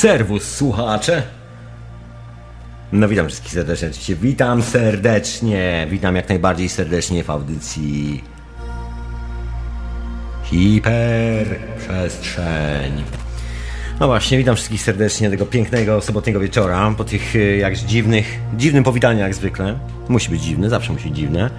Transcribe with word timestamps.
Serwus 0.00 0.56
słuchacze. 0.56 1.22
No 2.92 3.08
witam 3.08 3.28
wszystkich 3.28 3.52
serdecznie, 3.52 4.14
witam 4.14 4.62
serdecznie, 4.62 5.86
witam 5.90 6.16
jak 6.16 6.28
najbardziej 6.28 6.68
serdecznie 6.68 7.24
w 7.24 7.30
audycji 7.30 8.24
Hiperprzestrzeń. 10.44 13.02
No 14.00 14.06
właśnie, 14.06 14.38
witam 14.38 14.56
wszystkich 14.56 14.82
serdecznie 14.82 15.30
tego 15.30 15.46
pięknego 15.46 16.00
sobotniego 16.00 16.40
wieczora, 16.40 16.94
po 16.96 17.04
tych 17.04 17.36
e, 17.36 17.38
jakże 17.38 17.86
dziwnych, 17.86 18.38
dziwnym 18.56 18.84
powitaniu 18.84 19.20
jak 19.20 19.34
zwykle. 19.34 19.78
Musi 20.08 20.30
być 20.30 20.42
dziwne, 20.42 20.70
zawsze 20.70 20.92
musi 20.92 21.08
być 21.08 21.16
dziwne. 21.16 21.50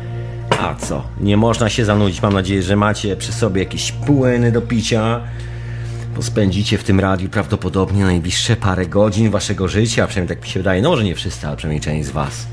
A 0.59 0.75
co? 0.75 1.03
Nie 1.19 1.37
można 1.37 1.69
się 1.69 1.85
zanudzić. 1.85 2.21
Mam 2.21 2.33
nadzieję, 2.33 2.63
że 2.63 2.75
macie 2.75 3.15
przy 3.15 3.33
sobie 3.33 3.63
jakieś 3.63 3.91
płyny 3.91 4.51
do 4.51 4.61
picia. 4.61 5.21
Spędzicie 6.19 6.77
w 6.77 6.83
tym 6.83 6.99
radiu 6.99 7.29
prawdopodobnie 7.29 8.03
najbliższe 8.03 8.55
parę 8.55 8.85
godzin 8.85 9.29
waszego 9.29 9.67
życia. 9.67 10.07
Przynajmniej 10.07 10.37
tak 10.37 10.45
mi 10.45 10.51
się 10.51 10.59
wydaje. 10.59 10.81
No 10.81 10.89
może 10.89 11.03
nie 11.03 11.15
wszyscy, 11.15 11.47
ale 11.47 11.57
przynajmniej 11.57 11.81
część 11.81 12.07
z 12.07 12.11
was. 12.11 12.47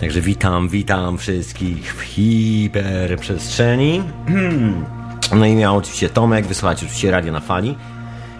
Także 0.00 0.20
witam, 0.20 0.68
witam 0.68 1.18
wszystkich 1.18 1.94
w 1.94 2.00
hiperprzestrzeni. 2.00 4.02
No 5.36 5.46
i 5.46 5.54
miał 5.54 5.76
oczywiście 5.76 6.08
Tomek, 6.08 6.46
wysłuchajcie 6.46 6.86
oczywiście 6.86 7.10
radio 7.10 7.32
na 7.32 7.40
fali. 7.40 7.76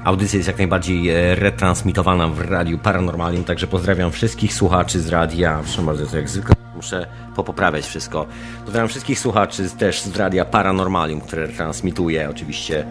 Audycja 0.05 0.37
jest 0.37 0.47
jak 0.47 0.59
najbardziej 0.59 1.11
e, 1.11 1.35
retransmitowana 1.35 2.29
w 2.29 2.41
Radiu 2.41 2.79
Paranormalium, 2.79 3.45
także 3.45 3.67
pozdrawiam 3.67 4.13
wszystkich 4.13 4.55
słuchaczy 4.55 5.01
z 5.01 5.09
radia. 5.09 5.59
Proszę 5.63 5.83
bardzo, 5.83 6.07
to 6.07 6.17
jak 6.17 6.29
zwykle 6.29 6.55
muszę 6.77 7.07
popoprawiać 7.37 7.87
wszystko. 7.87 8.27
Pozdrawiam 8.65 8.89
wszystkich 8.89 9.21
słuchaczy 9.21 9.71
też 9.79 10.03
z 10.03 10.17
Radia 10.17 10.45
Paranormalium, 10.45 11.21
które 11.21 11.49
transmituje 11.49 12.31
oczywiście 12.31 12.87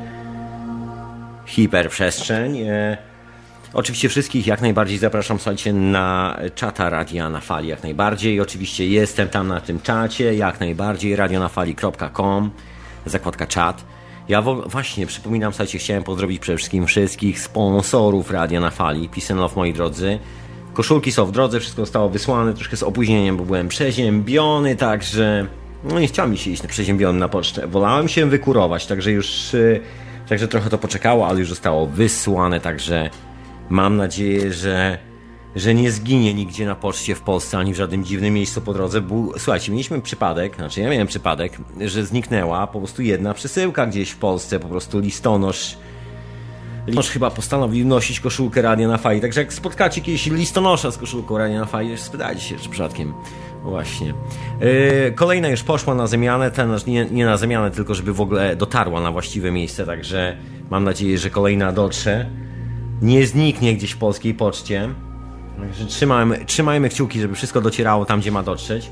hiperprzestrzeń. 1.48 2.62
E, 2.62 2.98
Oczywiście 3.74 4.10
wszystkich 4.10 4.48
jak 4.48 4.62
najbardziej 4.62 4.98
zapraszam, 4.98 5.38
słuchajcie, 5.38 5.74
na 5.74 6.38
czata 6.56 6.90
Radia 6.90 7.30
na 7.30 7.40
Fali, 7.42 7.68
jak 7.68 7.84
najbardziej. 7.84 8.42
Oczywiście 8.42 8.88
jestem 8.88 9.30
tam 9.30 9.48
na 9.48 9.62
tym 9.62 9.82
czacie, 9.82 10.36
jak 10.36 10.60
najbardziej, 10.60 11.16
radionafali.com, 11.16 12.52
zakładka 13.06 13.48
czat. 13.48 13.86
Ja 14.30 14.42
właśnie 14.42 15.08
przypominam, 15.08 15.54
słuchajcie, 15.54 15.80
chciałem 15.80 16.04
pozdrowić 16.04 16.40
przede 16.40 16.58
wszystkim 16.58 16.86
wszystkich 16.86 17.40
sponsorów 17.40 18.32
Radia 18.32 18.60
na 18.60 18.70
Fali. 18.70 19.10
Love, 19.30 19.56
moi 19.56 19.74
drodzy. 19.74 20.20
Koszulki 20.74 21.12
są 21.12 21.26
w 21.26 21.32
drodze, 21.32 21.60
wszystko 21.60 21.82
zostało 21.82 22.10
wysłane, 22.10 22.54
troszkę 22.54 22.78
z 22.78 22.84
opóźnieniem, 22.84 23.38
bo 23.38 23.44
byłem 23.44 23.68
przeziębiony, 23.68 24.76
także... 24.76 25.48
No 25.84 26.00
nie 26.00 26.08
chciałem 26.08 26.32
mi 26.32 26.38
się 26.38 26.52
iść 26.52 26.68
przeziębiony 26.68 27.20
na 27.20 27.30
pocztę. 27.30 27.68
Wolałem 27.68 28.08
się 28.08 28.26
wykurować, 28.26 28.86
także 28.86 29.12
już... 29.12 29.54
Yy, 29.54 29.82
także 30.30 30.48
trochę 30.48 30.70
to 30.70 30.78
poczekało, 30.78 31.28
ale 31.28 31.40
już 31.40 31.50
zostało 31.50 31.88
wysłane, 31.88 32.60
także 32.60 33.10
mam 33.70 33.98
nadzieję, 33.98 34.54
że 34.54 34.98
że 35.56 35.74
nie 35.76 35.92
zginie 35.92 36.34
nigdzie 36.34 36.66
na 36.66 36.76
poczcie 36.76 37.16
w 37.16 37.22
Polsce 37.22 37.58
ani 37.58 37.74
w 37.74 37.78
żadnym 37.78 38.06
dziwnym 38.06 38.34
miejscu 38.34 38.62
po 38.62 38.74
drodze. 38.74 39.02
Słuchajcie, 39.38 39.72
mieliśmy 39.72 40.02
przypadek, 40.02 40.56
znaczy 40.56 40.82
ja 40.82 40.90
miałem 40.90 41.08
przypadek, 41.08 41.58
że 41.82 42.06
zniknęła 42.06 42.68
po 42.68 42.80
prostu 42.80 43.02
jedna 43.02 43.34
przesyłka 43.34 43.88
gdzieś 43.88 44.10
w 44.10 44.18
Polsce, 44.18 44.60
po 44.60 44.68
prostu 44.68 45.00
listonosz. 45.00 45.78
Listonosz 46.88 47.10
chyba 47.10 47.32
postanowił 47.32 47.88
nosić 47.88 48.20
koszulkę 48.20 48.62
Radia 48.62 48.88
na 48.88 48.98
Fali, 48.98 49.22
także 49.22 49.40
jak 49.40 49.54
spotkacie 49.54 50.02
jakiegoś 50.02 50.26
listonosza 50.26 50.92
z 50.92 50.98
koszulką 50.98 51.38
Radia 51.38 51.60
na 51.60 51.66
Fali, 51.66 51.98
spytajcie 51.98 52.42
się, 52.42 52.56
czy 52.60 52.70
przypadkiem. 52.70 53.14
Właśnie. 53.70 54.14
Yy, 54.62 55.12
kolejna 55.16 55.48
już 55.48 55.64
poszła 55.64 55.96
na 55.96 56.08
zamianę, 56.08 56.52
ten, 56.52 56.76
nie, 56.88 57.06
nie 57.06 57.26
na 57.26 57.38
zamianę, 57.38 57.72
tylko 57.72 57.94
żeby 57.94 58.14
w 58.14 58.22
ogóle 58.22 58.56
dotarła 58.56 59.02
na 59.02 59.12
właściwe 59.12 59.52
miejsce, 59.52 59.86
także 59.86 60.38
mam 60.70 60.84
nadzieję, 60.84 61.18
że 61.18 61.30
kolejna 61.30 61.72
dotrze. 61.72 62.30
Nie 63.02 63.28
zniknie 63.28 63.76
gdzieś 63.76 63.92
w 63.92 63.98
polskiej 63.98 64.34
poczcie. 64.34 64.90
Także 65.60 65.86
trzymajmy, 65.86 66.46
trzymajmy 66.46 66.90
kciuki, 66.90 67.22
żeby 67.22 67.36
wszystko 67.36 67.62
docierało 67.62 68.06
tam, 68.06 68.20
gdzie 68.20 68.32
ma 68.32 68.44
dotrzeć. 68.44 68.90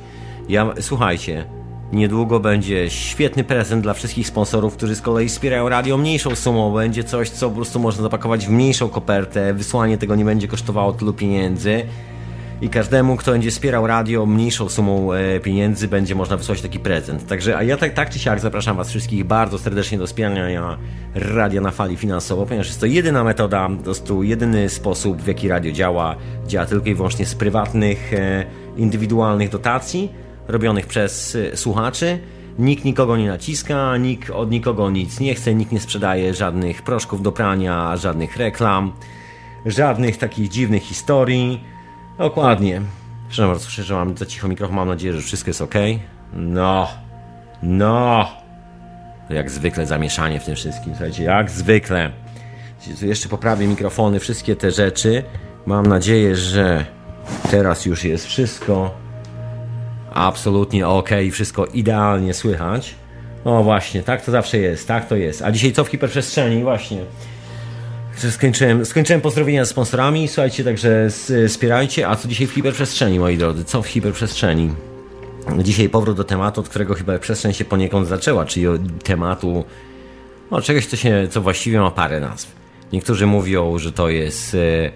Ja, 0.50 0.74
słuchajcie, 0.80 1.46
niedługo 1.94 2.40
będzie 2.40 2.90
świetny 2.90 3.44
prezent 3.44 3.84
dla 3.84 3.94
wszystkich 3.94 4.28
sponsorów, 4.28 4.78
którzy 4.78 4.96
z 4.96 5.02
kolei 5.02 5.30
wspierają 5.30 5.69
radio 5.69 5.97
mniejszą 5.97 6.35
sumą. 6.35 6.74
Będzie 6.74 7.03
coś, 7.03 7.30
co 7.30 7.50
po 7.50 7.56
prostu 7.56 7.80
można 7.80 8.03
zapakować 8.03 8.47
w 8.47 8.50
mniejszą 8.50 8.90
kopertę. 8.90 9.53
Wysłanie 9.53 9.97
tego 9.97 10.16
nie 10.16 10.25
będzie 10.25 10.47
kosztowało 10.47 10.94
tylu 10.94 11.14
pieniędzy. 11.14 11.85
I 12.62 12.70
każdemu, 12.70 13.18
kto 13.18 13.32
będzie 13.32 13.52
wspierał 13.52 13.88
radio 13.88 14.26
mniejszą 14.26 14.70
sumą 14.70 15.14
e, 15.14 15.40
pieniędzy, 15.40 15.88
będzie 15.88 16.16
można 16.16 16.38
wysłać 16.38 16.62
taki 16.62 16.80
prezent. 16.80 17.28
Także, 17.28 17.58
a 17.58 17.64
ja 17.64 17.78
tak, 17.78 17.94
tak 17.94 18.10
czy 18.10 18.20
siak 18.20 18.40
zapraszam 18.40 18.78
Was 18.78 18.90
wszystkich 18.90 19.24
bardzo 19.24 19.60
serdecznie 19.60 19.98
do 19.98 20.08
wspierania 20.08 20.78
radia 21.16 21.62
na 21.62 21.72
fali 21.72 21.98
finansowo, 21.98 22.46
ponieważ 22.46 22.68
jest 22.68 22.80
to 22.80 22.86
jedyna 22.86 23.24
metoda, 23.24 23.70
po 23.70 23.84
prostu 23.84 24.24
jedyny 24.24 24.70
sposób, 24.70 25.22
w 25.22 25.28
jaki 25.28 25.48
radio 25.48 25.72
działa. 25.72 26.16
Działa 26.48 26.66
tylko 26.66 26.90
i 26.90 26.96
wyłącznie 26.96 27.26
z 27.26 27.36
prywatnych, 27.36 28.14
e, 28.14 28.46
indywidualnych 28.78 29.50
dotacji 29.50 30.12
robionych 30.48 30.88
przez 30.88 31.36
e, 31.36 31.58
słuchaczy. 31.58 32.20
Nikt 32.60 32.86
nikogo 32.86 33.18
nie 33.18 33.28
naciska, 33.28 33.98
nikt 33.98 34.30
od 34.30 34.52
nikogo 34.52 34.90
nic 34.90 35.20
nie 35.20 35.36
chce, 35.36 35.56
nikt 35.56 35.72
nie 35.72 35.80
sprzedaje 35.80 36.34
żadnych 36.34 36.82
proszków 36.82 37.22
do 37.22 37.32
prania, 37.32 37.98
żadnych 37.98 38.38
reklam, 38.38 38.92
żadnych 39.66 40.18
takich 40.18 40.50
dziwnych 40.50 40.84
historii. 40.84 41.75
Dokładnie. 42.18 42.81
Przepraszam 43.30 43.48
bardzo, 43.48 43.64
słyszę, 43.64 43.84
że 43.84 43.94
mam 43.94 44.18
za 44.18 44.26
cicho 44.26 44.48
mikrofon, 44.48 44.76
mam 44.76 44.88
nadzieję, 44.88 45.14
że 45.14 45.22
wszystko 45.22 45.50
jest 45.50 45.62
ok. 45.62 45.74
No, 46.34 46.88
no. 47.64 48.28
To 49.28 49.34
jak 49.34 49.50
zwykle 49.52 49.86
zamieszanie 49.86 50.40
w 50.40 50.46
tym 50.46 50.56
wszystkim, 50.56 50.94
słuchajcie, 50.94 51.24
jak 51.24 51.52
zwykle. 51.52 52.12
Jeszcze 53.02 53.30
poprawię 53.30 53.68
mikrofony, 53.68 54.20
wszystkie 54.20 54.56
te 54.56 54.72
rzeczy. 54.72 55.24
Mam 55.66 55.86
nadzieję, 55.86 56.36
że 56.36 56.86
teraz 57.52 57.86
już 57.86 58.03
jest 58.03 58.26
wszystko 58.26 58.92
absolutnie 60.14 60.88
ok, 60.88 61.09
wszystko 61.32 61.66
idealnie 61.66 62.34
słychać. 62.34 62.96
No 63.46 63.64
właśnie, 63.64 64.03
tak 64.03 64.26
to 64.26 64.32
zawsze 64.32 64.58
jest, 64.58 64.88
tak 64.88 65.08
to 65.08 65.16
jest. 65.16 65.42
A 65.42 65.52
dzisiaj 65.52 65.72
co 65.72 65.84
w 65.84 65.88
hiperprzestrzeni? 65.88 66.64
Właśnie. 66.64 66.97
Skończyłem, 68.16 68.86
skończyłem 68.86 69.22
pozdrowienia 69.22 69.66
z 69.66 69.70
sponsorami. 69.70 70.28
Słuchajcie, 70.28 70.64
także 70.64 71.08
wspierajcie. 71.48 72.08
A 72.08 72.16
co 72.16 72.28
dzisiaj 72.28 72.48
w 72.48 72.52
hiperprzestrzeni, 72.52 73.20
moi 73.20 73.38
drodzy? 73.38 73.64
Co 73.64 73.81
w 73.81 73.88
hiperprzestrzeni? 73.88 74.70
Dzisiaj 75.64 75.90
powrót 75.90 76.18
do 76.18 76.24
tematu, 76.24 76.62
od 76.62 76.70
którego 76.70 76.96
hiperprzestrzeń 76.96 77.53
się 77.53 77.66
poniekąd 77.66 78.08
zaczęła, 78.08 78.46
czyli 78.46 78.66
tematu 79.03 79.66
no, 80.52 80.62
czegoś, 80.62 80.86
co, 80.86 80.96
się, 80.96 81.28
co 81.31 81.42
właściwie 81.42 81.80
ma 81.80 81.92
parę 81.92 82.20
nazw. 82.20 82.56
Niektórzy 82.94 83.26
mówią, 83.26 83.78
że 83.78 83.91
to 83.91 84.09
jest 84.09 84.56
e, 84.56 84.91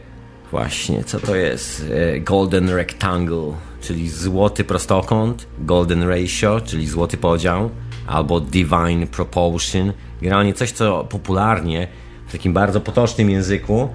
właśnie, 0.52 1.04
co 1.04 1.20
to 1.20 1.36
jest? 1.36 1.86
E, 1.92 2.20
golden 2.20 2.70
Rectangle, 2.70 3.54
czyli 3.82 4.10
złoty 4.10 4.64
prostokąt, 4.64 5.48
Golden 5.60 6.04
Ratio, 6.04 6.62
czyli 6.62 6.88
złoty 6.88 7.18
podział, 7.18 7.70
albo 8.08 8.40
Divine 8.40 9.08
Proportion. 9.12 9.94
Generalnie 10.22 10.54
coś, 10.54 10.72
co 10.72 11.04
popularnie 11.04 11.88
w 12.30 12.32
takim 12.32 12.54
bardzo 12.54 12.82
potocznym 12.82 13.30
języku 13.30 13.90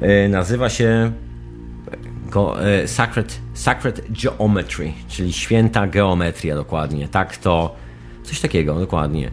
e, 0.00 0.28
nazywa 0.28 0.68
się 0.68 1.12
e, 2.60 2.88
sacred, 2.88 3.40
sacred 3.54 4.02
Geometry, 4.22 4.92
czyli 5.08 5.32
święta 5.32 5.86
geometria 5.86 6.54
dokładnie. 6.54 7.08
Tak 7.08 7.36
to, 7.36 7.76
coś 8.22 8.40
takiego 8.40 8.80
dokładnie. 8.80 9.30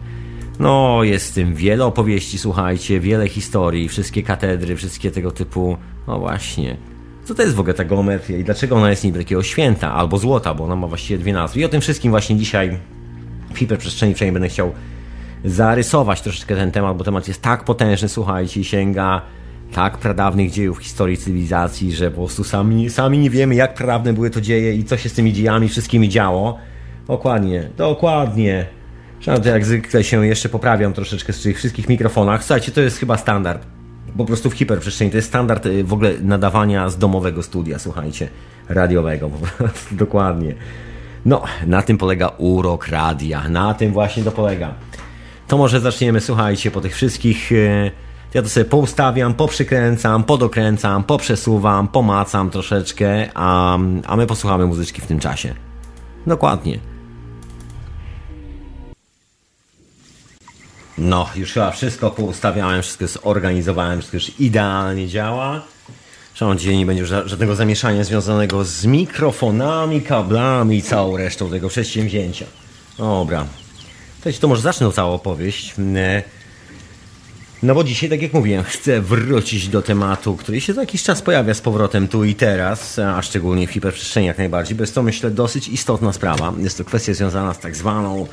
No, 0.58 1.04
jest 1.04 1.30
w 1.30 1.34
tym 1.34 1.54
wiele 1.54 1.84
opowieści, 1.84 2.38
słuchajcie, 2.38 3.00
wiele 3.00 3.28
historii, 3.28 3.88
wszystkie 3.88 4.22
katedry, 4.22 4.76
wszystkie 4.76 5.10
tego 5.10 5.30
typu, 5.30 5.76
no 6.06 6.18
właśnie. 6.18 6.76
Co 7.24 7.34
to 7.34 7.42
jest 7.42 7.54
w 7.54 7.60
ogóle 7.60 7.74
ta 7.74 7.84
geometria 7.84 8.38
i 8.38 8.44
dlaczego 8.44 8.76
ona 8.76 8.90
jest 8.90 9.04
niby 9.04 9.18
takiego 9.18 9.42
święta 9.42 9.92
albo 9.94 10.18
złota, 10.18 10.54
bo 10.54 10.64
ona 10.64 10.76
ma 10.76 10.86
właściwie 10.86 11.18
dwie 11.18 11.32
nazwy. 11.32 11.60
I 11.60 11.64
o 11.64 11.68
tym 11.68 11.80
wszystkim 11.80 12.10
właśnie 12.10 12.36
dzisiaj 12.36 12.78
w 13.54 13.58
hiperprzestrzeni 13.58 14.14
przynajmniej 14.14 14.40
będę 14.40 14.48
chciał 14.48 14.72
zarysować 15.44 16.20
troszeczkę 16.20 16.56
ten 16.56 16.70
temat, 16.70 16.96
bo 16.96 17.04
temat 17.04 17.28
jest 17.28 17.42
tak 17.42 17.64
potężny, 17.64 18.08
słuchajcie, 18.08 18.64
sięga 18.64 19.22
tak 19.72 19.98
pradawnych 19.98 20.50
dziejów 20.50 20.78
historii 20.78 21.16
cywilizacji, 21.16 21.92
że 21.92 22.10
po 22.10 22.16
prostu 22.16 22.44
sami, 22.44 22.90
sami 22.90 23.18
nie 23.18 23.30
wiemy, 23.30 23.54
jak 23.54 23.74
pradawne 23.74 24.12
były 24.12 24.30
to 24.30 24.40
dzieje 24.40 24.74
i 24.74 24.84
co 24.84 24.96
się 24.96 25.08
z 25.08 25.12
tymi 25.12 25.32
dziejami 25.32 25.68
wszystkimi 25.68 26.08
działo. 26.08 26.58
Dokładnie, 27.06 27.68
dokładnie. 27.76 28.66
Zresztą 29.22 29.50
jak 29.50 29.64
zwykle 29.64 30.04
się 30.04 30.26
jeszcze 30.26 30.48
poprawiam 30.48 30.92
troszeczkę 30.92 31.32
z 31.32 31.42
tych 31.42 31.56
wszystkich 31.56 31.88
mikrofonach. 31.88 32.44
Słuchajcie, 32.44 32.72
to 32.72 32.80
jest 32.80 32.98
chyba 32.98 33.16
standard. 33.16 33.66
Po 34.16 34.24
prostu 34.24 34.50
w 34.50 34.54
hiperprzestrzeni. 34.54 35.10
To 35.10 35.16
jest 35.16 35.28
standard 35.28 35.66
y, 35.66 35.84
w 35.84 35.92
ogóle 35.92 36.12
nadawania 36.22 36.88
z 36.88 36.98
domowego 36.98 37.42
studia, 37.42 37.78
słuchajcie, 37.78 38.28
radiowego. 38.68 39.30
Po 39.30 39.46
prostu, 39.46 39.94
dokładnie. 40.04 40.54
No, 41.24 41.42
na 41.66 41.82
tym 41.82 41.98
polega 41.98 42.28
urok 42.38 42.88
radia. 42.88 43.48
Na 43.48 43.74
tym 43.74 43.92
właśnie 43.92 44.22
to 44.24 44.30
polega. 44.30 44.74
To 45.48 45.58
może 45.58 45.80
zaczniemy, 45.80 46.20
słuchajcie, 46.20 46.70
po 46.70 46.80
tych 46.80 46.94
wszystkich. 46.94 47.52
Y, 47.52 47.90
ja 48.34 48.42
to 48.42 48.48
sobie 48.48 48.64
poustawiam, 48.64 49.34
poprzykręcam, 49.34 50.24
podokręcam, 50.24 51.04
poprzesuwam, 51.04 51.88
pomacam 51.88 52.50
troszeczkę, 52.50 53.28
a, 53.34 53.78
a 54.06 54.16
my 54.16 54.26
posłuchamy 54.26 54.66
muzyczki 54.66 55.00
w 55.00 55.06
tym 55.06 55.20
czasie. 55.20 55.54
Dokładnie. 56.26 56.78
No, 60.98 61.28
już 61.36 61.52
chyba 61.52 61.70
wszystko 61.70 62.10
poustawiałem, 62.10 62.82
wszystko 62.82 63.06
zorganizowałem, 63.06 63.98
wszystko 63.98 64.16
już 64.16 64.40
idealnie 64.40 65.08
działa. 65.08 65.62
Rządzie 66.34 66.76
nie 66.76 66.86
będzie 66.86 67.06
żadnego 67.06 67.54
zamieszania 67.54 68.04
związanego 68.04 68.64
z 68.64 68.86
mikrofonami, 68.86 70.02
kablami 70.02 70.76
i 70.76 70.82
całą 70.82 71.16
resztą 71.16 71.50
tego 71.50 71.68
przedsięwzięcia. 71.68 72.46
Dobra. 72.98 73.46
To, 74.24 74.30
to 74.40 74.48
może 74.48 74.62
zacznę 74.62 74.92
całą 74.92 75.14
opowieść. 75.14 75.74
No 77.62 77.74
bo 77.74 77.84
dzisiaj, 77.84 78.10
tak 78.10 78.22
jak 78.22 78.32
mówiłem, 78.32 78.64
chcę 78.64 79.00
wrócić 79.00 79.68
do 79.68 79.82
tematu, 79.82 80.36
który 80.36 80.60
się 80.60 80.72
za 80.72 80.80
jakiś 80.80 81.02
czas 81.02 81.22
pojawia 81.22 81.54
z 81.54 81.60
powrotem 81.60 82.08
tu 82.08 82.24
i 82.24 82.34
teraz, 82.34 82.98
a 82.98 83.22
szczególnie 83.22 83.66
w 83.66 83.70
hiperprzestrzeni 83.70 84.26
jak 84.26 84.38
najbardziej. 84.38 84.76
Bo 84.76 84.82
jest 84.82 84.94
to, 84.94 85.02
myślę, 85.02 85.30
dosyć 85.30 85.68
istotna 85.68 86.12
sprawa. 86.12 86.52
Jest 86.58 86.78
to 86.78 86.84
kwestia 86.84 87.14
związana 87.14 87.54
z 87.54 87.58
tak 87.58 87.76
zwaną 87.76 88.26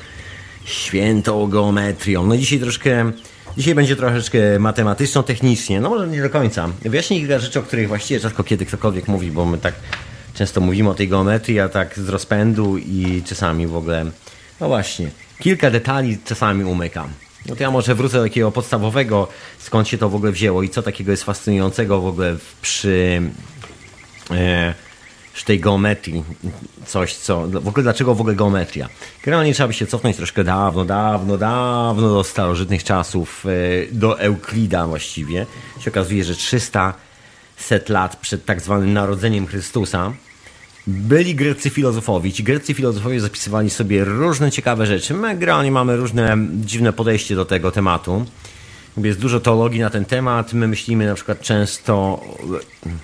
świętą 0.65 1.47
geometrią. 1.47 2.27
No 2.27 2.37
dzisiaj 2.37 2.59
troszkę 2.59 3.11
Dzisiaj 3.57 3.75
będzie 3.75 3.95
troszeczkę 3.95 4.59
matematyczno-technicznie, 4.59 5.81
no 5.81 5.89
może 5.89 6.07
nie 6.07 6.21
do 6.21 6.29
końca. 6.29 6.69
Wyjaśnię 6.81 7.19
kilka 7.19 7.39
rzeczy, 7.39 7.59
o 7.59 7.63
których 7.63 7.87
właściwie 7.87 8.19
rzadko 8.19 8.43
kiedy 8.43 8.65
ktokolwiek 8.65 9.07
mówi, 9.07 9.31
bo 9.31 9.45
my 9.45 9.57
tak 9.57 9.73
często 10.33 10.61
mówimy 10.61 10.89
o 10.89 10.93
tej 10.93 11.07
geometrii, 11.07 11.59
a 11.59 11.69
tak 11.69 11.99
z 11.99 12.09
rozpędu 12.09 12.77
i 12.77 13.23
czasami 13.25 13.67
w 13.67 13.75
ogóle, 13.75 14.05
no 14.61 14.67
właśnie, 14.67 15.09
kilka 15.39 15.71
detali 15.71 16.17
czasami 16.25 16.63
umykam. 16.63 17.09
No 17.45 17.55
to 17.55 17.63
ja 17.63 17.71
może 17.71 17.95
wrócę 17.95 18.17
do 18.17 18.23
takiego 18.23 18.51
podstawowego, 18.51 19.27
skąd 19.59 19.87
się 19.87 19.97
to 19.97 20.09
w 20.09 20.15
ogóle 20.15 20.31
wzięło 20.31 20.63
i 20.63 20.69
co 20.69 20.81
takiego 20.81 21.11
jest 21.11 21.23
fascynującego 21.23 22.01
w 22.01 22.05
ogóle 22.05 22.37
przy... 22.61 23.21
E, 24.31 24.73
tej 25.45 25.59
geometrii, 25.59 26.23
coś 26.85 27.15
co, 27.15 27.47
w 27.47 27.67
ogóle 27.67 27.83
dlaczego 27.83 28.15
w 28.15 28.21
ogóle 28.21 28.35
geometria? 28.35 28.89
Generalnie 29.23 29.53
trzeba 29.53 29.67
by 29.67 29.73
się 29.73 29.87
cofnąć 29.87 30.17
troszkę 30.17 30.43
dawno, 30.43 30.85
dawno, 30.85 31.37
dawno 31.37 32.09
do 32.09 32.23
starożytnych 32.23 32.83
czasów, 32.83 33.45
e, 33.45 33.49
do 33.91 34.19
Euklida 34.19 34.87
właściwie. 34.87 35.45
Się 35.79 35.91
okazuje, 35.91 36.23
że 36.23 36.35
300 36.35 36.93
set 37.57 37.89
lat 37.89 38.15
przed 38.15 38.45
tak 38.45 38.61
zwanym 38.61 38.93
narodzeniem 38.93 39.47
Chrystusa 39.47 40.13
byli 40.87 41.35
Grecy 41.35 41.69
filozofowie. 41.69 42.31
Ci 42.33 42.43
Grecy 42.43 42.73
filozofowie 42.73 43.19
zapisywali 43.19 43.69
sobie 43.69 44.05
różne 44.05 44.51
ciekawe 44.51 44.85
rzeczy. 44.85 45.13
My 45.13 45.33
generalnie 45.33 45.71
mamy 45.71 45.97
różne 45.97 46.37
dziwne 46.53 46.93
podejście 46.93 47.35
do 47.35 47.45
tego 47.45 47.71
tematu. 47.71 48.25
Jest 48.97 49.19
dużo 49.19 49.39
teologii 49.39 49.79
na 49.79 49.89
ten 49.89 50.05
temat. 50.05 50.53
My 50.53 50.67
myślimy 50.67 51.05
na 51.05 51.15
przykład 51.15 51.41
często, 51.41 52.21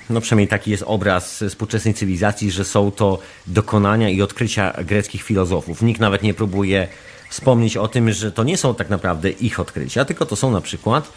no 0.09 0.21
przynajmniej 0.21 0.47
taki 0.47 0.71
jest 0.71 0.83
obraz 0.87 1.43
współczesnej 1.49 1.93
cywilizacji, 1.93 2.51
że 2.51 2.65
są 2.65 2.91
to 2.91 3.19
dokonania 3.47 4.09
i 4.09 4.21
odkrycia 4.21 4.73
greckich 4.85 5.23
filozofów. 5.23 5.81
Nikt 5.81 6.01
nawet 6.01 6.23
nie 6.23 6.33
próbuje 6.33 6.87
wspomnieć 7.29 7.77
o 7.77 7.87
tym, 7.87 8.11
że 8.11 8.31
to 8.31 8.43
nie 8.43 8.57
są 8.57 8.75
tak 8.75 8.89
naprawdę 8.89 9.29
ich 9.29 9.59
odkrycia, 9.59 10.05
tylko 10.05 10.25
to 10.25 10.35
są 10.35 10.51
na 10.51 10.61
przykład 10.61 11.11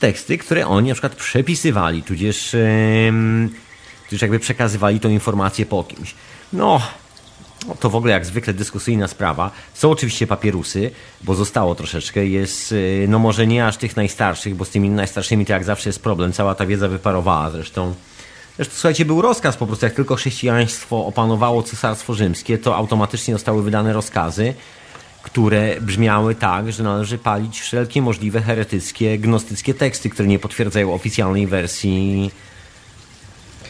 teksty, 0.00 0.38
które 0.38 0.66
oni 0.66 0.88
na 0.88 0.94
przykład 0.94 1.14
przepisywali, 1.14 2.02
tudzież, 2.02 2.52
yy, 2.52 3.48
tudzież 4.08 4.22
jakby 4.22 4.38
przekazywali 4.38 5.00
tą 5.00 5.08
informację 5.08 5.66
po 5.66 5.84
kimś. 5.84 6.14
No, 6.52 6.80
no 7.68 7.74
to 7.74 7.90
w 7.90 7.96
ogóle 7.96 8.12
jak 8.12 8.26
zwykle 8.26 8.54
dyskusyjna 8.54 9.08
sprawa. 9.08 9.50
Są 9.74 9.90
oczywiście 9.90 10.26
papierusy, 10.26 10.90
bo 11.22 11.34
zostało 11.34 11.74
troszeczkę. 11.74 12.26
Jest, 12.26 12.72
y, 12.72 13.06
no 13.08 13.18
może 13.18 13.46
nie 13.46 13.66
aż 13.66 13.76
tych 13.76 13.96
najstarszych, 13.96 14.54
bo 14.54 14.64
z 14.64 14.70
tymi 14.70 14.90
najstarszymi 14.90 15.46
to 15.46 15.52
jak 15.52 15.64
zawsze 15.64 15.88
jest 15.88 16.02
problem. 16.02 16.32
Cała 16.32 16.54
ta 16.54 16.66
wiedza 16.66 16.88
wyparowała 16.88 17.50
zresztą. 17.50 17.94
Zresztą 18.56 18.74
słuchajcie, 18.74 19.04
był 19.04 19.22
rozkaz 19.22 19.56
po 19.56 19.66
prostu, 19.66 19.86
jak 19.86 19.94
tylko 19.94 20.16
chrześcijaństwo 20.16 21.06
opanowało 21.06 21.62
Cesarstwo 21.62 22.14
Rzymskie, 22.14 22.58
to 22.58 22.76
automatycznie 22.76 23.34
zostały 23.34 23.62
wydane 23.62 23.92
rozkazy, 23.92 24.54
które 25.22 25.80
brzmiały 25.80 26.34
tak, 26.34 26.72
że 26.72 26.82
należy 26.82 27.18
palić 27.18 27.60
wszelkie 27.60 28.02
możliwe 28.02 28.40
heretyckie, 28.40 29.18
gnostyckie 29.18 29.74
teksty, 29.74 30.10
które 30.10 30.28
nie 30.28 30.38
potwierdzają 30.38 30.94
oficjalnej 30.94 31.46
wersji 31.46 32.30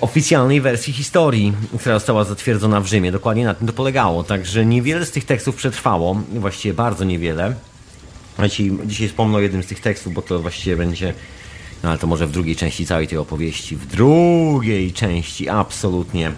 oficjalnej 0.00 0.60
wersji 0.60 0.92
historii, 0.92 1.52
która 1.80 1.94
została 1.94 2.24
zatwierdzona 2.24 2.80
w 2.80 2.86
Rzymie. 2.86 3.12
Dokładnie 3.12 3.44
na 3.44 3.54
tym 3.54 3.66
to 3.66 3.72
polegało. 3.72 4.24
Także 4.24 4.66
niewiele 4.66 5.06
z 5.06 5.10
tych 5.10 5.24
tekstów 5.24 5.56
przetrwało, 5.56 6.22
właściwie 6.32 6.74
bardzo 6.74 7.04
niewiele. 7.04 7.54
Dzisiaj, 8.44 8.70
dzisiaj 8.86 9.08
wspomnę 9.08 9.38
o 9.38 9.40
jednym 9.40 9.62
z 9.62 9.66
tych 9.66 9.80
tekstów, 9.80 10.12
bo 10.14 10.22
to 10.22 10.38
właściwie 10.38 10.76
będzie, 10.76 11.14
no 11.82 11.88
ale 11.88 11.98
to 11.98 12.06
może 12.06 12.26
w 12.26 12.30
drugiej 12.30 12.56
części 12.56 12.86
całej 12.86 13.08
tej 13.08 13.18
opowieści. 13.18 13.76
W 13.76 13.86
drugiej 13.86 14.92
części, 14.92 15.48
absolutnie. 15.48 16.32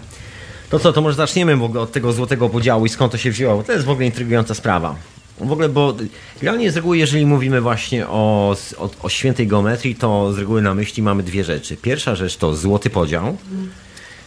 To 0.69 0.79
co, 0.79 0.93
to 0.93 1.01
może 1.01 1.15
zaczniemy 1.15 1.63
od 1.79 1.91
tego 1.91 2.13
złotego 2.13 2.49
podziału 2.49 2.85
i 2.85 2.89
skąd 2.89 3.11
to 3.11 3.17
się 3.17 3.31
wzięło, 3.31 3.57
bo 3.57 3.63
to 3.63 3.71
jest 3.71 3.85
w 3.85 3.89
ogóle 3.89 4.05
intrygująca 4.05 4.53
sprawa. 4.53 4.95
W 5.41 5.51
ogóle, 5.51 5.69
bo 5.69 5.95
generalnie 6.41 6.71
z 6.71 6.75
reguły, 6.75 6.97
jeżeli 6.97 7.25
mówimy 7.25 7.61
właśnie 7.61 8.07
o, 8.07 8.55
o, 8.77 8.89
o, 9.01 9.09
świętej 9.09 9.47
geometrii, 9.47 9.95
to 9.95 10.33
z 10.33 10.37
reguły 10.37 10.61
na 10.61 10.73
myśli 10.73 11.03
mamy 11.03 11.23
dwie 11.23 11.43
rzeczy. 11.43 11.77
Pierwsza 11.77 12.15
rzecz 12.15 12.37
to 12.37 12.55
złoty 12.55 12.89
podział, 12.89 13.37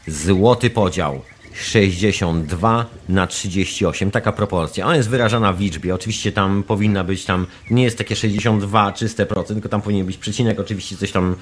złoty 0.06 0.70
podział. 0.70 1.22
62 1.54 2.86
na 3.08 3.26
38, 3.26 4.10
taka 4.10 4.32
proporcja. 4.32 4.86
Ona 4.86 4.96
jest 4.96 5.08
wyrażana 5.08 5.52
w 5.52 5.60
liczbie. 5.60 5.94
Oczywiście 5.94 6.32
tam 6.32 6.62
powinna 6.62 7.04
być 7.04 7.24
tam, 7.24 7.46
nie 7.70 7.84
jest 7.84 7.98
takie 7.98 8.16
62 8.16 8.92
czyste 8.92 9.26
procent, 9.26 9.56
tylko 9.56 9.68
tam 9.68 9.82
powinien 9.82 10.06
być 10.06 10.16
przecinek, 10.16 10.60
oczywiście 10.60 10.96
coś 10.96 11.12
tam 11.12 11.36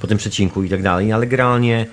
po 0.00 0.06
tym 0.06 0.18
przecinku 0.18 0.62
i 0.62 0.68
tak 0.68 0.82
dalej, 0.82 1.12
ale 1.12 1.26
generalnie 1.26 1.86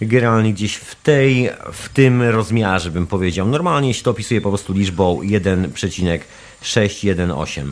generalnie 0.00 0.52
gdzieś 0.52 0.74
w 0.74 0.94
tej, 0.94 1.50
w 1.72 1.88
tym 1.88 2.22
rozmiarze 2.22 2.90
bym 2.90 3.06
powiedział. 3.06 3.48
Normalnie 3.48 3.94
się 3.94 4.02
to 4.02 4.10
opisuje 4.10 4.40
po 4.40 4.48
prostu 4.48 4.72
liczbą 4.72 5.22
1,618 5.22 7.64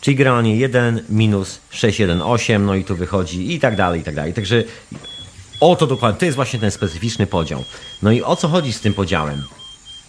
czyli 0.00 0.16
generalnie 0.16 0.56
1 0.56 1.02
minus 1.08 1.60
618, 1.70 2.58
no 2.58 2.74
i 2.74 2.84
tu 2.84 2.96
wychodzi 2.96 3.54
i 3.54 3.60
tak 3.60 3.76
dalej, 3.76 4.00
i 4.00 4.04
tak 4.04 4.14
dalej. 4.14 4.34
Także 4.34 4.64
o 5.60 5.76
to 5.76 5.86
dokładnie, 5.86 6.18
to 6.18 6.24
jest 6.24 6.36
właśnie 6.36 6.58
ten 6.58 6.70
specyficzny 6.70 7.26
podział. 7.26 7.64
No 8.02 8.12
i 8.12 8.22
o 8.22 8.36
co 8.36 8.48
chodzi 8.48 8.72
z 8.72 8.80
tym 8.80 8.94
podziałem? 8.94 9.42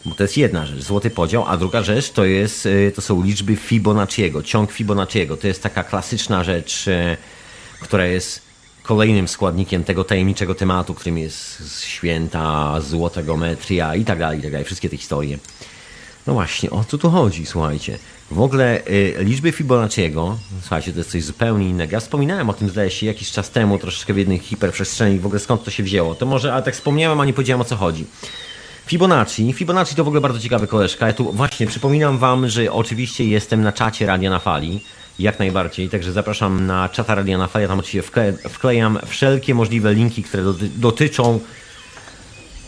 Bo 0.06 0.16
to 0.16 0.24
jest 0.24 0.38
jedna 0.38 0.66
rzecz, 0.66 0.84
złoty 0.84 1.10
podział, 1.10 1.46
a 1.48 1.58
druga 1.58 1.84
rzecz 1.84 2.10
to, 2.10 2.26
jest, 2.26 2.66
y, 2.66 2.92
to 2.96 3.02
są 3.02 3.24
liczby 3.24 3.56
Fibonacciego, 3.56 4.44
ciąg 4.44 4.72
Fibonacciego. 4.72 5.38
To 5.38 5.48
jest 5.48 5.64
taka 5.64 5.84
klasyczna 5.84 6.44
rzecz, 6.44 6.88
y, 6.88 7.18
która 7.82 8.06
jest 8.06 8.42
kolejnym 8.84 9.28
składnikiem 9.28 9.84
tego 9.84 10.04
tajemniczego 10.04 10.56
tematu, 10.56 10.94
którym 10.94 11.18
jest 11.18 11.64
święta, 11.84 12.76
złota 12.82 13.24
geometria 13.24 13.96
i 13.96 14.06
tak 14.06 14.20
dalej, 14.20 14.40
i 14.40 14.42
tak 14.42 14.52
dalej. 14.52 14.66
Wszystkie 14.66 14.90
te 14.90 14.98
historie. 14.98 15.38
No 16.28 16.34
właśnie, 16.34 16.70
o 16.70 16.84
co 16.84 16.98
tu 16.98 17.10
chodzi, 17.10 17.46
słuchajcie. 17.46 17.98
W 18.32 18.42
ogóle 18.42 18.88
y, 18.88 19.16
liczby 19.20 19.52
Fibonacciego, 19.52 20.38
słuchajcie, 20.62 20.92
to 20.92 20.98
jest 20.98 21.12
coś 21.12 21.24
zupełnie 21.24 21.70
innego. 21.70 21.92
Ja 21.92 22.00
wspominałem 22.00 22.50
o 22.50 22.54
tym, 22.54 22.70
zdaje 22.70 22.92
się, 22.92 23.06
jakiś 23.06 23.32
czas 23.32 23.50
temu, 23.50 23.80
troszeczkę 23.80 24.14
w 24.14 24.18
jednej 24.18 24.40
hiperprzestrzeni, 24.40 25.20
w 25.20 25.26
ogóle 25.26 25.40
skąd 25.40 25.64
to 25.64 25.72
się 25.72 25.84
wzięło. 25.84 26.16
To 26.16 26.26
może, 26.26 26.54
ale 26.54 26.64
tak 26.64 26.74
wspomniałem, 26.74 27.20
a 27.20 27.26
nie 27.26 27.34
powiedziałem 27.34 27.62
o 27.62 27.66
co 27.66 27.76
chodzi. 27.76 28.06
Fibonacci. 28.86 29.54
Fibonacci 29.54 29.96
to 29.96 30.04
w 30.04 30.08
ogóle 30.08 30.22
bardzo 30.22 30.40
ciekawy 30.40 30.68
koleżka. 30.68 31.08
Ja 31.08 31.14
tu 31.14 31.34
właśnie 31.34 31.68
przypominam 31.68 32.18
Wam, 32.18 32.50
że 32.50 32.72
oczywiście 32.72 33.26
jestem 33.26 33.62
na 33.62 33.72
czacie 33.72 34.06
Radia 34.06 34.30
na 34.30 34.40
Fali. 34.40 34.80
Jak 35.20 35.40
najbardziej, 35.40 35.90
także 35.90 36.12
zapraszam 36.12 36.66
na 36.66 36.90
czata 36.90 37.16
Radia 37.16 37.38
na 37.38 37.48
Fali. 37.48 37.64
Ja 37.64 37.70
tam 37.70 37.80
oczywiście 37.80 38.12
wklejam 38.50 39.00
wszelkie 39.06 39.56
możliwe 39.56 39.94
linki, 39.94 40.24
które 40.24 40.44
dotyczą 40.76 41.40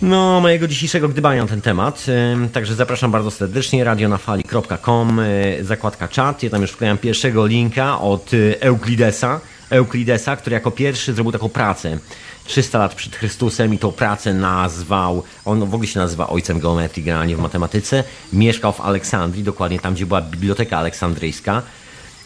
no, 0.02 0.42
mojego 0.42 0.68
dzisiejszego 0.68 1.10
gdybania 1.10 1.42
na 1.42 1.48
ten 1.48 1.62
temat. 1.62 2.06
Także 2.54 2.76
zapraszam 2.76 3.12
bardzo 3.12 3.32
serdecznie, 3.32 3.84
radionafali.com, 3.84 5.20
e, 5.20 5.24
zakładka 5.64 6.08
chat. 6.08 6.44
Ja 6.44 6.50
tam 6.50 6.62
już 6.62 6.72
wklejam 6.72 6.98
pierwszego 6.98 7.46
linka 7.46 8.02
od 8.02 8.32
e, 8.34 8.62
Euklidesa, 8.62 9.40
Euklidesa, 9.70 10.36
który 10.36 10.54
jako 10.54 10.72
pierwszy 10.72 11.14
zrobił 11.14 11.32
taką 11.32 11.50
pracę 11.50 11.98
300 12.46 12.80
lat 12.80 12.96
przed 12.96 13.16
Chrystusem 13.16 13.74
i 13.74 13.78
tą 13.78 13.92
pracę 13.92 14.34
nazwał, 14.34 15.24
on 15.46 15.60
w 15.60 15.74
ogóle 15.74 15.88
się 15.88 16.00
nazywa 16.00 16.28
ojcem 16.28 16.60
geometrii 16.60 17.04
generalnie 17.04 17.36
w 17.36 17.40
matematyce. 17.40 18.04
Mieszkał 18.34 18.74
w 18.74 18.82
Aleksandrii, 18.82 19.44
dokładnie 19.44 19.80
tam, 19.80 19.94
gdzie 19.94 20.06
była 20.06 20.22
Biblioteka 20.22 20.78
Aleksandryjska. 20.78 21.62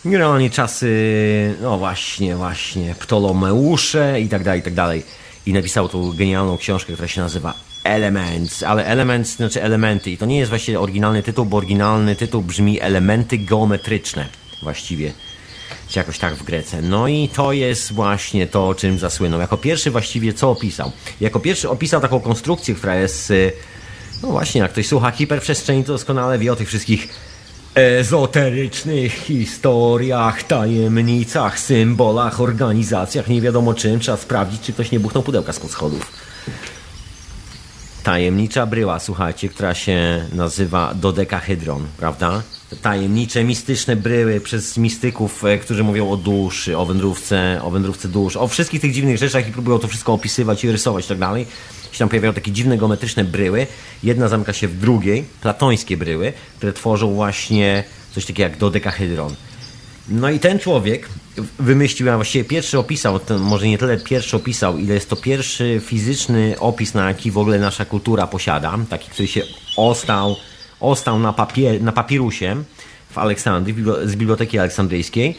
Generalnie 0.06 0.50
czasy, 0.50 1.56
no 1.62 1.78
właśnie, 1.78 2.36
właśnie, 2.36 2.96
Ptolomeusze 3.00 4.22
i 4.22 4.30
tak 4.30 4.44
dalej, 4.44 4.60
i 4.60 4.64
tak 4.64 4.74
dalej. 4.74 5.04
I 5.46 5.54
napisał 5.54 5.90
tą 5.90 6.14
genialną 6.14 6.58
książkę, 6.58 6.94
która 6.94 7.08
się 7.08 7.22
nazywa 7.22 7.54
Elements, 7.84 8.64
ale 8.64 8.86
Elements 8.86 9.36
znaczy 9.36 9.64
elementy 9.64 10.12
i 10.12 10.18
to 10.18 10.26
nie 10.26 10.38
jest 10.38 10.50
właściwie 10.50 10.80
oryginalny 10.80 11.24
tytuł, 11.24 11.46
bo 11.46 11.58
oryginalny 11.58 12.16
tytuł 12.16 12.42
brzmi 12.42 12.82
elementy 12.82 13.38
geometryczne 13.38 14.28
właściwie 14.62 15.14
czy 15.88 16.00
jakoś 16.00 16.20
tak 16.20 16.36
w 16.36 16.44
Grece. 16.44 16.82
No 16.82 17.08
i 17.08 17.30
to 17.30 17.54
jest 17.54 17.94
właśnie 17.94 18.48
to, 18.48 18.76
czym 18.76 19.00
zasłynął. 19.00 19.40
Jako 19.40 19.58
pierwszy 19.58 19.92
właściwie 19.92 20.34
co 20.34 20.52
opisał? 20.52 20.92
Jako 21.22 21.40
pierwszy 21.40 21.70
opisał 21.70 22.02
taką 22.02 22.20
konstrukcję, 22.20 22.76
która 22.76 22.96
jest, 22.96 23.32
y, 23.32 23.52
no 24.24 24.30
właśnie, 24.30 24.62
jak 24.62 24.72
ktoś 24.72 24.88
słucha 24.88 25.12
hiperprzestrzeni, 25.12 25.84
to 25.84 25.94
doskonale 25.94 26.40
wie 26.40 26.54
o 26.54 26.56
tych 26.56 26.68
wszystkich 26.68 27.10
ezoterycznych 27.76 29.14
historiach, 29.14 30.44
tajemnicach, 30.44 31.60
symbolach, 31.60 32.42
organizacjach, 32.42 33.28
nie 33.28 33.42
wiadomo 33.42 33.74
czym. 33.74 34.00
Trzeba 34.00 34.18
sprawdzić, 34.18 34.62
czy 34.62 34.74
ktoś 34.74 34.92
nie 34.92 35.00
buchnął 35.00 35.24
pudełka 35.24 35.54
spod 35.54 35.72
schodów. 35.72 36.12
Tajemnicza 38.04 38.66
bryła, 38.66 39.00
słuchajcie, 39.00 39.50
która 39.50 39.74
się 39.74 40.26
nazywa 40.34 40.94
dodekahedron, 40.94 41.86
prawda? 41.98 42.42
Tajemnicze, 42.82 43.44
mistyczne 43.44 43.96
bryły 43.96 44.42
przez 44.42 44.78
mistyków, 44.78 45.46
e, 45.46 45.58
którzy 45.58 45.84
mówią 45.84 46.12
o 46.12 46.18
duszy, 46.18 46.78
o 46.78 46.86
wędrówce, 46.86 47.60
o 47.64 47.72
wędrówce 47.72 48.08
dusz, 48.08 48.38
o 48.38 48.48
wszystkich 48.48 48.82
tych 48.82 48.94
dziwnych 48.94 49.18
rzeczach 49.18 49.48
i 49.48 49.52
próbują 49.52 49.80
to 49.80 49.88
wszystko 49.88 50.14
opisywać 50.14 50.64
i 50.64 50.72
rysować 50.72 51.06
i 51.06 51.08
tak 51.08 51.18
dalej. 51.18 51.46
Się 51.94 52.00
tam 52.00 52.10
pojawiają 52.10 52.34
takie 52.34 52.52
dziwne 52.52 52.78
geometryczne 52.78 53.24
bryły. 53.24 53.68
Jedna 54.04 54.28
zamyka 54.28 54.54
się 54.54 54.68
w 54.68 54.78
drugiej, 54.78 55.24
platońskie 55.42 55.98
bryły, 55.98 56.34
które 56.58 56.74
tworzą 56.74 57.14
właśnie 57.14 57.84
coś 58.12 58.26
takiego 58.26 58.50
jak 58.50 58.58
dodekahedron. 58.58 59.36
No 60.10 60.30
i 60.30 60.40
ten 60.40 60.60
człowiek 60.60 61.10
wymyślił, 61.60 62.12
a 62.12 62.16
właściwie 62.16 62.46
pierwszy 62.46 62.80
opisał, 62.80 63.20
może 63.40 63.68
nie 63.68 63.78
tyle 63.78 63.98
pierwszy 63.98 64.36
opisał, 64.36 64.78
ile 64.78 64.94
jest 64.94 65.10
to 65.10 65.16
pierwszy 65.16 65.82
fizyczny 65.86 66.56
opis, 66.60 66.94
na 66.94 67.08
jaki 67.08 67.32
w 67.32 67.38
ogóle 67.38 67.60
nasza 67.60 67.86
kultura 67.86 68.28
posiada, 68.28 68.78
taki, 68.90 69.10
który 69.10 69.28
się 69.28 69.42
ostał, 69.78 70.36
ostał 70.80 71.20
na, 71.20 71.34
papier, 71.34 71.82
na 71.82 71.92
papirusie 71.92 72.64
w 73.12 73.18
Aleksandrii, 73.18 73.76
z 74.06 74.16
Biblioteki 74.16 74.60
Aleksandryjskiej 74.60 75.38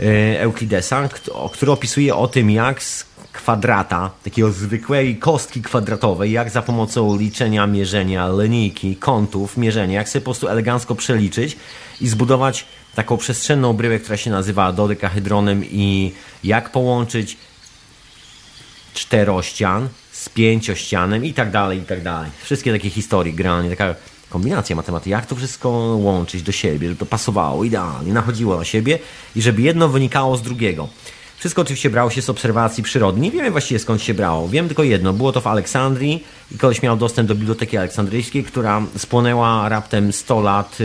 e, 0.00 0.40
Euklidesa, 0.40 1.08
który 1.52 1.72
opisuje 1.72 2.14
o 2.14 2.28
tym, 2.28 2.50
jak 2.50 2.82
z 2.82 3.09
kwadrata, 3.40 4.10
takiego 4.24 4.52
zwykłej 4.52 5.16
kostki 5.16 5.62
kwadratowej, 5.62 6.32
jak 6.32 6.50
za 6.50 6.62
pomocą 6.62 7.16
liczenia, 7.16 7.66
mierzenia, 7.66 8.28
linijki, 8.28 8.96
kątów, 8.96 9.56
mierzenia, 9.56 9.94
jak 9.94 10.08
sobie 10.08 10.20
po 10.20 10.24
prostu 10.24 10.48
elegancko 10.48 10.94
przeliczyć 10.94 11.56
i 12.00 12.08
zbudować 12.08 12.64
taką 12.94 13.16
przestrzenną 13.16 13.72
bryłę, 13.72 13.98
która 13.98 14.16
się 14.16 14.30
nazywa 14.30 14.72
dodekahedronem 14.72 15.64
i 15.64 16.12
jak 16.44 16.72
połączyć 16.72 17.36
czterościan 18.94 19.88
z 20.12 20.28
pięciościanem 20.28 21.24
i 21.24 21.34
tak 21.34 21.50
dalej, 21.50 21.78
i 21.78 21.82
tak 21.82 22.02
dalej. 22.02 22.30
Wszystkie 22.42 22.72
takie 22.72 22.90
historie, 22.90 23.32
generalnie 23.32 23.70
taka 23.70 23.94
kombinacja 24.30 24.76
matematyki, 24.76 25.10
jak 25.10 25.26
to 25.26 25.36
wszystko 25.36 25.68
łączyć 25.96 26.42
do 26.42 26.52
siebie, 26.52 26.88
żeby 26.88 26.98
to 26.98 27.06
pasowało 27.06 27.64
idealnie, 27.64 28.12
nachodziło 28.12 28.56
na 28.56 28.64
siebie 28.64 28.98
i 29.36 29.42
żeby 29.42 29.62
jedno 29.62 29.88
wynikało 29.88 30.36
z 30.36 30.42
drugiego. 30.42 30.88
Wszystko 31.40 31.62
oczywiście 31.62 31.90
brało 31.90 32.10
się 32.10 32.22
z 32.22 32.30
obserwacji 32.30 32.82
przyrody. 32.82 33.20
Nie 33.20 33.30
wiemy 33.30 33.50
właściwie 33.50 33.80
skąd 33.80 34.02
się 34.02 34.14
brało. 34.14 34.48
Wiem 34.48 34.66
tylko 34.66 34.82
jedno. 34.82 35.12
Było 35.12 35.32
to 35.32 35.40
w 35.40 35.46
Aleksandrii 35.46 36.24
i 36.52 36.58
ktoś 36.58 36.82
miał 36.82 36.96
dostęp 36.96 37.28
do 37.28 37.34
Biblioteki 37.34 37.76
Aleksandryjskiej, 37.76 38.44
która 38.44 38.82
spłonęła 38.96 39.68
raptem 39.68 40.12
100 40.12 40.40
lat, 40.40 40.78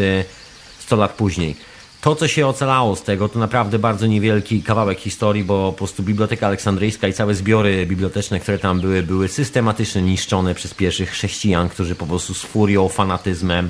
100 0.79 0.95
y, 0.95 0.99
lat 0.99 1.13
później. 1.13 1.55
To, 2.01 2.15
co 2.15 2.27
się 2.27 2.47
ocalało 2.47 2.95
z 2.95 3.03
tego, 3.03 3.29
to 3.29 3.39
naprawdę 3.39 3.79
bardzo 3.79 4.07
niewielki 4.07 4.63
kawałek 4.63 4.99
historii, 4.99 5.43
bo 5.43 5.71
po 5.71 5.77
prostu 5.77 6.03
Biblioteka 6.03 6.47
Aleksandryjska 6.47 7.07
i 7.07 7.13
całe 7.13 7.35
zbiory 7.35 7.85
biblioteczne, 7.85 8.39
które 8.39 8.59
tam 8.59 8.81
były, 8.81 9.03
były 9.03 9.27
systematycznie 9.27 10.01
niszczone 10.01 10.55
przez 10.55 10.73
pierwszych 10.73 11.09
chrześcijan, 11.09 11.69
którzy 11.69 11.95
po 11.95 12.05
prostu 12.05 12.33
z 12.33 12.41
furią, 12.41 12.89
fanatyzmem 12.89 13.69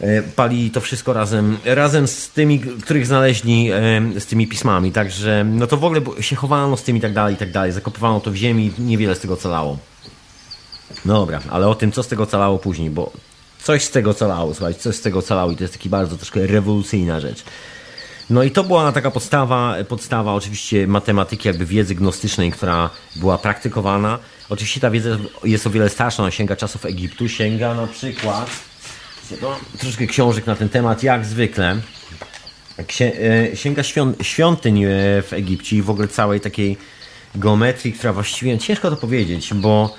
e, 0.00 0.22
pali 0.22 0.70
to 0.70 0.80
wszystko 0.80 1.12
razem, 1.12 1.58
razem 1.64 2.08
z 2.08 2.30
tymi, 2.30 2.60
których 2.60 3.06
znaleźli, 3.06 3.70
e, 3.72 4.20
z 4.20 4.26
tymi 4.26 4.46
pismami. 4.48 4.92
Także 4.92 5.44
no 5.44 5.66
to 5.66 5.76
w 5.76 5.84
ogóle 5.84 6.00
się 6.20 6.36
chowano 6.36 6.76
z 6.76 6.82
tym 6.82 6.96
i 6.96 7.00
tak 7.00 7.12
dalej, 7.12 7.34
i 7.34 7.38
tak 7.38 7.52
dalej. 7.52 7.72
Zakopywano 7.72 8.20
to 8.20 8.30
w 8.30 8.34
ziemi, 8.34 8.72
niewiele 8.78 9.14
z 9.14 9.20
tego 9.20 9.34
ocalało. 9.34 9.78
No 11.04 11.14
dobra, 11.14 11.40
ale 11.50 11.68
o 11.68 11.74
tym, 11.74 11.92
co 11.92 12.02
z 12.02 12.08
tego 12.08 12.22
ocalało 12.22 12.58
później, 12.58 12.90
bo 12.90 13.12
coś 13.62 13.84
z 13.84 13.90
tego 13.90 14.14
calało, 14.14 14.54
słuchajcie, 14.54 14.80
coś 14.80 14.96
z 14.96 15.00
tego 15.00 15.22
calało 15.22 15.50
i 15.50 15.56
to 15.56 15.64
jest 15.64 15.74
taki 15.74 15.88
bardzo 15.88 16.16
troszkę 16.16 16.46
rewolucyjna 16.46 17.20
rzecz. 17.20 17.44
No 18.30 18.42
i 18.42 18.50
to 18.50 18.64
była 18.64 18.92
taka 18.92 19.10
podstawa, 19.10 19.74
podstawa 19.88 20.34
oczywiście 20.34 20.86
matematyki, 20.86 21.48
jakby 21.48 21.66
wiedzy 21.66 21.94
gnostycznej, 21.94 22.52
która 22.52 22.90
była 23.16 23.38
praktykowana. 23.38 24.18
Oczywiście 24.48 24.80
ta 24.80 24.90
wiedza 24.90 25.10
jest 25.44 25.66
o 25.66 25.70
wiele 25.70 25.88
starsza, 25.88 26.22
ona 26.22 26.30
sięga 26.30 26.56
czasów 26.56 26.86
Egiptu, 26.86 27.28
sięga 27.28 27.74
na 27.74 27.86
przykład, 27.86 28.50
no, 29.42 29.56
troszkę 29.78 30.06
książek 30.06 30.46
na 30.46 30.56
ten 30.56 30.68
temat, 30.68 31.02
jak 31.02 31.24
zwykle, 31.24 31.80
e, 33.00 33.56
sięga 33.56 33.82
świątyń 34.22 34.84
e, 34.84 34.88
w 35.22 35.32
Egipcie 35.32 35.76
i 35.76 35.82
w 35.82 35.90
ogóle 35.90 36.08
całej 36.08 36.40
takiej 36.40 36.76
geometrii, 37.34 37.92
która 37.92 38.12
właściwie, 38.12 38.58
ciężko 38.58 38.90
to 38.90 38.96
powiedzieć, 38.96 39.54
bo 39.54 39.94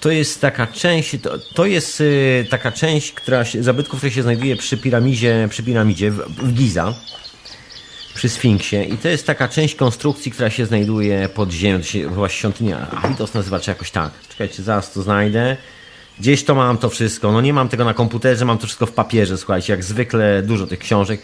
to 0.00 0.10
jest 0.10 0.40
taka 0.40 0.66
część, 0.66 1.16
to, 1.22 1.38
to 1.54 1.66
jest 1.66 2.00
y, 2.00 2.46
taka 2.50 2.72
część, 2.72 3.12
która 3.12 3.44
zabytków, 3.60 3.98
która 3.98 4.12
się 4.12 4.22
znajduje 4.22 4.56
przy 4.56 4.78
piramidzie, 4.78 5.48
przy 5.50 5.62
piramidzie 5.62 6.10
w, 6.10 6.18
w 6.18 6.52
Giza, 6.52 6.94
przy 8.14 8.28
Sfinksie 8.28 8.76
i 8.76 8.98
to 8.98 9.08
jest 9.08 9.26
taka 9.26 9.48
część 9.48 9.74
konstrukcji, 9.74 10.32
która 10.32 10.50
się 10.50 10.66
znajduje 10.66 11.28
pod 11.28 11.50
ziemią, 11.52 11.78
to 11.78 11.84
się 11.84 12.08
chyba 12.08 12.28
świątynia 12.28 12.90
Abydos 13.02 13.34
nazywa, 13.34 13.60
czy 13.60 13.70
jakoś 13.70 13.90
tak. 13.90 14.12
Czekajcie, 14.28 14.62
zaraz 14.62 14.92
to 14.92 15.02
znajdę. 15.02 15.56
Gdzieś 16.18 16.44
to 16.44 16.54
mam 16.54 16.78
to 16.78 16.88
wszystko, 16.88 17.32
no 17.32 17.40
nie 17.40 17.52
mam 17.52 17.68
tego 17.68 17.84
na 17.84 17.94
komputerze, 17.94 18.44
mam 18.44 18.58
to 18.58 18.66
wszystko 18.66 18.86
w 18.86 18.92
papierze, 18.92 19.38
słuchajcie, 19.38 19.72
jak 19.72 19.84
zwykle 19.84 20.42
dużo 20.42 20.66
tych 20.66 20.78
książek. 20.78 21.20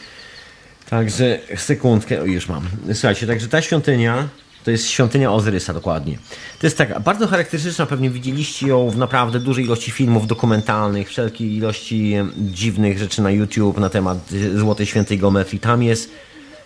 Także 0.91 1.39
sekundkę, 1.57 2.21
o 2.21 2.25
już 2.25 2.49
mam. 2.49 2.69
Słuchajcie, 2.93 3.27
także 3.27 3.49
ta 3.49 3.63
świątynia 3.63 4.29
to 4.65 4.71
jest 4.71 4.91
świątynia 4.91 5.33
Ozyrysa 5.33 5.75
dokładnie. 5.75 6.19
To 6.61 6.67
jest 6.67 6.79
tak 6.79 7.01
bardzo 7.01 7.27
charakterystyczna, 7.27 7.87
pewnie 7.87 8.11
widzieliście 8.11 8.67
ją 8.67 8.91
w 8.91 8.97
naprawdę 8.97 9.41
dużej 9.41 9.65
ilości 9.65 9.91
filmów 9.91 10.27
dokumentalnych, 10.27 11.09
wszelkiej 11.09 11.57
ilości 11.57 12.15
dziwnych 12.37 12.99
rzeczy 12.99 13.23
na 13.23 13.31
YouTube 13.31 13.79
na 13.79 13.91
temat 13.91 14.19
Złotej 14.55 14.87
Świętej 14.87 15.19
Geometrii. 15.19 15.61
Tam 15.61 15.83
jest 15.83 16.11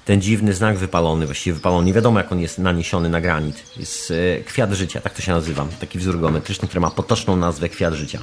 ten 0.05 0.21
dziwny 0.21 0.53
znak 0.53 0.79
wypalony, 0.79 1.27
właściwie 1.27 1.55
wypalony. 1.55 1.87
Nie 1.87 1.93
wiadomo, 1.93 2.19
jak 2.19 2.33
on 2.33 2.41
jest 2.41 2.59
naniesiony 2.59 3.09
na 3.09 3.21
granit. 3.21 3.63
Jest 3.77 4.11
e, 4.11 4.45
kwiat 4.45 4.73
życia, 4.73 5.01
tak 5.01 5.15
to 5.15 5.23
się 5.23 5.33
nazywa. 5.33 5.67
Taki 5.81 5.99
wzór 5.99 6.21
geometryczny, 6.21 6.69
który 6.69 6.81
ma 6.81 6.91
potoczną 6.91 7.37
nazwę 7.37 7.69
kwiat 7.69 7.95
życia. 7.95 8.19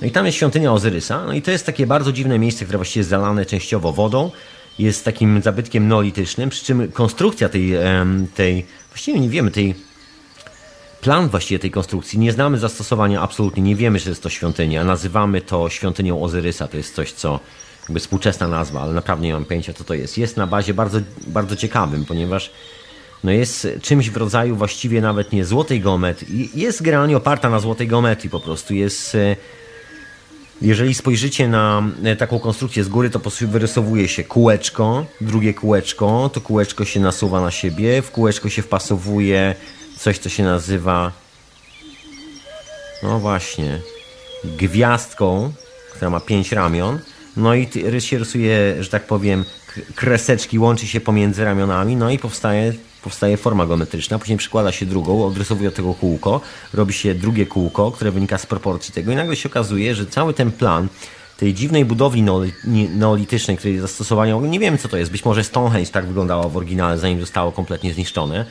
No 0.00 0.06
i 0.06 0.10
tam 0.10 0.26
jest 0.26 0.38
świątynia 0.38 0.72
Ozyrysa. 0.72 1.24
No 1.26 1.32
i 1.32 1.42
to 1.42 1.50
jest 1.50 1.66
takie 1.66 1.86
bardzo 1.86 2.12
dziwne 2.12 2.38
miejsce, 2.38 2.64
które 2.64 2.78
właściwie 2.78 3.00
jest 3.00 3.10
zalane 3.10 3.46
częściowo 3.46 3.92
wodą. 3.92 4.30
Jest 4.78 5.04
takim 5.04 5.42
zabytkiem 5.42 5.88
neolitycznym, 5.88 6.50
przy 6.50 6.64
czym 6.64 6.92
konstrukcja 6.92 7.48
tej, 7.48 7.72
tej 8.34 8.66
właściwie 8.90 9.20
nie 9.20 9.28
wiemy 9.28 9.50
tej 9.50 9.74
plan 11.00 11.28
właściwie 11.28 11.58
tej 11.58 11.70
konstrukcji. 11.70 12.18
Nie 12.18 12.32
znamy 12.32 12.58
zastosowania 12.58 13.20
absolutnie, 13.20 13.62
nie 13.62 13.76
wiemy, 13.76 13.98
że 13.98 14.10
jest 14.10 14.22
to 14.22 14.28
świątynia. 14.30 14.84
Nazywamy 14.84 15.40
to 15.40 15.68
świątynią 15.68 16.22
Ozyrysa. 16.22 16.68
To 16.68 16.76
jest 16.76 16.94
coś, 16.94 17.12
co 17.12 17.40
jakby 17.82 18.00
współczesna 18.00 18.48
nazwa, 18.48 18.80
ale 18.82 18.92
naprawdę 18.92 19.26
nie 19.26 19.32
mam 19.32 19.44
pojęcia, 19.44 19.72
co 19.72 19.84
to 19.84 19.94
jest. 19.94 20.18
Jest 20.18 20.36
na 20.36 20.46
bazie 20.46 20.74
bardzo, 20.74 21.00
bardzo 21.26 21.56
ciekawym, 21.56 22.04
ponieważ 22.04 22.50
no 23.24 23.30
jest 23.30 23.68
czymś 23.82 24.10
w 24.10 24.16
rodzaju 24.16 24.56
właściwie 24.56 25.00
nawet 25.00 25.32
nie 25.32 25.44
złotej 25.44 25.80
geometrii. 25.80 26.50
Jest 26.54 26.82
generalnie 26.82 27.16
oparta 27.16 27.50
na 27.50 27.60
złotej 27.60 27.88
geometrii 27.88 28.30
po 28.30 28.40
prostu. 28.40 28.74
Jest 28.74 29.14
e, 29.14 29.36
jeżeli 30.62 30.94
spojrzycie 30.94 31.48
na 31.48 31.82
e, 32.04 32.16
taką 32.16 32.38
konstrukcję 32.38 32.84
z 32.84 32.88
góry, 32.88 33.10
to 33.10 33.20
wyrysowuje 33.40 34.08
się 34.08 34.24
kółeczko, 34.24 35.06
drugie 35.20 35.54
kółeczko, 35.54 36.30
to 36.32 36.40
kółeczko 36.40 36.84
się 36.84 37.00
nasuwa 37.00 37.40
na 37.40 37.50
siebie, 37.50 38.02
w 38.02 38.10
kółeczko 38.10 38.48
się 38.48 38.62
wpasowuje 38.62 39.54
coś, 39.98 40.18
co 40.18 40.28
się 40.28 40.44
nazywa 40.44 41.12
no 43.02 43.18
właśnie 43.18 43.80
gwiazdką, 44.44 45.52
która 45.94 46.10
ma 46.10 46.20
pięć 46.20 46.52
ramion, 46.52 46.98
no 47.36 47.54
i 47.54 47.68
się 48.00 48.18
rysuje, 48.18 48.76
że 48.80 48.90
tak 48.90 49.06
powiem, 49.06 49.44
kreseczki, 49.94 50.58
łączy 50.58 50.86
się 50.86 51.00
pomiędzy 51.00 51.44
ramionami, 51.44 51.96
no 51.96 52.10
i 52.10 52.18
powstaje 52.18 52.72
powstaje 53.02 53.36
forma 53.36 53.66
geometryczna, 53.66 54.18
później 54.18 54.38
przykłada 54.38 54.72
się 54.72 54.86
drugą, 54.86 55.24
odrysowuje 55.24 55.70
tego 55.70 55.94
kółko, 55.94 56.40
robi 56.74 56.92
się 56.92 57.14
drugie 57.14 57.46
kółko, 57.46 57.90
które 57.90 58.10
wynika 58.10 58.38
z 58.38 58.46
proporcji 58.46 58.94
tego 58.94 59.12
i 59.12 59.16
nagle 59.16 59.36
się 59.36 59.48
okazuje, 59.48 59.94
że 59.94 60.06
cały 60.06 60.34
ten 60.34 60.52
plan 60.52 60.88
tej 61.36 61.54
dziwnej 61.54 61.84
budowli 61.84 62.24
neolitycznej, 62.94 63.56
której 63.56 63.78
zastosowania, 63.78 64.36
nie 64.36 64.58
wiem 64.58 64.78
co 64.78 64.88
to 64.88 64.96
jest, 64.96 65.10
być 65.10 65.24
może 65.24 65.44
Stonehenge 65.44 65.90
tak 65.90 66.06
wyglądało 66.06 66.48
w 66.48 66.56
oryginale, 66.56 66.98
zanim 66.98 67.20
zostało 67.20 67.52
kompletnie 67.52 67.94
zniszczone. 67.94 68.46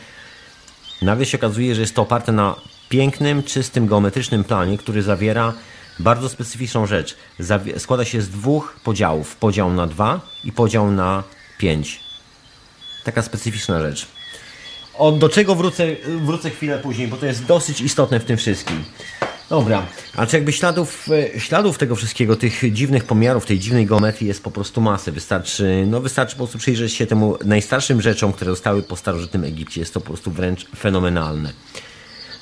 Nagle 1.01 1.25
się 1.25 1.38
okazuje, 1.38 1.75
że 1.75 1.81
jest 1.81 1.95
to 1.95 2.01
oparte 2.01 2.31
na 2.31 2.55
pięknym, 2.89 3.43
czystym, 3.43 3.88
geometrycznym 3.88 4.43
planie, 4.43 4.77
który 4.77 5.01
zawiera 5.01 5.53
bardzo 5.99 6.29
specyficzną 6.29 6.85
rzecz. 6.85 7.17
Składa 7.77 8.05
się 8.05 8.21
z 8.21 8.29
dwóch 8.29 8.75
podziałów. 8.83 9.35
Podział 9.35 9.73
na 9.73 9.87
dwa 9.87 10.21
i 10.43 10.51
podział 10.51 10.91
na 10.91 11.23
pięć 11.57 11.99
Taka 13.03 13.21
specyficzna 13.21 13.81
rzecz. 13.81 14.07
O, 14.97 15.11
do 15.11 15.29
czego 15.29 15.55
wrócę, 15.55 15.87
wrócę 16.25 16.49
chwilę 16.49 16.79
później, 16.79 17.07
bo 17.07 17.17
to 17.17 17.25
jest 17.25 17.45
dosyć 17.45 17.81
istotne 17.81 18.19
w 18.19 18.25
tym 18.25 18.37
wszystkim. 18.37 18.83
Dobra, 19.49 19.85
a 20.15 20.25
czy 20.25 20.35
jakby 20.35 20.53
śladów, 20.53 21.07
e, 21.35 21.39
śladów 21.39 21.77
tego 21.77 21.95
wszystkiego, 21.95 22.35
tych 22.35 22.73
dziwnych 22.73 23.03
pomiarów, 23.03 23.45
tej 23.45 23.59
dziwnej 23.59 23.85
geometrii 23.85 24.27
jest 24.27 24.43
po 24.43 24.51
prostu 24.51 24.81
masę. 24.81 25.11
Wystarczy, 25.11 25.83
no 25.87 26.01
wystarczy 26.01 26.35
po 26.35 26.37
prostu 26.37 26.57
przyjrzeć 26.57 26.93
się 26.93 27.05
temu 27.05 27.37
najstarszym 27.45 28.01
rzeczom, 28.01 28.33
które 28.33 28.51
zostały 28.51 28.83
po 28.83 28.95
starożytnym 28.95 29.43
Egipcie. 29.43 29.79
Jest 29.79 29.93
to 29.93 29.99
po 29.99 30.07
prostu 30.07 30.31
wręcz 30.31 30.67
fenomenalne. 30.77 31.53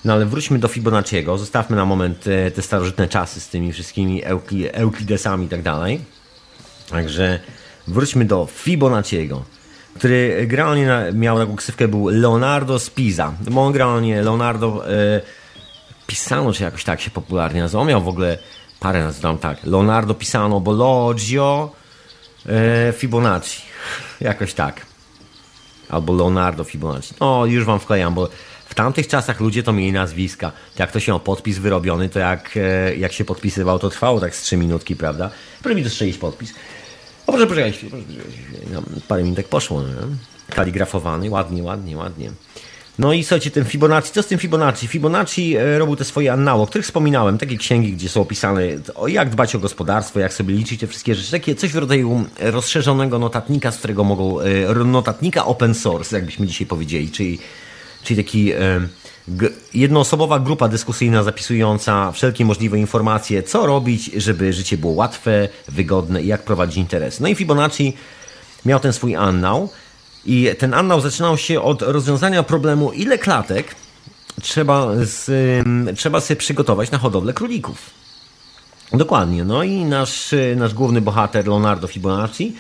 No 0.06 0.14
ale 0.14 0.26
wróćmy 0.26 0.60
do 0.60 0.68
Fibonacciego. 0.68 1.38
Zostawmy 1.38 1.76
na 1.76 1.86
moment 1.86 2.28
e, 2.28 2.52
te 2.52 2.62
starożytne 2.62 3.08
czasy 3.08 3.42
z 3.42 3.50
tymi 3.50 3.74
wszystkimi 3.74 4.22
Euklidesami 4.74 5.46
i 5.46 5.50
tak 5.50 5.62
dalej. 5.62 6.02
Także 6.90 7.40
wróćmy 7.88 8.26
do 8.26 8.48
Fibonacciego, 8.52 9.44
który 9.96 10.48
generalnie 10.48 10.90
miał 11.14 11.38
taką 11.38 11.56
ksywkę, 11.56 11.88
był 11.88 12.08
Leonardo 12.08 12.80
Spiza. 12.80 13.34
Bo 13.52 13.66
on 13.66 13.74
generalnie 13.74 14.22
Leonardo 14.22 14.90
e, 14.90 15.22
Pisano, 16.08 16.54
czy 16.54 16.64
jakoś 16.64 16.84
tak 16.84 17.02
się 17.02 17.10
popularnie 17.10 17.62
nazywał. 17.62 17.86
Miał 17.86 18.02
w 18.02 18.08
ogóle 18.08 18.38
parę 18.80 19.04
nazw 19.04 19.22
tak. 19.42 19.64
Leonardo 19.64 20.14
Pisano, 20.14 20.60
Bologio 20.60 21.72
e, 22.46 22.94
Fibonacci. 22.94 23.62
Jakoś 24.22 24.54
tak. 24.54 24.86
Albo 25.90 26.14
Leonardo 26.14 26.64
Fibonacci. 26.64 27.14
No, 27.20 27.46
już 27.46 27.66
wam 27.66 27.80
wklejam, 27.80 28.14
bo 28.14 28.30
tamtych 28.78 29.08
czasach 29.08 29.40
ludzie 29.40 29.64
to 29.64 29.74
mieli 29.74 29.92
nazwiska. 29.92 30.52
Jak 30.80 30.92
to 30.92 31.00
się 31.00 31.16
o 31.16 31.20
podpis 31.20 31.58
wyrobiony, 31.58 32.10
to 32.10 32.20
jak, 32.20 32.58
e, 32.58 32.96
jak 32.96 33.14
się 33.14 33.26
podpisywał, 33.26 33.80
to 33.80 33.90
trwało 33.90 34.20
tak 34.20 34.36
z 34.36 34.42
3 34.42 34.58
minutki, 34.58 34.96
prawda? 34.96 35.30
Proszę 35.62 35.76
mi 35.76 35.84
dostrzelić 35.84 36.18
podpis. 36.18 36.54
O, 37.28 37.32
proszę 37.32 37.48
poczekać, 37.48 37.78
proszę 37.78 38.06
poczekać. 38.06 38.26
No, 38.74 38.82
parę 39.08 39.24
minutek 39.24 39.48
poszło, 39.48 39.82
nie? 39.82 39.96
Kaligrafowany, 40.56 41.30
ładnie, 41.30 41.64
ładnie, 41.64 41.98
ładnie. 41.98 42.32
No 43.00 43.14
i 43.14 43.24
słuchajcie, 43.24 43.52
ten 43.52 43.66
Fibonacci, 43.66 44.12
co 44.12 44.24
z 44.24 44.28
tym 44.28 44.40
Fibonacci? 44.40 44.88
Fibonacci 44.88 45.56
e, 45.56 45.80
robił 45.80 45.96
te 45.96 46.04
swoje 46.04 46.34
annały, 46.34 46.62
o 46.62 46.68
których 46.68 46.86
wspominałem, 46.86 47.38
takie 47.38 47.58
księgi, 47.58 47.94
gdzie 47.94 48.10
są 48.10 48.22
opisane 48.22 48.62
o 48.96 49.08
jak 49.08 49.30
dbać 49.30 49.56
o 49.56 49.60
gospodarstwo, 49.60 50.20
jak 50.20 50.34
sobie 50.34 50.54
liczyć 50.54 50.80
te 50.80 50.88
wszystkie 50.88 51.16
rzeczy, 51.16 51.32
takie 51.32 51.56
coś 51.56 51.72
w 51.72 51.76
rodzaju 51.76 52.26
rozszerzonego 52.40 53.20
notatnika, 53.20 53.72
z 53.72 53.78
którego 53.78 54.04
mogą, 54.04 54.40
e, 54.40 54.74
notatnika 54.86 55.46
open 55.46 55.76
source, 55.76 56.16
jakbyśmy 56.16 56.48
dzisiaj 56.48 56.68
powiedzieli, 56.68 57.12
czyli, 57.12 57.40
czyli 58.08 58.24
taki 58.24 58.52
e, 58.54 58.58
jednoosobowa 59.74 60.40
grupa 60.40 60.68
dyskusyjna 60.68 61.24
zapisująca 61.24 62.12
wszelkie 62.12 62.46
możliwe 62.46 62.80
informacje, 62.80 63.44
co 63.44 63.66
robić, 63.66 64.06
żeby 64.06 64.54
życie 64.54 64.78
było 64.78 64.94
łatwe, 64.94 65.50
wygodne 65.68 66.22
i 66.22 66.28
jak 66.28 66.44
prowadzić 66.44 66.78
interes. 66.78 67.20
No 67.20 67.28
i 67.28 67.36
Fibonacci 67.36 67.94
miał 68.66 68.80
ten 68.80 68.94
swój 68.94 69.16
annał, 69.16 69.70
i 70.26 70.50
ten 70.58 70.74
annał 70.74 71.02
zaczynał 71.02 71.38
się 71.38 71.62
od 71.62 71.82
rozwiązania 71.82 72.44
problemu, 72.44 72.92
ile 72.92 73.18
klatek 73.18 73.76
trzeba, 74.42 74.88
z, 75.02 75.30
trzeba 75.98 76.22
sobie 76.22 76.36
przygotować 76.36 76.92
na 76.92 76.98
hodowlę 76.98 77.34
królików. 77.34 77.90
Dokładnie. 78.94 79.44
No 79.44 79.64
i 79.64 79.86
nasz, 79.86 80.36
nasz 80.56 80.74
główny 80.74 81.02
bohater 81.02 81.48
Leonardo 81.48 81.88
Fibonacci 81.88 82.56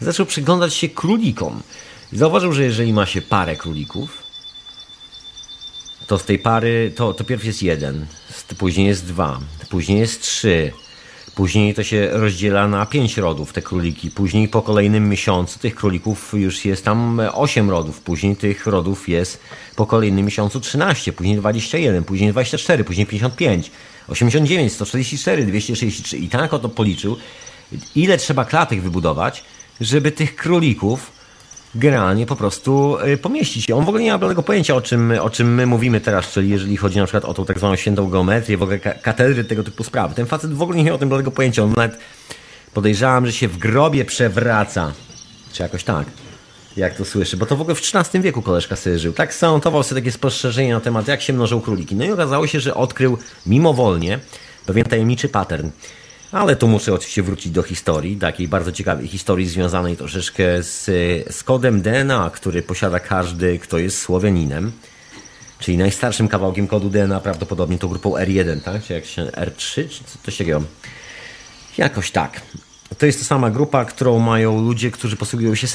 zaczął 0.00 0.26
przyglądać 0.26 0.74
się 0.74 0.88
królikom. 0.88 1.62
Zauważył, 2.12 2.52
że 2.52 2.62
jeżeli 2.62 2.92
ma 2.92 3.06
się 3.06 3.22
parę 3.22 3.56
królików, 3.56 4.21
to 6.12 6.18
z 6.18 6.24
tej 6.24 6.38
pary 6.38 6.92
to, 6.96 7.14
to 7.14 7.24
pierw 7.24 7.44
jest 7.44 7.62
jeden, 7.62 8.06
później 8.58 8.86
jest 8.86 9.06
dwa, 9.06 9.40
później 9.70 9.98
jest 9.98 10.22
trzy, 10.22 10.72
Później 11.34 11.74
to 11.74 11.82
się 11.82 12.08
rozdziela 12.12 12.68
na 12.68 12.86
pięć 12.86 13.16
rodów, 13.16 13.52
te 13.52 13.62
króliki. 13.62 14.10
Później 14.10 14.48
po 14.48 14.62
kolejnym 14.62 15.08
miesiącu 15.08 15.58
tych 15.58 15.74
królików 15.74 16.34
już 16.36 16.64
jest 16.64 16.84
tam 16.84 17.20
8 17.32 17.70
rodów. 17.70 18.00
Później 18.00 18.36
tych 18.36 18.66
rodów 18.66 19.08
jest 19.08 19.40
po 19.76 19.86
kolejnym 19.86 20.24
miesiącu 20.24 20.60
13, 20.60 21.12
później 21.12 21.36
21, 21.36 22.04
później 22.04 22.30
24, 22.30 22.84
później 22.84 23.06
55, 23.06 23.70
89, 24.08 24.72
144, 24.72 25.46
263. 25.46 26.18
I 26.18 26.28
tak 26.28 26.54
oto 26.54 26.68
policzył, 26.68 27.16
ile 27.94 28.18
trzeba 28.18 28.44
klatek 28.44 28.80
wybudować, 28.80 29.44
żeby 29.80 30.12
tych 30.12 30.36
królików 30.36 31.21
generalnie 31.74 32.26
po 32.26 32.36
prostu 32.36 32.96
y, 33.06 33.16
pomieścić. 33.16 33.70
On 33.70 33.84
w 33.84 33.88
ogóle 33.88 34.02
nie 34.02 34.12
ma 34.12 34.18
żadnego 34.18 34.42
pojęcia, 34.42 34.74
o 34.74 34.80
czym, 34.80 35.12
o 35.20 35.30
czym 35.30 35.54
my 35.54 35.66
mówimy 35.66 36.00
teraz, 36.00 36.32
czyli 36.32 36.48
jeżeli 36.48 36.76
chodzi 36.76 36.98
na 36.98 37.04
przykład 37.04 37.24
o 37.24 37.34
tą 37.34 37.44
tak 37.44 37.58
zwaną 37.58 37.76
świętą 37.76 38.10
geometrię, 38.10 38.56
w 38.56 38.62
ogóle 38.62 38.78
katedry, 38.78 39.44
tego 39.44 39.64
typu 39.64 39.84
sprawy. 39.84 40.14
Ten 40.14 40.26
facet 40.26 40.52
w 40.52 40.62
ogóle 40.62 40.78
nie 40.78 40.84
miał 40.84 40.94
o 40.94 40.98
tym 40.98 41.08
żadnego 41.08 41.30
pojęcia. 41.30 41.62
On 41.62 41.72
nawet 41.76 41.98
podejrzewam, 42.74 43.26
że 43.26 43.32
się 43.32 43.48
w 43.48 43.58
grobie 43.58 44.04
przewraca. 44.04 44.92
Czy 45.52 45.62
jakoś 45.62 45.84
tak. 45.84 46.06
Jak 46.76 46.96
to 46.96 47.04
słyszy, 47.04 47.36
bo 47.36 47.46
to 47.46 47.56
w 47.56 47.60
ogóle 47.60 47.74
w 47.74 47.94
XIII 47.94 48.22
wieku 48.22 48.42
koleżka 48.42 48.76
sobie 48.76 48.98
żył. 48.98 49.12
Tak 49.12 49.34
sanotował 49.34 49.82
sobie 49.82 50.00
takie 50.00 50.12
spostrzeżenie 50.12 50.74
na 50.74 50.80
temat, 50.80 51.08
jak 51.08 51.22
się 51.22 51.32
mnożą 51.32 51.60
króliki. 51.60 51.96
No 51.96 52.04
i 52.04 52.12
okazało 52.12 52.46
się, 52.46 52.60
że 52.60 52.74
odkrył 52.74 53.18
mimowolnie 53.46 54.18
pewien 54.66 54.84
tajemniczy 54.84 55.28
pattern. 55.28 55.70
Ale 56.32 56.56
tu 56.56 56.68
muszę 56.68 56.94
oczywiście 56.94 57.22
wrócić 57.22 57.52
do 57.52 57.62
historii, 57.62 58.16
takiej 58.16 58.48
bardzo 58.48 58.72
ciekawej 58.72 59.08
historii 59.08 59.48
związanej 59.48 59.96
troszeczkę 59.96 60.62
z, 60.62 60.84
z 61.34 61.42
kodem 61.44 61.82
DNA, 61.82 62.30
który 62.30 62.62
posiada 62.62 63.00
każdy, 63.00 63.58
kto 63.58 63.78
jest 63.78 63.98
Słowianinem. 63.98 64.72
Czyli 65.58 65.78
najstarszym 65.78 66.28
kawałkiem 66.28 66.66
kodu 66.66 66.90
DNA 66.90 67.20
prawdopodobnie 67.20 67.78
to 67.78 67.88
grupą 67.88 68.10
R1, 68.10 68.60
tak? 68.60 68.82
Czy 68.84 68.92
jak 68.92 69.04
się 69.04 69.24
R3, 69.24 69.88
czy 69.88 70.04
coś 70.24 70.36
takiego. 70.36 70.62
Jakoś 71.78 72.10
tak. 72.10 72.40
To 72.98 73.06
jest 73.06 73.18
ta 73.18 73.24
sama 73.24 73.50
grupa, 73.50 73.84
którą 73.84 74.18
mają 74.18 74.60
ludzie, 74.60 74.90
którzy 74.90 75.16
posługują 75.16 75.54
się 75.54 75.66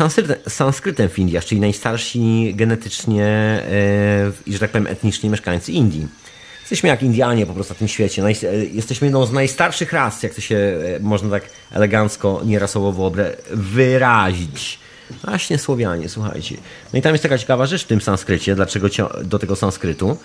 sanskrytem, 0.47 1.09
w 1.09 1.19
Indiach, 1.19 1.45
czyli 1.45 1.61
najstarsi 1.61 2.53
genetycznie 2.55 3.61
i, 4.45 4.53
że 4.53 4.59
tak 4.59 4.71
powiem, 4.71 4.87
etnicznie 4.87 5.29
mieszkańcy 5.29 5.71
Indii. 5.71 6.07
Jesteśmy 6.67 6.89
jak 6.89 7.03
Indianie 7.03 7.45
po 7.45 7.53
prostu 7.53 7.73
na 7.73 7.77
tym 7.77 7.87
świecie. 7.87 8.23
E, 8.25 8.65
jesteśmy 8.65 9.07
jedną 9.07 9.25
z 9.25 9.31
najstarszych 9.31 9.93
ras, 9.93 10.23
jak 10.23 10.33
to 10.33 10.41
się 10.41 10.55
e, 10.55 10.99
można 10.99 11.29
tak 11.29 11.49
elegancko, 11.71 12.41
nierasowo 12.45 13.11
wyrazić. 13.51 14.79
Właśnie 15.23 15.57
Słowianie, 15.57 16.09
słuchajcie. 16.09 16.57
No 16.93 16.99
i 16.99 17.01
tam 17.01 17.11
jest 17.11 17.23
taka 17.23 17.37
ciekawa 17.37 17.65
rzecz 17.65 17.83
w 17.83 17.87
tym 17.87 18.01
sanskrycie. 18.01 18.55
Dlaczego 18.55 18.87
do 19.23 19.39
tego 19.39 19.55
sanskrytu? 19.55 20.17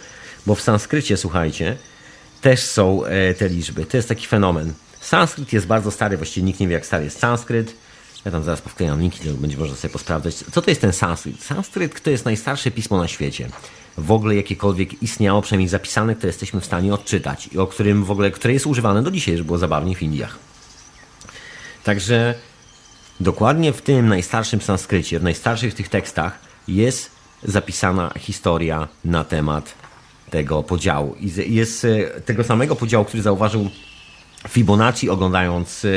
Bo 0.46 0.54
w 0.54 0.60
sanskrycie, 0.60 1.16
słuchajcie, 1.16 1.76
też 2.40 2.60
są 2.60 3.04
e, 3.04 3.34
te 3.34 3.48
liczby. 3.48 3.86
To 3.86 3.96
jest 3.96 4.08
taki 4.08 4.26
fenomen. 4.26 4.72
Sanskryt 5.00 5.52
jest 5.52 5.66
bardzo 5.66 5.90
stary, 5.90 6.16
właściwie 6.16 6.46
nikt 6.46 6.60
nie 6.60 6.68
wie 6.68 6.74
jak 6.74 6.86
stary 6.86 7.04
jest 7.04 7.18
sanskryt. 7.18 7.74
Ja 8.24 8.30
tam 8.30 8.44
zaraz 8.44 8.60
powklejam 8.60 9.00
linki, 9.00 9.28
to 9.28 9.34
będzie 9.34 9.56
można 9.56 9.76
sobie 9.76 9.92
posprawdzać. 9.92 10.34
Co 10.34 10.62
to 10.62 10.70
jest 10.70 10.80
ten 10.80 10.92
sanskryt? 10.92 11.42
Sanskryt 11.42 12.02
to 12.02 12.10
jest 12.10 12.24
najstarsze 12.24 12.70
pismo 12.70 12.98
na 12.98 13.08
świecie 13.08 13.48
w 13.98 14.12
ogóle 14.12 14.36
jakiekolwiek 14.36 15.02
istniało, 15.02 15.42
przynajmniej 15.42 15.68
zapisane, 15.68 16.14
które 16.14 16.28
jesteśmy 16.28 16.60
w 16.60 16.64
stanie 16.64 16.94
odczytać 16.94 17.48
i 17.52 17.58
o 17.58 17.66
którym 17.66 18.04
w 18.04 18.10
ogóle, 18.10 18.30
które 18.30 18.54
jest 18.54 18.66
używane 18.66 19.02
do 19.02 19.10
dzisiaj, 19.10 19.36
żeby 19.36 19.46
było 19.46 19.58
zabawnie 19.58 19.96
w 19.96 20.02
Indiach. 20.02 20.38
Także 21.84 22.34
dokładnie 23.20 23.72
w 23.72 23.82
tym 23.82 24.08
najstarszym 24.08 24.60
sanskrycie, 24.60 25.18
w 25.18 25.22
najstarszych 25.22 25.74
tych 25.74 25.88
tekstach 25.88 26.38
jest 26.68 27.10
zapisana 27.42 28.12
historia 28.18 28.88
na 29.04 29.24
temat 29.24 29.74
tego 30.30 30.62
podziału. 30.62 31.14
I 31.20 31.54
jest 31.54 31.84
e, 31.84 32.20
tego 32.20 32.44
samego 32.44 32.76
podziału, 32.76 33.04
który 33.04 33.22
zauważył 33.22 33.70
Fibonacci 34.48 35.10
oglądając, 35.10 35.84
e, 35.84 35.88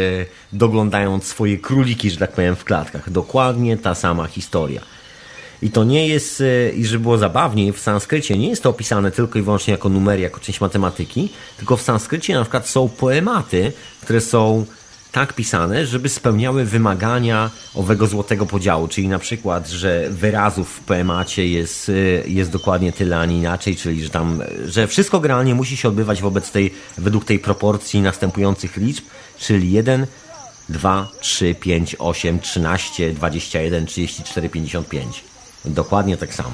doglądając 0.54 1.24
swoje 1.24 1.58
króliki, 1.58 2.12
że 2.12 2.18
tak 2.18 2.32
powiem, 2.32 2.56
w 2.56 2.64
klatkach. 2.64 3.10
Dokładnie 3.10 3.78
ta 3.78 3.96
sama 3.96 4.28
historia. 4.28 4.82
I 5.66 5.70
to 5.70 5.84
nie 5.84 6.08
jest, 6.08 6.42
e, 6.42 6.70
i 6.70 6.86
żeby 6.86 7.02
było 7.02 7.18
zabawniej, 7.18 7.74
w 7.74 7.80
sanskrycie 7.80 8.38
nie 8.38 8.50
jest 8.50 8.64
to 8.64 8.70
opisane 8.70 9.12
tylko 9.12 9.40
i 9.40 9.42
wyłącznie 9.42 9.72
jako 9.72 9.90
numery, 9.90 10.22
jako 10.22 10.40
część 10.40 10.62
matematyki, 10.62 11.30
tylko 11.58 11.78
w 11.78 11.82
sanskrycie 11.82 12.34
na 12.34 12.42
przykład 12.42 12.68
są 12.68 12.90
poematy, 12.90 13.72
które 14.02 14.22
są 14.22 14.66
tak 15.12 15.34
pisane, 15.34 15.86
żeby 15.86 16.10
spełniały 16.10 16.66
wymagania 16.66 17.50
owego 17.76 18.08
złotego 18.08 18.46
podziału, 18.46 18.88
czyli 18.88 19.08
na 19.08 19.20
przykład, 19.20 19.70
że 19.70 20.10
wyrazów 20.10 20.70
w 20.70 20.80
poemacie 20.80 21.48
jest, 21.48 21.90
e, 21.90 21.94
jest 22.28 22.52
dokładnie 22.52 22.92
tyle, 22.92 23.18
a 23.18 23.26
nie 23.26 23.38
inaczej, 23.38 23.76
czyli 23.76 24.04
że 24.04 24.10
tam, 24.10 24.42
że 24.66 24.88
wszystko 24.88 25.20
generalnie 25.20 25.56
musi 25.56 25.78
się 25.78 25.88
odbywać 25.88 26.22
wobec 26.22 26.52
tej, 26.52 26.74
według 26.98 27.26
tej 27.26 27.40
proporcji 27.40 28.02
następujących 28.02 28.78
liczb, 28.78 29.04
czyli 29.40 29.72
1, 29.72 30.08
2, 30.70 31.12
3, 31.20 31.56
5, 31.56 31.96
8, 32.00 32.40
13, 32.40 33.14
21, 33.14 33.86
34, 33.86 34.50
55. 34.50 35.35
Dokładnie 35.68 36.18
tak 36.18 36.34
samo. 36.34 36.52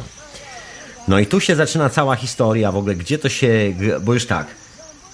No 1.08 1.20
i 1.20 1.26
tu 1.26 1.40
się 1.40 1.56
zaczyna 1.56 1.90
cała 1.90 2.16
historia 2.16 2.72
w 2.72 2.78
ogóle, 2.78 2.96
gdzie 2.96 3.18
to 3.18 3.30
się, 3.30 3.74
bo 4.02 4.14
już 4.14 4.26
tak, 4.26 4.48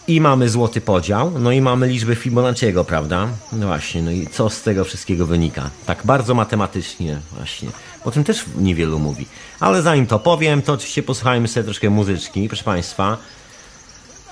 i 0.07 0.21
mamy 0.21 0.49
złoty 0.49 0.81
podział, 0.81 1.31
no 1.39 1.51
i 1.51 1.61
mamy 1.61 1.87
liczby 1.87 2.15
Fibonacciego, 2.15 2.83
prawda? 2.83 3.27
No 3.51 3.67
właśnie, 3.67 4.01
no 4.01 4.11
i 4.11 4.27
co 4.27 4.49
z 4.49 4.61
tego 4.61 4.83
wszystkiego 4.83 5.25
wynika? 5.25 5.69
Tak 5.85 6.01
bardzo 6.05 6.33
matematycznie 6.33 7.19
właśnie. 7.35 7.69
O 8.05 8.11
tym 8.11 8.23
też 8.23 8.45
niewielu 8.57 8.99
mówi. 8.99 9.25
Ale 9.59 9.81
zanim 9.81 10.07
to 10.07 10.19
powiem, 10.19 10.61
to 10.61 10.73
oczywiście 10.73 11.03
posłuchajmy 11.03 11.47
sobie 11.47 11.63
troszkę 11.63 11.89
muzyczki, 11.89 12.47
proszę 12.47 12.63
Państwa. 12.63 13.17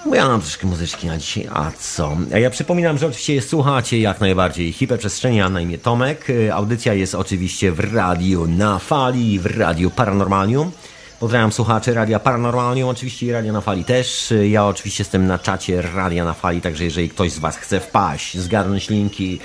Bo 0.06 0.16
ja 0.16 0.28
mam 0.28 0.42
troszkę 0.42 0.68
muzyczki 0.68 1.08
na 1.08 1.18
dzisiaj, 1.18 1.48
a 1.54 1.72
co? 1.80 2.18
Ja 2.30 2.50
przypominam, 2.50 2.98
że 2.98 3.08
oczywiście 3.08 3.42
słuchacie 3.42 4.00
jak 4.00 4.22
najbardziej 4.22 4.74
hiperprzestrzeni, 4.74 5.42
a 5.42 5.50
na 5.50 5.62
imię 5.62 5.78
Tomek. 5.78 6.30
Y, 6.30 6.54
audycja 6.54 6.94
jest 6.94 7.16
oczywiście 7.16 7.72
w 7.72 7.94
radiu 7.94 8.48
na 8.48 8.80
fali, 8.80 9.40
w 9.40 9.46
radiu 9.46 9.92
Paranormalium. 9.92 10.72
Pozdrawiam 11.20 11.52
słuchaczy 11.52 11.94
Radia 11.94 12.20
Paranormalium, 12.20 12.90
oczywiście 12.90 13.26
i 13.26 13.32
Radia 13.32 13.54
na 13.54 13.62
Fali 13.62 13.86
też. 13.86 14.32
Y, 14.32 14.48
ja 14.48 14.66
oczywiście 14.66 15.02
jestem 15.02 15.28
na 15.28 15.40
czacie 15.40 15.82
Radia 15.82 16.26
na 16.26 16.34
Fali, 16.34 16.62
także 16.62 16.84
jeżeli 16.84 17.10
ktoś 17.10 17.32
z 17.32 17.40
Was 17.40 17.58
chce 17.58 17.80
wpaść, 17.80 18.38
zgarnąć 18.38 18.90
linki, 18.90 19.40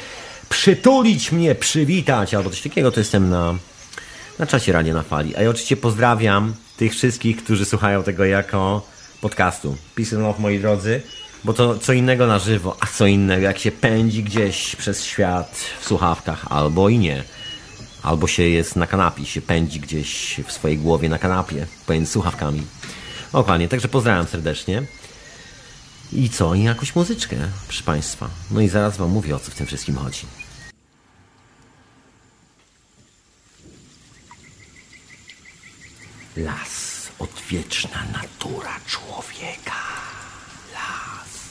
przytulić 0.49 1.33
mnie, 1.33 1.55
przywitać 1.55 2.35
albo 2.35 2.51
coś 2.51 2.63
takiego, 2.63 2.91
to 2.91 3.01
jestem 3.01 3.31
na, 3.31 3.55
na 4.39 4.47
czacie 4.47 4.73
Radia 4.73 4.95
na 4.95 5.03
Fali. 5.03 5.37
A 5.37 5.43
ja 5.43 5.51
oczywiście 5.51 5.77
pozdrawiam 5.77 6.55
tych 6.77 6.93
wszystkich, 6.93 7.45
którzy 7.45 7.65
słuchają 7.65 8.03
tego 8.03 8.25
jako 8.25 8.83
podcastu. 9.21 9.77
Peace 9.95 10.17
and 10.17 10.25
love, 10.25 10.39
moi 10.39 10.59
drodzy, 10.59 11.03
bo 11.45 11.53
to 11.53 11.79
co 11.79 11.93
innego 11.93 12.27
na 12.27 12.39
żywo, 12.39 12.77
a 12.81 12.87
co 12.87 13.07
innego 13.07 13.43
jak 13.43 13.59
się 13.59 13.73
pędzi 13.73 14.23
gdzieś 14.23 14.77
przez 14.77 15.05
świat 15.05 15.57
w 15.81 15.87
słuchawkach, 15.87 16.47
albo 16.51 16.89
i 16.89 16.99
nie. 16.99 17.25
Albo 18.03 18.27
się 18.27 18.43
jest 18.43 18.77
na 18.77 18.87
kanapie, 18.87 19.27
się 19.27 19.41
pędzi 19.41 19.81
gdzieś 19.81 20.41
w 20.47 20.53
swojej 20.53 20.79
głowie 20.79 21.09
na 21.09 21.19
kanapie, 21.19 21.67
pomiędzy 21.87 22.13
słuchawkami. 22.13 22.63
Dokładnie, 23.33 23.69
także 23.69 23.89
pozdrawiam 23.89 24.27
serdecznie. 24.27 24.83
I 26.13 26.31
co? 26.31 26.55
I 26.55 26.63
jakąś 26.63 26.95
muzyczkę, 26.95 27.37
proszę 27.67 27.85
Państwa. 27.85 28.31
No 28.51 28.61
i 28.61 28.69
zaraz 28.69 28.97
Wam 28.97 29.11
mówię, 29.11 29.37
o 29.37 29.39
co 29.39 29.51
w 29.51 29.55
tym 29.55 29.67
wszystkim 29.67 29.97
chodzi. 29.97 30.27
Las 36.37 36.80
odwieczna 37.21 38.03
natura 38.13 38.71
człowieka. 38.87 39.81
Las. 40.75 41.51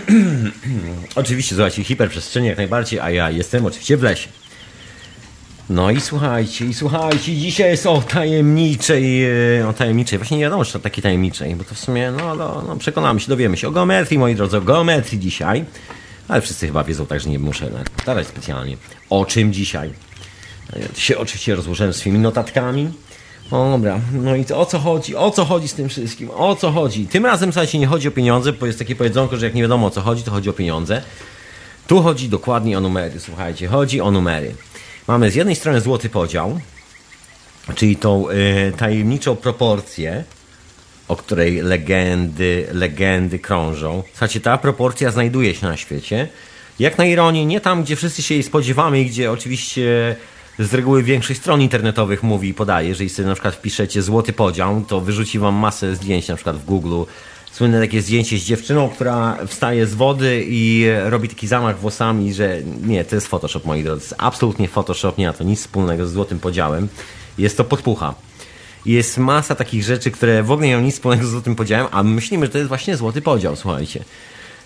oczywiście, 1.14 1.54
słuchajcie, 1.54 1.84
hiperprzestrzenie 1.84 2.48
jak 2.48 2.56
najbardziej, 2.56 3.00
a 3.00 3.10
ja 3.10 3.30
jestem 3.30 3.66
oczywiście 3.66 3.96
w 3.96 4.02
lesie. 4.02 4.28
No 5.70 5.90
i 5.90 6.00
słuchajcie, 6.00 6.64
i 6.64 6.74
słuchajcie, 6.74 7.36
dzisiaj 7.36 7.70
jest 7.70 7.86
o 7.86 8.02
tajemniczej, 8.02 9.24
e, 9.60 9.68
o 9.68 9.72
tajemniczej, 9.72 10.18
właśnie 10.18 10.36
nie 10.36 10.42
wiadomo, 10.42 10.64
czy 10.64 10.72
to 10.72 10.78
takiej 10.78 11.02
tajemniczej, 11.02 11.56
bo 11.56 11.64
to 11.64 11.74
w 11.74 11.78
sumie, 11.78 12.10
no, 12.10 12.34
no, 12.34 12.64
no 12.68 12.76
przekonamy 12.76 13.20
się, 13.20 13.28
dowiemy 13.28 13.56
się 13.56 13.68
o 13.68 13.70
geometrii, 13.70 14.18
moi 14.18 14.34
drodzy, 14.34 14.56
o 14.56 14.60
geometrii 14.60 15.18
dzisiaj, 15.18 15.64
ale 16.28 16.40
wszyscy 16.40 16.66
chyba 16.66 16.84
wiedzą, 16.84 17.06
także 17.06 17.30
nie 17.30 17.38
muszę 17.38 17.70
starać 18.02 18.26
specjalnie. 18.26 18.76
O 19.10 19.24
czym 19.24 19.52
dzisiaj? 19.52 19.90
Ja 20.76 21.00
się 21.00 21.18
oczywiście 21.18 21.54
rozłożyłem 21.54 21.92
swoimi 21.92 22.18
notatkami, 22.18 22.90
dobra, 23.50 24.00
no 24.12 24.36
i 24.36 24.44
o 24.54 24.66
co 24.66 24.78
chodzi? 24.78 25.16
O 25.16 25.30
co 25.30 25.44
chodzi 25.44 25.68
z 25.68 25.74
tym 25.74 25.88
wszystkim? 25.88 26.30
O 26.30 26.56
co 26.56 26.70
chodzi? 26.70 27.06
Tym 27.06 27.26
razem, 27.26 27.52
słuchajcie, 27.52 27.78
nie 27.78 27.86
chodzi 27.86 28.08
o 28.08 28.10
pieniądze, 28.10 28.52
bo 28.52 28.66
jest 28.66 28.78
takie 28.78 28.96
powiedzonko, 28.96 29.36
że 29.36 29.46
jak 29.46 29.54
nie 29.54 29.62
wiadomo 29.62 29.86
o 29.86 29.90
co 29.90 30.00
chodzi, 30.00 30.22
to 30.22 30.30
chodzi 30.30 30.50
o 30.50 30.52
pieniądze. 30.52 31.02
Tu 31.86 32.02
chodzi 32.02 32.28
dokładnie 32.28 32.78
o 32.78 32.80
numery, 32.80 33.20
słuchajcie, 33.20 33.68
chodzi 33.68 34.00
o 34.00 34.10
numery. 34.10 34.54
Mamy 35.08 35.30
z 35.30 35.34
jednej 35.34 35.56
strony 35.56 35.80
złoty 35.80 36.08
podział, 36.08 36.60
czyli 37.74 37.96
tą 37.96 38.30
y, 38.30 38.72
tajemniczą 38.76 39.36
proporcję, 39.36 40.24
o 41.08 41.16
której 41.16 41.62
legendy, 41.62 42.66
legendy 42.72 43.38
krążą. 43.38 44.02
Słuchajcie, 44.10 44.40
ta 44.40 44.58
proporcja 44.58 45.10
znajduje 45.10 45.54
się 45.54 45.66
na 45.66 45.76
świecie. 45.76 46.28
Jak 46.78 46.98
na 46.98 47.04
ironię, 47.04 47.46
nie 47.46 47.60
tam, 47.60 47.82
gdzie 47.82 47.96
wszyscy 47.96 48.22
się 48.22 48.34
jej 48.34 48.42
spodziewamy 48.42 49.00
i 49.00 49.06
gdzie 49.06 49.32
oczywiście 49.32 50.16
z 50.60 50.74
reguły 50.74 51.02
większość 51.02 51.40
stron 51.40 51.62
internetowych 51.62 52.22
mówi 52.22 52.48
i 52.48 52.54
podaje, 52.54 52.88
jeżeli 52.88 53.10
sobie 53.10 53.28
na 53.28 53.34
przykład 53.34 53.54
wpiszecie 53.54 54.02
złoty 54.02 54.32
podział, 54.32 54.84
to 54.88 55.00
wyrzuci 55.00 55.38
wam 55.38 55.54
masę 55.54 55.96
zdjęć 55.96 56.28
na 56.28 56.34
przykład 56.34 56.56
w 56.56 56.64
Google. 56.64 57.02
Słynne 57.52 57.80
takie 57.80 58.02
zdjęcie 58.02 58.38
z 58.38 58.44
dziewczyną, 58.44 58.88
która 58.88 59.38
wstaje 59.46 59.86
z 59.86 59.94
wody 59.94 60.44
i 60.48 60.86
robi 61.04 61.28
taki 61.28 61.46
zamach 61.46 61.78
włosami, 61.78 62.34
że 62.34 62.58
nie, 62.82 63.04
to 63.04 63.14
jest 63.14 63.26
Photoshop, 63.26 63.60
moi 63.64 63.82
drodzy. 63.82 64.14
Absolutnie 64.18 64.68
Photoshop, 64.68 65.18
nie 65.18 65.26
ma 65.26 65.32
to 65.32 65.44
nic 65.44 65.60
wspólnego 65.60 66.06
z 66.06 66.12
złotym 66.12 66.38
podziałem. 66.38 66.88
Jest 67.38 67.56
to 67.56 67.64
podpucha. 67.64 68.14
Jest 68.86 69.18
masa 69.18 69.54
takich 69.54 69.84
rzeczy, 69.84 70.10
które 70.10 70.42
w 70.42 70.50
ogóle 70.50 70.68
nie 70.68 70.74
mają 70.74 70.84
nic 70.84 70.94
wspólnego 70.94 71.26
z 71.26 71.30
złotym 71.30 71.56
podziałem, 71.56 71.86
a 71.90 72.02
my 72.02 72.10
myślimy, 72.10 72.46
że 72.46 72.52
to 72.52 72.58
jest 72.58 72.68
właśnie 72.68 72.96
złoty 72.96 73.22
podział, 73.22 73.56
słuchajcie. 73.56 74.04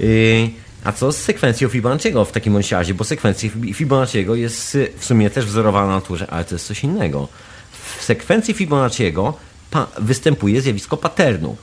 Yy, 0.00 0.50
a 0.84 0.92
co 0.92 1.12
z 1.12 1.16
sekwencją 1.16 1.68
Fibonacciego 1.68 2.24
w 2.24 2.32
takim 2.32 2.56
razie? 2.70 2.94
Bo 2.94 3.04
sekwencja 3.04 3.50
Fibonacciego 3.74 4.34
jest 4.34 4.74
y, 4.74 4.92
w 4.98 5.04
sumie 5.04 5.30
też 5.30 5.46
wzorowana 5.46 5.86
na 5.86 5.94
naturze, 5.94 6.26
ale 6.30 6.44
to 6.44 6.54
jest 6.54 6.66
coś 6.66 6.84
innego. 6.84 7.28
W 7.98 8.02
sekwencji 8.02 8.54
Fibonacciego 8.54 9.34
występuje 9.98 10.60
zjawisko 10.60 10.96
paternu. 10.96 11.56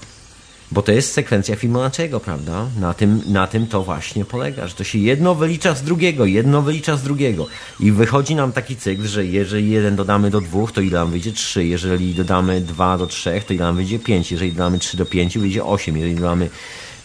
Bo 0.71 0.81
to 0.81 0.91
jest 0.91 1.13
sekwencja 1.13 1.55
Fibonacciego, 1.55 2.19
prawda? 2.19 2.67
Na 2.79 2.93
tym, 2.93 3.21
na 3.27 3.47
tym 3.47 3.67
to 3.67 3.83
właśnie 3.83 4.25
polega, 4.25 4.67
że 4.67 4.73
to 4.73 4.83
się 4.83 4.99
jedno 4.99 5.35
wylicza 5.35 5.75
z 5.75 5.83
drugiego, 5.83 6.25
jedno 6.25 6.61
wylicza 6.61 6.97
z 6.97 7.03
drugiego. 7.03 7.47
I 7.79 7.91
wychodzi 7.91 8.35
nam 8.35 8.51
taki 8.51 8.75
cykl, 8.75 9.07
że 9.07 9.25
jeżeli 9.25 9.69
jeden 9.69 9.95
dodamy 9.95 10.29
do 10.29 10.41
dwóch, 10.41 10.71
to 10.71 10.81
ile 10.81 10.99
nam 10.99 11.11
wyjdzie? 11.11 11.31
Trzy. 11.31 11.65
Jeżeli 11.65 12.13
dodamy 12.13 12.61
dwa 12.61 12.97
do 12.97 13.07
trzech, 13.07 13.43
to 13.43 13.53
ile 13.53 13.65
nam 13.65 13.75
wyjdzie? 13.75 13.99
Pięć. 13.99 14.31
Jeżeli 14.31 14.51
dodamy 14.51 14.79
trzy 14.79 14.97
do 14.97 15.05
pięciu, 15.05 15.39
wyjdzie 15.39 15.65
osiem. 15.65 15.97
Jeżeli 15.97 16.15
dodamy 16.15 16.49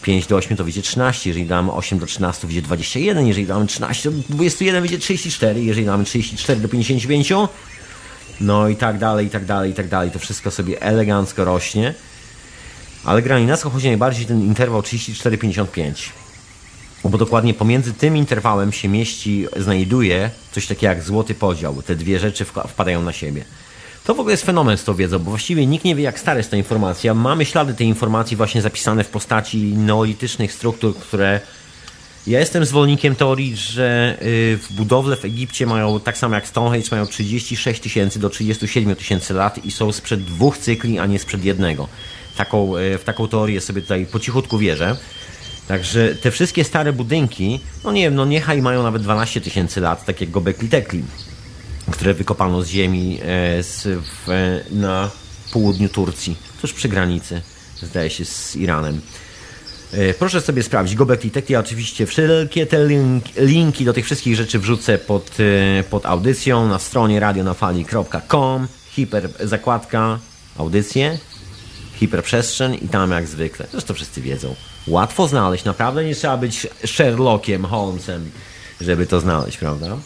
5 0.01 0.27
do 0.27 0.35
8 0.35 0.57
to 0.57 0.63
wyjdzie 0.63 0.81
13, 0.81 1.29
jeżeli 1.29 1.45
damy 1.45 1.71
8 1.71 1.99
do 1.99 2.05
13 2.05 2.41
to 2.41 2.47
wyjdzie 2.47 2.61
21, 2.61 3.27
jeżeli 3.27 3.47
damy 3.47 3.67
13 3.67 4.11
do 4.11 4.17
21 4.29 4.81
wyjdzie 4.81 4.97
34, 4.99 5.63
jeżeli 5.63 5.85
damy 5.85 6.03
34 6.03 6.59
do 6.59 6.69
55 6.69 7.33
no 8.41 8.69
i 8.69 8.75
tak 8.75 8.97
dalej, 8.97 9.27
i 9.27 9.29
tak 9.29 9.45
dalej, 9.45 9.71
i 9.71 9.73
tak 9.73 9.87
dalej. 9.87 10.11
To 10.11 10.19
wszystko 10.19 10.51
sobie 10.51 10.81
elegancko 10.81 11.45
rośnie. 11.45 11.93
Ale 13.05 13.21
gra 13.21 13.39
nas 13.39 13.63
chodzi 13.63 13.87
najbardziej 13.87 14.25
ten 14.25 14.41
interwał 14.41 14.81
34-55. 14.81 15.93
Bo 17.03 17.17
dokładnie 17.17 17.53
pomiędzy 17.53 17.93
tym 17.93 18.17
interwałem 18.17 18.71
się 18.71 18.87
mieści, 18.87 19.47
znajduje 19.57 20.29
coś 20.51 20.67
takiego 20.67 20.93
jak 20.93 21.03
złoty 21.03 21.35
podział. 21.35 21.81
Te 21.81 21.95
dwie 21.95 22.19
rzeczy 22.19 22.45
wpadają 22.45 23.01
na 23.01 23.11
siebie. 23.11 23.45
To 24.03 24.15
w 24.15 24.19
ogóle 24.19 24.33
jest 24.33 24.45
fenomen 24.45 24.77
z 24.77 24.83
tą 24.83 24.93
wiedzą, 24.93 25.19
bo 25.19 25.29
właściwie 25.29 25.65
nikt 25.65 25.85
nie 25.85 25.95
wie, 25.95 26.03
jak 26.03 26.19
stara 26.19 26.37
jest 26.37 26.51
ta 26.51 26.57
informacja. 26.57 27.13
Mamy 27.13 27.45
ślady 27.45 27.73
tej 27.73 27.87
informacji 27.87 28.37
właśnie 28.37 28.61
zapisane 28.61 29.03
w 29.03 29.09
postaci 29.09 29.57
neolitycznych 29.57 30.53
struktur, 30.53 30.95
które. 30.95 31.39
Ja 32.27 32.39
jestem 32.39 32.65
zwolennikiem 32.65 33.15
teorii, 33.15 33.55
że 33.55 34.17
y, 34.21 34.57
w 34.57 34.73
budowle 34.73 35.15
w 35.15 35.25
Egipcie 35.25 35.65
mają, 35.65 35.99
tak 35.99 36.17
samo 36.17 36.35
jak 36.35 36.47
Stonehenge, 36.47 36.87
mają 36.91 37.05
36 37.05 37.81
tysięcy 37.81 38.19
do 38.19 38.29
37 38.29 38.95
tysięcy 38.95 39.33
lat 39.33 39.65
i 39.65 39.71
są 39.71 39.91
sprzed 39.91 40.23
dwóch 40.23 40.57
cykli, 40.57 40.99
a 40.99 41.05
nie 41.05 41.19
sprzed 41.19 41.45
jednego. 41.45 41.87
Taką, 42.45 42.77
y, 42.77 42.97
w 42.97 43.03
taką 43.03 43.27
teorię 43.27 43.61
sobie 43.61 43.81
tutaj 43.81 44.05
po 44.05 44.19
cichutku 44.19 44.57
wierzę. 44.57 44.97
Także 45.67 46.15
te 46.15 46.31
wszystkie 46.31 46.63
stare 46.63 46.93
budynki, 46.93 47.59
no 47.83 47.91
nie 47.91 48.01
wiem, 48.01 48.15
no 48.15 48.25
niechaj 48.25 48.61
mają 48.61 48.83
nawet 48.83 49.01
12 49.01 49.41
tysięcy 49.41 49.81
lat, 49.81 50.05
tak 50.05 50.21
jak 50.21 50.31
Gobekli 50.31 50.69
Tekli 50.69 51.03
które 51.91 52.13
wykopano 52.13 52.63
z 52.63 52.67
ziemi 52.67 53.19
e, 53.23 53.63
z, 53.63 53.87
w, 53.87 54.27
na 54.71 55.09
południu 55.53 55.89
Turcji, 55.89 56.37
tuż 56.61 56.73
przy 56.73 56.89
granicy, 56.89 57.41
zdaje 57.83 58.09
się, 58.09 58.25
z 58.25 58.55
Iranem. 58.55 59.01
E, 59.91 60.13
proszę 60.13 60.41
sobie 60.41 60.63
sprawdzić, 60.63 60.95
Gobekli 60.95 61.31
Tekli, 61.31 61.55
oczywiście 61.55 62.05
wszelkie 62.05 62.65
te 62.65 62.87
link, 62.87 63.23
linki 63.37 63.85
do 63.85 63.93
tych 63.93 64.05
wszystkich 64.05 64.35
rzeczy 64.35 64.59
wrzucę 64.59 64.97
pod, 64.97 65.37
e, 65.79 65.83
pod 65.83 66.05
audycją 66.05 66.67
na 66.67 66.79
stronie 66.79 67.19
radionafali.com, 67.19 68.67
hiper 68.91 69.29
zakładka, 69.39 70.19
audycje, 70.57 71.19
hiperprzestrzeń 72.01 72.77
i 72.81 72.87
tam 72.87 73.11
jak 73.11 73.27
zwykle. 73.27 73.65
Zresztą 73.71 73.93
wszyscy 73.93 74.21
wiedzą. 74.21 74.55
Łatwo 74.87 75.27
znaleźć, 75.27 75.65
naprawdę 75.65 76.05
nie 76.05 76.15
trzeba 76.15 76.37
być 76.37 76.67
Sherlockiem 76.85 77.65
Holmesem, 77.65 78.31
żeby 78.81 79.07
to 79.07 79.19
znaleźć, 79.19 79.57
prawda? 79.57 79.97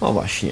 O 0.00 0.12
właśnie. 0.12 0.50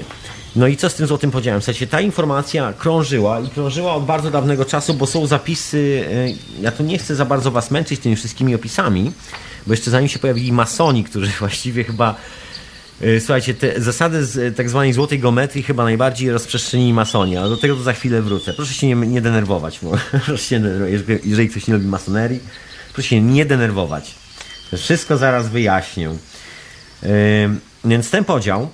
No 0.57 0.67
i 0.67 0.77
co 0.77 0.91
z 0.91 0.95
tym 0.95 1.07
złotym 1.07 1.31
podziałem? 1.31 1.61
Słuchajcie, 1.61 1.87
ta 1.87 2.01
informacja 2.01 2.73
krążyła 2.73 3.41
i 3.41 3.49
krążyła 3.49 3.95
od 3.95 4.05
bardzo 4.05 4.31
dawnego 4.31 4.65
czasu, 4.65 4.95
bo 4.95 5.07
są 5.07 5.27
zapisy, 5.27 6.05
e, 6.11 6.63
ja 6.63 6.73
tu 6.73 6.83
nie 6.83 6.99
chcę 6.99 7.15
za 7.15 7.25
bardzo 7.25 7.51
was 7.51 7.71
męczyć 7.71 8.01
tymi 8.01 8.17
wszystkimi 8.17 8.55
opisami, 8.55 9.13
bo 9.67 9.73
jeszcze 9.73 9.91
zanim 9.91 10.09
się 10.09 10.19
pojawili 10.19 10.53
masoni, 10.53 11.05
którzy 11.05 11.31
właściwie 11.41 11.85
chyba 11.85 12.15
Słuchajcie, 13.19 13.55
te 13.55 13.81
zasady 13.81 14.25
z 14.25 14.57
tak 14.57 14.71
zwanej 14.71 14.93
złotej 14.93 15.19
geometrii 15.19 15.63
chyba 15.63 15.85
najbardziej 15.85 16.31
rozprzestrzeni 16.31 16.93
masoni, 16.93 17.37
ale 17.37 17.49
do 17.49 17.57
tego 17.57 17.77
to 17.77 17.83
za 17.83 17.93
chwilę 17.93 18.23
wrócę. 18.23 18.53
Proszę 18.53 18.75
się 18.75 18.87
nie, 18.87 18.95
nie 18.95 19.21
denerwować, 19.21 19.79
bo, 19.83 19.91
proszę 20.27 20.45
się 20.45 20.63
jeżeli 21.25 21.49
ktoś 21.49 21.67
nie 21.67 21.75
lubi 21.75 21.87
masonerii, 21.87 22.41
proszę 22.93 23.09
się 23.09 23.21
nie 23.21 23.45
denerwować. 23.45 24.15
Wszystko 24.77 25.17
zaraz 25.17 25.49
wyjaśnię. 25.49 26.11
Yy, 27.03 27.09
więc 27.85 28.11
ten 28.11 28.25
podział 28.25 28.69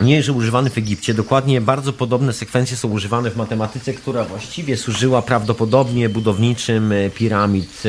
nie 0.00 0.16
jest 0.16 0.28
używany 0.28 0.70
w 0.70 0.78
Egipcie. 0.78 1.14
Dokładnie 1.14 1.60
bardzo 1.60 1.92
podobne 1.92 2.32
sekwencje 2.32 2.76
są 2.76 2.88
używane 2.88 3.30
w 3.30 3.36
matematyce, 3.36 3.92
która 3.92 4.24
właściwie 4.24 4.76
służyła 4.76 5.22
prawdopodobnie 5.22 6.08
budowniczym 6.08 6.92
e, 6.92 7.10
piramid 7.10 7.82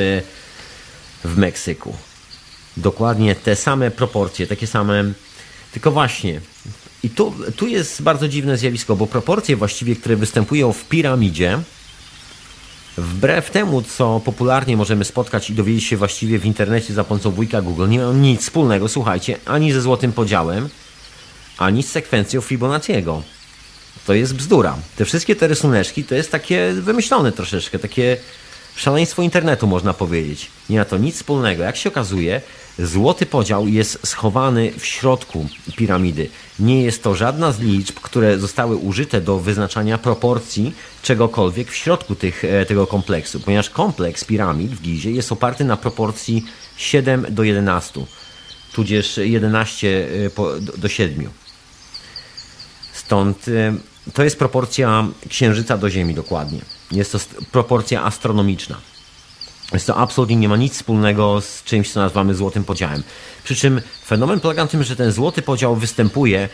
w 1.23 1.37
Meksyku. 1.37 1.93
Dokładnie 2.77 3.35
te 3.35 3.55
same 3.55 3.91
proporcje, 3.91 4.47
takie 4.47 4.67
same. 4.67 5.03
Tylko 5.75 5.91
właśnie. 5.91 6.41
I 7.03 7.09
tu, 7.09 7.33
tu 7.55 7.67
jest 7.67 8.01
bardzo 8.01 8.27
dziwne 8.27 8.57
zjawisko, 8.57 8.95
bo 8.95 9.07
proporcje 9.07 9.55
właściwie, 9.55 9.95
które 9.95 10.15
występują 10.15 10.73
w 10.73 10.85
piramidzie, 10.85 11.59
wbrew 12.97 13.51
temu, 13.51 13.81
co 13.81 14.21
popularnie 14.25 14.77
możemy 14.77 15.05
spotkać 15.05 15.49
i 15.49 15.53
dowiedzieć 15.53 15.83
się 15.83 15.97
właściwie 15.97 16.39
w 16.39 16.45
internecie 16.45 16.93
za 16.93 17.03
pomocą 17.03 17.31
wujka 17.31 17.61
Google, 17.61 17.89
nie 17.89 17.97
mają 17.97 18.13
nic 18.13 18.41
wspólnego, 18.41 18.87
słuchajcie, 18.87 19.37
ani 19.45 19.71
ze 19.71 19.81
złotym 19.81 20.11
podziałem, 20.11 20.69
ani 21.57 21.83
z 21.83 21.91
sekwencją 21.91 22.41
Fibonacciego. 22.41 23.23
To 24.07 24.13
jest 24.13 24.35
bzdura. 24.35 24.77
Te 24.95 25.05
wszystkie 25.05 25.35
te 25.35 25.47
rysuneczki 25.47 26.03
to 26.03 26.15
jest 26.15 26.31
takie 26.31 26.73
wymyślone 26.73 27.31
troszeczkę, 27.31 27.79
takie 27.79 28.17
szaleństwo 28.75 29.21
internetu 29.21 29.67
można 29.67 29.93
powiedzieć. 29.93 30.51
Nie 30.69 30.79
ma 30.79 30.85
to 30.85 30.97
nic 30.97 31.15
wspólnego. 31.15 31.63
Jak 31.63 31.77
się 31.77 31.89
okazuje, 31.89 32.41
złoty 32.79 33.25
podział 33.25 33.67
jest 33.67 34.07
schowany 34.07 34.71
w 34.77 34.85
środku 34.85 35.47
piramidy. 35.75 36.29
Nie 36.59 36.83
jest 36.83 37.03
to 37.03 37.15
żadna 37.15 37.51
z 37.51 37.59
liczb, 37.59 37.95
które 37.99 38.39
zostały 38.39 38.75
użyte 38.75 39.21
do 39.21 39.39
wyznaczania 39.39 39.97
proporcji 39.97 40.73
czegokolwiek 41.01 41.71
w 41.71 41.75
środku 41.75 42.15
tych, 42.15 42.45
e, 42.45 42.65
tego 42.65 42.87
kompleksu, 42.87 43.39
ponieważ 43.39 43.69
kompleks 43.69 44.23
piramid 44.23 44.71
w 44.71 44.81
Gizie 44.81 45.11
jest 45.11 45.31
oparty 45.31 45.65
na 45.65 45.77
proporcji 45.77 46.45
7 46.77 47.25
do 47.29 47.43
11, 47.43 48.05
tudzież 48.73 49.17
11 49.17 50.07
e, 50.37 50.77
do 50.77 50.87
7. 50.87 51.29
Stąd 53.05 53.47
y, 53.47 53.73
to 54.13 54.23
jest 54.23 54.39
proporcja 54.39 55.07
Księżyca 55.29 55.77
do 55.77 55.89
Ziemi 55.89 56.13
dokładnie. 56.13 56.74
Jest 56.91 57.11
to 57.11 57.19
proporcja 57.51 58.03
astronomiczna. 58.03 58.77
Jest 59.73 59.87
to 59.87 59.97
absolutnie 59.97 60.35
nie 60.35 60.49
ma 60.49 60.57
nic 60.57 60.73
wspólnego 60.73 61.41
z 61.41 61.63
czymś, 61.63 61.91
co 61.91 61.99
nazywamy 61.99 62.35
złotym 62.35 62.63
podziałem. 62.63 63.03
Przy 63.43 63.55
czym 63.55 63.81
fenomen 64.05 64.39
polega 64.39 64.63
na 64.63 64.67
tym, 64.67 64.83
że 64.83 64.95
ten 64.95 65.11
złoty 65.11 65.41
podział 65.41 65.75
występuje, 65.75 66.49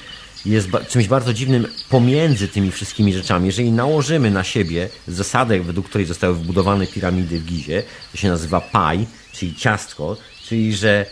jest 0.45 0.67
czymś 0.89 1.07
bardzo 1.07 1.33
dziwnym 1.33 1.67
pomiędzy 1.89 2.47
tymi 2.47 2.71
wszystkimi 2.71 3.13
rzeczami. 3.13 3.45
Jeżeli 3.45 3.71
nałożymy 3.71 4.31
na 4.31 4.43
siebie 4.43 4.89
zasadę, 5.07 5.59
według 5.59 5.89
której 5.89 6.07
zostały 6.07 6.35
wybudowane 6.35 6.87
piramidy 6.87 7.39
w 7.39 7.45
Gizie, 7.45 7.83
to 8.11 8.17
się 8.17 8.29
nazywa 8.29 8.61
pi, 8.61 9.07
czyli 9.33 9.55
ciastko, 9.55 10.17
czyli 10.45 10.75
że, 10.75 11.05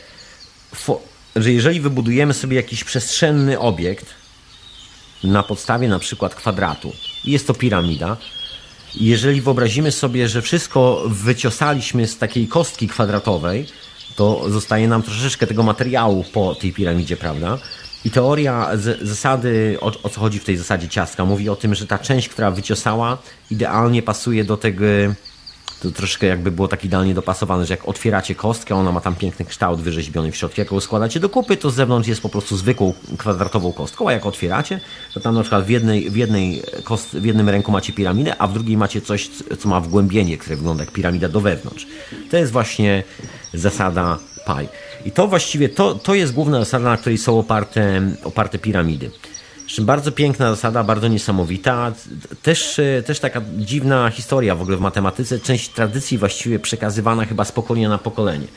że 1.36 1.52
jeżeli 1.52 1.82
wybudujemy 1.82 2.34
sobie 2.34 2.56
jakiś 2.56 2.84
przestrzenny 2.84 3.60
obiekt, 3.60 4.06
na 5.24 5.44
podstawie 5.44 5.88
na 5.88 6.00
przykład 6.00 6.36
kwadratu. 6.36 6.94
Jest 7.26 7.48
to 7.48 7.54
piramida. 7.54 8.18
Jeżeli 8.96 9.42
wyobrazimy 9.42 9.92
sobie, 9.92 10.28
że 10.28 10.42
wszystko 10.42 11.04
wyciosaliśmy 11.08 12.08
z 12.08 12.18
takiej 12.18 12.48
kostki 12.48 12.88
kwadratowej, 12.88 13.66
to 14.16 14.50
zostaje 14.50 14.88
nam 14.88 15.04
troszeczkę 15.04 15.48
tego 15.48 15.64
materiału 15.64 16.26
po 16.34 16.56
tej 16.56 16.74
piramidzie, 16.74 17.18
prawda? 17.18 17.58
I 18.06 18.12
teoria 18.12 18.70
zasady, 19.02 19.78
o, 19.82 19.86
o, 20.04 20.10
co 20.10 20.20
chodzi 20.20 20.40
w 20.40 20.44
tej 20.44 20.58
zasadzie 20.58 20.90
ciastka, 20.90 21.26
mówi 21.26 21.50
o 21.50 21.56
tym, 21.56 21.76
że 21.76 21.88
ta 21.88 22.00
część, 22.00 22.30
która 22.30 22.52
wyciosała, 22.52 23.18
idealnie 23.52 24.02
pasuje 24.02 24.44
do 24.44 24.58
tego 24.58 24.86
to 25.82 25.92
troszkę 25.92 26.28
jakby 26.28 26.52
było 26.52 26.68
tak 26.68 26.86
idealnie 26.86 27.14
dopasowane, 27.14 27.66
że 27.66 27.74
jak 27.74 27.88
otwieracie 27.88 28.36
kostkę, 28.36 28.76
ona 28.76 28.92
ma 28.92 29.02
tam 29.02 29.16
piękny 29.16 29.46
kształt 29.46 29.82
wyrzeźbiony 29.82 30.32
w 30.32 30.36
środku. 30.36 30.62
Jak 30.62 30.72
ją 30.72 30.80
składacie 30.80 31.20
do 31.20 31.30
kupy, 31.30 31.58
to 31.58 31.70
z 31.70 31.76
zewnątrz 31.76 32.10
jest 32.10 32.22
po 32.22 32.30
prostu 32.30 32.58
zwykłą 32.58 32.94
kwadratową 33.18 33.74
kostką, 33.74 34.10
a 34.10 34.12
jak 34.12 34.26
otwieracie, 34.26 34.80
to 35.14 35.20
tam 35.20 35.36
na 35.36 35.42
przykład 35.42 35.66
w, 35.66 35.70
jednej, 35.70 36.10
w, 36.10 36.16
jednej 36.16 36.62
kost, 36.84 37.18
w 37.18 37.26
jednym 37.26 37.50
ręku 37.50 37.72
macie 37.72 37.94
piramidę, 37.94 38.36
a 38.38 38.48
w 38.48 38.54
drugiej 38.54 38.78
macie 38.78 39.02
coś, 39.02 39.30
co 39.60 39.70
ma 39.70 39.80
wgłębienie, 39.82 40.38
które 40.38 40.56
wygląda 40.56 40.84
jak 40.84 40.94
piramida 40.94 41.30
do 41.30 41.42
wewnątrz. 41.42 41.88
To 42.32 42.38
jest 42.38 42.52
właśnie 42.52 43.04
zasada 43.54 44.18
pi. 44.46 44.68
I 45.06 45.12
to 45.12 45.28
właściwie, 45.28 45.70
to, 45.70 45.96
to 45.96 46.16
jest 46.16 46.34
główna 46.34 46.60
zasada, 46.60 46.90
na 46.90 46.98
której 46.98 47.18
są 47.18 47.40
oparte, 47.40 48.02
oparte 48.24 48.60
piramidy. 48.60 49.12
Bardzo 49.78 50.12
piękna 50.12 50.50
zasada, 50.50 50.84
bardzo 50.84 51.08
niesamowita. 51.08 51.92
Też, 52.44 52.80
e, 52.80 53.04
też 53.04 53.20
taka 53.20 53.42
dziwna 53.58 54.10
historia 54.10 54.56
w 54.56 54.62
ogóle 54.62 54.78
w 54.78 54.82
matematyce. 54.82 55.40
Część 55.40 55.70
tradycji 55.70 56.18
właściwie 56.18 56.60
przekazywana 56.60 57.26
chyba 57.26 57.46
z 57.46 57.52
pokolenia 57.52 57.90
na 57.90 57.98
pokolenie. 57.98 58.48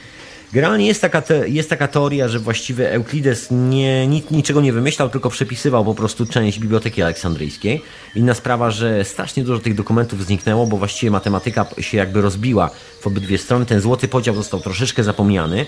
Generalnie 0.52 0.86
jest 0.86 1.00
taka, 1.00 1.22
te, 1.22 1.48
jest 1.48 1.70
taka 1.70 1.88
teoria, 1.88 2.28
że 2.28 2.38
właściwie 2.38 2.92
Euklides 2.92 3.48
nie, 3.50 4.06
nic, 4.06 4.30
niczego 4.30 4.60
nie 4.60 4.72
wymyślał, 4.72 5.08
tylko 5.08 5.30
przepisywał 5.30 5.84
po 5.84 5.94
prostu 5.94 6.26
część 6.26 6.58
Biblioteki 6.58 7.02
Aleksandryjskiej. 7.02 7.82
Inna 8.14 8.34
sprawa, 8.34 8.70
że 8.70 9.04
strasznie 9.04 9.44
dużo 9.44 9.58
tych 9.58 9.74
dokumentów 9.74 10.26
zniknęło, 10.26 10.66
bo 10.66 10.76
właściwie 10.76 11.10
matematyka 11.10 11.66
się 11.80 11.96
jakby 11.96 12.20
rozbiła 12.20 12.70
w 13.00 13.06
obydwie 13.06 13.38
strony. 13.38 13.66
Ten 13.66 13.80
złoty 13.80 14.08
podział 14.08 14.34
został 14.34 14.60
troszeczkę 14.60 15.04
zapomniany. 15.04 15.66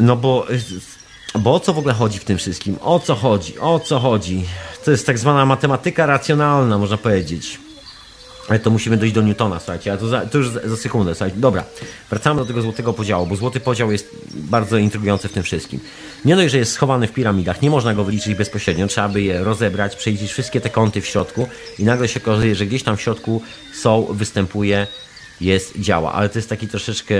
No 0.00 0.16
bo, 0.16 0.46
bo 1.38 1.54
o 1.54 1.60
co 1.60 1.72
w 1.72 1.78
ogóle 1.78 1.94
chodzi 1.94 2.18
w 2.18 2.24
tym 2.24 2.38
wszystkim? 2.38 2.76
O 2.80 2.98
co 2.98 3.14
chodzi? 3.14 3.58
O 3.58 3.80
co 3.80 3.98
chodzi? 3.98 4.44
To 4.84 4.90
jest 4.90 5.06
tak 5.06 5.18
zwana 5.18 5.46
matematyka 5.46 6.06
racjonalna, 6.06 6.78
można 6.78 6.96
powiedzieć. 6.96 7.58
Ale 8.48 8.58
to 8.58 8.70
musimy 8.70 8.96
dojść 8.96 9.14
do 9.14 9.22
Newtona, 9.22 9.58
słuchajcie, 9.58 9.92
a 9.92 9.96
to, 9.96 10.08
za, 10.08 10.26
to 10.26 10.38
już 10.38 10.48
za, 10.48 10.68
za, 10.68 10.76
sekundę, 10.76 11.14
słuchajcie. 11.14 11.36
Dobra, 11.36 11.64
wracamy 12.10 12.40
do 12.40 12.46
tego 12.46 12.62
złotego 12.62 12.92
podziału, 12.92 13.26
bo 13.26 13.36
złoty 13.36 13.60
podział 13.60 13.92
jest 13.92 14.10
bardzo 14.34 14.78
intrygujący 14.78 15.28
w 15.28 15.32
tym 15.32 15.42
wszystkim. 15.42 15.80
Nie 16.24 16.36
dość, 16.36 16.52
że 16.52 16.58
jest 16.58 16.72
schowany 16.72 17.06
w 17.06 17.12
piramidach, 17.12 17.62
nie 17.62 17.70
można 17.70 17.94
go 17.94 18.04
wyliczyć 18.04 18.34
bezpośrednio, 18.34 18.86
trzeba 18.86 19.08
by 19.08 19.22
je 19.22 19.44
rozebrać, 19.44 19.96
przejrzeć 19.96 20.30
wszystkie 20.32 20.60
te 20.60 20.70
kąty 20.70 21.00
w 21.00 21.06
środku 21.06 21.48
i 21.78 21.84
nagle 21.84 22.08
się 22.08 22.20
okazuje, 22.20 22.54
że 22.54 22.66
gdzieś 22.66 22.82
tam 22.82 22.96
w 22.96 23.00
środku 23.00 23.42
są, 23.74 24.06
występuje, 24.10 24.86
jest, 25.40 25.80
działa, 25.80 26.12
ale 26.12 26.28
to 26.28 26.38
jest 26.38 26.48
taki 26.48 26.68
troszeczkę 26.68 27.14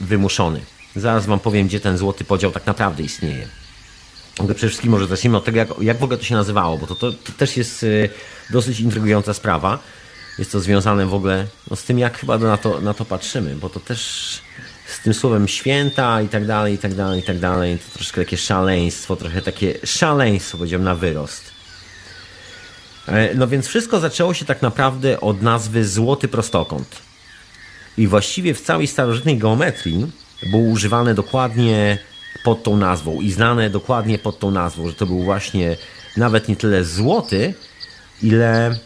wymuszony. 0.00 0.60
Zaraz 0.96 1.26
wam 1.26 1.40
powiem, 1.40 1.66
gdzie 1.66 1.80
ten 1.80 1.98
złoty 1.98 2.24
podział 2.24 2.52
tak 2.52 2.66
naprawdę 2.66 3.02
istnieje. 3.02 3.48
Przede 4.34 4.54
wszystkim 4.54 4.90
może 4.90 5.06
zacznijmy 5.06 5.36
od 5.36 5.44
tego, 5.44 5.58
jak, 5.58 5.68
jak 5.80 5.98
w 5.98 6.02
ogóle 6.02 6.18
to 6.18 6.24
się 6.24 6.34
nazywało, 6.34 6.78
bo 6.78 6.86
to, 6.86 6.94
to, 6.94 7.12
to 7.12 7.32
też 7.32 7.56
jest 7.56 7.82
y, 7.82 8.10
dosyć 8.50 8.80
intrygująca 8.80 9.34
sprawa. 9.34 9.78
Jest 10.38 10.52
to 10.52 10.60
związane 10.60 11.06
w 11.06 11.14
ogóle 11.14 11.46
no, 11.70 11.76
z 11.76 11.84
tym, 11.84 11.98
jak 11.98 12.18
chyba 12.18 12.38
na 12.38 12.56
to, 12.56 12.80
na 12.80 12.94
to 12.94 13.04
patrzymy, 13.04 13.54
bo 13.54 13.68
to 13.68 13.80
też 13.80 14.00
z 14.86 15.00
tym 15.00 15.14
słowem 15.14 15.48
święta 15.48 16.22
i 16.22 16.28
tak 16.28 16.46
dalej, 16.46 16.74
i 16.74 16.78
tak 16.78 16.94
dalej, 16.94 17.20
i 17.20 17.22
tak 17.22 17.38
dalej. 17.38 17.78
To 17.78 17.98
troszkę 17.98 18.20
takie 18.24 18.36
szaleństwo, 18.36 19.16
trochę 19.16 19.42
takie 19.42 19.74
szaleństwo, 19.84 20.58
powiedziałem, 20.58 20.84
na 20.84 20.94
wyrost. 20.94 21.44
E, 23.08 23.34
no 23.34 23.48
więc 23.48 23.66
wszystko 23.66 24.00
zaczęło 24.00 24.34
się 24.34 24.44
tak 24.44 24.62
naprawdę 24.62 25.20
od 25.20 25.42
nazwy 25.42 25.84
złoty 25.84 26.28
prostokąt. 26.28 26.96
I 27.98 28.06
właściwie 28.06 28.54
w 28.54 28.60
całej 28.60 28.86
starożytnej 28.86 29.38
geometrii 29.38 30.06
było 30.42 30.62
używane 30.62 31.14
dokładnie 31.14 31.98
pod 32.44 32.62
tą 32.62 32.76
nazwą 32.76 33.20
i 33.20 33.30
znane 33.32 33.70
dokładnie 33.70 34.18
pod 34.18 34.38
tą 34.38 34.50
nazwą, 34.50 34.88
że 34.88 34.94
to 34.94 35.06
był 35.06 35.22
właśnie 35.22 35.76
nawet 36.16 36.48
nie 36.48 36.56
tyle 36.56 36.84
złoty, 36.84 37.54
ile 38.22 38.78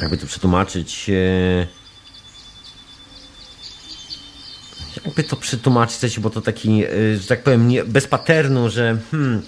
jakby 0.00 0.16
to 0.16 0.26
przetłumaczyć 0.26 1.10
e, 1.10 1.66
jakby 5.04 5.24
to 5.24 5.36
przetłumaczyć, 5.36 6.20
bo 6.20 6.30
to 6.30 6.40
taki, 6.40 6.84
e, 6.84 7.16
że 7.16 7.28
tak 7.28 7.42
powiem, 7.42 7.68
nie, 7.68 7.84
bez 7.84 8.06
paternu, 8.06 8.70
że 8.70 8.98
hmm, 9.10 9.42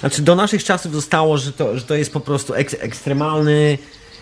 znaczy 0.00 0.22
do 0.22 0.36
naszych 0.36 0.64
czasów 0.64 0.92
zostało, 0.92 1.38
że 1.38 1.52
to, 1.52 1.78
że 1.78 1.84
to 1.84 1.94
jest 1.94 2.12
po 2.12 2.20
prostu 2.20 2.54
ek, 2.54 2.76
ekstremalny 2.78 3.78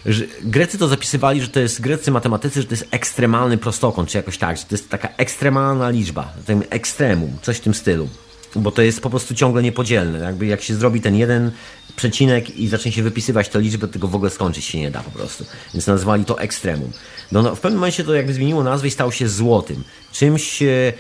że 0.09 0.25
Grecy 0.42 0.79
to 0.79 0.88
zapisywali, 0.88 1.42
że 1.42 1.49
to 1.49 1.61
jest, 1.61 1.81
grecy 1.81 2.11
matematycy, 2.11 2.61
że 2.61 2.66
to 2.66 2.75
jest 2.75 2.88
ekstremalny 2.90 3.59
prostokąt, 3.59 4.09
czy 4.09 4.16
jakoś 4.16 4.38
tak, 4.38 4.57
że 4.57 4.62
to 4.62 4.75
jest 4.75 4.88
taka 4.88 5.09
ekstremalna 5.16 5.90
liczba, 5.90 6.33
ten 6.47 6.64
ekstremum, 6.71 7.37
coś 7.42 7.57
w 7.57 7.61
tym 7.61 7.75
stylu. 7.75 8.09
Bo 8.57 8.71
to 8.71 8.83
jest 8.83 9.01
po 9.01 9.11
prostu 9.11 9.35
ciągle 9.35 9.62
niepodzielne. 9.62 10.18
Jakby 10.18 10.47
jak 10.47 10.62
się 10.62 10.75
zrobi 10.75 11.01
ten 11.01 11.16
jeden 11.16 11.51
przecinek 11.97 12.57
i 12.57 12.68
zacznie 12.68 12.92
się 12.92 13.03
wypisywać 13.03 13.49
tę 13.49 13.61
liczbę, 13.61 13.87
to 13.87 13.92
tego 13.92 14.09
w 14.09 14.14
ogóle 14.14 14.31
skończyć 14.31 14.64
się 14.64 14.79
nie 14.79 14.90
da 14.90 15.01
po 15.01 15.11
prostu. 15.11 15.44
Więc 15.75 15.87
nazwali 15.87 16.25
to 16.25 16.40
ekstremum. 16.40 16.92
No, 17.33 17.42
no, 17.42 17.55
w 17.55 17.61
pewnym 17.61 17.79
momencie 17.81 18.05
to 18.05 18.14
jakby 18.14 18.35
zmieniło 18.35 18.62
nazwę 18.62 18.88
i 18.88 18.90
stało 18.90 19.11
się 19.11 19.29
złotym. 19.29 19.85
Czymś, 20.12 20.62
e, 20.62 20.92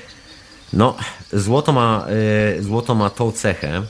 no, 0.72 0.96
złoto 1.32 1.72
ma, 1.72 2.06
e, 2.58 2.62
złoto 2.62 2.94
ma 2.94 3.10
tą 3.10 3.32
cechę, 3.32 3.82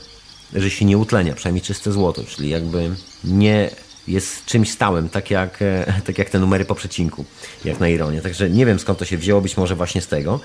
że 0.53 0.69
się 0.69 0.85
nie 0.85 0.97
utlenia, 0.97 1.35
przynajmniej 1.35 1.61
czyste 1.61 1.91
złoto, 1.91 2.23
czyli 2.23 2.49
jakby 2.49 2.89
nie 3.23 3.69
jest 4.07 4.45
czymś 4.45 4.71
stałym, 4.71 5.09
tak 5.09 5.31
jak, 5.31 5.61
e, 5.61 5.93
tak 6.05 6.17
jak 6.17 6.29
te 6.29 6.39
numery 6.39 6.65
po 6.65 6.75
przecinku, 6.75 7.25
jak 7.65 7.79
na 7.79 7.89
ironię. 7.89 8.21
Także 8.21 8.49
nie 8.49 8.65
wiem 8.65 8.79
skąd 8.79 8.99
to 8.99 9.05
się 9.05 9.17
wzięło, 9.17 9.41
być 9.41 9.57
może 9.57 9.75
właśnie 9.75 10.01
z 10.01 10.07
tego. 10.07 10.39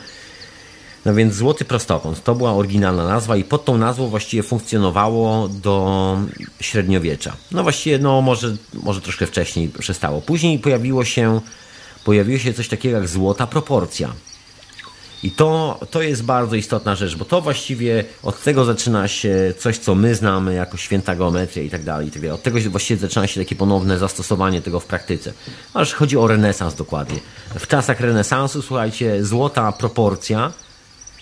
No 1.04 1.14
więc 1.14 1.34
Złoty 1.34 1.64
Prostokąt 1.64 2.24
to 2.24 2.34
była 2.34 2.52
oryginalna 2.52 3.04
nazwa 3.04 3.36
i 3.36 3.44
pod 3.44 3.64
tą 3.64 3.78
nazwą 3.78 4.08
właściwie 4.08 4.42
funkcjonowało 4.42 5.48
do 5.48 6.18
średniowiecza. 6.60 7.36
No 7.52 7.62
właściwie, 7.62 7.98
no 7.98 8.20
może, 8.20 8.56
może 8.74 9.00
troszkę 9.00 9.26
wcześniej 9.26 9.68
przestało. 9.68 10.20
Później 10.20 10.58
pojawiło 10.58 11.04
się, 11.04 11.40
pojawiło 12.04 12.38
się 12.38 12.52
coś 12.54 12.68
takiego 12.68 12.96
jak 12.96 13.08
złota 13.08 13.46
proporcja. 13.46 14.12
I 15.24 15.30
to, 15.30 15.80
to 15.90 16.02
jest 16.02 16.22
bardzo 16.22 16.56
istotna 16.56 16.94
rzecz, 16.94 17.16
bo 17.16 17.24
to 17.24 17.40
właściwie 17.40 18.04
od 18.22 18.42
tego 18.42 18.64
zaczyna 18.64 19.08
się 19.08 19.54
coś, 19.58 19.78
co 19.78 19.94
my 19.94 20.14
znamy 20.14 20.54
jako 20.54 20.76
święta 20.76 21.16
geometria 21.16 21.62
i 21.62 21.70
tak 21.70 21.82
dalej. 21.82 22.10
Od 22.32 22.42
tego 22.42 22.58
właściwie 22.60 23.00
zaczyna 23.00 23.26
się 23.26 23.40
takie 23.40 23.56
ponowne 23.56 23.98
zastosowanie 23.98 24.62
tego 24.62 24.80
w 24.80 24.86
praktyce. 24.86 25.32
Aż 25.74 25.92
chodzi 25.92 26.16
o 26.16 26.26
renesans 26.26 26.74
dokładnie. 26.74 27.18
W 27.58 27.66
czasach 27.66 28.00
renesansu, 28.00 28.62
słuchajcie, 28.62 29.24
złota 29.24 29.72
proporcja, 29.72 30.52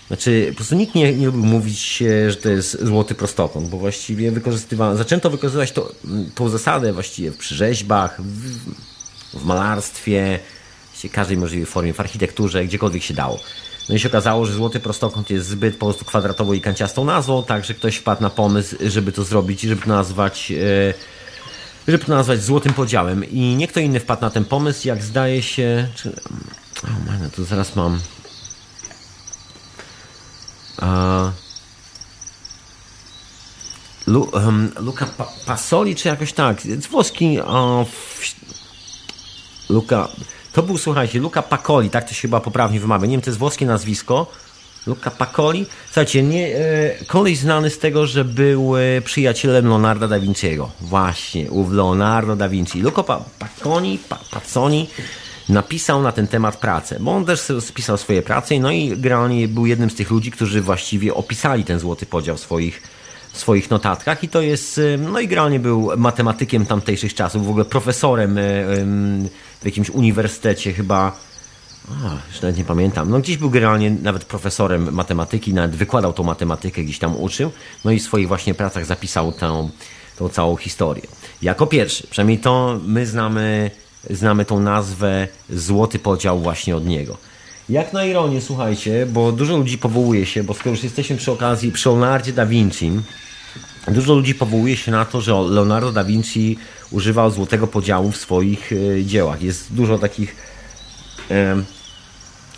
znaczy 0.06 0.46
po 0.48 0.56
prostu 0.56 0.74
nikt 0.74 0.94
nie, 0.94 1.16
nie 1.16 1.26
lubił 1.26 1.44
mówić, 1.44 1.96
że 2.28 2.36
to 2.36 2.48
jest 2.48 2.84
złoty 2.84 3.14
prostokąt, 3.14 3.68
bo 3.68 3.78
właściwie 3.78 4.30
wykorzystywano, 4.30 4.96
zaczęto 4.96 5.30
wykorzystywać 5.30 5.72
to, 5.72 5.92
tą 6.34 6.48
zasadę 6.48 6.92
właściwie 6.92 7.32
przy 7.32 7.54
rzeźbach, 7.54 8.22
w, 8.22 8.58
w 9.38 9.44
malarstwie, 9.44 10.38
w 10.92 11.10
każdej 11.10 11.36
możliwej 11.36 11.66
formie, 11.66 11.92
w 11.92 12.00
architekturze, 12.00 12.64
gdziekolwiek 12.64 13.02
się 13.02 13.14
dało. 13.14 13.40
No 13.88 13.94
i 13.94 13.98
się 13.98 14.08
okazało, 14.08 14.46
że 14.46 14.52
złoty 14.52 14.80
prostokąt 14.80 15.30
jest 15.30 15.48
zbyt 15.48 15.76
po 15.76 15.86
prostu 15.86 16.04
kwadratową 16.04 16.52
i 16.52 16.60
kanciastą 16.60 17.04
nazwą, 17.04 17.42
także 17.42 17.74
ktoś 17.74 17.96
wpadł 17.96 18.22
na 18.22 18.30
pomysł, 18.30 18.76
żeby 18.86 19.12
to 19.12 19.24
zrobić 19.24 19.64
i 19.64 19.68
żeby 19.68 19.82
to 19.82 19.88
nazwać, 19.88 20.52
e, 20.52 20.94
żeby 21.88 22.04
to 22.04 22.12
nazwać 22.14 22.42
złotym 22.42 22.72
podziałem. 22.72 23.30
I 23.30 23.56
nie 23.56 23.68
kto 23.68 23.80
inny 23.80 24.00
wpadł 24.00 24.22
na 24.22 24.30
ten 24.30 24.44
pomysł, 24.44 24.88
jak 24.88 25.02
zdaje 25.02 25.42
się... 25.42 25.88
Czy, 25.94 26.12
o 26.84 27.06
man, 27.06 27.30
to 27.30 27.44
zaraz 27.44 27.76
mam... 27.76 28.00
A, 30.78 31.30
Lu, 34.06 34.28
um, 34.32 34.72
Luca 34.80 35.06
pa, 35.06 35.26
Pasoli, 35.46 35.96
czy 35.96 36.08
jakoś 36.08 36.32
tak, 36.32 36.62
włoski... 36.90 37.40
O, 37.40 37.86
Luca... 39.68 40.08
To 40.52 40.62
był, 40.62 40.78
słuchajcie, 40.78 41.18
Luca 41.18 41.42
Pacoli, 41.42 41.90
tak 41.90 42.08
to 42.08 42.14
się 42.14 42.22
chyba 42.22 42.40
poprawnie 42.40 42.80
wymawia. 42.80 43.06
Nie 43.06 43.12
wiem, 43.12 43.20
to 43.20 43.30
jest 43.30 43.38
włoskie 43.38 43.66
nazwisko. 43.66 44.26
Luca 44.86 45.10
Pacoli. 45.10 45.66
Słuchajcie, 45.86 46.22
nie, 46.22 46.56
e, 46.56 47.04
koleś 47.06 47.38
znany 47.38 47.70
z 47.70 47.78
tego, 47.78 48.06
że 48.06 48.24
był 48.24 48.76
e, 48.76 49.00
przyjacielem 49.00 49.68
Leonardo 49.68 50.08
da 50.08 50.20
Vinci'ego. 50.20 50.66
Właśnie, 50.80 51.50
ów 51.50 51.72
Leonardo 51.72 52.36
da 52.36 52.48
Vinci. 52.48 52.80
Luca 52.80 53.02
pa, 53.02 53.24
Paconi, 53.38 53.98
pa, 54.08 54.18
Paconi 54.30 54.88
napisał 55.48 56.02
na 56.02 56.12
ten 56.12 56.26
temat 56.26 56.56
pracę, 56.56 56.96
bo 57.00 57.12
on 57.12 57.24
też 57.24 57.40
spisał 57.60 57.96
swoje 57.96 58.22
prace, 58.22 58.58
no 58.58 58.70
i 58.70 58.88
generalnie 58.88 59.48
był 59.48 59.66
jednym 59.66 59.90
z 59.90 59.94
tych 59.94 60.10
ludzi, 60.10 60.30
którzy 60.30 60.60
właściwie 60.60 61.14
opisali 61.14 61.64
ten 61.64 61.78
złoty 61.78 62.06
podział 62.06 62.38
swoich, 62.38 62.82
w 63.32 63.38
swoich 63.38 63.70
notatkach 63.70 64.24
i 64.24 64.28
to 64.28 64.40
jest, 64.40 64.78
e, 64.78 64.98
no 64.98 65.20
i 65.20 65.28
generalnie 65.28 65.60
był 65.60 65.90
matematykiem 65.96 66.66
tamtejszych 66.66 67.14
czasów, 67.14 67.46
w 67.46 67.50
ogóle 67.50 67.64
profesorem 67.64 68.38
w 69.60 69.64
jakimś 69.64 69.90
uniwersytecie 69.90 70.72
chyba. 70.72 71.16
O, 71.90 71.92
już 72.32 72.42
nawet 72.42 72.58
nie 72.58 72.64
pamiętam. 72.64 73.10
No 73.10 73.18
gdzieś 73.18 73.36
był 73.36 73.50
generalnie 73.50 73.90
nawet 73.90 74.24
profesorem 74.24 74.92
matematyki, 74.92 75.54
nawet 75.54 75.76
wykładał 75.76 76.12
tą 76.12 76.22
matematykę, 76.22 76.82
gdzieś 76.82 76.98
tam 76.98 77.16
uczył. 77.16 77.50
No 77.84 77.90
i 77.90 77.98
w 77.98 78.02
swoich 78.02 78.28
właśnie 78.28 78.54
pracach 78.54 78.86
zapisał 78.86 79.32
tę, 79.32 79.68
tą 80.16 80.28
całą 80.28 80.56
historię. 80.56 81.02
Jako 81.42 81.66
pierwszy, 81.66 82.06
przynajmniej 82.06 82.38
to 82.38 82.80
my 82.86 83.06
znamy, 83.06 83.70
znamy 84.10 84.44
tą 84.44 84.60
nazwę 84.60 85.28
Złoty 85.50 85.98
Podział 85.98 86.38
właśnie 86.38 86.76
od 86.76 86.86
niego. 86.86 87.16
Jak 87.68 87.92
na 87.92 88.04
ironię, 88.04 88.40
słuchajcie, 88.40 89.06
bo 89.06 89.32
dużo 89.32 89.56
ludzi 89.56 89.78
powołuje 89.78 90.26
się, 90.26 90.44
bo 90.44 90.54
skoro 90.54 90.70
już 90.70 90.82
jesteśmy 90.82 91.16
przy 91.16 91.32
okazji, 91.32 91.72
przy 91.72 91.88
Leonardzie 91.88 92.32
da 92.32 92.46
Vinci, 92.46 92.90
dużo 93.88 94.14
ludzi 94.14 94.34
powołuje 94.34 94.76
się 94.76 94.92
na 94.92 95.04
to, 95.04 95.20
że 95.20 95.32
Leonardo 95.32 95.92
da 95.92 96.04
Vinci 96.04 96.58
używał 96.90 97.30
złotego 97.30 97.66
podziału 97.66 98.12
w 98.12 98.16
swoich 98.16 98.72
e, 98.72 99.04
dziełach. 99.04 99.42
Jest 99.42 99.72
dużo 99.72 99.98
takich 99.98 100.36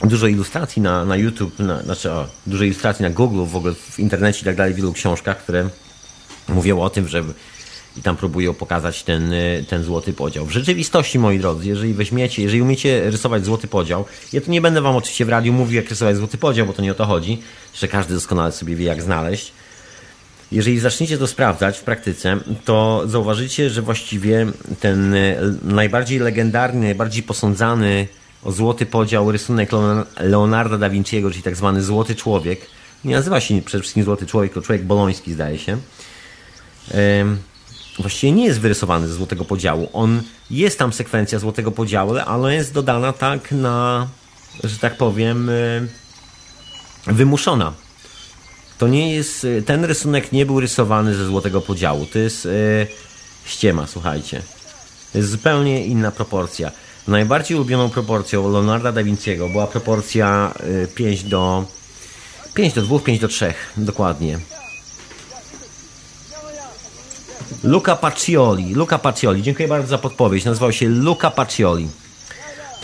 dużo 0.02 0.26
ilustracji 0.26 0.82
na, 0.82 1.04
na 1.04 1.16
YouTube, 1.16 1.58
na, 1.58 1.82
znaczy 1.82 2.12
o, 2.12 2.26
dużo 2.46 2.64
ilustracji 2.64 3.02
na 3.02 3.10
Google, 3.10 3.44
w 3.44 3.56
ogóle 3.56 3.74
w 3.74 3.98
internecie 3.98 4.40
i 4.40 4.44
tak 4.44 4.56
dalej, 4.56 4.74
w 4.74 4.76
wielu 4.76 4.92
książkach, 4.92 5.38
które 5.42 5.68
mówią 6.48 6.80
o 6.80 6.90
tym, 6.90 7.08
że 7.08 7.24
i 7.96 8.02
tam 8.02 8.16
próbują 8.16 8.54
pokazać 8.54 9.02
ten, 9.02 9.32
e, 9.32 9.62
ten 9.68 9.82
złoty 9.82 10.12
podział. 10.12 10.46
W 10.46 10.50
rzeczywistości, 10.50 11.18
moi 11.18 11.38
drodzy, 11.38 11.68
jeżeli 11.68 11.94
weźmiecie, 11.94 12.42
jeżeli 12.42 12.62
umiecie 12.62 13.10
rysować 13.10 13.44
złoty 13.44 13.68
podział, 13.68 14.04
ja 14.32 14.40
tu 14.40 14.50
nie 14.50 14.60
będę 14.60 14.80
wam 14.80 14.96
oczywiście 14.96 15.24
w 15.24 15.28
radiu 15.28 15.52
mówił, 15.52 15.76
jak 15.76 15.90
rysować 15.90 16.16
złoty 16.16 16.38
podział, 16.38 16.66
bo 16.66 16.72
to 16.72 16.82
nie 16.82 16.92
o 16.92 16.94
to 16.94 17.04
chodzi, 17.04 17.42
że 17.74 17.88
każdy 17.88 18.14
doskonale 18.14 18.52
sobie 18.52 18.76
wie, 18.76 18.84
jak 18.84 19.02
znaleźć, 19.02 19.52
jeżeli 20.52 20.78
zaczniecie 20.78 21.18
to 21.18 21.26
sprawdzać 21.26 21.78
w 21.78 21.82
praktyce, 21.82 22.38
to 22.64 23.02
zauważycie, 23.06 23.70
że 23.70 23.82
właściwie 23.82 24.46
ten 24.80 25.14
e, 25.14 25.36
najbardziej 25.62 26.18
legendarny, 26.18 26.80
najbardziej 26.80 27.22
posądzany 27.22 28.08
złoty 28.46 28.86
podział, 28.86 29.32
rysunek 29.32 29.70
Leonarda 30.20 30.78
da 30.78 30.90
Vinciego, 30.90 31.30
czyli 31.30 31.42
tak 31.42 31.56
zwany 31.56 31.82
złoty 31.82 32.14
człowiek. 32.14 32.60
Nie 33.04 33.14
nazywa 33.14 33.40
się 33.40 33.62
przede 33.62 33.82
wszystkim 33.82 34.04
złoty 34.04 34.26
człowiek, 34.26 34.52
to 34.52 34.62
człowiek 34.62 34.84
boloński 34.84 35.32
zdaje 35.32 35.58
się. 35.58 35.78
Właściwie 37.98 38.32
nie 38.32 38.44
jest 38.44 38.60
wyrysowany 38.60 39.08
ze 39.08 39.14
złotego 39.14 39.44
podziału. 39.44 39.88
On 39.92 40.22
jest 40.50 40.78
tam 40.78 40.92
sekwencja 40.92 41.38
złotego 41.38 41.70
podziału, 41.72 42.14
ale 42.26 42.54
jest 42.54 42.72
dodana 42.72 43.12
tak 43.12 43.52
na, 43.52 44.08
że 44.64 44.78
tak 44.78 44.96
powiem, 44.96 45.50
wymuszona. 47.06 47.72
To 48.78 48.88
nie 48.88 49.14
jest, 49.14 49.46
ten 49.66 49.84
rysunek 49.84 50.32
nie 50.32 50.46
był 50.46 50.60
rysowany 50.60 51.14
ze 51.14 51.26
złotego 51.26 51.60
podziału. 51.60 52.06
To 52.06 52.18
jest 52.18 52.48
ściema, 53.44 53.86
słuchajcie. 53.86 54.42
To 55.12 55.18
jest 55.18 55.30
zupełnie 55.30 55.86
inna 55.86 56.10
proporcja. 56.10 56.70
Najbardziej 57.08 57.56
ulubioną 57.56 57.90
proporcją 57.90 58.52
Leonarda 58.52 58.92
da 58.92 59.02
Vinciego 59.02 59.48
była 59.48 59.66
proporcja 59.66 60.54
5 60.94 61.20
y, 61.20 61.28
do 61.28 61.64
5 62.54 62.74
do 62.74 62.82
2, 62.82 62.98
5 62.98 63.20
do 63.20 63.28
3, 63.28 63.54
dokładnie. 63.76 64.38
Luca 67.64 67.96
Pacioli, 67.96 68.74
Luca 68.74 68.98
Pacioli, 68.98 69.42
dziękuję 69.42 69.68
bardzo 69.68 69.88
za 69.88 69.98
podpowiedź. 69.98 70.44
Nazywał 70.44 70.72
się 70.72 70.88
Luca 70.88 71.30
Pacioli 71.30 71.88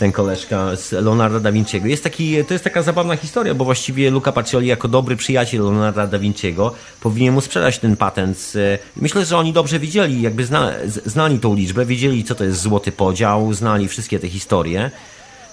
ten 0.01 0.11
koleżka 0.11 0.75
z 0.75 0.91
Leonardo 0.91 1.39
da 1.39 1.51
Vinciego. 1.51 1.87
Jest 1.87 2.03
taki, 2.03 2.45
to 2.45 2.53
jest 2.53 2.63
taka 2.63 2.81
zabawna 2.81 3.15
historia, 3.15 3.53
bo 3.53 3.65
właściwie 3.65 4.11
Luca 4.11 4.31
Pacioli 4.31 4.67
jako 4.67 4.87
dobry 4.87 5.15
przyjaciel 5.15 5.61
Leonardo 5.61 6.07
da 6.07 6.19
Vinciego 6.19 6.73
powinien 7.01 7.33
mu 7.33 7.41
sprzedać 7.41 7.79
ten 7.79 7.97
patent. 7.97 8.53
Myślę, 8.95 9.25
że 9.25 9.37
oni 9.37 9.53
dobrze 9.53 9.79
widzieli, 9.79 10.21
jakby 10.21 10.45
zna, 10.45 10.71
znali 11.05 11.39
tą 11.39 11.55
liczbę, 11.55 11.85
wiedzieli 11.85 12.23
co 12.23 12.35
to 12.35 12.43
jest 12.43 12.61
złoty 12.61 12.91
podział, 12.91 13.53
znali 13.53 13.87
wszystkie 13.87 14.19
te 14.19 14.29
historie. 14.29 14.91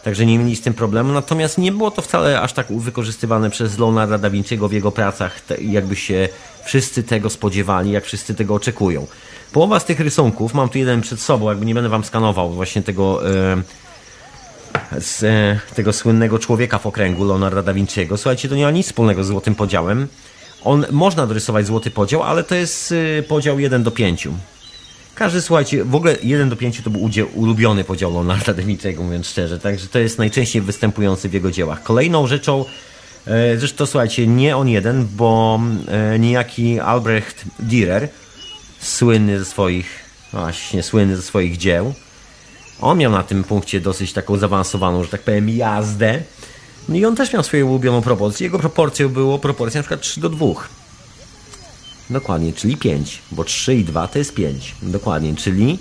Także 0.02 0.26
nie 0.26 0.38
mieli 0.38 0.56
z 0.56 0.60
tym 0.60 0.74
problemu, 0.74 1.12
natomiast 1.12 1.58
nie 1.58 1.72
było 1.72 1.90
to 1.90 2.02
wcale 2.02 2.40
aż 2.40 2.52
tak 2.52 2.66
wykorzystywane 2.72 3.50
przez 3.50 3.78
Leonardo 3.78 4.18
da 4.18 4.30
Vinciego 4.30 4.68
w 4.68 4.72
jego 4.72 4.92
pracach, 4.92 5.40
jakby 5.60 5.96
się 5.96 6.28
wszyscy 6.68 7.02
tego 7.02 7.30
spodziewali, 7.30 7.90
jak 7.90 8.04
wszyscy 8.04 8.34
tego 8.34 8.54
oczekują. 8.54 9.06
Połowa 9.52 9.80
z 9.80 9.84
tych 9.84 10.00
rysunków, 10.00 10.54
mam 10.54 10.68
tu 10.68 10.78
jeden 10.78 11.00
przed 11.00 11.20
sobą, 11.20 11.48
jakby 11.48 11.66
nie 11.66 11.74
będę 11.74 11.88
wam 11.88 12.04
skanował 12.04 12.50
właśnie 12.50 12.82
tego... 12.82 13.22
Yy, 13.22 13.62
z 15.00 15.22
e, 15.22 15.74
tego 15.74 15.92
słynnego 15.92 16.38
człowieka 16.38 16.78
w 16.78 16.86
okręgu 16.86 17.24
Leonarda 17.24 17.62
da 17.62 17.72
Vinciego. 17.72 18.16
Słuchajcie, 18.16 18.48
to 18.48 18.54
nie 18.56 18.64
ma 18.64 18.70
nic 18.70 18.86
wspólnego 18.86 19.24
z 19.24 19.26
złotym 19.26 19.54
podziałem. 19.54 20.08
On 20.64 20.86
można 20.90 21.26
dorysować 21.26 21.66
złoty 21.66 21.90
podział, 21.90 22.22
ale 22.22 22.44
to 22.44 22.54
jest 22.54 22.94
e, 23.18 23.22
podział 23.22 23.58
1 23.58 23.82
do 23.82 23.90
5. 23.90 24.28
Każdy, 25.14 25.42
słuchajcie, 25.42 25.84
w 25.84 25.94
ogóle 25.94 26.16
1 26.22 26.48
do 26.48 26.56
5 26.56 26.80
to 26.80 26.90
był 26.90 27.02
udział, 27.02 27.26
ulubiony 27.34 27.84
podział 27.84 28.12
Leonarda 28.12 28.54
da 28.54 28.62
Vinciego, 28.62 29.02
mówiąc 29.02 29.26
szczerze, 29.26 29.58
także 29.58 29.86
to 29.86 29.98
jest 29.98 30.18
najczęściej 30.18 30.62
występujący 30.62 31.28
w 31.28 31.32
jego 31.32 31.50
dziełach. 31.50 31.82
Kolejną 31.82 32.26
rzeczą, 32.26 32.64
e, 33.28 33.58
zresztą 33.58 33.86
słuchajcie, 33.86 34.26
nie 34.26 34.56
on 34.56 34.68
jeden, 34.68 35.06
bo 35.16 35.60
niejaki 36.18 36.80
Albrecht 36.80 37.44
Dürer, 37.62 38.08
słynny 38.80 39.38
ze 39.38 39.44
swoich, 39.44 39.86
właśnie 40.32 40.82
słynny 40.82 41.16
ze 41.16 41.22
swoich 41.22 41.56
dzieł, 41.56 41.94
on 42.80 42.98
miał 42.98 43.12
na 43.12 43.22
tym 43.22 43.44
punkcie 43.44 43.80
dosyć 43.80 44.12
taką 44.12 44.36
zaawansowaną, 44.36 45.04
że 45.04 45.10
tak 45.10 45.22
powiem, 45.22 45.48
jazdę. 45.48 46.22
No 46.88 46.96
i 46.96 47.04
on 47.04 47.16
też 47.16 47.32
miał 47.32 47.42
swoją 47.42 47.66
ulubioną 47.66 48.02
proporcję. 48.02 48.46
Jego 48.46 48.58
proporcją 48.58 49.08
było 49.08 49.38
proporcja 49.38 49.82
przykład 49.82 50.00
3 50.00 50.20
do 50.20 50.28
2. 50.28 50.46
Dokładnie, 52.10 52.52
czyli 52.52 52.76
5, 52.76 53.22
bo 53.32 53.44
3 53.44 53.74
i 53.74 53.84
2 53.84 54.08
to 54.08 54.18
jest 54.18 54.34
5. 54.34 54.74
Dokładnie, 54.82 55.36
czyli 55.36 55.78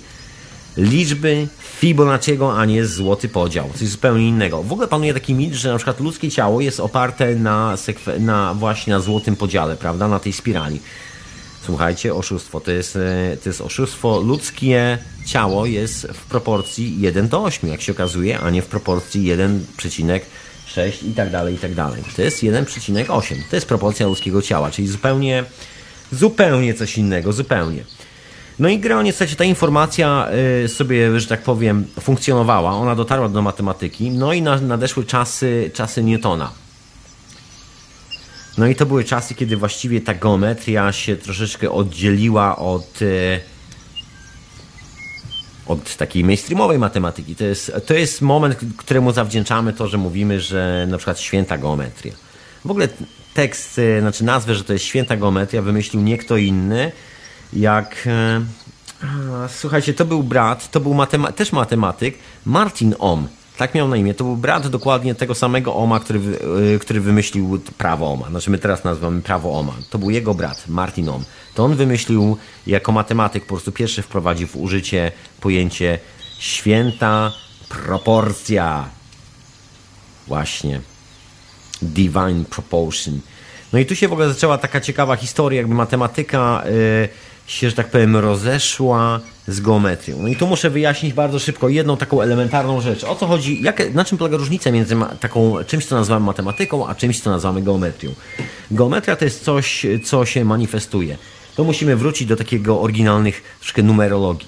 liczby 0.78 1.48
Fibonacciego, 1.60 2.58
a 2.58 2.66
nie 2.66 2.86
złoty 2.86 3.30
podział. 3.30 3.70
Coś 3.76 3.88
zupełnie 3.88 4.28
innego. 4.28 4.64
W 4.64 4.72
ogóle 4.72 4.88
panuje 4.88 5.14
taki 5.14 5.34
mit, 5.34 5.54
że 5.54 5.72
na 5.72 5.78
przykład 5.78 6.00
ludzkie 6.00 6.32
ciało 6.32 6.62
jest 6.62 6.80
oparte 6.80 7.36
na, 7.36 7.78
na 8.20 8.54
właśnie 8.54 8.94
na 8.94 9.00
złotym 9.00 9.36
podziale, 9.36 9.76
prawda, 9.76 10.08
na 10.08 10.20
tej 10.20 10.34
spirali. 10.34 10.80
Słuchajcie, 11.66 12.16
oszustwo. 12.16 12.60
To 12.60 12.72
jest, 12.72 12.96
e, 12.96 13.38
to 13.44 13.50
jest 13.50 13.62
oszustwo. 13.62 14.22
Ludzkie 14.22 14.98
ciało 15.26 15.66
jest 15.66 16.08
w 16.08 16.26
proporcji 16.26 17.02
1 17.02 17.28
do 17.28 17.44
8, 17.44 17.70
jak 17.70 17.82
się 17.82 17.92
okazuje, 17.92 18.40
a 18.40 18.50
nie 18.50 18.62
w 18.62 18.66
proporcji 18.66 19.24
1,6 19.24 21.08
i 21.08 21.14
tak 21.14 21.32
dalej, 21.32 21.56
i 21.56 21.58
tak 21.58 21.74
dalej. 21.74 22.04
To 22.16 22.22
jest 22.22 22.44
1,8. 22.44 23.36
To 23.50 23.56
jest 23.56 23.68
proporcja 23.68 24.08
ludzkiego 24.08 24.42
ciała, 24.42 24.72
czyli 24.72 24.88
zupełnie, 24.88 25.44
zupełnie 26.12 26.74
coś 26.74 26.98
innego, 26.98 27.34
zupełnie. 27.34 27.84
No 28.60 28.70
i 28.70 28.80
gra 28.80 29.02
niestety 29.02 29.36
ta 29.36 29.44
informacja 29.44 30.28
e, 30.64 30.68
sobie, 30.68 31.20
że 31.20 31.28
tak 31.28 31.42
powiem, 31.42 31.86
funkcjonowała, 32.00 32.72
ona 32.72 32.96
dotarła 32.96 33.30
do 33.30 33.42
matematyki, 33.42 34.12
no 34.12 34.34
i 34.34 34.42
nadeszły 34.42 35.06
czasy, 35.06 35.72
czasy 35.74 36.04
Newtona. 36.04 36.52
No 38.58 38.68
i 38.68 38.76
to 38.76 38.86
były 38.86 39.04
czasy, 39.04 39.36
kiedy 39.36 39.58
właściwie 39.58 40.02
ta 40.02 40.14
geometria 40.14 40.92
się 40.92 41.16
troszeczkę 41.16 41.72
oddzieliła 41.72 42.58
od 42.58 43.00
e, 43.02 43.40
od 45.68 45.96
takiej 45.96 46.24
mainstreamowej 46.24 46.80
matematyki. 46.80 47.36
To 47.36 47.44
jest, 47.44 47.72
to 47.86 47.94
jest 47.94 48.22
moment, 48.22 48.58
któremu 48.78 49.12
zawdzięczamy 49.12 49.74
to, 49.74 49.88
że 49.88 49.98
mówimy, 49.98 50.42
że 50.42 50.88
na 50.90 50.98
przykład 50.98 51.20
święta 51.20 51.58
geometria. 51.58 52.14
W 52.66 52.72
ogóle 52.72 52.88
tekst, 53.34 53.80
e, 53.80 54.02
znaczy 54.02 54.24
nazwę, 54.24 54.56
że 54.56 54.64
to 54.64 54.74
jest 54.74 54.86
święta 54.86 55.18
geometria 55.18 55.62
wymyślił 55.62 56.02
nie 56.02 56.18
kto 56.18 56.38
inny, 56.38 56.92
jak... 57.54 58.08
E, 58.08 58.42
słuchajcie, 59.48 59.94
to 59.94 60.06
był 60.06 60.24
brat, 60.24 60.72
to 60.72 60.80
był 60.80 60.94
matema 60.94 61.32
też 61.32 61.52
matematyk, 61.52 62.18
Martin 62.46 62.96
Ohm. 63.00 63.28
Tak 63.58 63.76
miał 63.76 63.88
na 63.88 63.98
imię. 63.98 64.14
To 64.14 64.24
był 64.24 64.36
brat 64.36 64.68
dokładnie 64.68 65.16
tego 65.16 65.36
samego 65.36 65.76
Oma, 65.76 66.00
który, 66.00 66.20
y, 66.76 66.80
który 66.80 67.02
wymyślił 67.02 67.60
prawo 67.78 68.12
Oma. 68.12 68.30
Znaczy 68.30 68.50
my 68.50 68.58
teraz 68.58 68.84
nazywamy 68.84 69.22
prawo 69.22 69.60
Oma. 69.60 69.74
To 69.90 69.98
był 69.98 70.10
jego 70.10 70.34
brat, 70.34 70.68
Martin 70.68 71.10
Ohm. 71.10 71.26
To 71.56 71.66
on 71.66 71.76
wymyślił 71.76 72.38
jako 72.68 72.92
matematyk, 72.92 73.44
po 73.44 73.48
prostu 73.48 73.72
pierwszy 73.72 74.02
wprowadził 74.02 74.48
w 74.48 74.56
użycie 74.56 75.12
pojęcie 75.42 76.00
święta 76.40 77.32
proporcja. 77.70 78.90
Właśnie. 80.28 80.82
Divine 81.82 82.46
proportion. 82.50 83.20
No 83.74 83.80
i 83.80 83.86
tu 83.86 83.96
się 83.96 84.08
w 84.08 84.14
ogóle 84.14 84.34
zaczęła 84.34 84.58
taka 84.58 84.82
ciekawa 84.82 85.16
historia, 85.16 85.58
jakby 85.58 85.76
matematyka... 85.76 86.64
Yy, 86.66 87.10
się, 87.48 87.70
że 87.70 87.76
tak 87.76 87.92
powiem, 87.92 88.16
rozeszła 88.16 89.20
z 89.48 89.60
geometrią. 89.60 90.18
No 90.22 90.28
i 90.28 90.36
tu 90.36 90.48
muszę 90.48 90.70
wyjaśnić 90.70 91.14
bardzo 91.14 91.40
szybko 91.40 91.70
jedną 91.70 91.98
taką 91.98 92.22
elementarną 92.22 92.82
rzecz. 92.82 93.04
O 93.04 93.16
co 93.16 93.28
chodzi, 93.28 93.62
jak, 93.62 93.94
na 93.94 94.06
czym 94.06 94.18
polega 94.18 94.38
różnica 94.38 94.72
między 94.72 94.96
taką 95.20 95.64
czymś, 95.68 95.86
co 95.86 95.96
nazywamy 95.96 96.26
matematyką, 96.26 96.88
a 96.88 96.96
czymś, 96.96 97.22
co 97.22 97.30
nazywamy 97.30 97.62
geometrią? 97.62 98.12
Geometria 98.72 99.16
to 99.16 99.26
jest 99.26 99.44
coś, 99.44 99.86
co 100.04 100.26
się 100.26 100.46
manifestuje. 100.46 101.18
To 101.56 101.64
musimy 101.64 101.96
wrócić 101.96 102.28
do 102.28 102.36
takiego 102.36 102.82
oryginalnych 102.82 103.44
troszkę 103.60 103.84
numerologii. 103.84 104.48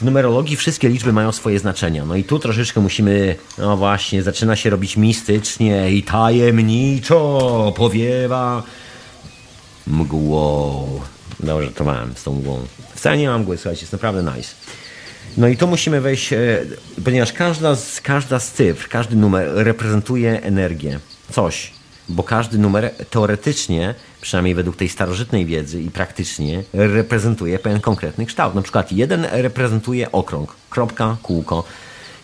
W 0.00 0.04
numerologii 0.04 0.56
wszystkie 0.56 0.88
liczby 0.88 1.12
mają 1.12 1.32
swoje 1.32 1.58
znaczenia. 1.58 2.04
No 2.04 2.16
i 2.16 2.24
tu 2.24 2.38
troszeczkę 2.38 2.80
musimy, 2.80 3.36
no 3.58 3.76
właśnie, 3.76 4.22
zaczyna 4.22 4.56
się 4.56 4.70
robić 4.70 4.96
mistycznie 4.96 5.92
i 5.92 6.02
tajemniczo 6.02 7.72
powiewa 7.76 8.62
mgłą. 9.86 11.00
Dobrze, 11.40 11.70
to 11.70 11.84
mam 11.84 12.16
z 12.16 12.22
tą 12.22 12.34
mgłą. 12.34 12.66
Wcale 12.94 13.16
nie 13.18 13.28
mam 13.28 13.40
mgły, 13.40 13.56
słuchajcie, 13.56 13.80
jest 13.80 13.92
naprawdę 13.92 14.32
nice. 14.36 14.54
No 15.36 15.48
i 15.48 15.56
tu 15.56 15.66
musimy 15.66 16.00
wejść, 16.00 16.32
e, 16.32 16.38
ponieważ 17.04 17.32
każda 17.32 17.74
z, 17.74 18.00
każda 18.00 18.40
z 18.40 18.52
cyfr, 18.52 18.88
każdy 18.88 19.16
numer 19.16 19.48
reprezentuje 19.54 20.42
energię, 20.42 21.00
coś. 21.32 21.72
Bo 22.08 22.22
każdy 22.22 22.58
numer 22.58 22.90
teoretycznie, 23.10 23.94
przynajmniej 24.20 24.54
według 24.54 24.76
tej 24.76 24.88
starożytnej 24.88 25.46
wiedzy 25.46 25.82
i 25.82 25.90
praktycznie, 25.90 26.62
reprezentuje 26.72 27.58
pewien 27.58 27.80
konkretny 27.80 28.26
kształt. 28.26 28.54
Na 28.54 28.62
przykład 28.62 28.92
jeden 28.92 29.26
reprezentuje 29.32 30.12
okrąg, 30.12 30.56
kropka, 30.70 31.16
kółko. 31.22 31.64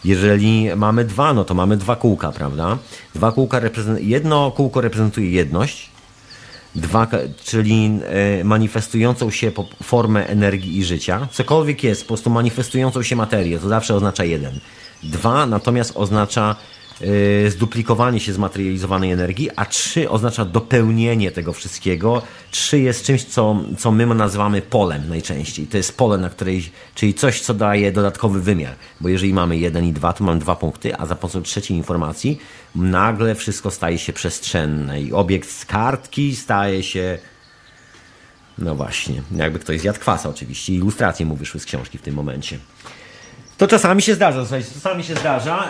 Jeżeli 0.04 0.76
mamy 0.76 1.04
dwa, 1.04 1.34
no 1.34 1.44
to 1.44 1.54
mamy 1.54 1.76
dwa 1.76 1.96
kółka, 1.96 2.32
prawda? 2.32 2.78
Dwa 3.14 3.32
kółka 3.32 3.58
reprezentują, 3.60 4.08
jedno 4.08 4.50
kółko 4.50 4.80
reprezentuje 4.80 5.30
jedność, 5.30 5.90
Dwa, 6.74 7.06
czyli 7.44 8.00
e, 8.40 8.44
manifestującą 8.44 9.30
się 9.30 9.52
formę 9.82 10.26
energii 10.26 10.78
i 10.78 10.84
życia. 10.84 11.28
Cokolwiek 11.32 11.84
jest, 11.84 12.02
po 12.02 12.08
prostu 12.08 12.30
manifestującą 12.30 13.02
się 13.02 13.16
materię, 13.16 13.58
to 13.58 13.68
zawsze 13.68 13.94
oznacza 13.94 14.24
jeden. 14.24 14.60
Dwa 15.02 15.46
natomiast 15.46 15.92
oznacza 15.96 16.56
e, 17.46 17.50
zduplikowanie 17.50 18.20
się 18.20 18.32
zmaterializowanej 18.32 19.12
energii, 19.12 19.50
a 19.56 19.64
trzy 19.64 20.10
oznacza 20.10 20.44
dopełnienie 20.44 21.30
tego 21.30 21.52
wszystkiego. 21.52 22.22
Trzy 22.50 22.78
jest 22.78 23.04
czymś, 23.04 23.24
co, 23.24 23.56
co 23.78 23.92
my 23.92 24.06
nazywamy 24.06 24.62
polem 24.62 25.08
najczęściej. 25.08 25.66
To 25.66 25.76
jest 25.76 25.96
pole, 25.96 26.18
na 26.18 26.30
której, 26.30 26.70
czyli 26.94 27.14
coś, 27.14 27.40
co 27.40 27.54
daje 27.54 27.92
dodatkowy 27.92 28.40
wymiar. 28.40 28.74
Bo 29.00 29.08
jeżeli 29.08 29.34
mamy 29.34 29.58
jeden 29.58 29.84
i 29.84 29.92
dwa, 29.92 30.12
to 30.12 30.24
mamy 30.24 30.40
dwa 30.40 30.56
punkty, 30.56 30.96
a 30.96 31.06
za 31.06 31.14
pomocą 31.14 31.42
trzeciej 31.42 31.76
informacji 31.76 32.38
nagle 32.74 33.34
wszystko 33.34 33.70
staje 33.70 33.98
się 33.98 34.12
przestrzenne 34.12 35.02
i 35.02 35.12
obiekt 35.12 35.50
z 35.50 35.64
kartki 35.64 36.36
staje 36.36 36.82
się. 36.82 37.18
No 38.58 38.74
właśnie, 38.74 39.22
jakby 39.36 39.58
ktoś 39.58 39.80
zjadł 39.80 40.00
kwasa 40.00 40.28
oczywiście. 40.28 40.72
Ilustracje 40.72 41.26
mu 41.26 41.36
wyszły 41.36 41.60
z 41.60 41.64
książki 41.64 41.98
w 41.98 42.02
tym 42.02 42.14
momencie. 42.14 42.58
To 43.56 43.68
czasami 43.68 44.02
się 44.02 44.14
zdarza, 44.14 44.40
słuchajcie, 44.40 44.68
czasami 44.74 45.04
się 45.04 45.14
zdarza. 45.14 45.68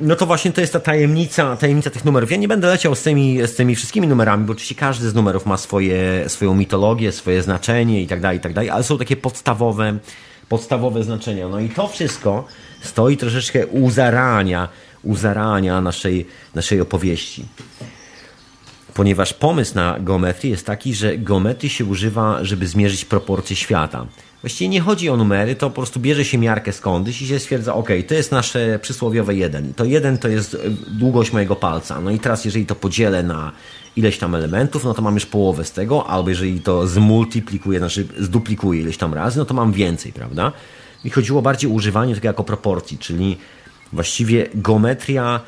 No 0.00 0.16
to 0.16 0.26
właśnie 0.26 0.52
to 0.52 0.60
jest 0.60 0.72
ta 0.72 0.80
tajemnica, 0.80 1.56
tajemnica 1.56 1.90
tych 1.90 2.04
numerów. 2.04 2.30
Ja 2.30 2.36
nie 2.36 2.48
będę 2.48 2.68
leciał 2.68 2.94
z 2.94 3.02
tymi, 3.02 3.46
z 3.46 3.54
tymi 3.54 3.76
wszystkimi 3.76 4.08
numerami, 4.08 4.44
bo 4.44 4.52
oczywiście 4.52 4.74
każdy 4.74 5.10
z 5.10 5.14
numerów 5.14 5.46
ma 5.46 5.56
swoje, 5.56 6.28
swoją 6.28 6.54
mitologię, 6.54 7.12
swoje 7.12 7.42
znaczenie 7.42 8.02
i 8.02 8.06
tak 8.06 8.20
dalej, 8.20 8.38
i 8.38 8.40
tak 8.40 8.52
dalej, 8.52 8.70
ale 8.70 8.84
są 8.84 8.98
takie 8.98 9.16
podstawowe, 9.16 9.98
podstawowe 10.48 11.04
znaczenia. 11.04 11.48
No 11.48 11.60
i 11.60 11.68
to 11.68 11.88
wszystko 11.88 12.44
stoi 12.82 13.16
troszeczkę 13.16 13.66
u 13.66 13.90
zarania, 13.90 14.68
u 15.02 15.16
zarania 15.16 15.80
naszej, 15.80 16.26
naszej 16.54 16.80
opowieści. 16.80 17.44
Ponieważ 18.94 19.34
pomysł 19.34 19.74
na 19.74 19.96
geometrię 20.00 20.50
jest 20.50 20.66
taki, 20.66 20.94
że 20.94 21.18
geometrii 21.18 21.70
się 21.70 21.84
używa, 21.84 22.44
żeby 22.44 22.66
zmierzyć 22.66 23.04
proporcje 23.04 23.56
świata. 23.56 24.06
Właściwie 24.42 24.68
nie 24.68 24.80
chodzi 24.80 25.08
o 25.08 25.16
numery, 25.16 25.54
to 25.54 25.70
po 25.70 25.76
prostu 25.76 26.00
bierze 26.00 26.24
się 26.24 26.38
miarkę 26.38 26.72
skądś 26.72 27.22
i 27.22 27.26
się 27.26 27.38
stwierdza, 27.38 27.74
ok, 27.74 27.88
to 28.08 28.14
jest 28.14 28.32
nasze 28.32 28.78
przysłowiowe 28.82 29.34
jeden. 29.34 29.74
To 29.74 29.84
jeden 29.84 30.18
to 30.18 30.28
jest 30.28 30.54
e, 30.54 30.58
długość 30.90 31.32
mojego 31.32 31.56
palca. 31.56 32.00
No 32.00 32.10
i 32.10 32.18
teraz 32.18 32.44
jeżeli 32.44 32.66
to 32.66 32.74
podzielę 32.74 33.22
na 33.22 33.52
ileś 33.96 34.18
tam 34.18 34.34
elementów, 34.34 34.84
no 34.84 34.94
to 34.94 35.02
mam 35.02 35.14
już 35.14 35.26
połowę 35.26 35.64
z 35.64 35.72
tego, 35.72 36.06
albo 36.06 36.30
jeżeli 36.30 36.60
to 36.60 36.86
zmultiplikuję, 36.86 37.78
znaczy 37.78 38.06
zduplikuję 38.18 38.80
ileś 38.80 38.96
tam 38.96 39.14
razy, 39.14 39.38
no 39.38 39.44
to 39.44 39.54
mam 39.54 39.72
więcej, 39.72 40.12
prawda? 40.12 40.52
I 41.04 41.10
chodziło 41.10 41.42
bardziej 41.42 41.70
o 41.70 41.74
używanie 41.74 42.14
tego 42.14 42.26
jako 42.26 42.44
proporcji, 42.44 42.98
czyli 42.98 43.38
właściwie 43.92 44.46
geometria, 44.54 45.40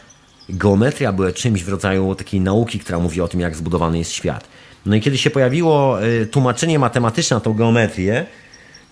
geometria 0.49 1.13
była 1.13 1.33
czymś 1.33 1.65
w 1.65 1.69
rodzaju 1.69 2.15
takiej 2.15 2.41
nauki, 2.41 2.79
która 2.79 2.99
mówi 2.99 3.21
o 3.21 3.29
tym, 3.29 3.41
jak 3.41 3.57
zbudowany 3.57 3.99
jest 3.99 4.13
świat. 4.13 4.49
No 4.87 4.97
i 4.97 5.01
kiedy 5.01 5.19
się 5.19 5.31
pojawiło 5.31 6.03
e, 6.03 6.27
tłumaczenie 6.27 6.79
matematyczne 6.79 7.37
na 7.37 7.41
tą 7.41 7.55
geometrię, 7.55 8.27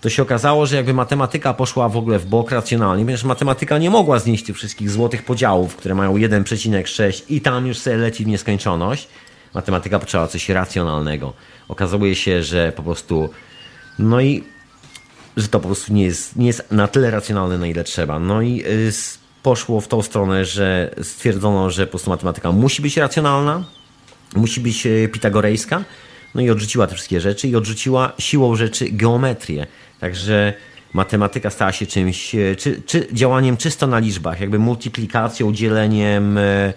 to 0.00 0.08
się 0.10 0.22
okazało, 0.22 0.66
że 0.66 0.76
jakby 0.76 0.94
matematyka 0.94 1.54
poszła 1.54 1.88
w 1.88 1.96
ogóle 1.96 2.18
w 2.18 2.26
bok 2.26 2.50
racjonalnie, 2.50 3.04
ponieważ 3.04 3.24
matematyka 3.24 3.78
nie 3.78 3.90
mogła 3.90 4.18
znieść 4.18 4.44
tych 4.44 4.56
wszystkich 4.56 4.90
złotych 4.90 5.24
podziałów, 5.24 5.76
które 5.76 5.94
mają 5.94 6.14
1,6 6.14 7.22
i 7.28 7.40
tam 7.40 7.66
już 7.66 7.78
sobie 7.78 7.96
leci 7.96 8.24
w 8.24 8.26
nieskończoność. 8.26 9.08
Matematyka 9.54 9.98
potrzeba 9.98 10.26
coś 10.26 10.48
racjonalnego. 10.48 11.32
Okazuje 11.68 12.14
się, 12.14 12.42
że 12.42 12.72
po 12.76 12.82
prostu 12.82 13.30
no 13.98 14.20
i 14.20 14.44
że 15.36 15.48
to 15.48 15.60
po 15.60 15.66
prostu 15.66 15.92
nie 15.92 16.04
jest, 16.04 16.36
nie 16.36 16.46
jest 16.46 16.70
na 16.70 16.88
tyle 16.88 17.10
racjonalne, 17.10 17.58
na 17.58 17.66
ile 17.66 17.84
trzeba. 17.84 18.18
No 18.18 18.42
i 18.42 18.64
y, 18.66 18.92
poszło 19.42 19.80
w 19.80 19.88
tą 19.88 20.02
stronę, 20.02 20.44
że 20.44 20.94
stwierdzono, 21.02 21.70
że 21.70 21.86
po 21.86 21.90
prostu 21.90 22.10
matematyka 22.10 22.52
musi 22.52 22.82
być 22.82 22.96
racjonalna, 22.96 23.64
musi 24.36 24.60
być 24.60 24.86
y, 24.86 25.08
pitagorejska, 25.12 25.84
no 26.34 26.40
i 26.40 26.50
odrzuciła 26.50 26.86
te 26.86 26.94
wszystkie 26.94 27.20
rzeczy 27.20 27.48
i 27.48 27.56
odrzuciła 27.56 28.12
siłą 28.18 28.56
rzeczy 28.56 28.86
geometrię. 28.90 29.66
Także 30.00 30.54
matematyka 30.92 31.50
stała 31.50 31.72
się 31.72 31.86
czymś, 31.86 32.34
e, 32.34 32.56
czy, 32.56 32.82
czy 32.86 33.08
działaniem 33.12 33.56
czysto 33.56 33.86
na 33.86 33.98
liczbach, 33.98 34.40
jakby 34.40 34.58
multiplikacją, 34.58 35.52
dzieleniem, 35.52 36.38
e, 36.38 36.72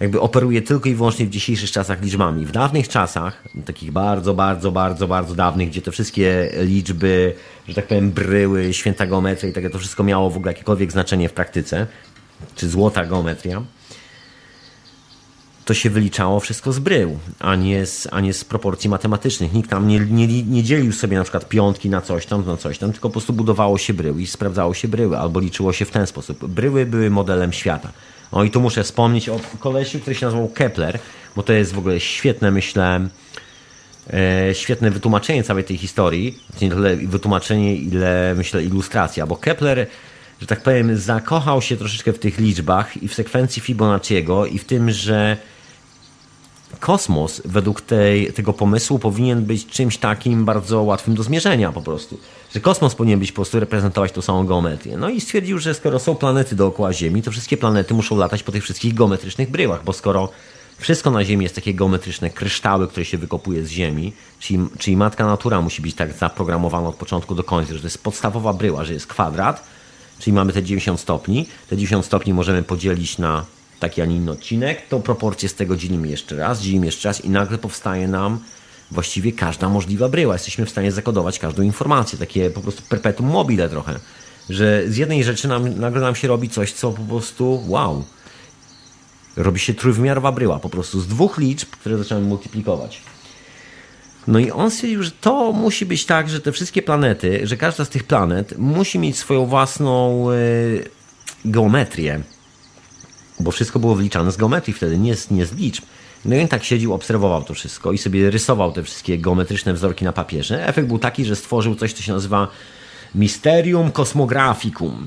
jakby 0.00 0.20
operuje 0.20 0.62
tylko 0.62 0.88
i 0.88 0.94
wyłącznie 0.94 1.26
w 1.26 1.30
dzisiejszych 1.30 1.70
czasach 1.70 2.02
liczbami. 2.02 2.46
W 2.46 2.52
dawnych 2.52 2.88
czasach, 2.88 3.44
takich 3.64 3.92
bardzo, 3.92 4.34
bardzo, 4.34 4.72
bardzo, 4.72 5.08
bardzo 5.08 5.34
dawnych, 5.34 5.68
gdzie 5.68 5.82
te 5.82 5.90
wszystkie 5.90 6.50
liczby, 6.62 7.34
że 7.68 7.74
tak 7.74 7.86
powiem, 7.86 8.10
bryły, 8.10 8.74
święta 8.74 9.06
geometria 9.06 9.48
i 9.48 9.52
tak 9.52 9.72
to 9.72 9.78
wszystko 9.78 10.04
miało 10.04 10.30
w 10.30 10.36
ogóle 10.36 10.52
jakiekolwiek 10.52 10.92
znaczenie 10.92 11.28
w 11.28 11.32
praktyce, 11.32 11.86
czy 12.56 12.68
złota 12.68 13.06
geometria, 13.06 13.62
to 15.64 15.74
się 15.74 15.90
wyliczało 15.90 16.40
wszystko 16.40 16.72
z 16.72 16.78
brył, 16.78 17.18
a 17.38 17.56
nie 17.56 17.86
z, 17.86 18.08
a 18.10 18.20
nie 18.20 18.32
z 18.32 18.44
proporcji 18.44 18.90
matematycznych. 18.90 19.52
Nikt 19.52 19.70
tam 19.70 19.88
nie, 19.88 20.00
nie, 20.00 20.42
nie 20.42 20.62
dzielił 20.62 20.92
sobie 20.92 21.16
na 21.16 21.22
przykład 21.22 21.48
piątki 21.48 21.90
na 21.90 22.00
coś 22.00 22.26
tam, 22.26 22.46
na 22.46 22.56
coś 22.56 22.78
tam, 22.78 22.92
tylko 22.92 23.08
po 23.08 23.12
prostu 23.12 23.32
budowało 23.32 23.78
się 23.78 23.94
bryły 23.94 24.22
i 24.22 24.26
sprawdzało 24.26 24.74
się 24.74 24.88
bryły, 24.88 25.18
albo 25.18 25.40
liczyło 25.40 25.72
się 25.72 25.84
w 25.84 25.90
ten 25.90 26.06
sposób. 26.06 26.46
Bryły 26.46 26.86
były 26.86 27.10
modelem 27.10 27.52
świata. 27.52 27.92
O 28.32 28.44
i 28.44 28.50
tu 28.50 28.60
muszę 28.60 28.84
wspomnieć 28.84 29.28
o 29.28 29.40
kolesiu, 29.58 30.00
który 30.00 30.16
się 30.16 30.26
nazywał 30.26 30.48
Kepler, 30.48 30.98
bo 31.36 31.42
to 31.42 31.52
jest 31.52 31.72
w 31.72 31.78
ogóle 31.78 32.00
świetne, 32.00 32.50
myślę, 32.50 33.08
e, 34.12 34.54
świetne 34.54 34.90
wytłumaczenie 34.90 35.42
całej 35.42 35.64
tej 35.64 35.76
historii. 35.76 36.38
Nie 36.62 36.70
tyle 36.70 36.96
wytłumaczenie, 36.96 37.76
ile 37.76 38.34
myślę 38.36 38.62
ilustracja, 38.62 39.26
bo 39.26 39.36
Kepler 39.36 39.86
że 40.40 40.46
tak 40.46 40.62
powiem, 40.62 40.96
zakochał 40.96 41.62
się 41.62 41.76
troszeczkę 41.76 42.12
w 42.12 42.18
tych 42.18 42.38
liczbach 42.38 43.02
i 43.02 43.08
w 43.08 43.14
sekwencji 43.14 43.62
Fibonacciego 43.62 44.46
i 44.46 44.58
w 44.58 44.64
tym, 44.64 44.90
że 44.90 45.36
kosmos 46.80 47.42
według 47.44 47.80
tej, 47.80 48.32
tego 48.32 48.52
pomysłu 48.52 48.98
powinien 48.98 49.44
być 49.44 49.66
czymś 49.66 49.98
takim 49.98 50.44
bardzo 50.44 50.82
łatwym 50.82 51.14
do 51.14 51.22
zmierzenia 51.22 51.72
po 51.72 51.82
prostu. 51.82 52.18
Że 52.54 52.60
kosmos 52.60 52.94
powinien 52.94 53.18
być 53.18 53.32
po 53.32 53.36
prostu 53.36 53.60
reprezentować 53.60 54.12
tą 54.12 54.22
samą 54.22 54.46
geometrię. 54.46 54.96
No 54.96 55.10
i 55.10 55.20
stwierdził, 55.20 55.58
że 55.58 55.74
skoro 55.74 55.98
są 55.98 56.14
planety 56.14 56.56
dookoła 56.56 56.92
Ziemi, 56.92 57.22
to 57.22 57.30
wszystkie 57.30 57.56
planety 57.56 57.94
muszą 57.94 58.16
latać 58.16 58.42
po 58.42 58.52
tych 58.52 58.64
wszystkich 58.64 58.94
geometrycznych 58.94 59.50
bryłach, 59.50 59.84
bo 59.84 59.92
skoro 59.92 60.28
wszystko 60.78 61.10
na 61.10 61.24
Ziemi 61.24 61.42
jest 61.42 61.54
takie 61.54 61.74
geometryczne 61.74 62.30
kryształy, 62.30 62.88
które 62.88 63.04
się 63.04 63.18
wykopuje 63.18 63.64
z 63.64 63.70
Ziemi, 63.70 64.12
czyli, 64.40 64.58
czyli 64.78 64.96
matka 64.96 65.26
natura 65.26 65.60
musi 65.60 65.82
być 65.82 65.94
tak 65.94 66.12
zaprogramowana 66.12 66.88
od 66.88 66.96
początku 66.96 67.34
do 67.34 67.44
końca, 67.44 67.74
że 67.74 67.80
to 67.80 67.86
jest 67.86 68.02
podstawowa 68.02 68.52
bryła, 68.52 68.84
że 68.84 68.92
jest 68.92 69.06
kwadrat, 69.06 69.66
czyli 70.18 70.34
mamy 70.34 70.52
te 70.52 70.62
90 70.62 71.00
stopni. 71.00 71.46
Te 71.68 71.76
90 71.76 72.06
stopni 72.06 72.34
możemy 72.34 72.62
podzielić 72.62 73.18
na 73.18 73.44
taki, 73.80 74.02
a 74.02 74.04
nie 74.04 74.16
inny 74.16 74.30
odcinek, 74.30 74.88
to 74.88 75.00
proporcje 75.00 75.48
z 75.48 75.54
tego 75.54 75.76
dzielimy 75.76 76.08
jeszcze 76.08 76.36
raz, 76.36 76.60
dzielimy 76.60 76.86
jeszcze 76.86 77.08
raz 77.08 77.24
i 77.24 77.30
nagle 77.30 77.58
powstaje 77.58 78.08
nam 78.08 78.38
właściwie 78.90 79.32
każda 79.32 79.68
możliwa 79.68 80.08
bryła. 80.08 80.34
Jesteśmy 80.34 80.66
w 80.66 80.70
stanie 80.70 80.92
zakodować 80.92 81.38
każdą 81.38 81.62
informację, 81.62 82.18
takie 82.18 82.50
po 82.50 82.60
prostu 82.60 82.82
perpetuum 82.88 83.30
mobile 83.30 83.68
trochę. 83.68 83.98
Że 84.50 84.82
z 84.88 84.96
jednej 84.96 85.24
rzeczy 85.24 85.48
nam, 85.48 85.78
nagle 85.80 86.00
nam 86.00 86.14
się 86.14 86.28
robi 86.28 86.48
coś, 86.48 86.72
co 86.72 86.92
po 86.92 87.02
prostu 87.02 87.62
wow. 87.66 88.04
Robi 89.36 89.60
się 89.60 89.74
trójwymiarowa 89.74 90.32
bryła, 90.32 90.58
po 90.58 90.68
prostu 90.68 91.00
z 91.00 91.06
dwóch 91.06 91.38
liczb, 91.38 91.68
które 91.70 91.98
zaczynamy 91.98 92.26
multiplikować. 92.26 93.00
No 94.26 94.38
i 94.38 94.50
on 94.50 94.70
stwierdził, 94.70 95.02
że 95.02 95.10
to 95.10 95.52
musi 95.52 95.86
być 95.86 96.06
tak, 96.06 96.28
że 96.28 96.40
te 96.40 96.52
wszystkie 96.52 96.82
planety, 96.82 97.40
że 97.46 97.56
każda 97.56 97.84
z 97.84 97.88
tych 97.88 98.04
planet 98.04 98.58
musi 98.58 98.98
mieć 98.98 99.18
swoją 99.18 99.46
własną 99.46 100.26
yy, 100.30 100.88
geometrię 101.44 102.20
bo 103.40 103.50
wszystko 103.50 103.78
było 103.78 103.94
wliczane 103.94 104.32
z 104.32 104.36
geometrii 104.36 104.74
wtedy, 104.74 104.98
nie 104.98 105.16
z, 105.16 105.30
nie 105.30 105.46
z 105.46 105.52
liczb. 105.52 105.84
No 106.24 106.36
i 106.36 106.40
on 106.40 106.48
tak 106.48 106.64
siedził, 106.64 106.94
obserwował 106.94 107.42
to 107.42 107.54
wszystko 107.54 107.92
i 107.92 107.98
sobie 107.98 108.30
rysował 108.30 108.72
te 108.72 108.82
wszystkie 108.82 109.18
geometryczne 109.18 109.72
wzorki 109.72 110.04
na 110.04 110.12
papierze. 110.12 110.66
Efekt 110.68 110.88
był 110.88 110.98
taki, 110.98 111.24
że 111.24 111.36
stworzył 111.36 111.74
coś, 111.74 111.92
co 111.92 112.02
się 112.02 112.12
nazywa 112.12 112.48
Mysterium 113.14 113.92
Cosmographicum, 113.92 115.06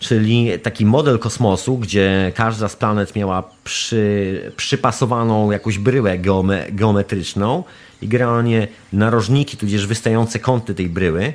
czyli 0.00 0.50
taki 0.62 0.86
model 0.86 1.18
kosmosu, 1.18 1.78
gdzie 1.78 2.32
każda 2.34 2.68
z 2.68 2.76
planet 2.76 3.16
miała 3.16 3.50
przy, 3.64 4.52
przypasowaną 4.56 5.50
jakąś 5.50 5.78
bryłę 5.78 6.18
geome, 6.18 6.66
geometryczną 6.70 7.64
i 8.02 8.08
generalnie 8.08 8.68
narożniki, 8.92 9.56
tudzież 9.56 9.86
wystające 9.86 10.38
kąty 10.38 10.74
tej 10.74 10.88
bryły, 10.88 11.32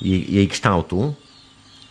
jej, 0.00 0.34
jej 0.34 0.48
kształtu, 0.48 1.14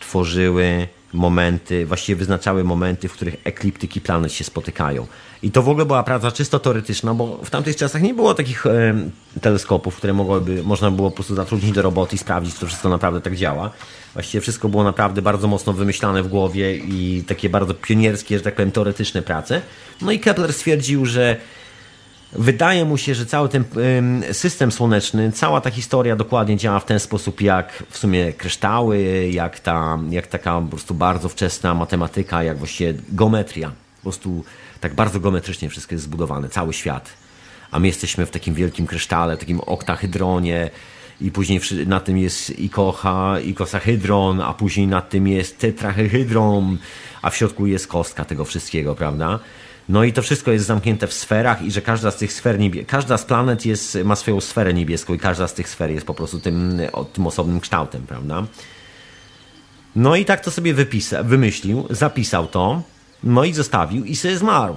tworzyły 0.00 0.88
momenty, 1.12 1.86
właściwie 1.86 2.16
wyznaczały 2.16 2.64
momenty, 2.64 3.08
w 3.08 3.12
których 3.12 3.36
ekliptyki 3.44 4.00
planet 4.00 4.32
się 4.32 4.44
spotykają. 4.44 5.06
I 5.42 5.50
to 5.50 5.62
w 5.62 5.68
ogóle 5.68 5.86
była 5.86 6.02
praca 6.02 6.32
czysto 6.32 6.58
teoretyczna, 6.58 7.14
bo 7.14 7.40
w 7.44 7.50
tamtych 7.50 7.76
czasach 7.76 8.02
nie 8.02 8.14
było 8.14 8.34
takich 8.34 8.66
e, 8.66 8.94
teleskopów, 9.40 9.96
które 9.96 10.12
mogłyby, 10.12 10.62
można 10.62 10.90
było 10.90 11.10
po 11.10 11.14
prostu 11.14 11.34
zatrudnić 11.34 11.72
do 11.72 11.82
roboty 11.82 12.16
i 12.16 12.18
sprawdzić, 12.18 12.54
czy 12.54 12.60
to 12.60 12.66
wszystko 12.66 12.88
naprawdę 12.88 13.20
tak 13.20 13.36
działa. 13.36 13.70
Właściwie 14.12 14.40
wszystko 14.40 14.68
było 14.68 14.84
naprawdę 14.84 15.22
bardzo 15.22 15.48
mocno 15.48 15.72
wymyślane 15.72 16.22
w 16.22 16.28
głowie 16.28 16.76
i 16.76 17.24
takie 17.26 17.48
bardzo 17.48 17.74
pionierskie, 17.74 18.38
że 18.38 18.44
tak 18.44 18.54
powiem, 18.54 18.72
teoretyczne 18.72 19.22
prace. 19.22 19.62
No 20.02 20.12
i 20.12 20.20
Kepler 20.20 20.52
stwierdził, 20.52 21.06
że 21.06 21.36
Wydaje 22.32 22.84
mu 22.84 22.96
się, 22.96 23.14
że 23.14 23.26
cały 23.26 23.48
ten 23.48 23.64
system 24.32 24.72
słoneczny, 24.72 25.32
cała 25.32 25.60
ta 25.60 25.70
historia 25.70 26.16
dokładnie 26.16 26.56
działa 26.56 26.80
w 26.80 26.84
ten 26.84 27.00
sposób, 27.00 27.40
jak 27.40 27.84
w 27.90 27.98
sumie 27.98 28.32
kryształy, 28.32 29.28
jak, 29.30 29.60
ta, 29.60 29.98
jak 30.10 30.26
taka 30.26 30.60
po 30.60 30.66
prostu 30.66 30.94
bardzo 30.94 31.28
wczesna 31.28 31.74
matematyka, 31.74 32.42
jak 32.42 32.58
właściwie 32.58 32.94
geometria. 33.08 33.68
Po 33.96 34.02
prostu 34.02 34.44
tak 34.80 34.94
bardzo 34.94 35.20
geometrycznie 35.20 35.68
wszystko 35.68 35.94
jest 35.94 36.04
zbudowane, 36.04 36.48
cały 36.48 36.72
świat. 36.72 37.10
A 37.70 37.78
my 37.78 37.86
jesteśmy 37.86 38.26
w 38.26 38.30
takim 38.30 38.54
wielkim 38.54 38.86
krysztale, 38.86 39.36
takim 39.36 39.60
oktahydronie 39.60 40.70
i 41.20 41.30
później 41.30 41.60
na 41.86 42.00
tym 42.00 42.18
jest 42.18 42.58
ikocha, 42.58 43.40
ikosahydron, 43.40 44.40
a 44.40 44.54
później 44.54 44.86
nad 44.86 45.10
tym 45.10 45.28
jest 45.28 45.58
tetrahydron, 45.58 46.78
a 47.22 47.30
w 47.30 47.36
środku 47.36 47.66
jest 47.66 47.86
kostka 47.86 48.24
tego 48.24 48.44
wszystkiego, 48.44 48.94
prawda? 48.94 49.38
No 49.90 50.04
i 50.04 50.12
to 50.12 50.22
wszystko 50.22 50.52
jest 50.52 50.66
zamknięte 50.66 51.06
w 51.06 51.12
sferach 51.12 51.62
i 51.62 51.70
że 51.70 51.82
każda 51.82 52.10
z 52.10 52.16
tych 52.16 52.32
sfer, 52.32 52.58
niebie... 52.58 52.84
każda 52.84 53.18
z 53.18 53.24
planet 53.24 53.66
jest, 53.66 53.98
ma 54.04 54.16
swoją 54.16 54.40
sferę 54.40 54.74
niebieską 54.74 55.14
i 55.14 55.18
każda 55.18 55.48
z 55.48 55.54
tych 55.54 55.68
sfer 55.68 55.90
jest 55.90 56.06
po 56.06 56.14
prostu 56.14 56.40
tym, 56.40 56.80
tym 57.12 57.26
osobnym 57.26 57.60
kształtem, 57.60 58.02
prawda? 58.02 58.46
No 59.96 60.16
i 60.16 60.24
tak 60.24 60.40
to 60.40 60.50
sobie 60.50 60.74
wypisa, 60.74 61.22
wymyślił, 61.22 61.86
zapisał 61.90 62.46
to, 62.46 62.82
no 63.24 63.44
i 63.44 63.52
zostawił 63.52 64.04
i 64.04 64.16
sobie 64.16 64.36
zmarł. 64.36 64.76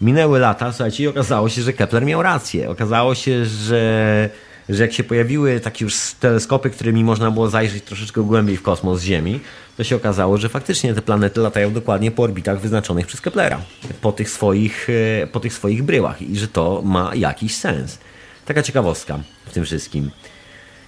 Minęły 0.00 0.38
lata, 0.38 0.72
słuchajcie, 0.72 1.04
i 1.04 1.08
okazało 1.08 1.48
się, 1.48 1.62
że 1.62 1.72
Kepler 1.72 2.06
miał 2.06 2.22
rację. 2.22 2.70
Okazało 2.70 3.14
się, 3.14 3.44
że 3.44 4.30
że 4.74 4.82
jak 4.82 4.92
się 4.92 5.04
pojawiły 5.04 5.60
takie 5.60 5.84
już 5.84 5.94
teleskopy, 6.20 6.70
którymi 6.70 7.04
można 7.04 7.30
było 7.30 7.50
zajrzeć 7.50 7.84
troszeczkę 7.84 8.22
głębiej 8.22 8.56
w 8.56 8.62
kosmos 8.62 9.02
Ziemi, 9.02 9.40
to 9.76 9.84
się 9.84 9.96
okazało, 9.96 10.38
że 10.38 10.48
faktycznie 10.48 10.94
te 10.94 11.02
planety 11.02 11.40
latają 11.40 11.72
dokładnie 11.72 12.10
po 12.10 12.22
orbitach 12.22 12.60
wyznaczonych 12.60 13.06
przez 13.06 13.20
Keplera, 13.20 13.60
po 14.00 14.12
tych 14.12 14.30
swoich, 14.30 14.88
e, 15.22 15.26
po 15.26 15.40
tych 15.40 15.52
swoich 15.52 15.82
bryłach 15.82 16.22
i 16.22 16.38
że 16.38 16.48
to 16.48 16.82
ma 16.84 17.14
jakiś 17.14 17.54
sens. 17.54 17.98
Taka 18.46 18.62
ciekawostka 18.62 19.20
w 19.46 19.52
tym 19.52 19.64
wszystkim. 19.64 20.10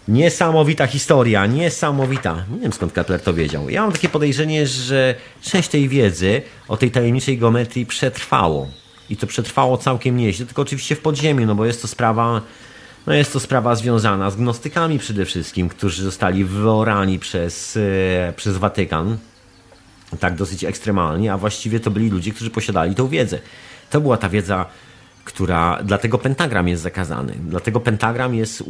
Niesamowita 0.08 0.86
historia, 0.86 1.46
niesamowita. 1.46 2.44
Nie 2.54 2.60
wiem 2.60 2.72
skąd 2.72 2.92
Kepler 2.92 3.20
to 3.20 3.34
wiedział. 3.34 3.70
Ja 3.70 3.82
mam 3.82 3.92
takie 3.92 4.08
podejrzenie, 4.08 4.66
że 4.66 5.14
część 5.42 5.68
tej 5.68 5.88
wiedzy 5.88 6.42
o 6.68 6.76
tej 6.76 6.90
tajemniczej 6.90 7.38
geometrii 7.38 7.86
przetrwało. 7.86 8.68
I 9.10 9.16
to 9.16 9.26
przetrwało 9.26 9.78
całkiem 9.78 10.16
nieźle, 10.16 10.46
tylko 10.46 10.62
oczywiście 10.62 10.96
w 10.96 11.00
podziemiu, 11.00 11.46
no 11.46 11.54
bo 11.54 11.66
jest 11.66 11.82
to 11.82 11.88
sprawa, 11.88 12.42
no 13.06 13.14
jest 13.14 13.32
to 13.32 13.40
sprawa 13.40 13.74
związana 13.74 14.30
z 14.30 14.36
gnostykami 14.36 14.98
przede 14.98 15.24
wszystkim, 15.24 15.68
którzy 15.68 16.02
zostali 16.02 16.44
wyorani 16.44 17.18
przez, 17.18 17.76
e, 17.76 18.32
przez 18.36 18.56
Watykan. 18.56 19.18
Tak 20.20 20.36
dosyć 20.36 20.64
ekstremalnie, 20.64 21.32
a 21.32 21.38
właściwie 21.38 21.80
to 21.80 21.90
byli 21.90 22.10
ludzie, 22.10 22.32
którzy 22.32 22.50
posiadali 22.50 22.94
tą 22.94 23.08
wiedzę. 23.08 23.38
To 23.90 24.00
była 24.00 24.16
ta 24.16 24.28
wiedza 24.28 24.66
która, 25.24 25.78
dlatego 25.84 26.18
pentagram 26.18 26.68
jest 26.68 26.82
zakazany. 26.82 27.34
Dlatego 27.48 27.80
pentagram 27.80 28.34
jest 28.34 28.64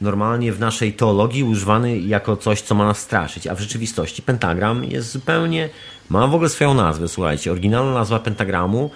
normalnie 0.00 0.52
w 0.52 0.60
naszej 0.60 0.92
teologii 0.92 1.44
używany 1.44 1.98
jako 1.98 2.36
coś, 2.36 2.62
co 2.62 2.74
ma 2.74 2.86
nas 2.86 2.98
straszyć, 2.98 3.46
a 3.46 3.54
w 3.54 3.60
rzeczywistości 3.60 4.22
pentagram 4.22 4.84
jest 4.84 5.10
zupełnie, 5.10 5.68
ma 6.08 6.26
w 6.26 6.34
ogóle 6.34 6.48
swoją 6.48 6.74
nazwę, 6.74 7.08
słuchajcie. 7.08 7.52
Oryginalna 7.52 7.94
nazwa 7.94 8.18
pentagramu 8.18 8.90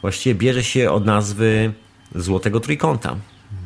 właściwie 0.00 0.34
bierze 0.34 0.64
się 0.64 0.90
od 0.90 1.06
nazwy 1.06 1.72
złotego 2.14 2.60
trójkąta, 2.60 3.16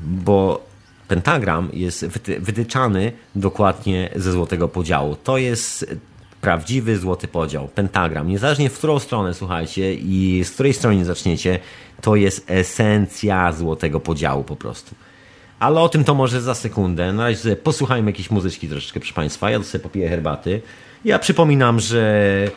bo 0.04 0.64
pentagram 1.08 1.68
jest 1.72 2.06
wytyczany 2.38 3.12
dokładnie 3.34 4.10
ze 4.16 4.32
złotego 4.32 4.68
podziału. 4.68 5.16
To 5.16 5.38
jest 5.38 5.96
prawdziwy 6.40 6.98
złoty 6.98 7.28
podział, 7.28 7.68
pentagram. 7.68 8.28
Niezależnie 8.28 8.70
w 8.70 8.78
którą 8.78 8.98
stronę 8.98 9.34
słuchajcie 9.34 9.94
i 9.94 10.44
z 10.44 10.50
której 10.50 10.72
strony 10.72 11.04
zaczniecie, 11.04 11.58
to 12.00 12.16
jest 12.16 12.50
esencja 12.50 13.52
złotego 13.52 14.00
podziału 14.00 14.44
po 14.44 14.56
prostu. 14.56 14.94
Ale 15.58 15.80
o 15.80 15.88
tym 15.88 16.04
to 16.04 16.14
może 16.14 16.42
za 16.42 16.54
sekundę. 16.54 17.12
Na 17.12 17.22
razie 17.22 17.56
posłuchajmy 17.56 18.10
jakiejś 18.10 18.30
muzyczki 18.30 18.68
troszeczkę, 18.68 19.00
proszę 19.00 19.14
Państwa. 19.14 19.50
Ja 19.50 19.62
sobie 19.62 19.82
popiję 19.82 20.08
herbaty. 20.08 20.62
Ja 21.04 21.18
przypominam, 21.18 21.80
że 21.80 22.50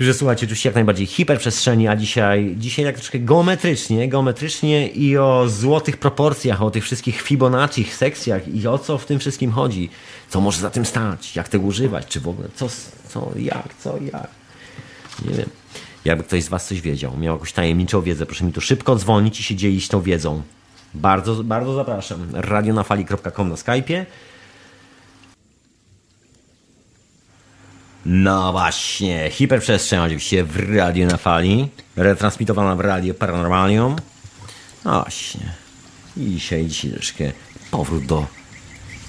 że 0.00 0.14
słuchajcie, 0.14 0.46
oczywiście 0.46 0.68
jak 0.68 0.74
najbardziej 0.74 1.06
hiperprzestrzeni, 1.06 1.88
a 1.88 1.96
dzisiaj, 1.96 2.54
dzisiaj 2.58 2.84
tak 2.84 2.94
troszkę 2.94 3.18
geometrycznie, 3.18 4.08
geometrycznie 4.08 4.88
i 4.88 5.18
o 5.18 5.48
złotych 5.48 5.96
proporcjach, 5.96 6.62
o 6.62 6.70
tych 6.70 6.84
wszystkich 6.84 7.20
Fibonacci, 7.20 7.84
sekcjach 7.84 8.48
i 8.48 8.66
o 8.66 8.78
co 8.78 8.98
w 8.98 9.06
tym 9.06 9.18
wszystkim 9.18 9.52
chodzi. 9.52 9.90
Co 10.28 10.40
może 10.40 10.60
za 10.60 10.70
tym 10.70 10.86
stać, 10.86 11.36
jak 11.36 11.48
tego 11.48 11.66
używać, 11.66 12.06
czy 12.06 12.20
w 12.20 12.28
ogóle 12.28 12.48
co, 12.54 12.68
co, 13.08 13.30
jak, 13.36 13.74
co, 13.78 13.98
jak. 14.12 14.28
Nie 15.24 15.34
wiem. 15.34 15.48
Jakby 16.04 16.24
ktoś 16.24 16.44
z 16.44 16.48
Was 16.48 16.66
coś 16.66 16.80
wiedział, 16.80 17.16
miał 17.16 17.34
jakąś 17.34 17.52
tajemniczą 17.52 18.02
wiedzę, 18.02 18.26
proszę 18.26 18.44
mi 18.44 18.52
tu 18.52 18.60
szybko 18.60 18.96
dzwonić 18.96 19.40
i 19.40 19.42
się 19.42 19.56
dzielić 19.56 19.88
tą 19.88 20.00
wiedzą. 20.02 20.42
Bardzo, 20.94 21.44
bardzo 21.44 21.74
zapraszam. 21.74 22.28
radionafali.com 22.32 23.48
na 23.48 23.54
Skype'ie. 23.54 24.04
No 28.08 28.52
właśnie, 28.52 29.30
hiperprzestrzeń 29.30 29.98
oczywiście 29.98 30.44
w 30.44 30.76
Radio 30.76 31.06
na 31.06 31.16
Fali, 31.16 31.68
retransmitowana 31.96 32.76
w 32.76 32.80
Radio 32.80 33.14
Paranormalium. 33.14 33.96
No 34.84 35.00
właśnie. 35.02 35.40
I 36.16 36.20
dzisiaj, 36.20 36.66
dzisiaj 36.66 36.90
troszkę 36.90 37.32
powrót 37.70 38.06
do 38.06 38.26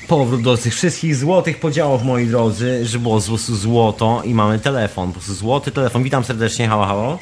powrót 0.07 0.41
do 0.41 0.57
tych 0.57 0.75
wszystkich 0.75 1.15
złotych 1.15 1.59
podziałów, 1.59 2.03
moi 2.03 2.27
drodzy, 2.27 2.85
że 2.85 2.99
było 2.99 3.21
po 3.21 3.27
prostu 3.27 3.55
złoto 3.55 4.21
i 4.25 4.33
mamy 4.33 4.59
telefon, 4.59 5.07
po 5.07 5.13
prostu 5.13 5.33
złoty 5.33 5.71
telefon. 5.71 6.03
Witam 6.03 6.23
serdecznie, 6.23 6.67
halo, 6.67 6.85
halo. 6.85 7.19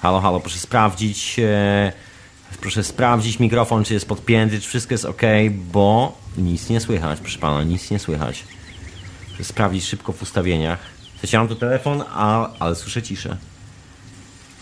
Halo, 0.00 0.20
halo, 0.20 0.40
proszę 0.40 0.58
sprawdzić, 0.58 1.36
e, 1.38 1.92
proszę 2.60 2.84
sprawdzić 2.84 3.38
mikrofon, 3.38 3.84
czy 3.84 3.94
jest 3.94 4.08
podpięty, 4.08 4.60
czy 4.60 4.68
wszystko 4.68 4.94
jest 4.94 5.04
ok, 5.04 5.22
bo 5.72 6.18
nic 6.38 6.68
nie 6.68 6.80
słychać, 6.80 7.20
proszę 7.20 7.38
pana, 7.38 7.64
nic 7.64 7.90
nie 7.90 7.98
słychać. 7.98 8.44
Sprawdzić 9.42 9.84
szybko 9.84 10.12
w 10.12 10.22
ustawieniach. 10.22 10.78
Chciałem 11.24 11.48
tu 11.48 11.54
telefon, 11.54 12.04
a, 12.08 12.50
ale 12.58 12.74
słyszę 12.74 13.02
ciszę. 13.02 13.36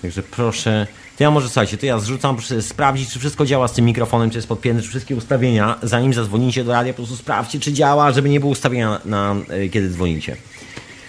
Także 0.02 0.22
proszę 0.22 0.86
to 1.16 1.24
ja 1.24 1.30
może 1.30 1.48
słuchajcie, 1.48 1.78
to 1.78 1.86
ja 1.86 1.98
zrzucam, 1.98 2.36
proszę 2.36 2.62
sprawdzić, 2.62 3.10
czy 3.10 3.18
wszystko 3.18 3.46
działa 3.46 3.68
z 3.68 3.72
tym 3.72 3.84
mikrofonem, 3.84 4.30
czy 4.30 4.38
jest 4.38 4.48
podpięty, 4.48 4.82
czy 4.82 4.88
wszystkie 4.88 5.16
ustawienia, 5.16 5.78
zanim 5.82 6.14
zadzwonicie 6.14 6.64
do 6.64 6.72
radia, 6.72 6.92
po 6.92 6.96
prostu 6.96 7.16
sprawdźcie, 7.16 7.60
czy 7.60 7.72
działa, 7.72 8.12
żeby 8.12 8.28
nie 8.28 8.40
było 8.40 8.52
ustawienia 8.52 9.00
na, 9.04 9.34
na 9.34 9.40
e, 9.48 9.68
kiedy 9.68 9.90
dzwonicie. 9.90 10.36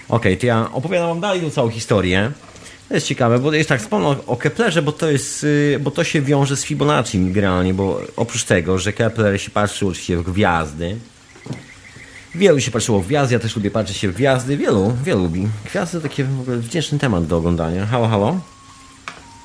Ok, 0.09 0.25
to 0.39 0.45
ja 0.45 0.69
opowiadam 0.73 1.09
wam 1.09 1.19
dalej 1.19 1.41
tą 1.41 1.49
całą 1.49 1.69
historię. 1.69 2.31
To 2.89 2.95
jest 2.95 3.07
ciekawe, 3.07 3.39
bo 3.39 3.53
jest 3.53 3.69
tak 3.69 3.81
wspomnę 3.81 4.15
o 4.27 4.37
Keplerze, 4.37 4.81
bo 4.81 4.91
to 4.91 5.11
jest, 5.11 5.43
y, 5.43 5.79
bo 5.81 5.91
to 5.91 6.03
się 6.03 6.21
wiąże 6.21 6.57
z 6.57 6.63
Fibonacci 6.63 7.19
generalnie, 7.19 7.73
bo 7.73 8.01
oprócz 8.15 8.43
tego, 8.43 8.77
że 8.77 8.93
Kepler 8.93 9.41
się 9.41 9.51
patrzył 9.51 9.89
oczywiście 9.89 10.17
w 10.17 10.23
gwiazdy, 10.23 10.97
Wielu 12.35 12.59
się 12.59 12.71
patrzyło 12.71 13.01
w 13.01 13.07
gwiazdy, 13.07 13.33
ja 13.33 13.39
też 13.39 13.55
lubię 13.55 13.71
patrzeć 13.71 13.97
się 13.97 14.09
w 14.09 14.15
gwiazdy. 14.15 14.57
Wielu, 14.57 14.93
wielu 15.03 15.23
lubi. 15.23 15.47
Gwiazdy 15.65 15.97
to 15.97 16.03
taki 16.03 16.23
w 16.23 16.41
ogóle 16.41 16.57
wdzięczny 16.57 16.99
temat 16.99 17.25
do 17.25 17.37
oglądania. 17.37 17.85
Halo, 17.85 18.07
halo? 18.07 18.39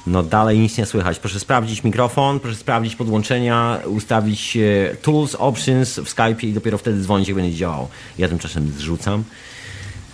No 0.06 0.22
dalej 0.22 0.58
nic 0.58 0.78
nie 0.78 0.86
słychać. 0.86 1.18
Proszę 1.18 1.40
sprawdzić 1.40 1.84
mikrofon, 1.84 2.40
proszę 2.40 2.56
sprawdzić 2.56 2.96
podłączenia, 2.96 3.78
ustawić 3.86 4.56
e, 4.56 4.96
tools, 4.96 5.34
options 5.34 5.98
w 5.98 6.08
Skype 6.08 6.42
i 6.42 6.52
dopiero 6.52 6.78
wtedy 6.78 7.00
dzwonić, 7.00 7.28
jak 7.28 7.36
będzie 7.36 7.56
działał. 7.56 7.88
Ja 8.18 8.28
tymczasem 8.28 8.72
zrzucam. 8.78 9.24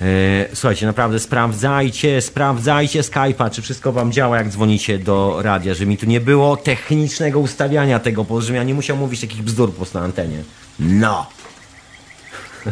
E, 0.01 0.05
słuchajcie, 0.55 0.87
naprawdę 0.87 1.19
sprawdzajcie, 1.19 2.21
sprawdzajcie 2.21 3.03
Skype'a, 3.03 3.51
czy 3.51 3.63
wszystko 3.63 3.93
wam 3.93 4.13
działa, 4.13 4.37
jak 4.37 4.49
dzwonicie 4.49 4.99
do 4.99 5.43
radia, 5.43 5.75
że 5.75 5.87
mi 5.87 5.99
tu 5.99 6.07
nie 6.07 6.21
było 6.21 6.57
technicznego 6.57 7.41
ustawiania 7.41 7.99
tego, 7.99 8.25
bo 8.25 8.41
żebym 8.41 8.57
ja 8.57 8.63
nie 8.63 8.75
musiał 8.75 8.97
mówić 8.97 9.21
takich 9.21 9.43
bzdur 9.43 9.71
po 9.71 9.77
prostu 9.77 9.99
na 9.99 10.05
antenie. 10.05 10.43
No! 10.79 11.27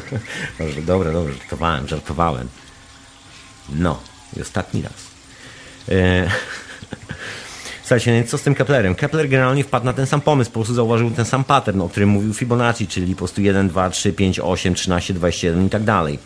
Dobrze, 0.87 1.13
dobrze, 1.13 1.35
żartowałem, 1.35 1.89
żartowałem. 1.89 2.49
No, 3.69 4.01
i 4.37 4.43
ostatni 4.43 4.83
raz. 4.83 4.93
E, 5.89 6.31
Słuchajcie, 7.83 8.21
no 8.21 8.29
co 8.29 8.39
z 8.39 8.43
tym 8.43 8.55
Keplerem? 8.55 8.95
Kepler 8.95 9.29
generalnie 9.29 9.65
wpadł 9.65 9.87
na 9.87 9.93
ten 9.93 10.07
sam 10.07 10.21
pomysł, 10.21 10.51
po 10.51 10.55
prostu 10.55 10.75
zauważył 10.75 11.11
ten 11.11 11.25
sam 11.25 11.45
pattern, 11.45 11.81
o 11.81 11.89
którym 11.89 12.09
mówił 12.09 12.35
Fibonacci, 12.35 12.87
czyli 12.87 13.15
po 13.15 13.19
prostu 13.19 13.43
1, 13.43 13.69
2, 13.69 13.91
3, 13.91 14.13
5, 14.13 14.41
8, 14.41 14.75
13, 14.75 15.15
21 15.15 15.67
i 15.67 15.71
tak 15.71 15.85
dalej. 15.85 16.19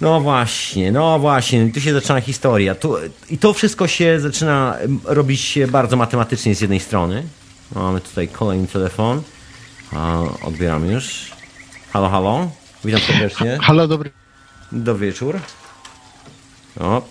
No 0.00 0.20
właśnie, 0.20 0.92
no 0.92 1.18
właśnie, 1.18 1.72
tu 1.72 1.80
się 1.80 1.92
zaczyna 1.92 2.20
historia. 2.20 2.74
Tu, 2.74 2.94
I 3.30 3.38
to 3.38 3.52
wszystko 3.52 3.88
się 3.88 4.20
zaczyna 4.20 4.76
robić 5.04 5.58
bardzo 5.68 5.96
matematycznie 5.96 6.54
z 6.54 6.60
jednej 6.60 6.80
strony. 6.80 7.22
Mamy 7.74 8.00
tutaj 8.00 8.28
kolejny 8.28 8.66
telefon. 8.66 9.22
A, 9.92 10.20
odbieram 10.42 10.86
już. 10.90 11.30
Halo, 11.92 12.08
halo. 12.08 12.50
Witam 12.84 13.00
serdecznie. 13.00 13.58
Halo, 13.62 13.88
dobry. 13.88 14.10
Dobry 14.72 15.06
wieczór. 15.06 15.40
O, 16.80 17.02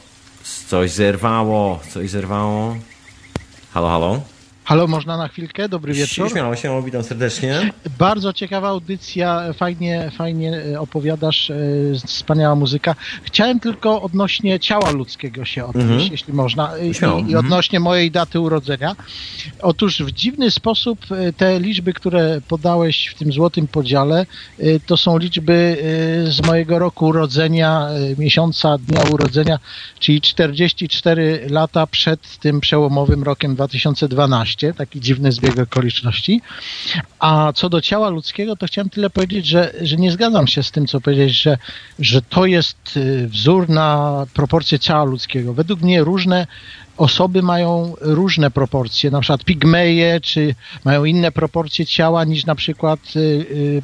coś 0.68 0.92
zerwało, 0.92 1.80
coś 1.94 2.10
zerwało. 2.10 2.78
Halo, 3.74 3.90
halo. 3.90 4.22
Halo, 4.68 4.88
można 4.88 5.18
na 5.18 5.28
chwilkę? 5.28 5.70
Dobry 5.70 5.94
wieczór. 5.94 6.32
Śmiało 6.32 6.56
się, 6.56 6.84
witam 6.86 7.04
serdecznie. 7.04 7.72
Bardzo 8.00 8.34
ciekawa 8.34 8.70
audycja, 8.70 9.54
fajnie, 9.54 10.12
fajnie 10.18 10.62
e, 10.74 10.80
opowiadasz, 10.80 11.50
e, 11.50 11.56
wspaniała 12.06 12.56
muzyka. 12.56 12.96
Chciałem 13.24 13.60
tylko 13.60 14.02
odnośnie 14.02 14.60
ciała 14.60 14.92
ludzkiego 14.92 15.46
się 15.46 15.66
odnieść, 15.66 15.90
mm 15.90 16.00
-hmm. 16.00 16.12
jeśli 16.12 16.34
można, 16.34 16.78
I, 16.78 16.86
i 16.86 16.88
mhm. 16.88 17.36
odnośnie 17.36 17.80
mojej 17.80 18.12
daty 18.12 18.40
urodzenia. 18.40 18.96
Otóż 19.62 20.04
w 20.04 20.12
dziwny 20.12 20.52
sposób 20.52 21.00
e, 21.12 21.34
te 21.34 21.60
liczby, 21.60 21.94
które 21.94 22.42
podałeś 22.48 23.08
w 23.08 23.14
tym 23.14 23.32
złotym 23.32 23.68
podziale, 23.68 24.26
to 24.86 24.98
są 24.98 25.18
liczby 25.18 25.78
z 26.30 26.48
mojego 26.48 26.80
roku 26.80 27.06
urodzenia, 27.06 27.88
miesiąca, 28.18 28.78
dnia 28.78 29.02
urodzenia, 29.02 29.60
czyli 30.00 30.22
44 30.22 31.48
lata 31.50 31.88
przed 31.88 32.38
tym 32.38 32.60
przełomowym 32.62 33.24
rokiem 33.24 33.56
2012 33.56 34.57
taki 34.78 35.02
dziwny 35.02 35.32
zbieg 35.32 35.60
okoliczności. 35.60 36.42
A 37.20 37.52
co 37.56 37.70
do 37.70 37.82
ciała 37.82 38.10
ludzkiego, 38.10 38.56
to 38.56 38.68
chciałem 38.68 38.90
tyle 38.90 39.10
powiedzieć, 39.10 39.46
że, 39.46 39.74
że 39.82 39.96
nie 39.96 40.12
zgadzam 40.12 40.48
się 40.48 40.64
z 40.64 40.72
tym, 40.72 40.88
co 40.88 41.02
powiedzieć, 41.02 41.42
że, 41.42 41.58
że 42.00 42.22
to 42.22 42.46
jest 42.46 42.98
y, 42.98 43.28
wzór 43.28 43.70
na 43.70 44.26
proporcje 44.34 44.80
ciała 44.80 45.04
ludzkiego. 45.04 45.54
Według 45.54 45.82
mnie 45.82 46.04
różne 46.04 46.48
osoby 46.98 47.42
mają 47.42 47.94
różne 48.02 48.52
proporcje, 48.52 49.12
na 49.12 49.22
przykład 49.22 49.44
pigmeje, 49.44 50.22
czy 50.22 50.56
mają 50.84 51.06
inne 51.06 51.32
proporcje 51.32 51.86
ciała 51.86 52.24
niż 52.24 52.46
na 52.46 52.56
przykład 52.56 53.00
y, 53.16 53.20
y, 53.20 53.82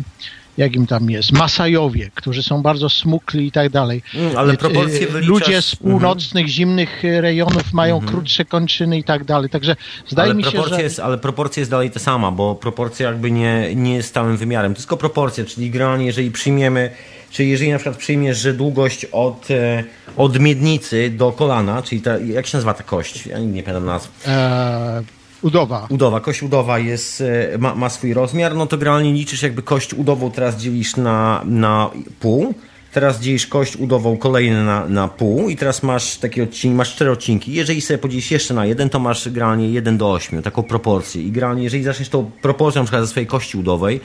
jak 0.57 0.75
im 0.75 0.87
tam 0.87 1.09
jest, 1.09 1.31
Masajowie, 1.31 2.11
którzy 2.15 2.43
są 2.43 2.61
bardzo 2.61 2.89
smukli 2.89 3.47
i 3.47 3.51
tak 3.51 3.69
dalej. 3.69 4.01
Mm, 4.15 4.37
ale 4.37 4.57
proporcje 4.57 5.07
wyliczasz... 5.07 5.27
Ludzie 5.27 5.61
z 5.61 5.75
północnych, 5.75 6.43
mhm. 6.43 6.47
zimnych 6.47 7.03
rejonów 7.03 7.73
mają 7.73 7.95
mhm. 7.95 8.13
krótsze 8.13 8.45
kończyny 8.45 8.97
i 8.97 9.03
tak 9.03 9.23
dalej. 9.23 9.49
Także 9.49 9.75
zdaje 10.07 10.31
ale 10.31 10.35
mi 10.35 10.43
się, 10.43 10.63
że... 10.69 10.81
Jest, 10.81 10.99
ale 10.99 11.17
proporcja 11.17 11.61
jest 11.61 11.71
dalej 11.71 11.91
ta 11.91 11.99
sama, 11.99 12.31
bo 12.31 12.55
proporcja 12.55 13.07
jakby 13.07 13.31
nie, 13.31 13.75
nie 13.75 13.95
jest 13.95 14.09
stałym 14.09 14.37
wymiarem. 14.37 14.73
To 14.73 14.79
tylko 14.79 14.97
proporcja, 14.97 15.45
czyli 15.45 15.71
generalnie 15.71 16.05
jeżeli 16.05 16.31
przyjmiemy 16.31 16.89
Czyli 17.33 17.49
jeżeli 17.49 17.71
na 17.71 17.77
przykład 17.77 17.97
przyjmiesz, 17.97 18.37
że 18.37 18.53
długość 18.53 19.05
od, 19.05 19.51
e, 19.51 19.83
od 20.17 20.39
miednicy 20.39 21.09
do 21.09 21.31
kolana, 21.31 21.81
czyli 21.81 22.01
ta, 22.01 22.17
jak 22.19 22.47
się 22.47 22.57
nazywa 22.57 22.73
ta 22.73 22.83
kość? 22.83 23.25
Ja 23.25 23.39
nie 23.39 23.63
pamiętam 23.63 23.85
nazw. 23.85 24.27
Eee, 24.27 25.03
udowa. 25.43 25.87
Udowa. 25.89 26.19
Kość 26.19 26.43
udowa 26.43 26.79
jest, 26.79 27.21
e, 27.21 27.57
ma, 27.57 27.75
ma 27.75 27.89
swój 27.89 28.13
rozmiar, 28.13 28.55
no 28.55 28.67
to 28.67 28.77
generalnie 28.77 29.13
liczysz 29.13 29.43
jakby 29.43 29.61
kość 29.61 29.93
udową 29.93 30.31
teraz 30.31 30.57
dzielisz 30.57 30.95
na, 30.95 31.41
na 31.45 31.89
pół. 32.19 32.53
Teraz 32.93 33.19
dzielisz 33.19 33.47
kość 33.47 33.75
udową 33.75 34.17
kolejny 34.17 34.63
na, 34.63 34.87
na 34.87 35.07
pół 35.07 35.49
i 35.49 35.55
teraz 35.55 35.83
masz 35.83 36.17
takie 36.17 36.43
odcinki, 36.43 36.75
masz 36.75 36.95
cztery 36.95 37.11
odcinki. 37.11 37.53
Jeżeli 37.53 37.81
sobie 37.81 37.97
podzielisz 37.97 38.31
jeszcze 38.31 38.53
na 38.53 38.65
jeden, 38.65 38.89
to 38.89 38.99
masz 38.99 39.29
granie 39.29 39.69
1 39.69 39.97
do 39.97 40.11
8, 40.11 40.41
taką 40.41 40.63
proporcję. 40.63 41.23
I 41.23 41.31
granie, 41.31 41.63
jeżeli 41.63 41.83
zaczniesz 41.83 42.09
tą 42.09 42.31
proporcję 42.41 42.81
na 42.81 42.85
przykład 42.85 43.03
ze 43.03 43.07
swojej 43.07 43.27
kości 43.27 43.57
udowej, 43.57 43.99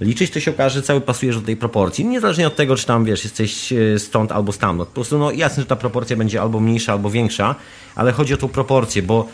liczyć, 0.00 0.30
to 0.30 0.40
się 0.40 0.50
okaże, 0.50 0.74
że 0.74 0.82
cały 0.82 1.00
pasujesz 1.00 1.36
do 1.36 1.46
tej 1.46 1.56
proporcji. 1.56 2.04
Niezależnie 2.04 2.46
od 2.46 2.56
tego, 2.56 2.76
czy 2.76 2.86
tam, 2.86 3.04
wiesz, 3.04 3.24
jesteś 3.24 3.72
e, 3.72 3.98
stąd 3.98 4.32
albo 4.32 4.52
stamtąd. 4.52 4.88
Po 4.88 4.94
prostu, 4.94 5.18
no 5.18 5.30
jasne, 5.30 5.62
że 5.62 5.66
ta 5.66 5.76
proporcja 5.76 6.16
będzie 6.16 6.40
albo 6.40 6.60
mniejsza, 6.60 6.92
albo 6.92 7.10
większa, 7.10 7.54
ale 7.94 8.12
chodzi 8.12 8.34
o 8.34 8.36
tą 8.36 8.48
proporcję, 8.48 9.02
bo 9.02 9.28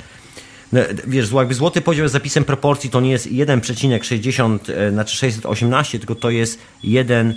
wiesz, 1.07 1.33
jakby 1.33 1.55
złoty 1.55 1.81
podział 1.81 2.09
z 2.09 2.13
zapisem 2.13 2.45
proporcji 2.45 2.91
to 2.91 3.01
nie 3.01 3.11
jest 3.11 3.27
1,60 3.27 4.59
e, 4.73 4.91
znaczy 4.91 5.17
618, 5.17 5.99
tylko 5.99 6.15
to 6.15 6.31
jest 6.31 6.59
1 6.83 7.35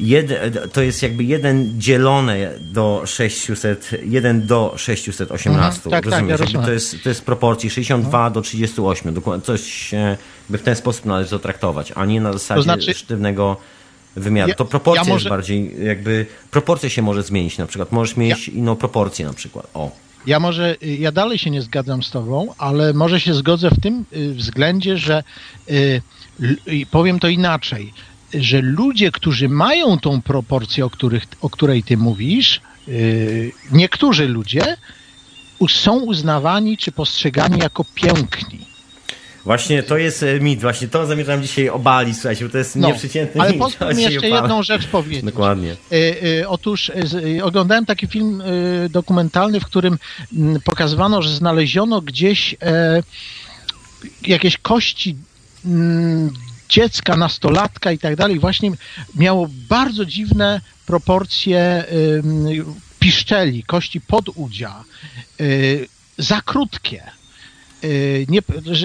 Jeden, 0.00 0.52
to 0.72 0.82
jest 0.82 1.02
jakby 1.02 1.24
1 1.24 1.80
dzielone 1.80 2.50
do 2.60 3.02
600, 3.06 3.90
1 4.02 4.46
do 4.46 4.74
618. 4.76 5.80
Mhm, 5.84 5.90
tak, 5.90 6.04
rozumiesz? 6.04 6.40
Tak, 6.40 6.52
ja 6.52 6.62
to, 6.62 6.72
jest, 6.72 7.02
to 7.02 7.08
jest 7.08 7.24
proporcji 7.24 7.70
62 7.70 8.18
mhm. 8.18 8.32
do 8.32 8.42
38. 8.42 9.14
Dokładnie 9.14 9.44
coś 9.46 9.90
by 10.50 10.58
w 10.58 10.62
ten 10.62 10.76
sposób 10.76 11.04
należy 11.04 11.30
to 11.30 11.38
traktować, 11.38 11.92
a 11.94 12.04
nie 12.04 12.20
na 12.20 12.32
zasadzie 12.32 12.58
to 12.58 12.62
znaczy, 12.62 12.94
sztywnego 12.94 13.56
wymiaru. 14.16 14.54
to 14.54 14.64
proporcja 14.64 15.02
ja 15.02 15.08
może, 15.08 15.22
jest 15.22 15.28
bardziej 15.28 15.84
jakby 15.84 16.26
proporcja 16.50 16.90
się 16.90 17.02
może 17.02 17.22
zmienić 17.22 17.58
na 17.58 17.66
przykład. 17.66 17.92
Możesz 17.92 18.16
mieć 18.16 18.48
ja, 18.48 18.54
inną 18.54 18.76
proporcję 18.76 19.26
na 19.26 19.32
przykład. 19.32 19.66
O. 19.74 19.90
Ja 20.26 20.40
może, 20.40 20.76
ja 20.98 21.12
dalej 21.12 21.38
się 21.38 21.50
nie 21.50 21.62
zgadzam 21.62 22.02
z 22.02 22.10
tobą, 22.10 22.54
ale 22.58 22.92
może 22.92 23.20
się 23.20 23.34
zgodzę 23.34 23.70
w 23.70 23.80
tym 23.80 24.04
y, 24.12 24.34
względzie, 24.34 24.98
że 24.98 25.22
y, 25.70 26.02
powiem 26.90 27.20
to 27.20 27.28
inaczej 27.28 27.92
że 28.34 28.60
ludzie, 28.60 29.10
którzy 29.10 29.48
mają 29.48 29.98
tą 29.98 30.22
proporcję, 30.22 30.84
o, 30.84 30.90
których, 30.90 31.22
o 31.40 31.50
której 31.50 31.82
ty 31.82 31.96
mówisz, 31.96 32.60
niektórzy 33.72 34.28
ludzie 34.28 34.76
są 35.68 36.00
uznawani 36.00 36.76
czy 36.76 36.92
postrzegani 36.92 37.58
jako 37.58 37.84
piękni. 37.94 38.69
Właśnie 39.44 39.82
to 39.82 39.96
jest 39.96 40.22
e, 40.22 40.40
mit, 40.40 40.60
właśnie 40.60 40.88
to 40.88 41.06
zamierzam 41.06 41.42
dzisiaj 41.42 41.68
obalić, 41.68 42.14
słuchajcie, 42.14 42.44
bo 42.44 42.50
to 42.50 42.58
jest 42.58 42.76
no, 42.76 42.88
nieprzeciętny 42.88 43.40
ale 43.40 43.52
mit. 43.52 43.62
Ale 43.62 43.70
pozwól 43.70 43.94
mi 43.94 44.02
jeszcze 44.02 44.28
jedną 44.28 44.62
rzecz 44.62 44.86
powiedzieć. 44.86 45.24
Dokładnie. 45.24 45.76
Y, 45.92 45.96
y, 45.96 46.48
otóż 46.48 46.92
y, 47.38 47.44
oglądałem 47.44 47.86
taki 47.86 48.06
film 48.06 48.42
dokumentalny, 48.90 49.60
w 49.60 49.64
którym 49.64 49.98
pokazywano, 50.64 51.22
że 51.22 51.36
znaleziono 51.36 52.00
gdzieś 52.00 52.56
e, 52.62 53.02
jakieś 54.22 54.58
kości 54.58 55.16
dziecka, 56.68 57.16
nastolatka 57.16 57.92
i 57.92 57.98
tak 57.98 58.16
dalej, 58.16 58.38
właśnie 58.38 58.70
miało 59.14 59.48
bardzo 59.68 60.06
dziwne 60.06 60.60
proporcje 60.86 61.84
piszczeli, 63.00 63.62
kości 63.62 64.00
podudzia, 64.00 64.84
za 66.18 66.40
krótkie 66.40 67.02
nie, 68.28 68.40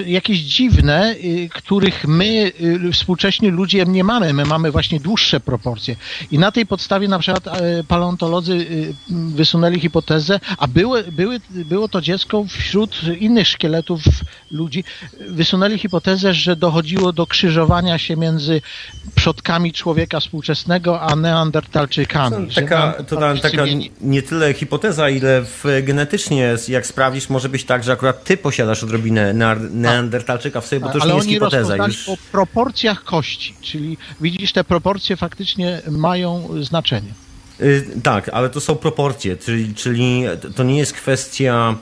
jakieś 0.06 0.38
dziwne, 0.38 1.14
y, 1.24 1.48
których 1.54 2.04
my, 2.08 2.52
y, 2.88 2.92
współcześni 2.92 3.48
ludzie, 3.48 3.84
nie 3.84 4.04
mamy. 4.04 4.32
My 4.32 4.44
mamy 4.44 4.70
właśnie 4.70 5.00
dłuższe 5.00 5.40
proporcje. 5.40 5.96
I 6.30 6.38
na 6.38 6.52
tej 6.52 6.66
podstawie 6.66 7.08
na 7.08 7.18
przykład 7.18 7.44
paleontolodzy 7.88 8.66
wysunęli 9.10 9.80
hipotezę, 9.80 10.40
a 10.58 10.66
były, 10.66 11.04
były, 11.12 11.40
było 11.50 11.88
to 11.88 12.00
dziecko 12.00 12.44
wśród 12.48 13.00
innych 13.18 13.48
szkieletów 13.48 14.00
ludzi, 14.50 14.84
wysunęli 15.28 15.78
hipotezę, 15.78 16.34
że 16.34 16.56
dochodziło 16.56 17.12
do 17.12 17.26
krzyżowania 17.26 17.98
się 17.98 18.16
między 18.16 18.60
przodkami 19.14 19.72
człowieka 19.72 20.20
współczesnego, 20.20 21.00
a 21.00 21.16
neandertalczykami. 21.16 22.54
Taka, 22.54 22.92
to 22.92 23.16
tam, 23.16 23.38
taka 23.38 23.62
nie 24.00 24.22
tyle 24.22 24.54
hipoteza, 24.54 25.10
ile 25.10 25.42
w, 25.42 25.64
genetycznie, 25.82 26.54
jak 26.68 26.86
sprawdzisz, 26.86 27.28
może 27.28 27.48
być 27.48 27.64
tak, 27.64 27.84
że 27.84 27.92
akurat 27.92 28.24
ty 28.24 28.36
posiadasz 28.36 28.85
odrobinę 28.86 29.34
neandertalczyka 29.70 30.60
w 30.60 30.66
sobie, 30.66 30.80
bo 30.80 30.88
to 30.88 30.94
już 30.94 31.02
Ale 31.02 31.12
nie 31.12 31.18
jest 31.18 31.28
hipoteza. 31.28 31.76
Już... 31.76 32.08
o 32.08 32.16
proporcjach 32.32 33.04
kości, 33.04 33.54
czyli 33.60 33.96
widzisz, 34.20 34.52
te 34.52 34.64
proporcje 34.64 35.16
faktycznie 35.16 35.82
mają 35.90 36.48
znaczenie. 36.62 37.12
Yy, 37.60 37.86
tak, 38.02 38.28
ale 38.28 38.50
to 38.50 38.60
są 38.60 38.76
proporcje, 38.76 39.36
czyli, 39.36 39.74
czyli 39.74 40.22
to 40.56 40.62
nie 40.62 40.78
jest 40.78 40.92
kwestia 40.92 41.76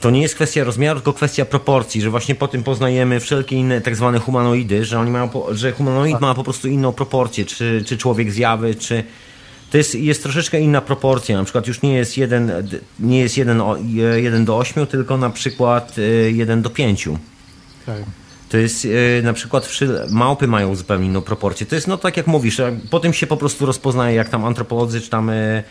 to 0.00 0.10
nie 0.10 0.22
jest 0.22 0.34
kwestia 0.34 0.64
rozmiaru, 0.64 1.00
tylko 1.00 1.12
kwestia 1.12 1.44
proporcji, 1.44 2.00
że 2.00 2.10
właśnie 2.10 2.34
po 2.34 2.48
tym 2.48 2.62
poznajemy 2.62 3.20
wszelkie 3.20 3.56
inne 3.56 3.80
tak 3.80 3.96
zwane 3.96 4.18
humanoidy, 4.18 4.84
że 4.84 5.00
oni 5.00 5.10
mają, 5.10 5.30
że 5.50 5.72
humanoid 5.72 6.12
tak. 6.12 6.20
ma 6.20 6.34
po 6.34 6.44
prostu 6.44 6.68
inną 6.68 6.92
proporcję, 6.92 7.44
czy, 7.44 7.84
czy 7.86 7.98
człowiek 7.98 8.32
zjawy, 8.32 8.74
czy 8.74 9.04
to 9.70 9.78
jest, 9.78 9.94
jest 9.94 10.22
troszeczkę 10.22 10.60
inna 10.60 10.80
proporcja. 10.80 11.36
Na 11.36 11.44
przykład 11.44 11.66
już 11.66 11.82
nie 11.82 11.94
jest 11.94 12.16
1 12.16 12.68
nie 13.00 13.20
jest 13.20 13.36
jeden, 13.36 13.62
jeden 14.16 14.44
do 14.44 14.58
8, 14.58 14.86
tylko 14.86 15.16
na 15.16 15.30
przykład 15.30 15.96
1 16.32 16.58
e, 16.58 16.62
do 16.62 16.70
5. 16.70 17.08
Tak. 17.86 18.02
To 18.48 18.56
jest 18.56 18.86
e, 19.18 19.22
na 19.22 19.32
przykład 19.32 19.68
małpy 20.10 20.46
mają 20.46 20.74
zupełnie 20.74 21.06
inną 21.06 21.22
proporcję. 21.22 21.66
To 21.66 21.74
jest 21.74 21.86
no 21.86 21.96
tak 21.96 22.16
jak 22.16 22.26
mówisz, 22.26 22.60
potem 22.90 23.12
się 23.12 23.26
po 23.26 23.36
prostu 23.36 23.66
rozpoznaje, 23.66 24.16
jak 24.16 24.28
tam 24.28 24.44
antropolodzy 24.44 25.00
czy 25.00 25.10
tam 25.10 25.30
e, 25.30 25.62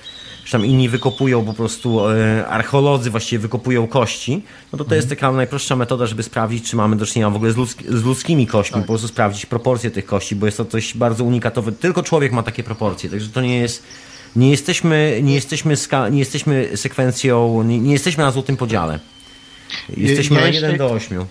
czy 0.45 0.51
tam 0.51 0.65
inni 0.65 0.89
wykopują 0.89 1.45
po 1.45 1.53
prostu, 1.53 2.09
e, 2.09 2.47
archeolodzy 2.47 3.09
właściwie 3.09 3.39
wykopują 3.39 3.87
kości, 3.87 4.41
no 4.71 4.71
to 4.71 4.77
to 4.77 4.83
mhm. 4.83 4.97
jest 4.97 5.09
taka 5.09 5.31
najprostsza 5.31 5.75
metoda, 5.75 6.05
żeby 6.05 6.23
sprawdzić, 6.23 6.69
czy 6.69 6.75
mamy 6.75 6.95
do 6.95 7.05
czynienia 7.05 7.29
w 7.29 7.35
ogóle 7.35 7.51
z, 7.51 7.57
ludzki, 7.57 7.85
z 7.87 8.03
ludzkimi 8.03 8.47
kośćmi, 8.47 8.73
tak. 8.73 8.83
po 8.83 8.87
prostu 8.87 9.07
sprawdzić 9.07 9.45
proporcje 9.45 9.91
tych 9.91 10.05
kości, 10.05 10.35
bo 10.35 10.45
jest 10.45 10.57
to 10.57 10.65
coś 10.65 10.97
bardzo 10.97 11.23
unikatowe. 11.23 11.71
Tylko 11.71 12.03
człowiek 12.03 12.31
ma 12.31 12.43
takie 12.43 12.63
proporcje, 12.63 13.09
także 13.09 13.29
to 13.29 13.41
nie 13.41 13.59
jest 13.59 13.83
nie 14.35 14.51
jesteśmy, 14.51 15.19
nie 15.23 15.33
jesteśmy, 15.33 15.75
nie 16.11 16.19
jesteśmy 16.19 16.77
sekwencją, 16.77 17.63
nie, 17.63 17.79
nie 17.79 17.93
jesteśmy 17.93 18.23
na 18.23 18.31
złotym 18.31 18.57
podziale. 18.57 18.99
Jesteśmy 19.97 20.35
ja 20.35 20.41
na 20.41 20.47
1 20.47 20.77
do 20.77 20.91
8. 20.91 21.25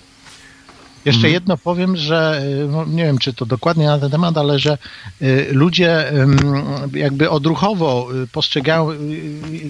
Jeszcze 1.05 1.18
mhm. 1.18 1.32
jedno 1.34 1.57
powiem, 1.57 1.96
że 1.96 2.42
y, 2.64 2.68
no, 2.68 2.84
nie 2.84 3.05
wiem, 3.05 3.18
czy 3.18 3.32
to 3.32 3.46
dokładnie 3.46 3.86
na 3.86 3.98
ten 3.98 4.11
temat, 4.11 4.38
ale 4.38 4.59
że 4.59 4.78
y, 5.22 5.48
ludzie 5.50 6.12
jakby 6.92 7.30
odruchowo 7.30 8.09
y, 8.22 8.26
postrzegają 8.26 8.88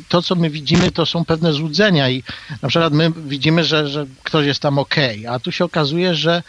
to, 0.09 0.23
co 0.23 0.35
my 0.35 0.51
widzimy, 0.51 0.91
to 0.91 1.07
są 1.07 1.25
pewne 1.25 1.53
złudzenia 1.53 2.11
i 2.11 2.23
na 2.63 2.69
przykład 2.69 2.93
my 2.93 3.13
widzimy, 3.27 3.65
że, 3.65 3.89
że 3.89 4.07
ktoś 4.23 4.47
jest 4.47 4.61
tam 4.61 4.79
ok, 4.79 4.95
a 5.29 5.39
tu 5.39 5.53
się 5.53 5.65
okazuje, 5.65 6.15
że 6.15 6.43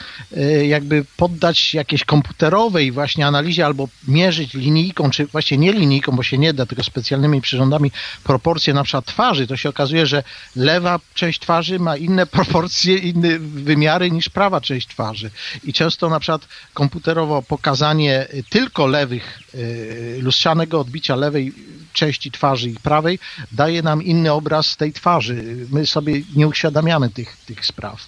jakby 0.68 1.06
poddać 1.18 1.74
jakiejś 1.74 2.04
komputerowej 2.04 2.92
właśnie 2.92 3.28
analizie 3.28 3.66
albo 3.66 3.88
mierzyć 4.08 4.54
linijką, 4.54 5.10
czy 5.10 5.26
właśnie 5.26 5.58
nie 5.58 5.74
linijką, 5.74 6.16
bo 6.16 6.24
się 6.24 6.38
nie 6.38 6.54
da, 6.54 6.66
tylko 6.66 6.84
specjalnymi 6.84 7.42
przyrządami 7.42 7.92
proporcje 8.24 8.74
na 8.74 8.84
przykład 8.84 9.06
twarzy, 9.06 9.48
to 9.48 9.58
się 9.58 9.70
okazuje, 9.70 10.06
że 10.06 10.24
lewa 10.56 11.00
część 11.14 11.40
twarzy 11.40 11.80
ma 11.80 11.98
inne 11.98 12.26
proporcje, 12.38 12.98
inne 12.98 13.40
wymiary 13.40 14.12
niż 14.12 14.30
prawa 14.30 14.62
część 14.62 14.75
część 14.76 14.88
twarzy. 14.88 15.32
I 15.64 15.74
często 15.74 16.10
na 16.10 16.20
przykład 16.20 16.48
komputerowo 16.74 17.42
pokazanie 17.42 18.28
tylko 18.50 18.88
lewych, 18.88 19.40
y, 19.56 20.18
lustrzanego 20.22 20.80
odbicia 20.80 21.16
lewej 21.16 21.54
części 21.94 22.32
twarzy 22.32 22.70
i 22.70 22.76
prawej 22.76 23.20
daje 23.52 23.82
nam 23.82 24.04
inny 24.04 24.32
obraz 24.32 24.78
tej 24.78 24.94
twarzy. 24.94 25.66
My 25.72 25.88
sobie 25.88 26.22
nie 26.36 26.48
uświadamiamy 26.48 27.10
tych, 27.10 27.38
tych 27.46 27.66
spraw. 27.66 28.06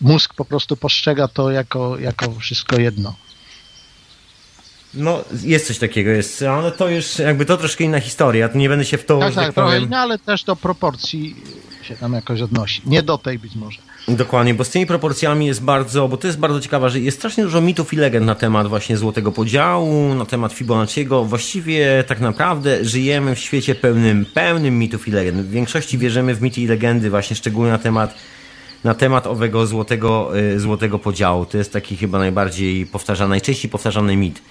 Mózg 0.00 0.34
po 0.34 0.44
prostu 0.44 0.76
postrzega 0.76 1.28
to 1.28 1.50
jako, 1.50 1.98
jako 1.98 2.34
wszystko 2.40 2.80
jedno. 2.80 3.14
No, 4.96 5.24
jest 5.42 5.66
coś 5.66 5.78
takiego, 5.78 6.10
jest, 6.10 6.42
ale 6.42 6.72
to 6.72 6.88
już 6.88 7.18
jakby 7.18 7.44
to 7.44 7.56
troszkę 7.56 7.84
inna 7.84 8.00
historia, 8.00 8.48
to 8.48 8.58
nie 8.58 8.68
będę 8.68 8.84
się 8.84 8.98
w 8.98 9.04
to... 9.04 9.18
Tak, 9.18 9.34
tak, 9.34 9.54
tak 9.54 9.82
inna, 9.82 9.98
ale 9.98 10.18
też 10.18 10.44
do 10.44 10.56
proporcji 10.56 11.36
się 11.82 11.96
tam 11.96 12.12
jakoś 12.12 12.40
odnosi. 12.40 12.82
Nie 12.86 13.02
do 13.02 13.18
tej 13.18 13.38
być 13.38 13.54
może. 13.54 13.78
Dokładnie, 14.08 14.54
bo 14.54 14.64
z 14.64 14.70
tymi 14.70 14.86
proporcjami 14.86 15.46
jest 15.46 15.62
bardzo, 15.62 16.08
bo 16.08 16.16
to 16.16 16.26
jest 16.26 16.38
bardzo 16.38 16.60
ciekawe, 16.60 16.90
że 16.90 17.00
jest 17.00 17.18
strasznie 17.18 17.44
dużo 17.44 17.60
mitów 17.60 17.92
i 17.92 17.96
legend 17.96 18.26
na 18.26 18.34
temat 18.34 18.66
właśnie 18.66 18.96
złotego 18.96 19.32
podziału, 19.32 20.14
na 20.14 20.24
temat 20.24 20.52
Fibonacciego. 20.52 21.24
Właściwie 21.24 22.04
tak 22.06 22.20
naprawdę 22.20 22.84
żyjemy 22.84 23.34
w 23.34 23.38
świecie 23.38 23.74
pełnym, 23.74 24.26
pełnym 24.34 24.78
mitów 24.78 25.08
i 25.08 25.10
legend. 25.10 25.40
W 25.40 25.50
większości 25.50 25.98
wierzymy 25.98 26.34
w 26.34 26.42
mity 26.42 26.60
i 26.60 26.66
legendy 26.66 27.10
właśnie 27.10 27.36
szczególnie 27.36 27.72
na 27.72 27.78
temat 27.78 28.14
na 28.84 28.94
temat 28.94 29.26
owego 29.26 29.66
złotego, 29.66 30.30
złotego 30.56 30.98
podziału. 30.98 31.46
To 31.46 31.58
jest 31.58 31.72
taki 31.72 31.96
chyba 31.96 32.18
najbardziej 32.18 32.86
powtarzany, 32.86 33.30
najczęściej 33.30 33.70
powtarzany 33.70 34.16
mit. 34.16 34.42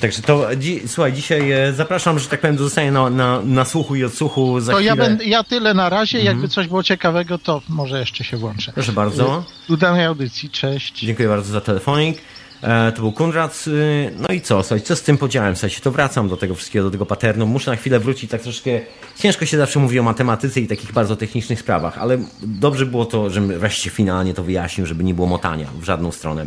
Także 0.00 0.22
to, 0.22 0.56
dzi 0.56 0.80
słuchaj, 0.86 1.12
dzisiaj 1.12 1.52
e, 1.52 1.72
zapraszam, 1.72 2.18
że 2.18 2.28
tak 2.28 2.40
powiem, 2.40 2.58
zostanie 2.58 2.92
na, 2.92 3.10
na, 3.10 3.40
na 3.44 3.64
słuchu 3.64 3.96
i 3.96 4.04
odsłuchu 4.04 4.60
za 4.60 4.72
To 4.72 4.78
chwilę. 4.78 4.96
ja, 4.96 4.96
będę, 4.96 5.24
ja 5.24 5.44
tyle 5.44 5.74
na 5.74 5.88
razie, 5.88 6.18
mhm. 6.18 6.36
jakby 6.36 6.48
coś 6.48 6.68
było 6.68 6.82
ciekawego, 6.82 7.38
to 7.38 7.62
może 7.68 7.98
jeszcze 7.98 8.24
się 8.24 8.36
włączę. 8.36 8.72
Proszę 8.72 8.92
bardzo. 8.92 9.44
Do 9.68 9.76
danej 9.76 10.04
audycji, 10.04 10.50
cześć. 10.50 11.00
Dziękuję 11.00 11.28
bardzo 11.28 11.52
za 11.52 11.60
telefonik. 11.60 12.18
E, 12.62 12.92
to 12.92 13.00
był 13.02 13.12
Kunrad. 13.12 13.64
Y, 13.66 14.12
no 14.18 14.28
i 14.28 14.40
co, 14.40 14.62
słuchaj, 14.62 14.82
co 14.82 14.96
z 14.96 15.02
tym 15.02 15.18
podziałem? 15.18 15.56
Słuchajcie, 15.56 15.80
to 15.80 15.90
wracam 15.90 16.28
do 16.28 16.36
tego 16.36 16.54
wszystkiego, 16.54 16.84
do 16.84 16.90
tego 16.90 17.06
paternu. 17.06 17.46
Muszę 17.46 17.70
na 17.70 17.76
chwilę 17.76 18.00
wrócić, 18.00 18.30
tak 18.30 18.42
troszkę 18.42 18.70
ciężko 19.18 19.46
się 19.46 19.56
zawsze 19.56 19.78
mówi 19.78 19.98
o 19.98 20.02
matematyce 20.02 20.60
i 20.60 20.66
takich 20.66 20.92
bardzo 20.92 21.16
technicznych 21.16 21.60
sprawach, 21.60 21.98
ale 21.98 22.18
dobrze 22.42 22.86
było 22.86 23.04
to, 23.04 23.30
że 23.30 23.40
wreszcie 23.40 23.90
finalnie 23.90 24.34
to 24.34 24.42
wyjaśnił, 24.42 24.86
żeby 24.86 25.04
nie 25.04 25.14
było 25.14 25.26
motania 25.26 25.66
w 25.80 25.84
żadną 25.84 26.12
stronę. 26.12 26.46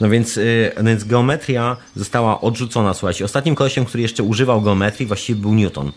No 0.00 0.08
więc, 0.08 0.36
yy, 0.36 0.72
więc 0.82 1.04
geometria 1.04 1.76
została 1.96 2.40
odrzucona, 2.40 2.94
słuchajcie. 2.94 3.24
Ostatnim 3.24 3.54
kolesiem, 3.54 3.84
który 3.84 4.02
jeszcze 4.02 4.22
używał 4.22 4.62
geometrii 4.62 5.06
właściwie 5.06 5.40
był 5.40 5.54
Newton. 5.54 5.92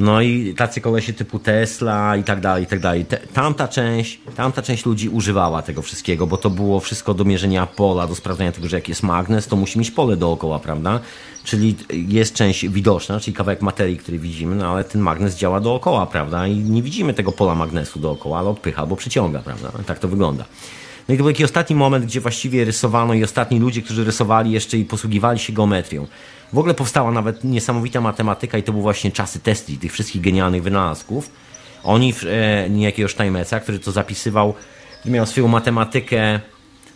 No 0.00 0.20
i 0.20 0.54
tacy 0.54 0.80
kolesie 0.80 1.12
typu 1.12 1.38
Tesla 1.38 2.16
i 2.16 2.24
tak 2.24 2.40
dalej, 2.40 2.64
i 2.64 2.66
tak 2.66 2.80
dalej. 2.80 3.06
tamta 3.32 3.68
część, 3.68 4.20
tamta 4.36 4.62
część 4.62 4.86
ludzi 4.86 5.08
używała 5.08 5.62
tego 5.62 5.82
wszystkiego, 5.82 6.26
bo 6.26 6.36
to 6.36 6.50
było 6.50 6.80
wszystko 6.80 7.14
do 7.14 7.24
mierzenia 7.24 7.66
pola, 7.66 8.06
do 8.06 8.14
sprawdzenia 8.14 8.52
tego, 8.52 8.68
że 8.68 8.76
jak 8.76 8.88
jest 8.88 9.02
magnes, 9.02 9.46
to 9.46 9.56
musi 9.56 9.78
mieć 9.78 9.90
pole 9.90 10.16
dookoła, 10.16 10.58
prawda? 10.58 11.00
Czyli 11.44 11.76
jest 11.88 12.34
część 12.34 12.68
widoczna, 12.68 13.20
czyli 13.20 13.36
kawałek 13.36 13.62
materii, 13.62 13.96
który 13.96 14.18
widzimy, 14.18 14.56
no 14.56 14.72
ale 14.72 14.84
ten 14.84 15.00
magnes 15.00 15.36
działa 15.36 15.60
dookoła, 15.60 16.06
prawda? 16.06 16.46
I 16.46 16.56
nie 16.56 16.82
widzimy 16.82 17.14
tego 17.14 17.32
pola 17.32 17.54
magnesu 17.54 17.98
dookoła, 17.98 18.38
ale 18.38 18.48
odpycha 18.48 18.82
albo 18.82 18.96
przyciąga, 18.96 19.38
prawda? 19.38 19.72
Tak 19.86 19.98
to 19.98 20.08
wygląda. 20.08 20.44
No 21.08 21.14
i 21.14 21.18
to 21.18 21.24
był 21.24 21.32
taki 21.32 21.44
ostatni 21.44 21.76
moment, 21.76 22.04
gdzie 22.04 22.20
właściwie 22.20 22.64
rysowano 22.64 23.14
i 23.14 23.24
ostatni 23.24 23.58
ludzie, 23.58 23.82
którzy 23.82 24.04
rysowali 24.04 24.50
jeszcze 24.50 24.78
i 24.78 24.84
posługiwali 24.84 25.38
się 25.38 25.52
geometrią. 25.52 26.06
W 26.52 26.58
ogóle 26.58 26.74
powstała 26.74 27.10
nawet 27.10 27.44
niesamowita 27.44 28.00
matematyka 28.00 28.58
i 28.58 28.62
to 28.62 28.72
były 28.72 28.82
właśnie 28.82 29.12
czasy 29.12 29.40
Tesli, 29.40 29.78
tych 29.78 29.92
wszystkich 29.92 30.22
genialnych 30.22 30.62
wynalazków. 30.62 31.30
Oni, 31.84 32.14
e, 32.26 32.70
niejakiego 32.70 33.08
Steinmetza, 33.08 33.60
który 33.60 33.78
to 33.78 33.92
zapisywał, 33.92 34.54
miał 35.04 35.26
swoją 35.26 35.48
matematykę 35.48 36.40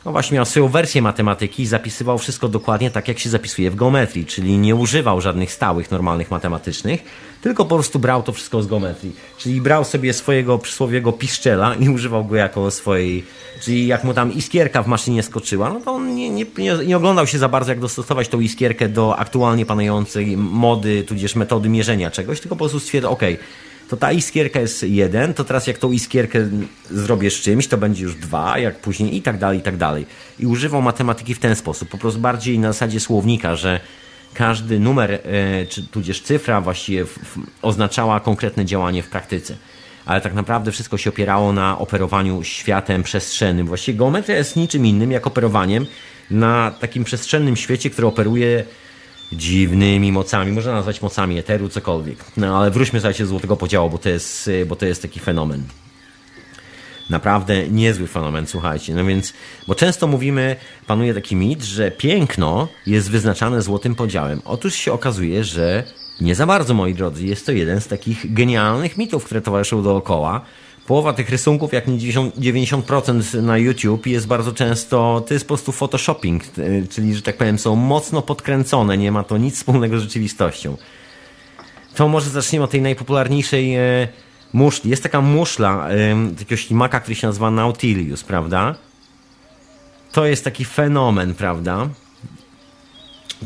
no 0.05 0.13
właśnie 0.13 0.35
miał 0.35 0.45
swoją 0.45 0.69
wersję 0.69 1.03
matematyki 1.03 1.63
i 1.63 1.67
zapisywał 1.67 2.19
wszystko 2.19 2.49
dokładnie 2.49 2.91
tak, 2.91 3.09
jak 3.09 3.19
się 3.19 3.31
zapisuje 3.31 3.71
w 3.71 3.77
geometrii, 3.77 4.27
czyli 4.27 4.59
nie 4.59 4.75
używał 4.75 5.21
żadnych 5.21 5.53
stałych, 5.53 5.91
normalnych 5.91 6.31
matematycznych, 6.31 7.05
tylko 7.43 7.65
po 7.65 7.75
prostu 7.75 7.99
brał 7.99 8.23
to 8.23 8.33
wszystko 8.33 8.63
z 8.63 8.67
geometrii. 8.67 9.17
Czyli 9.39 9.61
brał 9.61 9.85
sobie 9.85 10.13
swojego 10.13 10.59
przysłowiego 10.59 11.13
piszczela 11.13 11.75
i 11.75 11.89
używał 11.89 12.25
go 12.25 12.37
jako 12.37 12.71
swojej, 12.71 13.25
czyli 13.61 13.87
jak 13.87 14.05
mu 14.05 14.15
tam 14.15 14.33
iskierka 14.33 14.83
w 14.83 14.87
maszynie 14.87 15.23
skoczyła, 15.23 15.71
no 15.71 15.81
to 15.81 15.93
on 15.93 16.15
nie, 16.15 16.31
nie, 16.31 16.47
nie 16.87 16.97
oglądał 16.97 17.27
się 17.27 17.39
za 17.39 17.49
bardzo, 17.49 17.73
jak 17.73 17.81
dostosować 17.81 18.29
tą 18.29 18.41
iskierkę 18.41 18.89
do 18.89 19.17
aktualnie 19.17 19.67
panującej 19.67 20.37
mody, 20.37 21.03
tudzież 21.03 21.37
metody 21.37 21.69
mierzenia 21.69 22.11
czegoś, 22.11 22.41
tylko 22.41 22.57
po 22.57 22.59
prostu 22.59 22.81
stwierdził, 22.81 23.11
ok, 23.11 23.23
to 23.95 23.99
ta 23.99 24.13
iskierka 24.13 24.61
jest 24.61 24.83
jeden, 24.83 25.35
to 25.35 25.45
teraz 25.45 25.67
jak 25.67 25.79
tą 25.79 25.93
iskierkę 25.93 26.39
zrobię 26.91 27.31
z 27.31 27.35
czymś, 27.35 27.67
to 27.67 27.79
będzie 27.79 28.03
już 28.03 28.15
dwa, 28.15 28.59
jak 28.59 28.79
później 28.79 29.17
i 29.17 29.23
tak 29.23 29.39
dalej, 29.39 29.59
i 29.59 29.63
tak 29.63 29.77
dalej. 29.77 30.07
I 30.39 30.47
używał 30.47 30.83
matematyki 30.83 31.35
w 31.35 31.39
ten 31.39 31.57
sposób, 31.57 31.89
po 31.89 31.99
prostu 31.99 32.21
bardziej 32.21 32.59
na 32.59 32.73
zasadzie 32.73 33.01
słownika, 33.01 33.57
że 33.57 33.81
każdy 34.35 34.81
numer, 34.81 35.13
e, 35.13 35.21
czy 35.67 35.87
tudzież 35.87 36.21
cyfra 36.21 36.61
właściwie 36.61 37.05
oznaczała 37.63 38.21
konkretne 38.21 38.65
działanie 38.65 39.03
w 39.03 39.09
praktyce. 39.09 39.57
Ale 40.07 40.21
tak 40.21 40.35
naprawdę 40.35 40.73
wszystko 40.73 40.99
się 40.99 41.11
opierało 41.11 41.53
na 41.53 41.79
operowaniu 41.79 42.43
światem 42.43 43.03
przestrzennym. 43.03 43.67
Właściwie 43.67 43.99
geometria 43.99 44.37
jest 44.37 44.57
niczym 44.57 44.87
innym 44.87 45.13
jak 45.13 45.27
operowaniem 45.27 45.87
na 46.31 46.71
takim 46.81 47.05
przestrzennym 47.05 47.57
świecie, 47.57 47.91
który 47.91 48.07
operuje 48.07 48.65
dziwnymi 49.37 50.13
mocami, 50.13 50.53
można 50.53 50.73
nazwać 50.73 51.03
mocami 51.03 51.39
eteru, 51.39 51.69
cokolwiek. 51.69 52.19
No 52.37 52.59
ale 52.59 52.71
wróćmy 52.71 53.01
sobie 53.01 53.15
do 53.15 53.27
Złotego 53.27 53.57
Podziału, 53.57 53.91
bo 53.91 53.99
to 53.99 54.09
jest, 54.09 54.51
bo 54.67 54.77
to 54.77 54.87
jest 54.87 55.03
taki 55.03 55.21
fenomen. 55.21 55.63
Naprawdę 57.11 57.69
niezły 57.69 58.07
fenomen, 58.07 58.47
słuchajcie. 58.47 58.95
No 58.95 59.05
więc, 59.05 59.33
bo 59.69 59.75
często 59.75 60.07
mówimy, 60.07 60.57
panuje 60.87 61.15
taki 61.15 61.37
mit, 61.37 61.63
że 61.63 61.91
piękno 61.91 62.69
jest 62.87 63.11
wyznaczane 63.11 63.63
złotym 63.63 63.95
podziałem. 63.95 64.43
Otóż 64.45 64.75
się 64.75 64.93
okazuje, 64.93 65.45
że 65.45 65.85
nie 66.21 66.35
za 66.35 66.47
bardzo, 66.47 66.75
moi 66.75 66.95
drodzy. 66.95 67.27
Jest 67.27 67.47
to 67.47 67.53
jeden 67.53 67.81
z 67.81 67.87
takich 67.87 68.35
genialnych 68.35 68.97
mitów, 68.97 69.25
które 69.25 69.41
towarzyszą 69.41 69.83
dookoła 69.83 70.45
połowa 70.87 71.13
tych 71.13 71.31
rysunków, 71.31 71.73
jak 71.73 71.89
nie 71.89 71.99
90% 71.99 73.43
na 73.43 73.59
YouTube 73.59 74.07
jest 74.07 74.27
bardzo 74.27 74.53
często, 74.53 75.25
to 75.29 75.35
jest 75.35 75.45
po 75.45 75.49
prostu 75.49 75.73
photoshopping, 75.73 76.45
e, 76.45 76.87
czyli, 76.87 77.15
że 77.15 77.23
tak 77.23 77.37
powiem, 77.37 77.59
są 77.59 77.77
mocno 77.77 78.23
podkręcone, 78.23 78.99
nie 78.99 79.13
ma 79.13 79.25
to 79.25 79.39
nic 79.39 79.57
wspólnego 79.57 79.99
z 79.99 80.03
rzeczywistością. 80.03 80.77
To 81.95 82.09
może 82.09 82.31
zaczniemy 82.31 82.65
od 82.65 82.71
tej 82.71 82.83
najpopularniejszej 82.83 83.75
e, 83.75 84.09
muszli. 84.53 84.91
Jest 84.91 85.03
taka 85.03 85.21
muszla 85.21 85.89
takiego 86.39 86.57
ślimaka, 86.57 87.01
który 87.01 87.15
się 87.15 87.27
nazywa 87.27 87.51
Nautilus, 87.51 88.25
prawda? 88.25 88.75
To 90.13 90.27
jest 90.27 90.45
taki 90.45 90.65
fenomen, 90.65 91.35
prawda? 91.35 91.89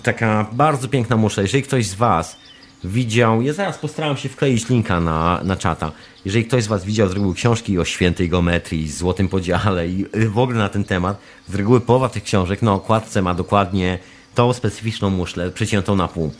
Taka 0.03 0.47
bardzo 0.53 0.89
piękna 0.89 1.16
muszla. 1.16 1.43
Jeżeli 1.43 1.62
ktoś 1.62 1.86
z 1.86 1.95
Was 1.95 2.36
widział, 2.85 3.43
ja 3.43 3.53
zaraz 3.53 3.79
postaram 3.79 4.16
się 4.16 4.29
wkleić 4.29 4.68
linka 4.68 5.01
na, 5.01 5.41
na 5.45 5.57
czata. 5.57 5.93
Jeżeli 6.24 6.45
ktoś 6.45 6.64
z 6.64 6.66
Was 6.66 6.85
widział 6.85 7.09
z 7.09 7.12
reguły 7.12 7.35
książki 7.35 7.79
o 7.79 7.85
świętej 7.85 8.29
geometrii, 8.29 8.91
złotym 8.91 9.29
podziale 9.29 9.89
i 9.89 10.07
w 10.29 10.39
ogóle 10.39 10.59
na 10.59 10.68
ten 10.68 10.85
temat, 10.85 11.20
z 11.49 11.55
reguły 11.55 11.81
połowa 11.81 12.09
tych 12.09 12.22
książek 12.22 12.62
na 12.62 12.72
okładce 12.72 13.22
ma 13.22 13.35
dokładnie 13.35 13.99
tą 14.35 14.53
specyficzną 14.53 15.11
muszlę, 15.11 15.51
przeciętą 15.51 15.97
na 15.97 16.09
pół. 16.09 16.33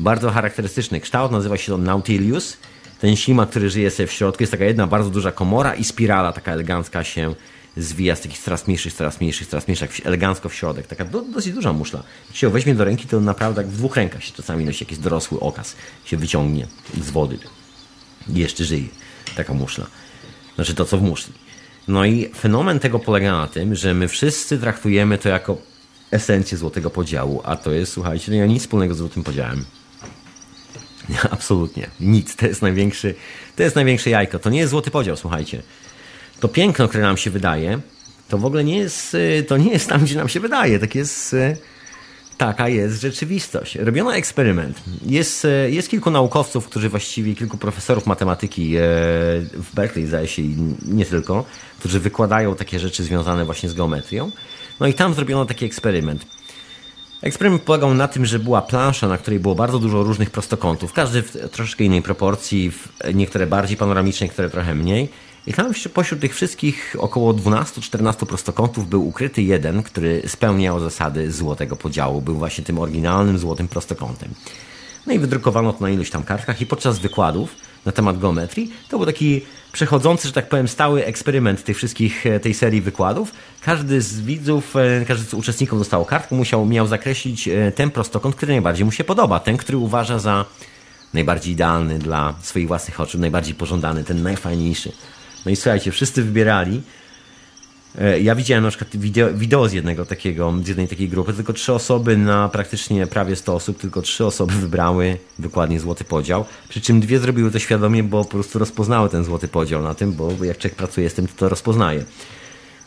Bardzo 0.00 0.30
charakterystyczny 0.30 1.00
kształt, 1.00 1.32
nazywa 1.32 1.56
się 1.56 1.72
to 1.72 1.78
Nautilus. 1.78 2.56
Ten 3.00 3.16
ślimak, 3.16 3.50
który 3.50 3.70
żyje 3.70 3.90
sobie 3.90 4.06
w 4.06 4.12
środku, 4.12 4.42
jest 4.42 4.52
taka 4.52 4.64
jedna 4.64 4.86
bardzo 4.86 5.10
duża 5.10 5.32
komora 5.32 5.74
i 5.74 5.84
spirala 5.84 6.32
taka 6.32 6.52
elegancka 6.52 7.04
się 7.04 7.34
zwija 7.76 8.16
z 8.16 8.20
takich 8.20 8.38
coraz 8.38 8.66
mniejszych, 8.66 8.92
coraz 8.92 9.20
mniejszych, 9.20 9.48
coraz 9.48 9.68
mniejszych, 9.68 10.06
elegancko 10.06 10.48
w 10.48 10.54
środek. 10.54 10.86
Taka 10.86 11.04
do, 11.04 11.22
dosyć 11.22 11.54
duża 11.54 11.72
muszla. 11.72 12.02
Jak 12.28 12.36
się 12.36 12.50
weźmie 12.50 12.74
do 12.74 12.84
ręki, 12.84 13.08
to 13.08 13.20
naprawdę 13.20 13.62
jak 13.62 13.70
w 13.70 13.76
dwóch 13.76 13.96
rękach 13.96 14.24
się 14.24 14.32
czasami 14.32 14.64
nosi 14.64 14.84
jakiś 14.84 14.98
dorosły 14.98 15.40
okaz. 15.40 15.76
Się 16.04 16.16
wyciągnie 16.16 16.66
z 17.00 17.10
wody. 17.10 17.38
I 18.28 18.38
jeszcze 18.38 18.64
żyje 18.64 18.88
taka 19.36 19.54
muszla. 19.54 19.86
Znaczy 20.54 20.74
to, 20.74 20.84
co 20.84 20.98
w 20.98 21.02
muszli. 21.02 21.32
No 21.88 22.04
i 22.04 22.30
fenomen 22.38 22.78
tego 22.78 22.98
polega 22.98 23.32
na 23.32 23.46
tym, 23.46 23.74
że 23.74 23.94
my 23.94 24.08
wszyscy 24.08 24.58
traktujemy 24.58 25.18
to 25.18 25.28
jako 25.28 25.56
esencję 26.10 26.58
złotego 26.58 26.90
podziału, 26.90 27.40
a 27.44 27.56
to 27.56 27.72
jest, 27.72 27.92
słuchajcie, 27.92 28.32
no 28.32 28.38
ja 28.38 28.46
nic 28.46 28.62
wspólnego 28.62 28.94
z 28.94 28.98
złotym 28.98 29.24
podziałem. 29.24 29.64
Absolutnie. 31.30 31.90
Nic. 32.00 32.36
To 32.36 32.46
jest 32.46 32.62
największy, 32.62 33.14
to 33.56 33.62
jest 33.62 33.76
największe 33.76 34.10
jajko. 34.10 34.38
To 34.38 34.50
nie 34.50 34.58
jest 34.58 34.70
złoty 34.70 34.90
podział, 34.90 35.16
słuchajcie 35.16 35.62
to 36.42 36.48
piękno, 36.48 36.88
które 36.88 37.02
nam 37.02 37.16
się 37.16 37.30
wydaje, 37.30 37.80
to 38.28 38.38
w 38.38 38.44
ogóle 38.44 38.64
nie 38.64 38.78
jest, 38.78 39.14
y, 39.14 39.44
to 39.48 39.56
nie 39.56 39.72
jest 39.72 39.88
tam, 39.88 40.04
gdzie 40.04 40.16
nam 40.16 40.28
się 40.28 40.40
wydaje. 40.40 40.78
Tak 40.78 40.94
jest, 40.94 41.34
y, 41.34 41.56
taka 42.36 42.68
jest 42.68 43.00
rzeczywistość. 43.00 43.76
Robiono 43.76 44.14
eksperyment. 44.14 44.82
Jest, 45.06 45.44
y, 45.44 45.70
jest 45.70 45.88
kilku 45.88 46.10
naukowców, 46.10 46.66
którzy 46.66 46.88
właściwie, 46.88 47.34
kilku 47.34 47.58
profesorów 47.58 48.06
matematyki 48.06 48.74
w 49.52 49.66
Berkeley, 49.74 50.06
zdaje 50.06 50.26
się, 50.28 50.42
i 50.42 50.56
nie 50.82 51.06
tylko, 51.06 51.44
którzy 51.78 52.00
wykładają 52.00 52.54
takie 52.56 52.78
rzeczy 52.78 53.04
związane 53.04 53.44
właśnie 53.44 53.68
z 53.68 53.74
geometrią. 53.74 54.30
No 54.80 54.86
i 54.86 54.94
tam 54.94 55.14
zrobiono 55.14 55.44
taki 55.44 55.64
eksperyment. 55.64 56.26
Eksperyment 57.22 57.62
polegał 57.62 57.94
na 57.94 58.08
tym, 58.08 58.26
że 58.26 58.38
była 58.38 58.62
plansza, 58.62 59.08
na 59.08 59.18
której 59.18 59.40
było 59.40 59.54
bardzo 59.54 59.78
dużo 59.78 60.02
różnych 60.02 60.30
prostokątów, 60.30 60.92
każdy 60.92 61.22
w 61.22 61.50
troszkę 61.50 61.84
innej 61.84 62.02
proporcji, 62.02 62.72
niektóre 63.14 63.46
bardziej 63.46 63.76
panoramiczne, 63.76 64.26
niektóre 64.26 64.50
trochę 64.50 64.74
mniej. 64.74 65.08
I 65.46 65.52
tam 65.52 65.72
pośród 65.94 66.20
tych 66.20 66.34
wszystkich 66.34 66.96
około 66.98 67.34
12-14 67.34 68.26
prostokątów 68.26 68.88
był 68.88 69.08
ukryty 69.08 69.42
jeden, 69.42 69.82
który 69.82 70.22
spełniał 70.26 70.80
zasady 70.80 71.32
złotego 71.32 71.76
podziału. 71.76 72.20
Był 72.20 72.34
właśnie 72.34 72.64
tym 72.64 72.78
oryginalnym 72.78 73.38
złotym 73.38 73.68
prostokątem. 73.68 74.28
No 75.06 75.12
i 75.12 75.18
wydrukowano 75.18 75.72
to 75.72 75.80
na 75.80 75.90
iluś 75.90 76.10
tam 76.10 76.22
kartkach 76.22 76.60
i 76.60 76.66
podczas 76.66 76.98
wykładów 76.98 77.56
na 77.84 77.92
temat 77.92 78.18
geometrii 78.18 78.72
to 78.88 78.96
był 78.96 79.06
taki 79.06 79.40
przechodzący, 79.72 80.28
że 80.28 80.34
tak 80.34 80.48
powiem, 80.48 80.68
stały 80.68 81.04
eksperyment 81.04 81.64
tych 81.64 81.76
wszystkich, 81.76 82.26
e, 82.26 82.40
tej 82.40 82.54
serii 82.54 82.80
wykładów. 82.80 83.32
Każdy 83.60 84.00
z 84.00 84.20
widzów, 84.20 84.76
e, 84.76 85.04
każdy 85.04 85.26
z 85.26 85.34
uczestników 85.34 85.78
dostał 85.78 86.04
kartkę, 86.04 86.34
musiał, 86.34 86.66
miał 86.66 86.86
zakreślić 86.86 87.48
e, 87.48 87.72
ten 87.72 87.90
prostokąt, 87.90 88.36
który 88.36 88.52
najbardziej 88.52 88.84
mu 88.84 88.92
się 88.92 89.04
podoba, 89.04 89.40
ten, 89.40 89.56
który 89.56 89.78
uważa 89.78 90.18
za 90.18 90.44
najbardziej 91.14 91.52
idealny 91.52 91.98
dla 91.98 92.34
swoich 92.42 92.68
własnych 92.68 93.00
oczu, 93.00 93.18
najbardziej 93.18 93.54
pożądany, 93.54 94.04
ten 94.04 94.22
najfajniejszy. 94.22 94.92
No 95.46 95.52
i 95.52 95.56
słuchajcie, 95.56 95.90
wszyscy 95.90 96.22
wybierali 96.22 96.82
E, 97.98 98.20
ja 98.20 98.34
widziałem 98.34 98.64
na 98.64 98.70
przykład 98.70 98.96
wideo, 98.96 99.34
wideo, 99.34 99.68
z 99.68 99.72
jednego 99.72 100.06
takiego, 100.06 100.54
z 100.64 100.68
jednej 100.68 100.88
takiej 100.88 101.08
grupy, 101.08 101.32
tylko 101.32 101.52
trzy 101.52 101.72
osoby 101.72 102.16
na 102.16 102.48
praktycznie 102.48 103.06
prawie 103.06 103.36
100 103.36 103.54
osób, 103.54 103.78
tylko 103.78 104.02
trzy 104.02 104.26
osoby 104.26 104.52
wybrały 104.52 105.16
dokładnie 105.38 105.80
złoty 105.80 106.04
podział. 106.04 106.44
Przy 106.68 106.80
czym 106.80 107.00
dwie 107.00 107.18
zrobiły 107.18 107.50
to 107.50 107.58
świadomie, 107.58 108.02
bo 108.02 108.24
po 108.24 108.30
prostu 108.30 108.58
rozpoznały 108.58 109.08
ten 109.08 109.24
złoty 109.24 109.48
podział 109.48 109.82
na 109.82 109.94
tym, 109.94 110.12
bo 110.12 110.44
jak 110.44 110.58
człowiek 110.58 110.76
pracuje 110.76 111.10
z 111.10 111.14
tym, 111.14 111.26
to 111.26 111.32
to 111.36 111.48
rozpoznaje. 111.48 112.04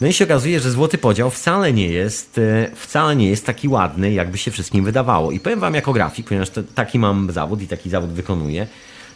No 0.01 0.08
i 0.08 0.14
się 0.14 0.26
okazuje, 0.26 0.60
że 0.60 0.72
złoty 0.72 0.97
podział 0.97 1.30
wcale 1.30 1.74
nie 1.74 1.88
jest, 1.88 2.38
e, 2.38 2.72
wcale 2.76 3.16
nie 3.16 3.30
jest 3.30 3.45
taki 3.45 3.68
ładny, 3.68 4.14
jakby 4.14 4.38
się 4.38 4.51
wszystkim 4.51 4.86
wydawało. 4.86 5.32
I 5.32 5.39
powiem 5.39 5.60
wam 5.60 5.76
jako 5.76 5.93
grafik, 5.93 6.28
ponieważ 6.28 6.51
taki 6.76 6.99
mam 6.99 7.32
zawód 7.32 7.62
i 7.62 7.68
taki 7.68 7.89
zawód 7.89 8.10
wykonuję, 8.10 8.68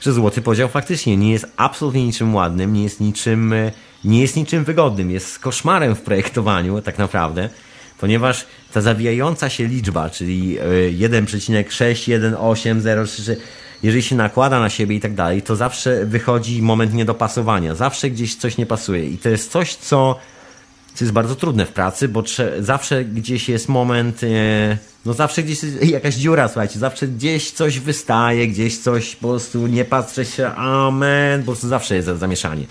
że 0.02 0.14
złoty 0.14 0.42
podział 0.42 0.70
faktycznie 0.70 1.18
nie 1.18 1.32
jest 1.32 1.46
absolutnie 1.58 2.06
niczym 2.06 2.36
ładnym, 2.36 2.74
nie 2.74 2.84
jest 2.84 3.00
niczym, 3.00 3.54
nie 4.04 4.22
jest 4.22 4.36
niczym 4.36 4.64
wygodnym, 4.64 5.12
jest 5.12 5.40
koszmarem 5.40 5.96
w 5.96 6.02
projektowaniu 6.02 6.82
tak 6.82 6.98
naprawdę, 6.98 7.50
ponieważ 8.00 8.46
ta 8.74 8.82
zawijająca 8.82 9.50
się 9.50 9.68
liczba, 9.68 10.10
czyli 10.10 10.58
1,61803, 10.92 13.32
e, 13.32 13.36
jeżeli 13.84 14.04
się 14.04 14.16
nakłada 14.16 14.60
na 14.60 14.70
siebie 14.70 14.96
i 14.96 15.00
tak 15.00 15.14
dalej, 15.14 15.42
to 15.42 15.56
zawsze 15.56 16.06
wychodzi 16.06 16.62
moment 16.62 16.94
niedopasowania, 16.94 17.76
zawsze 17.76 18.10
gdzieś 18.10 18.36
coś 18.36 18.58
nie 18.58 18.66
pasuje 18.66 19.06
i 19.06 19.18
to 19.18 19.30
jest 19.30 19.52
coś, 19.52 19.76
co 19.76 20.20
co 21.00 21.06
jest 21.06 21.14
bardzo 21.14 21.36
trudne 21.36 21.66
w 21.66 21.70
pracy, 21.70 22.08
bo 22.08 22.24
zawsze 22.60 23.06
gdzieś 23.06 23.50
jest 23.50 23.70
moment, 23.70 24.24
e, 24.24 24.78
no 25.06 25.14
zawsze 25.14 25.44
gdzieś 25.44 25.64
jest 25.64 25.84
jakaś 25.98 26.16
dziura, 26.16 26.48
słuchajcie, 26.48 26.80
zawsze 26.80 27.08
gdzieś 27.08 27.52
coś 27.52 27.80
wystaje, 27.80 28.48
gdzieś 28.48 28.78
coś 28.78 29.16
po 29.16 29.28
prostu 29.28 29.68
nie 29.68 29.86
patrzę 29.86 30.26
się, 30.26 30.48
amen, 30.48 31.40
po 31.40 31.46
prostu 31.46 31.68
zawsze 31.68 31.96
jest 31.96 32.08
zamieszanie. 32.08 32.66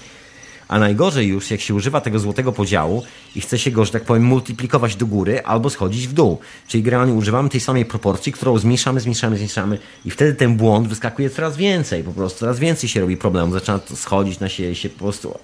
A 0.69 0.79
najgorzej 0.79 1.27
już, 1.27 1.51
jak 1.51 1.61
się 1.61 1.75
używa 1.75 2.01
tego 2.01 2.19
złotego 2.19 2.53
podziału 2.53 3.03
i 3.37 3.41
chce 3.41 3.59
się 3.59 3.71
go, 3.71 3.85
że 3.85 3.93
tak 3.93 4.05
powiem, 4.05 4.25
multiplikować 4.25 4.97
do 4.97 5.07
góry 5.07 5.43
albo 5.45 5.71
schodzić 5.71 6.09
w 6.09 6.13
dół. 6.13 6.39
Czyli 6.67 6.83
generalnie 6.83 7.13
używamy 7.13 7.49
tej 7.49 7.61
samej 7.61 7.85
proporcji, 7.85 8.33
którą 8.33 8.59
zmniejszamy, 8.59 9.01
zmniejszamy, 9.01 9.37
zmniejszamy 9.37 9.79
i 10.05 10.11
wtedy 10.11 10.35
ten 10.35 10.57
błąd 10.57 10.89
wyskakuje 10.89 11.31
coraz 11.31 11.57
więcej. 11.57 12.05
Po 12.05 12.13
prostu 12.13 12.39
coraz 12.39 12.59
więcej 12.59 12.89
się 12.89 13.01
robi 13.01 13.17
problemów. 13.17 13.55
Zaczyna 13.55 13.81
schodzić 13.95 14.41
na 14.41 14.49
siebie, 14.49 14.75
się 14.75 14.89
po 14.89 14.99
prostu 14.99 15.39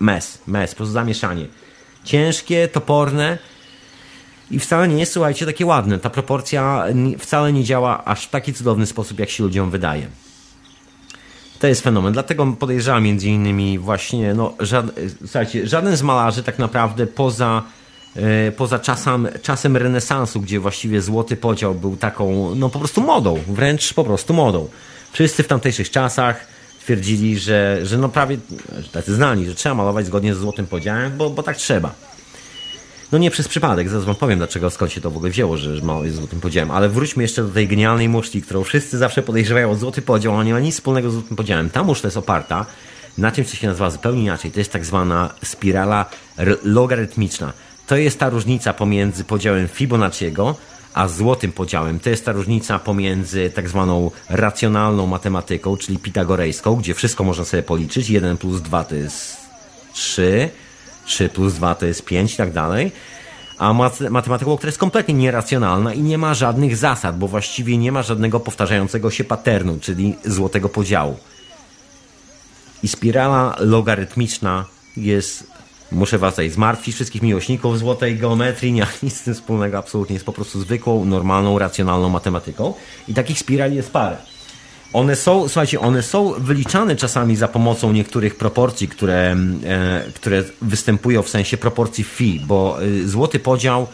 mes, 0.00 0.38
mes, 0.46 0.70
po 0.70 0.76
prostu 0.76 0.92
zamieszanie 0.92 1.46
ciężkie, 2.04 2.68
toporne 2.68 3.38
i 4.50 4.58
wcale 4.58 4.88
nie 4.88 4.98
jest, 4.98 5.12
słuchajcie, 5.12 5.46
takie 5.46 5.66
ładne. 5.66 5.98
Ta 5.98 6.10
proporcja 6.10 6.84
wcale 7.18 7.52
nie 7.52 7.64
działa 7.64 8.04
aż 8.04 8.26
w 8.26 8.30
taki 8.30 8.54
cudowny 8.54 8.86
sposób, 8.86 9.18
jak 9.18 9.30
się 9.30 9.44
ludziom 9.44 9.70
wydaje. 9.70 10.06
To 11.58 11.66
jest 11.66 11.82
fenomen. 11.82 12.12
Dlatego 12.12 12.46
podejrzewam 12.58 13.02
między 13.02 13.28
innymi 13.28 13.78
właśnie, 13.78 14.34
no, 14.34 14.54
żad, 14.60 14.86
słuchajcie, 15.20 15.66
żaden 15.66 15.96
z 15.96 16.02
malarzy 16.02 16.42
tak 16.42 16.58
naprawdę 16.58 17.06
poza, 17.06 17.62
e, 18.16 18.52
poza 18.52 18.78
czasem, 18.78 19.28
czasem 19.42 19.76
renesansu, 19.76 20.40
gdzie 20.40 20.60
właściwie 20.60 21.02
złoty 21.02 21.36
podział 21.36 21.74
był 21.74 21.96
taką, 21.96 22.54
no 22.54 22.70
po 22.70 22.78
prostu 22.78 23.00
modą, 23.00 23.38
wręcz 23.46 23.94
po 23.94 24.04
prostu 24.04 24.34
modą. 24.34 24.68
Wszyscy 25.12 25.42
w 25.42 25.48
tamtejszych 25.48 25.90
czasach 25.90 26.46
twierdzili, 26.84 27.38
że, 27.38 27.80
że 27.82 27.98
no 27.98 28.08
prawie 28.08 28.38
tacy 28.92 29.14
znani, 29.14 29.46
że 29.46 29.54
trzeba 29.54 29.74
malować 29.74 30.06
zgodnie 30.06 30.34
ze 30.34 30.40
złotym 30.40 30.66
podziałem, 30.66 31.16
bo, 31.16 31.30
bo 31.30 31.42
tak 31.42 31.56
trzeba. 31.56 31.94
No 33.12 33.18
nie 33.18 33.30
przez 33.30 33.48
przypadek, 33.48 33.88
zaraz 33.88 34.04
wam 34.04 34.14
powiem 34.14 34.38
dlaczego, 34.38 34.70
skąd 34.70 34.92
się 34.92 35.00
to 35.00 35.10
w 35.10 35.16
ogóle 35.16 35.30
wzięło, 35.30 35.56
że 35.56 35.82
mało 35.82 36.04
jest 36.04 36.16
złotym 36.16 36.40
podziałem, 36.40 36.70
ale 36.70 36.88
wróćmy 36.88 37.22
jeszcze 37.22 37.42
do 37.42 37.48
tej 37.48 37.68
genialnej 37.68 38.08
muszli, 38.08 38.42
którą 38.42 38.64
wszyscy 38.64 38.98
zawsze 38.98 39.22
podejrzewają 39.22 39.70
o 39.70 39.74
złoty 39.74 40.02
podział, 40.02 40.38
a 40.38 40.44
nie 40.44 40.52
ma 40.52 40.60
nic 40.60 40.74
wspólnego 40.74 41.10
z 41.10 41.12
złotym 41.12 41.36
podziałem. 41.36 41.70
Ta 41.70 41.82
muszla 41.82 42.06
jest 42.06 42.16
oparta 42.16 42.66
na 43.18 43.32
czymś, 43.32 43.48
co 43.48 43.56
się 43.56 43.66
nazywa 43.66 43.90
zupełnie 43.90 44.22
inaczej. 44.22 44.50
To 44.50 44.60
jest 44.60 44.72
tak 44.72 44.84
zwana 44.84 45.34
spirala 45.44 46.06
logarytmiczna. 46.64 47.52
To 47.86 47.96
jest 47.96 48.18
ta 48.18 48.30
różnica 48.30 48.72
pomiędzy 48.72 49.24
podziałem 49.24 49.68
Fibonacciego 49.68 50.56
a 50.94 51.08
złotym 51.08 51.52
podziałem. 51.52 52.00
To 52.00 52.10
jest 52.10 52.24
ta 52.24 52.32
różnica 52.32 52.78
pomiędzy 52.78 53.50
tak 53.50 53.68
zwaną 53.68 54.10
racjonalną 54.28 55.06
matematyką, 55.06 55.76
czyli 55.76 55.98
pitagorejską, 55.98 56.76
gdzie 56.76 56.94
wszystko 56.94 57.24
można 57.24 57.44
sobie 57.44 57.62
policzyć. 57.62 58.10
1 58.10 58.36
plus 58.36 58.62
2 58.62 58.84
to 58.84 58.94
jest 58.94 59.36
3, 59.92 60.50
3 61.06 61.28
plus 61.28 61.54
2 61.54 61.74
to 61.74 61.86
jest 61.86 62.04
5 62.04 62.34
i 62.34 62.36
tak 62.36 62.52
dalej. 62.52 62.92
A 63.58 63.72
matematyką, 64.10 64.56
która 64.56 64.68
jest 64.68 64.78
kompletnie 64.78 65.14
nieracjonalna 65.14 65.94
i 65.94 66.02
nie 66.02 66.18
ma 66.18 66.34
żadnych 66.34 66.76
zasad, 66.76 67.18
bo 67.18 67.28
właściwie 67.28 67.78
nie 67.78 67.92
ma 67.92 68.02
żadnego 68.02 68.40
powtarzającego 68.40 69.10
się 69.10 69.24
paternu, 69.24 69.78
czyli 69.80 70.16
złotego 70.24 70.68
podziału. 70.68 71.16
I 72.82 72.88
spirala 72.88 73.56
logarytmiczna 73.58 74.64
jest 74.96 75.53
Muszę 75.94 76.18
was 76.18 76.34
tutaj 76.34 76.50
zmartwić, 76.50 76.94
wszystkich 76.94 77.22
miłośników 77.22 77.78
złotej 77.78 78.16
geometrii, 78.16 78.72
nie 78.72 78.80
ma 78.80 78.88
nic 79.02 79.16
z 79.16 79.22
tym 79.22 79.34
wspólnego, 79.34 79.78
absolutnie 79.78 80.14
jest 80.14 80.26
po 80.26 80.32
prostu 80.32 80.60
zwykłą, 80.60 81.04
normalną, 81.04 81.58
racjonalną 81.58 82.08
matematyką 82.08 82.74
i 83.08 83.14
takich 83.14 83.38
spirali 83.38 83.76
jest 83.76 83.92
parę. 83.92 84.16
One 84.92 85.16
są, 85.16 85.48
słuchajcie, 85.48 85.80
one 85.80 86.02
są 86.02 86.32
wyliczane 86.38 86.96
czasami 86.96 87.36
za 87.36 87.48
pomocą 87.48 87.92
niektórych 87.92 88.36
proporcji, 88.36 88.88
które, 88.88 89.36
e, 89.64 90.04
które 90.14 90.44
występują 90.62 91.22
w 91.22 91.28
sensie 91.28 91.56
proporcji 91.56 92.04
phi, 92.04 92.40
bo 92.46 92.78
e, 92.82 93.08
złoty 93.08 93.38
podział 93.38 93.86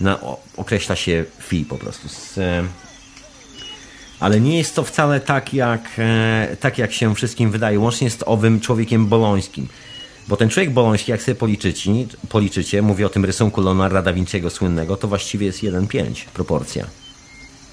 na, 0.00 0.20
o, 0.20 0.40
określa 0.56 0.96
się 0.96 1.24
phi 1.38 1.64
po 1.64 1.78
prostu. 1.78 2.08
Z, 2.08 2.38
e, 2.38 2.64
ale 4.20 4.40
nie 4.40 4.58
jest 4.58 4.74
to 4.74 4.82
wcale 4.82 5.20
tak 5.20 5.54
jak, 5.54 5.90
e, 5.98 6.56
tak, 6.60 6.78
jak 6.78 6.92
się 6.92 7.14
wszystkim 7.14 7.50
wydaje, 7.50 7.80
łącznie 7.80 8.10
z 8.10 8.18
owym 8.26 8.60
człowiekiem 8.60 9.06
bolońskim. 9.06 9.68
Bo 10.28 10.36
ten 10.36 10.48
człowiek 10.48 10.70
boloński, 10.70 11.10
jak 11.10 11.22
sobie 11.22 11.34
policzycie, 11.34 11.92
policzycie, 12.28 12.82
mówię 12.82 13.06
o 13.06 13.08
tym 13.08 13.24
rysunku 13.24 13.60
Leonarda 13.60 14.02
da 14.02 14.12
Vinciego 14.12 14.50
słynnego, 14.50 14.96
to 14.96 15.08
właściwie 15.08 15.46
jest 15.46 15.58
1,5 15.58 16.24
proporcja. 16.24 16.86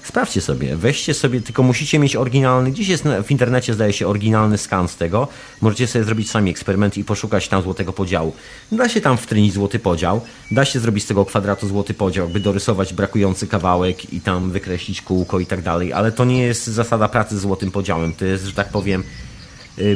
Sprawdźcie 0.02 0.40
sobie, 0.40 0.76
weźcie 0.76 1.14
sobie, 1.14 1.40
tylko 1.40 1.62
musicie 1.62 1.98
mieć 1.98 2.16
oryginalny, 2.16 2.70
gdzieś 2.70 2.88
jest 2.88 3.04
w 3.24 3.30
internecie 3.30 3.74
zdaje 3.74 3.92
się 3.92 4.08
oryginalny 4.08 4.58
skan 4.58 4.88
z 4.88 4.96
tego, 4.96 5.28
możecie 5.60 5.86
sobie 5.86 6.04
zrobić 6.04 6.30
sami 6.30 6.50
eksperyment 6.50 6.98
i 6.98 7.04
poszukać 7.04 7.48
tam 7.48 7.62
złotego 7.62 7.92
podziału. 7.92 8.32
Da 8.72 8.88
się 8.88 9.00
tam 9.00 9.16
wtrynić 9.16 9.52
złoty 9.52 9.78
podział, 9.78 10.20
da 10.50 10.64
się 10.64 10.80
zrobić 10.80 11.04
z 11.04 11.06
tego 11.06 11.24
kwadratu 11.24 11.68
złoty 11.68 11.94
podział, 11.94 12.24
jakby 12.24 12.40
dorysować 12.40 12.94
brakujący 12.94 13.46
kawałek 13.46 14.12
i 14.12 14.20
tam 14.20 14.50
wykreślić 14.50 15.02
kółko 15.02 15.40
i 15.40 15.46
tak 15.46 15.62
dalej, 15.62 15.92
ale 15.92 16.12
to 16.12 16.24
nie 16.24 16.42
jest 16.42 16.66
zasada 16.66 17.08
pracy 17.08 17.38
z 17.38 17.40
złotym 17.40 17.70
podziałem, 17.70 18.12
to 18.12 18.24
jest, 18.24 18.44
że 18.44 18.52
tak 18.52 18.68
powiem, 18.68 19.02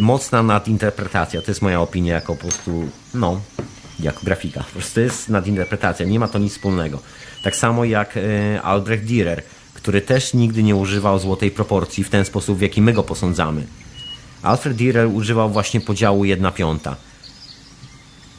mocna 0.00 0.42
nadinterpretacja. 0.42 1.42
To 1.42 1.50
jest 1.50 1.62
moja 1.62 1.80
opinia 1.80 2.14
jako 2.14 2.34
po 2.34 2.40
prostu, 2.40 2.88
no, 3.14 3.40
jako 4.00 4.20
grafika. 4.22 4.60
Po 4.60 4.70
prostu 4.70 4.94
to 4.94 5.00
jest 5.00 5.28
nadinterpretacja, 5.28 6.06
nie 6.06 6.20
ma 6.20 6.28
to 6.28 6.38
nic 6.38 6.52
wspólnego. 6.52 6.98
Tak 7.44 7.56
samo 7.56 7.84
jak 7.84 8.16
y, 8.16 8.60
Albrecht 8.62 9.04
Dürer, 9.04 9.42
który 9.74 10.00
też 10.00 10.34
nigdy 10.34 10.62
nie 10.62 10.76
używał 10.76 11.18
złotej 11.18 11.50
proporcji 11.50 12.04
w 12.04 12.10
ten 12.10 12.24
sposób, 12.24 12.58
w 12.58 12.60
jaki 12.60 12.82
my 12.82 12.92
go 12.92 13.02
posądzamy. 13.02 13.66
Alfred 14.42 14.76
Dürer 14.76 15.14
używał 15.14 15.50
właśnie 15.50 15.80
podziału 15.80 16.24
1 16.24 16.52
piąta. 16.52 16.96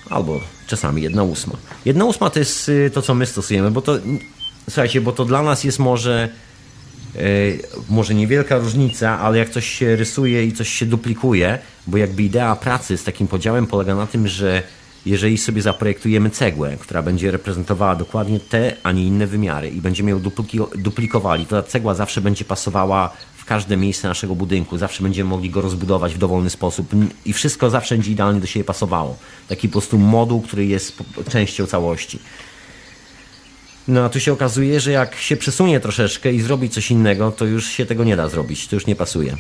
Albo 0.10 0.42
czasami 0.68 1.02
1 1.02 1.20
ósma. 1.20 1.54
1 1.86 2.02
ósma 2.02 2.30
to 2.30 2.40
jest 2.40 2.70
y, 2.70 2.92
to, 2.94 3.02
co 3.02 3.16
my 3.16 3.26
stosujemy, 3.26 3.72
bo 3.72 3.82
to, 3.82 3.98
słuchajcie, 4.70 5.02
bo 5.02 5.12
to 5.12 5.26
dla 5.26 5.44
nas 5.44 5.64
jest 5.64 5.80
może 5.80 6.30
może 7.90 8.14
niewielka 8.14 8.58
różnica, 8.58 9.20
ale 9.20 9.38
jak 9.38 9.50
coś 9.50 9.70
się 9.70 9.96
rysuje 9.96 10.46
i 10.46 10.54
coś 10.54 10.70
się 10.70 10.86
duplikuje, 10.86 11.60
bo 11.88 11.98
jakby 11.98 12.24
idea 12.24 12.56
pracy 12.56 12.98
z 12.98 13.04
takim 13.04 13.28
podziałem 13.28 13.68
polega 13.68 13.96
na 13.96 14.08
tym, 14.08 14.28
że 14.28 14.64
jeżeli 15.06 15.38
sobie 15.38 15.62
zaprojektujemy 15.62 16.30
cegłę, 16.30 16.78
która 16.80 17.02
będzie 17.02 17.32
reprezentowała 17.32 17.96
dokładnie 17.96 18.40
te, 18.40 18.76
a 18.84 18.92
nie 18.92 19.08
inne 19.08 19.28
wymiary 19.28 19.70
i 19.70 19.82
będziemy 19.82 20.12
ją 20.12 20.22
duplikowali, 20.76 21.46
to 21.46 21.62
ta 21.62 21.70
cegła 21.70 21.94
zawsze 21.94 22.22
będzie 22.22 22.46
pasowała 22.46 23.14
w 23.38 23.46
każde 23.46 23.78
miejsce 23.78 24.08
naszego 24.08 24.36
budynku, 24.36 24.78
zawsze 24.78 25.04
będziemy 25.04 25.30
mogli 25.30 25.50
go 25.50 25.62
rozbudować 25.62 26.14
w 26.16 26.18
dowolny 26.18 26.50
sposób 26.50 26.88
i 27.26 27.34
wszystko 27.34 27.70
zawsze 27.70 27.96
będzie 27.96 28.12
idealnie 28.12 28.42
do 28.42 28.48
siebie 28.48 28.64
pasowało. 28.64 29.18
Taki 29.48 29.68
po 29.68 29.72
prostu 29.72 29.98
moduł, 29.98 30.42
który 30.42 30.66
jest 30.66 31.04
częścią 31.30 31.66
całości. 31.68 32.20
No 33.92 34.06
a 34.06 34.10
tu 34.10 34.20
się 34.20 34.34
okazuje, 34.34 34.80
że 34.80 34.92
jak 34.92 35.16
się 35.16 35.38
przesunie 35.38 35.80
troszeczkę 35.80 36.34
i 36.34 36.42
zrobi 36.42 36.70
coś 36.70 36.92
innego, 36.92 37.32
to 37.32 37.46
już 37.46 37.68
się 37.68 37.86
tego 37.86 38.04
nie 38.04 38.16
da 38.16 38.28
zrobić, 38.30 38.68
to 38.68 38.76
już 38.76 38.86
nie 38.86 38.96
pasuje. 38.96 39.38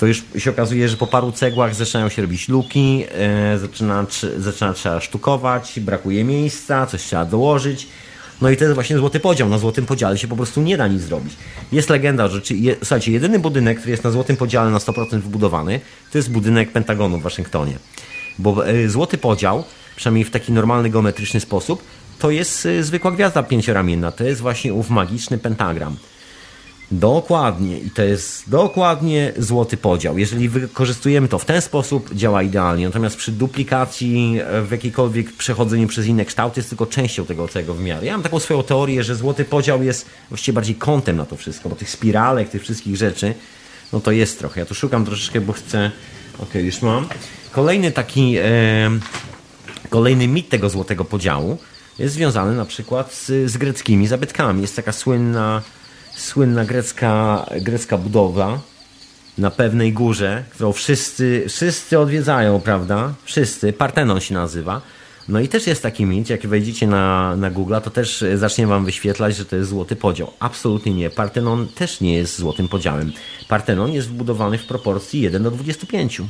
To 0.00 0.06
już 0.06 0.22
się 0.38 0.50
okazuje, 0.50 0.88
że 0.88 0.96
po 0.96 1.06
paru 1.06 1.32
cegłach 1.32 1.74
zaczynają 1.74 2.08
się 2.08 2.22
robić 2.22 2.48
luki, 2.48 3.04
e, 3.10 3.58
zaczyna, 3.58 4.06
zaczyna 4.38 4.72
trzeba 4.72 5.00
sztukować, 5.00 5.80
brakuje 5.80 6.24
miejsca, 6.24 6.86
coś 6.86 7.02
trzeba 7.02 7.24
dołożyć. 7.24 7.88
No 8.40 8.50
i 8.50 8.56
to 8.56 8.64
jest 8.64 8.74
właśnie 8.74 8.96
złoty 8.96 9.20
podział. 9.20 9.48
Na 9.48 9.58
złotym 9.58 9.86
podziale 9.86 10.18
się 10.18 10.28
po 10.28 10.36
prostu 10.36 10.62
nie 10.62 10.76
da 10.76 10.88
nic 10.88 11.02
zrobić. 11.02 11.32
Jest 11.72 11.90
legenda, 11.90 12.28
że 12.28 12.40
je, 12.50 12.76
słuchajcie, 12.78 13.12
jedyny 13.12 13.38
budynek, 13.38 13.78
który 13.78 13.90
jest 13.90 14.04
na 14.04 14.10
złotym 14.10 14.36
podziale 14.36 14.70
na 14.70 14.78
100% 14.78 15.20
wybudowany, 15.20 15.80
to 16.12 16.18
jest 16.18 16.30
budynek 16.30 16.72
Pentagonu 16.72 17.18
w 17.18 17.22
Waszyngtonie. 17.22 17.78
Bo 18.38 18.68
e, 18.68 18.88
złoty 18.88 19.18
podział, 19.18 19.64
przynajmniej 19.96 20.24
w 20.24 20.30
taki 20.30 20.52
normalny, 20.52 20.90
geometryczny 20.90 21.40
sposób, 21.40 21.82
to 22.18 22.30
jest 22.30 22.66
y, 22.66 22.84
zwykła 22.84 23.10
gwiazda 23.10 23.42
pięcioramienna. 23.42 24.12
To 24.12 24.24
jest 24.24 24.40
właśnie 24.40 24.74
ów 24.74 24.90
magiczny 24.90 25.38
pentagram. 25.38 25.96
Dokładnie. 26.90 27.78
I 27.78 27.90
to 27.90 28.02
jest 28.02 28.50
dokładnie 28.50 29.32
złoty 29.38 29.76
podział. 29.76 30.18
Jeżeli 30.18 30.48
wykorzystujemy 30.48 31.28
to 31.28 31.38
w 31.38 31.44
ten 31.44 31.60
sposób, 31.62 32.14
działa 32.14 32.42
idealnie. 32.42 32.86
Natomiast 32.86 33.16
przy 33.16 33.32
duplikacji, 33.32 34.40
e, 34.44 34.62
w 34.62 34.70
jakiejkolwiek 34.70 35.32
przechodzeniu 35.32 35.88
przez 35.88 36.06
inne 36.06 36.24
kształty, 36.24 36.60
jest 36.60 36.68
tylko 36.68 36.86
częścią 36.86 37.26
tego 37.26 37.48
tego 37.48 37.74
wymiaru. 37.74 38.06
Ja 38.06 38.12
mam 38.12 38.22
taką 38.22 38.40
swoją 38.40 38.62
teorię, 38.62 39.04
że 39.04 39.16
złoty 39.16 39.44
podział 39.44 39.82
jest 39.82 40.06
właściwie 40.28 40.54
bardziej 40.54 40.74
kątem 40.74 41.16
na 41.16 41.24
to 41.24 41.36
wszystko, 41.36 41.68
bo 41.68 41.76
tych 41.76 41.90
spiralek, 41.90 42.48
tych 42.48 42.62
wszystkich 42.62 42.96
rzeczy, 42.96 43.34
no 43.92 44.00
to 44.00 44.12
jest 44.12 44.38
trochę. 44.38 44.60
Ja 44.60 44.66
tu 44.66 44.74
szukam 44.74 45.04
troszeczkę, 45.04 45.40
bo 45.40 45.52
chcę... 45.52 45.90
Okej, 46.34 46.48
okay, 46.48 46.62
już 46.62 46.82
mam. 46.82 47.08
Kolejny 47.52 47.92
taki... 47.92 48.36
E... 48.38 48.90
Kolejny 49.90 50.28
mit 50.28 50.48
tego 50.48 50.70
złotego 50.70 51.04
podziału 51.04 51.58
jest 51.98 52.14
związany 52.14 52.56
na 52.56 52.64
przykład 52.64 53.14
z, 53.14 53.50
z 53.50 53.56
greckimi 53.56 54.06
zabytkami. 54.06 54.60
Jest 54.62 54.76
taka 54.76 54.92
słynna 54.92 55.62
słynna 56.16 56.64
grecka, 56.64 57.46
grecka 57.60 57.98
budowa 57.98 58.60
na 59.38 59.50
pewnej 59.50 59.92
górze, 59.92 60.44
którą 60.50 60.72
wszyscy, 60.72 61.44
wszyscy 61.48 61.98
odwiedzają, 61.98 62.60
prawda? 62.60 63.14
Wszyscy. 63.24 63.72
Partenon 63.72 64.20
się 64.20 64.34
nazywa. 64.34 64.82
No 65.28 65.40
i 65.40 65.48
też 65.48 65.66
jest 65.66 65.82
taki 65.82 66.06
mit, 66.06 66.30
jak 66.30 66.46
wejdziecie 66.46 66.86
na, 66.86 67.36
na 67.36 67.50
Google, 67.50 67.74
to 67.84 67.90
też 67.90 68.24
zacznie 68.34 68.66
wam 68.66 68.84
wyświetlać, 68.84 69.36
że 69.36 69.44
to 69.44 69.56
jest 69.56 69.70
złoty 69.70 69.96
podział. 69.96 70.32
Absolutnie 70.40 70.94
nie. 70.94 71.10
Partenon 71.10 71.68
też 71.68 72.00
nie 72.00 72.14
jest 72.14 72.38
złotym 72.38 72.68
podziałem. 72.68 73.12
Partenon 73.48 73.92
jest 73.92 74.08
wbudowany 74.08 74.58
w 74.58 74.66
proporcji 74.66 75.20
1 75.20 75.42
do 75.42 75.50
25. 75.50 76.22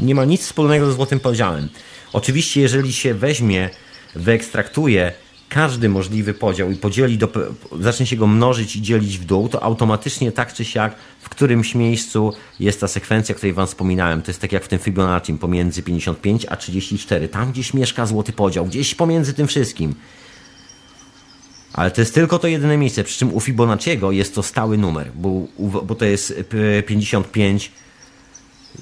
Nie 0.00 0.14
ma 0.14 0.24
nic 0.24 0.42
wspólnego 0.42 0.86
ze 0.86 0.92
złotym 0.92 1.20
podziałem. 1.20 1.68
Oczywiście, 2.12 2.60
jeżeli 2.60 2.92
się 2.92 3.14
weźmie, 3.14 3.70
wyekstraktuje 4.14 5.12
każdy 5.50 5.88
możliwy 5.88 6.34
podział 6.34 6.70
i 6.70 6.76
podzieli 6.76 7.18
do, 7.18 7.28
zacznie 7.80 8.06
się 8.06 8.16
go 8.16 8.26
mnożyć 8.26 8.76
i 8.76 8.82
dzielić 8.82 9.18
w 9.18 9.24
dół, 9.24 9.48
to 9.48 9.62
automatycznie 9.62 10.32
tak 10.32 10.52
czy 10.52 10.64
siak 10.64 10.94
w 11.20 11.28
którymś 11.28 11.74
miejscu 11.74 12.32
jest 12.60 12.80
ta 12.80 12.88
sekwencja, 12.88 13.34
o 13.34 13.36
której 13.36 13.52
wam 13.52 13.66
wspominałem. 13.66 14.22
To 14.22 14.30
jest 14.30 14.40
tak 14.40 14.52
jak 14.52 14.64
w 14.64 14.68
tym 14.68 14.78
Fibonacci 14.78 15.34
pomiędzy 15.34 15.82
55 15.82 16.46
a 16.46 16.56
34. 16.56 17.28
Tam 17.28 17.52
gdzieś 17.52 17.74
mieszka 17.74 18.06
złoty 18.06 18.32
podział, 18.32 18.66
gdzieś 18.66 18.94
pomiędzy 18.94 19.34
tym 19.34 19.46
wszystkim. 19.46 19.94
Ale 21.72 21.90
to 21.90 22.00
jest 22.00 22.14
tylko 22.14 22.38
to 22.38 22.48
jedyne 22.48 22.76
miejsce, 22.76 23.04
przy 23.04 23.18
czym 23.18 23.34
u 23.34 23.40
Fibonacciego 23.40 24.12
jest 24.12 24.34
to 24.34 24.42
stały 24.42 24.78
numer, 24.78 25.10
bo, 25.14 25.46
bo 25.58 25.94
to 25.94 26.04
jest 26.04 26.34
55 26.86 27.72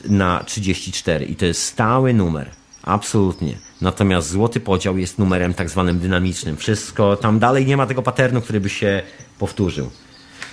na 0.04 0.44
34 0.44 1.24
i 1.24 1.36
to 1.36 1.46
jest 1.46 1.62
stały 1.62 2.14
numer. 2.14 2.57
Absolutnie. 2.82 3.54
Natomiast 3.80 4.30
złoty 4.30 4.60
podział 4.60 4.98
jest 4.98 5.18
numerem 5.18 5.54
tak 5.54 5.70
zwanym 5.70 5.98
dynamicznym. 5.98 6.56
Wszystko, 6.56 7.16
tam 7.16 7.38
dalej 7.38 7.66
nie 7.66 7.76
ma 7.76 7.86
tego 7.86 8.02
paternu, 8.02 8.40
który 8.40 8.60
by 8.60 8.68
się 8.68 9.02
powtórzył. 9.38 9.90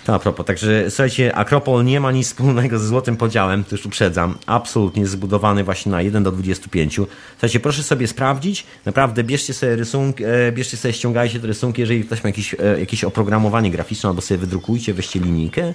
To 0.06 0.16
a 0.16 0.20
propos, 0.20 0.46
także 0.46 0.92
słuchajcie, 0.92 1.36
Akropol 1.36 1.86
nie 1.86 2.00
ma 2.00 2.12
nic 2.12 2.28
wspólnego 2.28 2.80
ze 2.80 2.88
złotym 2.88 3.18
podziałem, 3.18 3.64
to 3.64 3.76
już 3.76 3.86
uprzedzam. 3.86 4.38
Absolutnie 4.46 5.08
zbudowany 5.08 5.64
właśnie 5.64 5.92
na 5.92 6.02
1 6.02 6.24
do 6.24 6.32
25. 6.32 6.96
Słuchajcie, 7.32 7.60
proszę 7.60 7.84
sobie 7.84 8.08
sprawdzić, 8.08 8.66
naprawdę 8.86 9.24
bierzcie 9.24 9.54
sobie 9.54 9.76
rysunki, 9.76 10.24
e, 10.24 10.52
bierzcie 10.52 10.78
sobie, 10.78 10.94
ściągajcie 10.94 11.40
te 11.40 11.48
rysunki, 11.48 11.82
jeżeli 11.82 12.04
ktoś 12.04 12.24
ma 12.24 12.30
jakieś, 12.30 12.54
e, 12.54 12.80
jakieś 12.80 13.04
oprogramowanie 13.04 13.72
graficzne, 13.72 14.10
albo 14.10 14.22
sobie 14.22 14.38
wydrukujcie, 14.38 14.94
weźcie 14.94 15.20
linijkę, 15.20 15.74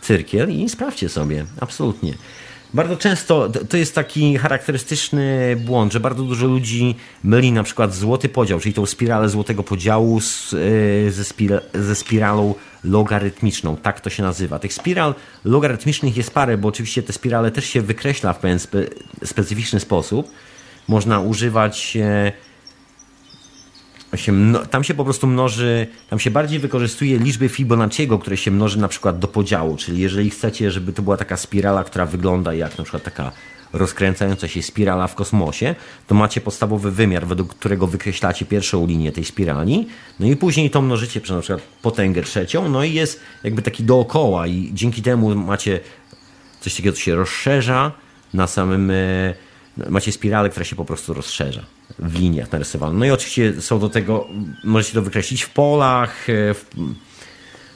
cyrkiel 0.00 0.50
i 0.50 0.68
sprawdźcie 0.68 1.08
sobie. 1.08 1.44
Absolutnie. 1.60 2.14
Bardzo 2.74 2.96
często 2.96 3.48
to 3.68 3.76
jest 3.76 3.94
taki 3.94 4.38
charakterystyczny 4.38 5.56
błąd, 5.60 5.92
że 5.92 6.00
bardzo 6.00 6.22
dużo 6.22 6.46
ludzi 6.46 6.94
myli 7.24 7.52
na 7.52 7.62
przykład 7.62 7.94
złoty 7.94 8.28
podział, 8.28 8.60
czyli 8.60 8.74
tą 8.74 8.86
spiralę 8.86 9.28
złotego 9.28 9.62
podziału 9.62 10.20
z, 10.20 10.54
e, 10.54 11.10
ze, 11.10 11.24
ze 11.74 11.94
spiralą 11.94 12.54
logarytmiczną. 12.84 13.76
Tak 13.76 14.00
to 14.00 14.10
się 14.10 14.22
nazywa. 14.22 14.58
Tych 14.58 14.72
spiral 14.72 15.14
logarytmicznych 15.44 16.16
jest 16.16 16.30
parę, 16.30 16.58
bo 16.58 16.68
oczywiście 16.68 17.02
te 17.02 17.12
spirale 17.12 17.50
też 17.50 17.64
się 17.64 17.82
wykreśla 17.82 18.32
w 18.32 18.38
pewien 18.38 18.58
spe 18.58 18.78
specyficzny 19.24 19.80
sposób. 19.80 20.30
Można 20.88 21.20
używać 21.20 21.96
się, 24.16 24.52
tam 24.70 24.84
się 24.84 24.94
po 24.94 25.04
prostu 25.04 25.26
mnoży, 25.26 25.86
tam 26.10 26.18
się 26.18 26.30
bardziej 26.30 26.58
wykorzystuje 26.58 27.18
liczby 27.18 27.48
Fibonacciego, 27.48 28.18
które 28.18 28.36
się 28.36 28.50
mnoży 28.50 28.78
na 28.78 28.88
przykład 28.88 29.18
do 29.18 29.28
podziału, 29.28 29.76
czyli 29.76 30.02
jeżeli 30.02 30.30
chcecie, 30.30 30.70
żeby 30.70 30.92
to 30.92 31.02
była 31.02 31.16
taka 31.16 31.36
spirala, 31.36 31.84
która 31.84 32.06
wygląda 32.06 32.54
jak 32.54 32.78
na 32.78 32.84
przykład 32.84 33.02
taka 33.02 33.32
rozkręcająca 33.72 34.48
się 34.48 34.62
spirala 34.62 35.06
w 35.06 35.14
kosmosie, 35.14 35.74
to 36.06 36.14
macie 36.14 36.40
podstawowy 36.40 36.90
wymiar, 36.90 37.26
według 37.26 37.54
którego 37.54 37.86
wykreślacie 37.86 38.44
pierwszą 38.44 38.86
linię 38.86 39.12
tej 39.12 39.24
spirali, 39.24 39.86
no 40.20 40.26
i 40.26 40.36
później 40.36 40.70
to 40.70 40.82
mnożycie 40.82 41.20
przez 41.20 41.36
na 41.36 41.42
przykład 41.42 41.62
potęgę 41.82 42.22
trzecią, 42.22 42.68
no 42.68 42.84
i 42.84 42.92
jest 42.92 43.20
jakby 43.44 43.62
taki 43.62 43.84
dookoła 43.84 44.46
i 44.46 44.70
dzięki 44.74 45.02
temu 45.02 45.34
macie 45.34 45.80
coś 46.60 46.74
takiego, 46.74 46.96
co 46.96 47.00
się 47.00 47.14
rozszerza 47.14 47.92
na 48.34 48.46
samym 48.46 48.90
e, 48.90 49.34
macie 49.90 50.12
spiralę, 50.12 50.50
która 50.50 50.64
się 50.64 50.76
po 50.76 50.84
prostu 50.84 51.14
rozszerza 51.14 51.64
w 51.98 52.18
liniach 52.18 52.52
narysowanych. 52.52 52.98
No 52.98 53.04
i 53.04 53.10
oczywiście 53.10 53.60
są 53.60 53.78
do 53.78 53.88
tego, 53.88 54.28
możecie 54.64 54.94
to 54.94 55.02
wykreślić 55.02 55.42
w 55.42 55.50
polach. 55.50 56.30
E, 56.30 56.54
w... 56.54 56.66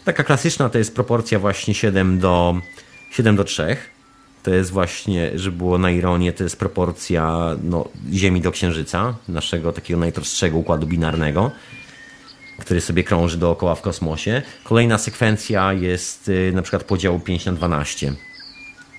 Taka 0.05 0.25
klasyczna 0.25 0.69
to 0.69 0.79
jest 0.79 0.95
proporcja 0.95 1.39
właśnie 1.39 1.75
7 1.75 2.19
do, 2.19 2.61
7 3.11 3.37
do 3.37 3.45
3. 3.45 3.77
To 4.43 4.51
jest 4.51 4.71
właśnie, 4.71 5.31
żeby 5.35 5.57
było 5.57 5.79
na 5.79 5.91
ironię, 5.91 6.33
to 6.33 6.45
jest 6.45 6.59
proporcja 6.59 7.57
no, 7.63 7.89
Ziemi 8.13 8.41
do 8.41 8.53
Księżyca, 8.53 9.15
naszego 9.29 9.73
takiego 9.73 10.01
najprostszego 10.01 10.59
układu 10.59 10.87
binarnego, 10.87 11.51
który 12.59 12.81
sobie 12.81 13.05
krąży 13.05 13.37
dookoła 13.37 13.75
w 13.75 13.83
kosmosie. 13.83 14.43
Kolejna 14.65 14.99
sekwencja 14.99 15.73
jest 15.73 16.31
e, 16.49 16.53
na 16.53 16.63
przykład 16.63 16.85
podział 16.85 17.21
5 17.21 17.47
na 17.47 17.53
12 17.53 18.13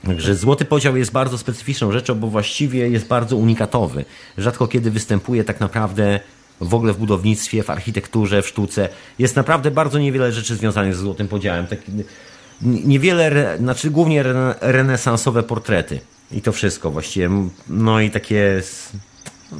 Także 0.05 0.35
złoty 0.35 0.65
podział 0.65 0.97
jest 0.97 1.11
bardzo 1.11 1.37
specyficzną 1.37 1.91
rzeczą, 1.91 2.15
bo 2.15 2.27
właściwie 2.27 2.89
jest 2.89 3.07
bardzo 3.07 3.37
unikatowy. 3.37 4.05
Rzadko 4.37 4.67
kiedy 4.67 4.91
występuje 4.91 5.43
tak 5.43 5.59
naprawdę 5.59 6.19
w 6.61 6.73
ogóle 6.73 6.93
w 6.93 6.97
budownictwie, 6.97 7.63
w 7.63 7.69
architekturze, 7.69 8.41
w 8.41 8.47
sztuce. 8.47 8.89
Jest 9.19 9.35
naprawdę 9.35 9.71
bardzo 9.71 9.99
niewiele 9.99 10.31
rzeczy 10.31 10.55
związanych 10.55 10.95
z 10.95 10.99
złotym 10.99 11.27
podziałem. 11.27 11.67
Tak, 11.67 11.79
niewiele, 12.61 13.57
znaczy 13.57 13.89
głównie 13.89 14.23
renesansowe 14.61 15.43
portrety. 15.43 15.99
I 16.31 16.41
to 16.41 16.51
wszystko 16.51 16.91
właściwie. 16.91 17.29
No 17.69 18.01
i 18.01 18.11
takie, 18.11 18.61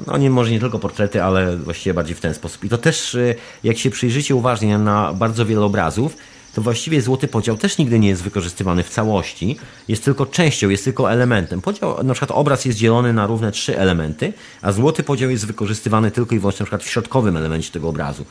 no 0.07 0.17
nie 0.17 0.29
może 0.29 0.51
nie 0.51 0.59
tylko 0.59 0.79
portrety, 0.79 1.23
ale 1.23 1.57
właściwie 1.57 1.93
bardziej 1.93 2.15
w 2.15 2.19
ten 2.19 2.33
sposób. 2.33 2.63
I 2.63 2.69
to 2.69 2.77
też, 2.77 3.15
y, 3.15 3.35
jak 3.63 3.77
się 3.77 3.89
przyjrzycie 3.89 4.35
uważnie 4.35 4.77
na 4.77 5.13
bardzo 5.13 5.45
wiele 5.45 5.61
obrazów, 5.61 6.17
to 6.57 6.61
właściwie 6.61 7.01
złoty 7.01 7.27
podział 7.27 7.57
też 7.57 7.77
nigdy 7.77 7.99
nie 7.99 8.07
jest 8.07 8.23
wykorzystywany 8.23 8.83
w 8.83 8.89
całości, 8.89 9.57
jest 9.87 10.03
tylko 10.05 10.25
częścią, 10.25 10.69
jest 10.69 10.83
tylko 10.83 11.11
elementem. 11.11 11.61
Podział, 11.61 12.03
na 12.03 12.13
przykład 12.13 12.39
obraz 12.39 12.65
jest 12.65 12.77
dzielony 12.77 13.13
na 13.13 13.27
równe 13.27 13.51
trzy 13.51 13.79
elementy, 13.79 14.33
a 14.61 14.71
złoty 14.71 15.03
podział 15.03 15.29
jest 15.29 15.47
wykorzystywany 15.47 16.11
tylko 16.11 16.35
i 16.35 16.39
wyłącznie 16.39 16.63
na 16.63 16.65
przykład 16.65 16.83
w 16.83 16.89
środkowym 16.89 17.37
elemencie 17.37 17.71
tego 17.71 17.89
obrazu. 17.89 18.25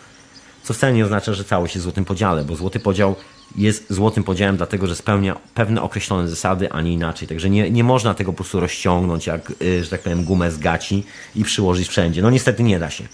Co 0.63 0.75
wcale 0.75 0.93
nie 0.93 1.05
oznacza, 1.05 1.35
że 1.35 1.45
całość 1.45 1.75
jest 1.75 1.83
złotym 1.83 2.05
podziale, 2.05 2.45
bo 2.45 2.57
złoty 2.57 2.81
podział 2.81 3.17
jest 3.57 3.87
złotym 3.91 4.25
podziałem 4.25 4.57
dlatego, 4.57 4.87
że 4.87 4.97
spełnia 4.97 5.37
pewne 5.55 5.83
określone 5.83 6.29
zasady, 6.29 6.73
a 6.73 6.81
nie 6.81 6.93
inaczej. 6.93 7.29
Także 7.29 7.51
nie, 7.51 7.71
nie 7.71 7.85
można 7.85 8.15
tego 8.15 8.33
po 8.33 8.37
prostu 8.37 8.61
rozciągnąć 8.61 9.27
jak, 9.27 9.53
y, 9.63 9.85
że 9.85 9.91
tak 9.91 10.03
powiem, 10.03 10.25
gumę 10.25 10.51
z 10.51 10.59
gaci 10.59 11.05
i 11.35 11.45
przyłożyć 11.45 11.89
wszędzie. 11.89 12.23
No 12.23 12.31
niestety 12.31 12.63
nie 12.63 12.79
da 12.79 12.91
się. 12.91 13.05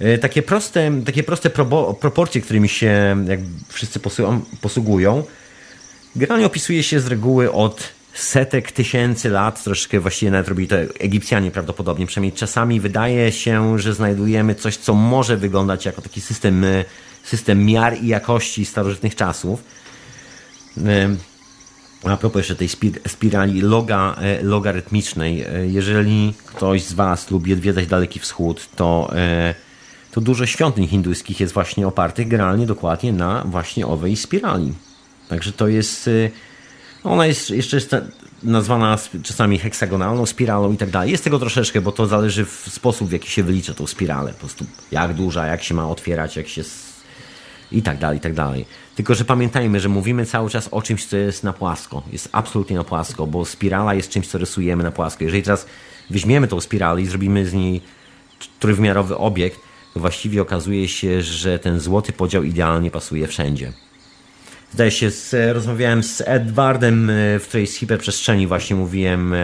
E, 0.00 0.18
takie 0.18 0.42
proste, 0.42 1.02
takie 1.06 1.22
proste 1.22 1.50
proporcje, 2.00 2.40
którymi 2.40 2.68
się 2.68 3.24
jak 3.28 3.40
wszyscy 3.68 4.00
posługują, 4.60 5.24
generalnie 6.16 6.46
opisuje 6.46 6.82
się 6.82 7.00
z 7.00 7.06
reguły 7.06 7.52
od 7.52 7.92
setek 8.14 8.72
tysięcy 8.72 9.30
lat, 9.30 9.64
troszeczkę 9.64 10.00
właściwie 10.00 10.32
nawet 10.32 10.48
robili 10.48 10.68
to 10.68 10.76
Egipcjanie 10.76 11.50
prawdopodobnie, 11.50 12.06
przynajmniej 12.06 12.32
czasami 12.32 12.80
wydaje 12.80 13.32
się, 13.32 13.78
że 13.78 13.94
znajdujemy 13.94 14.54
coś, 14.54 14.76
co 14.76 14.94
może 14.94 15.36
wyglądać 15.36 15.86
jako 15.86 16.02
taki 16.02 16.20
system, 16.20 16.64
e, 16.64 16.84
system 17.24 17.64
miar 17.64 17.96
i 18.02 18.06
jakości 18.06 18.64
starożytnych 18.64 19.14
czasów. 19.14 19.62
E, 20.86 21.16
a 22.04 22.16
propos 22.16 22.38
jeszcze 22.38 22.56
tej 22.56 22.68
spirali 23.08 23.60
loga, 23.60 24.16
logarytmicznej, 24.42 25.44
jeżeli 25.66 26.34
ktoś 26.46 26.82
z 26.82 26.92
Was 26.92 27.30
lubi 27.30 27.52
odwiedzać 27.52 27.86
Daleki 27.86 28.20
Wschód, 28.20 28.68
to 28.76 29.10
to 30.14 30.20
dużo 30.20 30.46
świątyń 30.46 30.88
hinduskich 30.88 31.40
jest 31.40 31.54
właśnie 31.54 31.86
opartych 31.86 32.28
generalnie 32.28 32.66
dokładnie 32.66 33.12
na 33.12 33.44
właśnie 33.44 33.86
owej 33.86 34.16
spirali. 34.16 34.72
Także 35.28 35.52
to 35.52 35.68
jest, 35.68 36.08
y, 36.08 36.30
ona 37.04 37.26
jest 37.26 37.50
jeszcze 37.50 37.76
jest 37.76 37.96
nazwana 38.42 38.98
czasami 39.22 39.58
heksagonalną 39.58 40.26
spiralą 40.26 40.72
i 40.72 40.76
tak 40.76 40.90
dalej. 40.90 41.10
Jest 41.10 41.24
tego 41.24 41.38
troszeczkę, 41.38 41.80
bo 41.80 41.92
to 41.92 42.06
zależy 42.06 42.44
w 42.44 42.68
sposób, 42.70 43.08
w 43.08 43.12
jaki 43.12 43.30
się 43.30 43.42
wylicza 43.42 43.74
tą 43.74 43.86
spiralę. 43.86 44.32
Po 44.32 44.38
prostu 44.38 44.64
jak 44.90 45.14
duża, 45.14 45.46
jak 45.46 45.62
się 45.62 45.74
ma 45.74 45.88
otwierać, 45.88 46.36
jak 46.36 46.48
się 46.48 46.62
i 47.72 47.82
tak 47.82 47.98
dalej, 47.98 48.18
i 48.18 48.20
tak 48.20 48.34
dalej. 48.34 48.66
Tylko, 48.96 49.14
że 49.14 49.24
pamiętajmy, 49.24 49.80
że 49.80 49.88
mówimy 49.88 50.26
cały 50.26 50.50
czas 50.50 50.68
o 50.70 50.82
czymś, 50.82 51.06
co 51.06 51.16
jest 51.16 51.44
na 51.44 51.52
płasko. 51.52 52.02
Jest 52.12 52.28
absolutnie 52.32 52.76
na 52.76 52.84
płasko, 52.84 53.26
bo 53.26 53.44
spirala 53.44 53.94
jest 53.94 54.10
czymś, 54.10 54.26
co 54.26 54.38
rysujemy 54.38 54.82
na 54.82 54.90
płasko. 54.90 55.24
Jeżeli 55.24 55.42
teraz 55.42 55.66
weźmiemy 56.10 56.48
tą 56.48 56.60
spiralę 56.60 57.02
i 57.02 57.06
zrobimy 57.06 57.46
z 57.46 57.52
niej 57.52 57.80
trójwymiarowy 58.60 59.16
obiekt, 59.16 59.60
właściwie 59.96 60.42
okazuje 60.42 60.88
się, 60.88 61.22
że 61.22 61.58
ten 61.58 61.80
złoty 61.80 62.12
podział 62.12 62.42
idealnie 62.42 62.90
pasuje 62.90 63.26
wszędzie. 63.26 63.72
zdaje 64.72 64.90
się, 64.90 65.10
z, 65.10 65.54
rozmawiałem 65.54 66.02
z 66.02 66.22
Edwardem 66.26 67.10
w 67.40 67.44
której 67.48 67.66
z 67.66 67.76
hiperprzestrzeni 67.76 68.46
właśnie 68.46 68.76
mówiłem, 68.76 69.34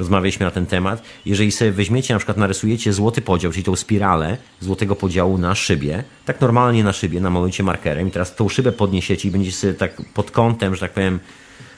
rozmawialiśmy 0.00 0.46
na 0.46 0.50
ten 0.50 0.66
temat. 0.66 1.02
Jeżeli 1.26 1.52
sobie 1.52 1.72
weźmiecie, 1.72 2.14
na 2.14 2.18
przykład 2.18 2.36
narysujecie 2.36 2.92
złoty 2.92 3.20
podział, 3.22 3.52
czyli 3.52 3.64
tą 3.64 3.76
spiralę 3.76 4.36
złotego 4.60 4.96
podziału 4.96 5.38
na 5.38 5.54
szybie, 5.54 6.04
tak 6.24 6.40
normalnie 6.40 6.84
na 6.84 6.92
szybie, 6.92 7.20
namalujecie 7.20 7.62
markerem 7.62 8.08
i 8.08 8.10
teraz 8.10 8.36
tą 8.36 8.48
szybę 8.48 8.72
podniesiecie 8.72 9.28
i 9.28 9.30
będziecie 9.30 9.56
sobie 9.56 9.74
tak 9.74 10.02
pod 10.14 10.30
kątem, 10.30 10.74
że 10.74 10.80
tak 10.80 10.92
powiem, 10.92 11.18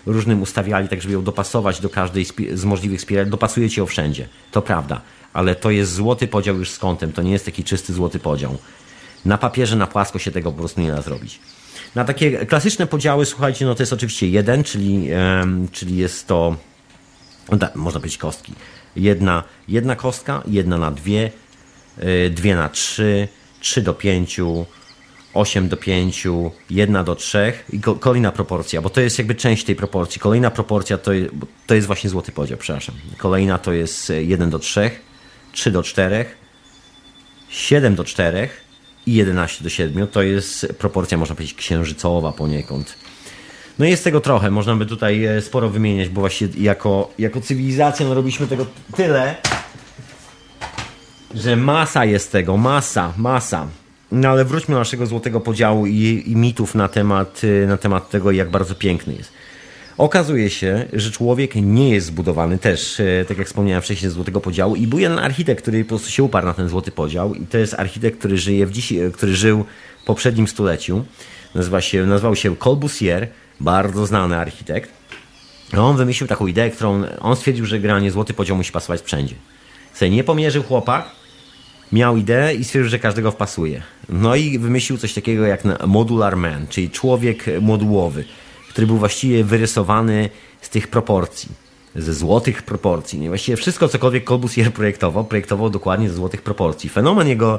różnym 0.06 0.42
ustawiali, 0.42 0.88
tak 0.88 1.02
żeby 1.02 1.14
ją 1.14 1.24
dopasować 1.24 1.80
do 1.80 1.88
każdej 1.88 2.26
z 2.54 2.64
możliwych 2.64 3.00
spirali, 3.00 3.30
dopasujecie 3.30 3.80
ją 3.80 3.86
wszędzie. 3.86 4.28
To 4.50 4.62
prawda, 4.62 5.00
ale 5.32 5.54
to 5.54 5.70
jest 5.70 5.92
złoty 5.92 6.28
podział 6.28 6.58
już 6.58 6.70
z 6.70 6.78
kątem, 6.78 7.12
to 7.12 7.22
nie 7.22 7.32
jest 7.32 7.44
taki 7.44 7.64
czysty 7.64 7.92
złoty 7.92 8.18
podział. 8.18 8.58
Na 9.24 9.38
papierze, 9.38 9.76
na 9.76 9.86
płasko 9.86 10.18
się 10.18 10.30
tego 10.30 10.52
po 10.52 10.58
prostu 10.58 10.80
nie 10.80 10.90
da 10.90 11.02
zrobić. 11.02 11.40
Na 11.94 12.04
takie 12.04 12.46
klasyczne 12.46 12.86
podziały, 12.86 13.26
słuchajcie, 13.26 13.64
no 13.64 13.74
to 13.74 13.82
jest 13.82 13.92
oczywiście 13.92 14.28
jeden, 14.28 14.64
czyli, 14.64 15.08
czyli 15.72 15.96
jest 15.96 16.26
to, 16.26 16.56
no 17.50 17.56
da, 17.56 17.70
można 17.74 18.00
powiedzieć 18.00 18.18
kostki. 18.18 18.52
Jedna, 18.96 19.44
jedna 19.68 19.96
kostka, 19.96 20.42
jedna 20.46 20.78
na 20.78 20.90
dwie, 20.90 21.30
yy, 21.98 22.30
dwie 22.30 22.56
na 22.56 22.68
trzy, 22.68 23.28
trzy 23.60 23.82
do 23.82 23.94
pięciu, 23.94 24.66
8 25.34 25.68
do 25.68 25.76
5, 25.76 26.26
1 26.70 27.04
do 27.04 27.14
3 27.14 27.52
i 27.72 27.80
kolejna 27.80 28.32
proporcja, 28.32 28.82
bo 28.82 28.90
to 28.90 29.00
jest 29.00 29.18
jakby 29.18 29.34
część 29.34 29.64
tej 29.64 29.76
proporcji. 29.76 30.20
Kolejna 30.20 30.50
proporcja 30.50 30.98
to, 30.98 31.10
to 31.66 31.74
jest 31.74 31.86
właśnie 31.86 32.10
złoty 32.10 32.32
podział, 32.32 32.58
przepraszam. 32.58 32.94
Kolejna 33.18 33.58
to 33.58 33.72
jest 33.72 34.12
1 34.20 34.50
do 34.50 34.58
3, 34.58 34.90
3 35.52 35.70
do 35.70 35.82
4, 35.82 36.24
7 37.48 37.94
do 37.94 38.04
4 38.04 38.48
i 39.06 39.14
11 39.14 39.64
do 39.64 39.70
7. 39.70 40.06
To 40.06 40.22
jest 40.22 40.66
proporcja, 40.78 41.18
można 41.18 41.34
powiedzieć, 41.34 41.56
księżycowa 41.56 42.32
poniekąd. 42.32 42.94
No 43.78 43.84
jest 43.84 44.04
tego 44.04 44.20
trochę, 44.20 44.50
można 44.50 44.76
by 44.76 44.86
tutaj 44.86 45.24
e, 45.24 45.40
sporo 45.40 45.68
wymieniać, 45.68 46.08
bo 46.08 46.20
właśnie 46.20 46.48
jako, 46.58 47.10
jako 47.18 47.40
cywilizacja 47.40 48.06
no 48.06 48.14
robiliśmy 48.14 48.46
tego 48.46 48.66
tyle, 48.96 49.36
że 51.34 51.56
masa 51.56 52.04
jest 52.04 52.32
tego, 52.32 52.56
masa, 52.56 53.12
masa. 53.16 53.66
No 54.12 54.28
ale 54.28 54.44
wróćmy 54.44 54.74
do 54.74 54.78
naszego 54.78 55.06
złotego 55.06 55.40
podziału 55.40 55.86
i, 55.86 56.22
i 56.26 56.36
mitów 56.36 56.74
na 56.74 56.88
temat, 56.88 57.44
y, 57.44 57.66
na 57.66 57.76
temat 57.76 58.10
tego, 58.10 58.30
jak 58.30 58.50
bardzo 58.50 58.74
piękny 58.74 59.14
jest. 59.14 59.32
Okazuje 59.98 60.50
się, 60.50 60.84
że 60.92 61.10
człowiek 61.10 61.54
nie 61.54 61.90
jest 61.90 62.06
zbudowany 62.06 62.58
też, 62.58 63.00
y, 63.00 63.24
tak 63.28 63.38
jak 63.38 63.46
wspomniałem 63.46 63.82
wcześniej, 63.82 64.10
z 64.10 64.14
złotego 64.14 64.40
podziału 64.40 64.76
i 64.76 64.86
był 64.86 64.98
jeden 64.98 65.18
architekt, 65.18 65.62
który 65.62 65.84
po 65.84 65.88
prostu 65.88 66.10
się 66.10 66.22
uparł 66.22 66.46
na 66.46 66.54
ten 66.54 66.68
złoty 66.68 66.90
podział 66.92 67.34
i 67.34 67.46
to 67.46 67.58
jest 67.58 67.74
architekt, 67.74 68.18
który 68.18 68.38
żyje 68.38 68.66
w 68.66 68.70
dziś, 68.70 68.92
y, 68.92 69.10
który 69.14 69.36
żył 69.36 69.64
w 70.02 70.04
poprzednim 70.04 70.48
stuleciu. 70.48 71.04
Nazywa 71.54 71.80
się, 71.80 72.06
nazywał 72.06 72.36
się 72.36 72.56
Corbusier, 72.56 73.28
bardzo 73.60 74.06
znany 74.06 74.36
architekt. 74.36 74.90
On 75.78 75.96
wymyślił 75.96 76.28
taką 76.28 76.46
ideę, 76.46 76.70
którą 76.70 77.02
on 77.20 77.36
stwierdził, 77.36 77.66
że 77.66 77.80
granie 77.80 78.10
złoty 78.10 78.34
podział 78.34 78.56
musi 78.56 78.72
pasować 78.72 79.00
wszędzie. 79.00 79.34
Sobie 79.94 80.10
nie 80.10 80.24
pomierzył 80.24 80.62
chłopak, 80.62 81.10
miał 81.92 82.16
ideę 82.16 82.54
i 82.54 82.64
stwierdził, 82.64 82.90
że 82.90 82.98
każdego 82.98 83.30
wpasuje. 83.30 83.82
No 84.08 84.36
i 84.36 84.58
wymyślił 84.58 84.98
coś 84.98 85.14
takiego 85.14 85.46
jak 85.46 85.62
modular 85.86 86.36
man, 86.36 86.66
czyli 86.68 86.90
człowiek 86.90 87.44
modułowy, 87.60 88.24
który 88.72 88.86
był 88.86 88.98
właściwie 88.98 89.44
wyrysowany 89.44 90.30
z 90.60 90.68
tych 90.68 90.88
proporcji, 90.88 91.48
ze 91.96 92.14
złotych 92.14 92.62
proporcji. 92.62 93.20
Nie? 93.20 93.28
Właściwie 93.28 93.56
wszystko, 93.56 93.88
cokolwiek 93.88 94.28
Corbusier 94.28 94.72
projektował, 94.72 95.24
projektował 95.24 95.70
dokładnie 95.70 96.08
ze 96.08 96.14
złotych 96.14 96.42
proporcji. 96.42 96.90
Fenomen 96.90 97.28
jego, 97.28 97.58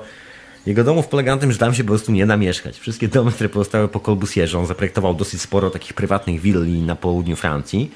jego 0.65 0.84
domów 0.84 1.07
polega 1.07 1.35
na 1.35 1.41
tym, 1.41 1.52
że 1.52 1.57
tam 1.57 1.73
się 1.73 1.84
po 1.84 1.88
prostu 1.88 2.11
nie 2.11 2.26
da 2.26 2.38
mieszkać. 2.38 2.80
Wszystkie 2.80 3.07
domy, 3.07 3.31
które 3.31 3.49
pozostały 3.49 3.88
po 3.88 3.99
Corbusierze, 3.99 4.60
on 4.60 4.65
zaprojektował 4.65 5.14
dosyć 5.14 5.41
sporo 5.41 5.69
takich 5.69 5.94
prywatnych 5.94 6.41
willi 6.41 6.81
na 6.81 6.95
południu 6.95 7.35
Francji. 7.35 7.91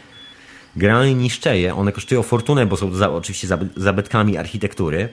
Generalnie 0.75 1.15
niszczeje, 1.15 1.75
one 1.75 1.91
kosztują 1.91 2.23
fortunę, 2.23 2.65
bo 2.65 2.77
są 2.77 2.95
za, 2.95 3.11
oczywiście 3.11 3.47
zabytkami 3.75 4.37
architektury 4.37 5.09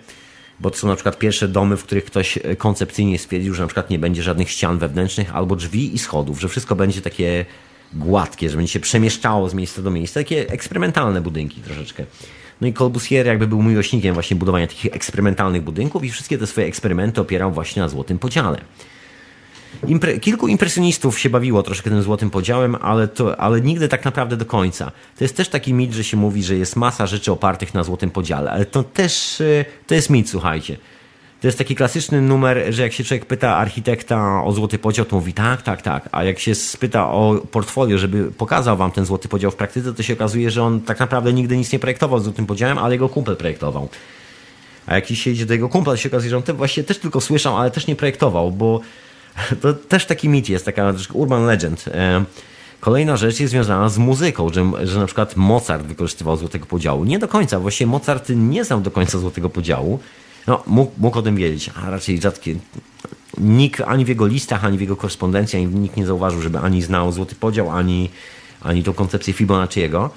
bo 0.61 0.71
to 0.71 0.77
są 0.77 0.89
na 0.89 0.95
przykład 0.95 1.19
pierwsze 1.19 1.49
domy, 1.49 1.77
w 1.77 1.85
których 1.85 2.05
ktoś 2.05 2.39
e, 2.39 2.57
koncepcyjnie 2.57 3.19
stwierdził, 3.19 3.55
że 3.55 3.63
na 3.63 3.67
przykład 3.67 3.91
nie 3.91 3.99
będzie 3.99 4.23
żadnych 4.23 4.51
ścian 4.51 4.79
wewnętrznych 4.79 5.37
albo 5.37 5.57
drzwi 5.57 5.95
i 5.95 5.99
schodów, 5.99 6.41
że 6.41 6.49
wszystko 6.49 6.77
będzie 6.77 7.03
takie 7.03 7.45
gładkie, 7.95 8.51
że 8.51 8.57
będzie 8.57 8.73
się 8.73 8.81
przemieszczało 8.81 9.49
z 9.49 9.55
miejsca 9.55 9.83
do 9.83 9.91
miejsca, 9.91 10.21
takie 10.21 10.51
eksperymentalne 10.51 11.21
budynki 11.21 11.61
troszeczkę. 11.61 12.05
No 12.61 12.67
i 12.67 12.73
Corbusier 12.73 13.27
jakby 13.27 13.47
był 13.47 13.63
miłośnikiem 13.63 14.15
właśnie 14.15 14.37
budowania 14.37 14.67
takich 14.67 14.95
eksperymentalnych 14.95 15.63
budynków 15.63 16.05
i 16.05 16.11
wszystkie 16.11 16.39
te 16.39 16.47
swoje 16.47 16.67
eksperymenty 16.67 17.21
opierał 17.21 17.53
właśnie 17.53 17.83
na 17.83 17.89
złotym 17.89 18.19
podziale. 18.19 18.61
Impre 19.87 20.19
kilku 20.19 20.49
impresjonistów 20.49 21.19
się 21.19 21.31
bawiło 21.31 21.63
troszkę 21.63 21.91
tym 21.91 22.03
złotym 22.03 22.31
podziałem, 22.31 22.75
ale, 22.75 23.09
to, 23.09 23.41
ale 23.41 23.61
nigdy 23.61 23.89
tak 23.89 24.05
naprawdę 24.05 24.37
do 24.37 24.47
końca. 24.47 24.93
To 25.19 25.25
jest 25.25 25.37
też 25.37 25.49
taki 25.49 25.75
mit, 25.75 25.93
że 25.93 26.05
się 26.05 26.17
mówi, 26.17 26.43
że 26.43 26.57
jest 26.57 26.77
masa 26.77 27.07
rzeczy 27.07 27.33
opartych 27.33 27.75
na 27.75 27.85
złotym 27.85 28.11
podziale, 28.11 28.51
ale 28.51 28.67
to 28.67 28.83
też 28.83 29.41
e, 29.41 29.65
to 29.87 29.95
jest 29.95 30.11
mit, 30.11 30.31
słuchajcie. 30.31 30.77
To 31.45 31.49
jest 31.49 31.59
taki 31.59 31.75
klasyczny 31.75 32.23
numer, 32.23 32.65
że 32.71 32.83
jak 32.83 32.93
się 32.93 33.05
człowiek 33.05 33.27
pyta 33.27 33.57
architekta 33.57 34.45
o 34.45 34.53
złoty 34.53 34.79
podział, 34.79 35.05
to 35.05 35.17
mówi 35.17 35.33
tak, 35.33 35.63
tak, 35.63 35.83
tak. 35.83 36.09
A 36.13 36.25
jak 36.25 36.39
się 36.39 36.55
spyta 36.55 37.11
o 37.11 37.35
portfolio, 37.51 37.99
żeby 37.99 38.33
pokazał 38.33 38.77
wam 38.77 38.91
ten 38.91 39.05
złoty 39.05 39.29
podział 39.29 39.51
w 39.51 39.57
praktyce, 39.57 39.95
to 39.95 40.03
się 40.03 40.13
okazuje, 40.13 40.51
że 40.51 40.63
on 40.63 40.81
tak 40.81 41.01
naprawdę 41.01 41.33
nigdy 41.33 41.57
nic 41.57 41.73
nie 41.73 41.79
projektował 41.79 42.21
z 42.21 42.25
złotym 42.25 42.47
podziałem, 42.47 42.79
ale 42.79 42.95
jego 42.95 43.09
kumpel 43.09 43.37
projektował. 43.37 43.89
A 44.87 44.95
jak 44.95 45.07
się 45.09 45.31
idzie 45.31 45.47
do 45.47 45.53
jego 45.53 45.69
kumpla, 45.69 45.93
to 45.93 45.97
się 45.97 46.09
okazuje, 46.09 46.31
że 46.31 46.37
on 46.37 46.43
te 46.43 46.53
właśnie 46.53 46.85
też 46.85 46.99
tylko 46.99 47.21
słyszał, 47.21 47.59
ale 47.59 47.71
też 47.71 47.87
nie 47.87 47.97
projektował, 47.97 48.51
bo 48.51 48.81
to 49.63 49.75
też 49.75 50.07
taki 50.07 50.29
mit 50.29 50.49
jest, 50.49 50.65
taka 50.65 50.95
urban 51.13 51.47
legend. 51.47 51.85
E, 51.89 52.25
kolejna 52.81 53.17
rzecz 53.17 53.41
jest 53.41 53.51
związana 53.51 53.89
z 53.89 53.99
muzyką, 53.99 54.49
że, 54.53 54.87
że 54.87 55.01
na 55.01 55.07
przykład 55.07 55.37
Mozart 55.37 55.83
wykorzystywał 55.83 56.37
złotego 56.37 56.67
podziału. 56.67 57.05
Nie 57.05 57.19
do 57.19 57.29
końca, 57.29 57.61
właściwie 57.61 57.91
Mozart 57.91 58.29
nie 58.29 58.65
znał 58.65 58.81
do 58.81 58.91
końca 58.91 59.19
złotego 59.19 59.51
podziału. 59.51 59.99
No, 60.47 60.63
mógł, 60.67 60.93
mógł 60.99 61.19
o 61.19 61.23
tym 61.23 61.37
wiedzieć, 61.37 61.71
a 61.75 61.91
raczej 61.91 62.21
rzadkie. 62.21 62.55
Nikt 63.39 63.81
ani 63.81 64.05
w 64.05 64.09
jego 64.09 64.27
listach, 64.27 64.65
ani 64.65 64.79
w 64.79 64.81
jego 64.81 64.97
korespondencji, 64.97 65.59
ani 65.59 65.67
nikt 65.67 65.97
nie 65.97 66.07
zauważył, 66.07 66.43
żeby 66.43 66.59
ani 66.59 66.83
znał 66.83 67.13
złoty 67.13 67.35
podział, 67.35 67.71
ani, 67.71 68.11
ani 68.61 68.83
tą 68.83 68.93
koncepcję 68.93 69.33
Fibonacciego. 69.33 70.11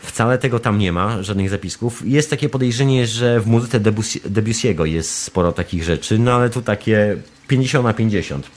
Wcale 0.00 0.38
tego 0.38 0.58
tam 0.58 0.78
nie 0.78 0.92
ma, 0.92 1.22
żadnych 1.22 1.50
zapisków. 1.50 2.02
Jest 2.06 2.30
takie 2.30 2.48
podejrzenie, 2.48 3.06
że 3.06 3.40
w 3.40 3.46
muzyce 3.46 3.80
Debussy'ego 3.80 4.84
jest 4.84 5.18
sporo 5.18 5.52
takich 5.52 5.84
rzeczy, 5.84 6.18
no 6.18 6.32
ale 6.32 6.50
tu 6.50 6.62
takie 6.62 7.16
50 7.48 7.84
na 7.84 7.94
50. 7.94 8.50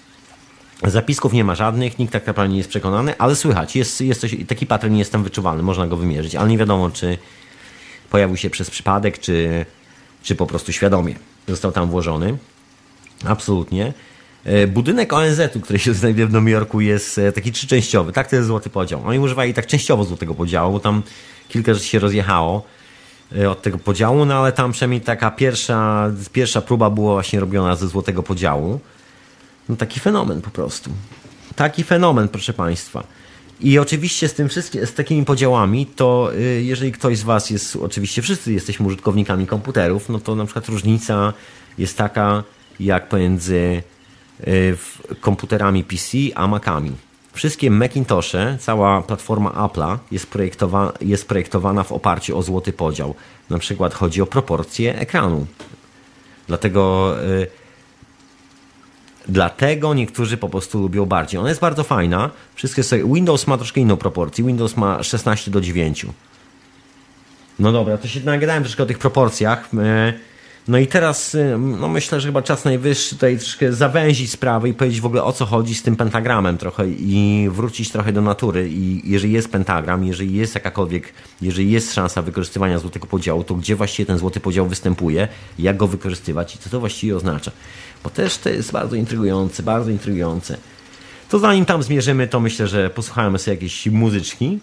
Zapisków 0.84 1.34
nie 1.34 1.44
ma 1.44 1.56
żadnych, 1.56 2.00
nikt 2.00 2.14
tak 2.14 2.28
naprawdę 2.28 2.52
nie 2.52 2.58
jest 2.58 2.70
przekonany, 2.70 3.18
ale 3.18 3.36
słychać, 3.36 3.76
jest, 3.76 4.02
jest 4.02 4.22
coś, 4.22 4.36
taki 4.48 4.66
pattern 4.66 4.96
jest 4.96 5.12
tam 5.12 5.24
wyczuwalny, 5.24 5.64
można 5.64 5.88
go 5.88 5.98
wymierzyć, 5.98 6.36
ale 6.36 6.50
nie 6.50 6.58
wiadomo, 6.58 6.90
czy 6.90 7.18
pojawił 8.10 8.38
się 8.38 8.50
przez 8.50 8.70
przypadek, 8.70 9.20
czy, 9.20 9.66
czy 10.26 10.36
po 10.36 10.48
prostu 10.48 10.74
świadomie 10.74 11.16
został 11.48 11.72
tam 11.72 11.90
włożony. 11.90 12.38
Absolutnie. 13.26 13.94
E, 14.44 14.68
budynek 14.68 15.14
ONZ-u, 15.14 15.60
który 15.60 15.80
się 15.80 15.94
znajduje 15.94 16.28
w 16.28 16.32
Nowym 16.32 16.48
Jorku, 16.48 16.82
jest 16.82 17.18
e, 17.18 17.32
taki 17.32 17.52
trzyczęściowy. 17.52 18.12
Tak, 18.12 18.28
to 18.28 18.36
jest 18.36 18.48
złoty 18.48 18.70
podział. 18.70 19.02
Oni 19.06 19.20
używali 19.20 19.54
tak 19.54 19.68
częściowo 19.68 20.04
złotego 20.04 20.36
podziału, 20.36 20.74
bo 20.74 20.80
tam 20.80 21.04
kilka 21.50 21.74
rzeczy 21.74 21.86
się 21.86 22.00
rozjechało. 22.00 22.66
Y, 23.38 23.50
od 23.50 23.62
tego 23.62 23.78
podziału, 23.78 24.26
no 24.26 24.34
ale 24.34 24.52
tam 24.52 24.72
przynajmniej 24.72 25.02
taka 25.02 25.32
pierwsza, 25.32 26.12
pierwsza 26.34 26.62
próba 26.62 26.90
była 26.90 27.14
właśnie 27.14 27.40
robiona 27.40 27.76
ze 27.76 27.88
złotego 27.88 28.24
podziału. 28.24 28.80
No 29.70 29.76
taki 29.76 30.00
fenomen 30.00 30.42
po 30.42 30.50
prostu. 30.50 30.90
Taki 31.56 31.84
fenomen, 31.84 32.28
proszę 32.28 32.54
Państwa. 32.54 33.04
I 33.60 33.80
oczywiście 33.80 34.28
z 34.28 34.34
tym 34.34 34.50
wszystkim, 34.50 34.86
z 34.86 34.94
takimi 34.94 35.26
podziałami, 35.26 35.86
to 35.86 36.32
y, 36.36 36.64
jeżeli 36.64 36.92
ktoś 36.92 37.18
z 37.18 37.24
Was 37.24 37.50
jest, 37.50 37.76
oczywiście 37.76 38.22
wszyscy 38.22 38.54
jesteśmy 38.54 38.88
użytkownikami 38.88 39.48
komputerów, 39.48 40.10
no 40.10 40.20
to 40.20 40.36
na 40.36 40.46
przykład 40.46 40.70
różnica 40.70 41.34
jest 41.78 41.98
taka 41.98 42.44
jak 42.80 43.10
pomiędzy 43.10 43.84
y, 44.48 44.78
komputerami 45.22 45.84
PC 45.84 46.18
a 46.36 46.48
Macami. 46.48 46.92
Wszystkie 47.34 47.72
Macintoshe, 47.72 48.58
cała 48.60 49.02
platforma 49.02 49.50
Apple'a 49.50 49.98
jest, 50.12 50.28
projektowa 50.28 50.94
jest 51.02 51.28
projektowana 51.28 51.84
w 51.84 51.92
oparciu 51.92 52.38
o 52.38 52.42
złoty 52.42 52.74
podział. 52.74 53.16
Na 53.50 53.60
przykład 53.60 53.94
chodzi 53.94 54.22
o 54.22 54.26
proporcje 54.26 55.00
ekranu. 55.00 55.46
Dlatego, 56.48 57.16
yy, 57.28 57.48
dlatego 59.28 59.94
niektórzy 59.94 60.38
po 60.38 60.50
prostu 60.50 60.80
lubią 60.80 61.06
bardziej. 61.06 61.40
Ona 61.40 61.50
jest 61.50 61.62
bardzo 61.62 61.84
fajna. 61.84 62.30
Wszystkie 62.56 62.84
sobie, 62.84 63.14
Windows 63.14 63.48
ma 63.48 63.58
troszkę 63.58 63.82
inną 63.82 63.98
proporcję. 63.98 64.46
Windows 64.46 64.78
ma 64.78 65.04
16 65.04 65.52
do 65.52 65.62
9. 65.62 66.06
No 67.60 67.72
dobra, 67.72 67.98
to 67.98 68.08
się 68.08 68.20
nagadałem 68.20 68.64
troszkę 68.64 68.84
o 68.84 68.86
tych 68.86 69.00
proporcjach. 69.00 69.70
Yy, 69.74 70.14
no 70.68 70.78
i 70.78 70.88
teraz 70.88 71.36
y, 71.36 71.58
no 71.58 71.88
myślę, 71.88 72.22
że 72.22 72.28
chyba 72.28 72.42
czas 72.42 72.66
najwyższy 72.66 73.16
tutaj 73.16 73.38
troszkę 73.38 73.74
zawęzić 73.74 74.32
sprawę 74.32 74.70
i 74.70 74.74
powiedzieć 74.74 75.02
w 75.02 75.06
ogóle 75.06 75.24
o 75.24 75.34
co 75.34 75.46
chodzi 75.46 75.76
z 75.76 75.84
tym 75.84 75.96
pentagramem 75.96 76.58
trochę 76.58 76.88
i 76.88 77.48
wrócić 77.52 77.92
trochę 77.92 78.14
do 78.14 78.22
natury 78.22 78.70
i 78.70 79.12
jeżeli 79.12 79.34
jest 79.34 79.50
pentagram, 79.50 80.06
jeżeli 80.06 80.36
jest 80.36 80.56
jakakolwiek, 80.56 81.14
jeżeli 81.42 81.72
jest 81.72 81.94
szansa 81.94 82.22
wykorzystywania 82.22 82.80
złotego 82.80 83.08
podziału, 83.08 83.44
to 83.44 83.56
gdzie 83.56 83.76
właściwie 83.76 84.06
ten 84.06 84.18
złoty 84.18 84.40
podział 84.40 84.68
występuje, 84.68 85.28
jak 85.60 85.78
go 85.78 85.88
wykorzystywać 85.88 86.56
i 86.56 86.58
co 86.58 86.70
to 86.70 86.80
właściwie 86.80 87.16
oznacza. 87.16 87.52
Bo 88.06 88.10
też 88.12 88.38
to 88.38 88.50
jest 88.50 88.72
bardzo 88.72 88.96
intrygujące, 88.96 89.64
bardzo 89.64 89.92
intrygujące. 89.92 90.58
To 91.30 91.40
zanim 91.40 91.66
tam 91.66 91.84
zmierzymy, 91.84 92.28
to 92.28 92.40
myślę, 92.40 92.68
że 92.68 92.90
posłuchamy 92.90 93.40
sobie 93.40 93.56
jakieś 93.56 93.88
muzyczki. 93.88 94.60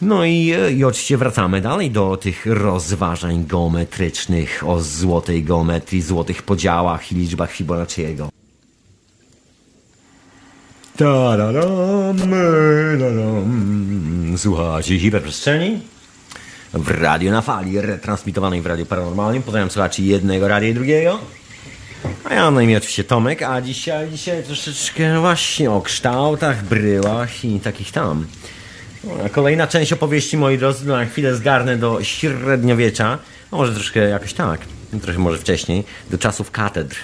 No 0.00 0.24
i, 0.24 0.54
i 0.76 0.84
oczywiście 0.84 1.16
wracamy 1.16 1.60
dalej 1.60 1.90
do 1.90 2.16
tych 2.16 2.46
rozważań 2.46 3.46
geometrycznych 3.46 4.62
o 4.66 4.82
złotej 4.82 5.44
geometrii, 5.44 6.02
złotych 6.02 6.42
podziałach 6.42 7.12
i 7.12 7.14
liczbach 7.14 7.52
Fibonacciego. 7.52 8.28
Słuchajcie 14.36 14.98
hiperprzestrzeni 14.98 15.80
w 16.74 16.90
radio 16.90 17.32
na 17.32 17.42
fali, 17.42 17.80
retransmitowanej 17.80 18.62
w 18.62 18.66
radiu 18.66 18.86
paranormalnym. 18.86 19.42
Pozdrawiam 19.42 19.70
słuchaczy 19.70 20.02
jednego 20.02 20.48
radia 20.48 20.68
i 20.68 20.74
drugiego. 20.74 21.18
A 22.24 22.34
ja 22.34 22.42
mam 22.42 22.54
na 22.54 22.62
imię 22.62 22.76
oczywiście 22.78 23.04
Tomek, 23.04 23.42
a 23.42 23.60
dzisiaj, 23.60 24.10
dzisiaj 24.10 24.42
troszeczkę 24.42 25.20
właśnie 25.20 25.70
o 25.70 25.80
kształtach, 25.80 26.64
bryłach 26.64 27.44
i 27.44 27.60
takich 27.60 27.92
tam. 27.92 28.26
Kolejna 29.32 29.66
część 29.66 29.92
opowieści, 29.92 30.36
moi 30.36 30.58
drodzy, 30.58 30.88
na 30.88 31.04
chwilę 31.04 31.36
zgarnę 31.36 31.76
do 31.76 32.04
średniowiecza, 32.04 33.18
no 33.52 33.58
może 33.58 33.74
troszkę 33.74 34.00
jakoś 34.00 34.32
tak, 34.32 34.60
trochę 35.02 35.18
może 35.18 35.38
wcześniej, 35.38 35.84
do 36.10 36.18
czasów 36.18 36.50
katedr. 36.50 36.96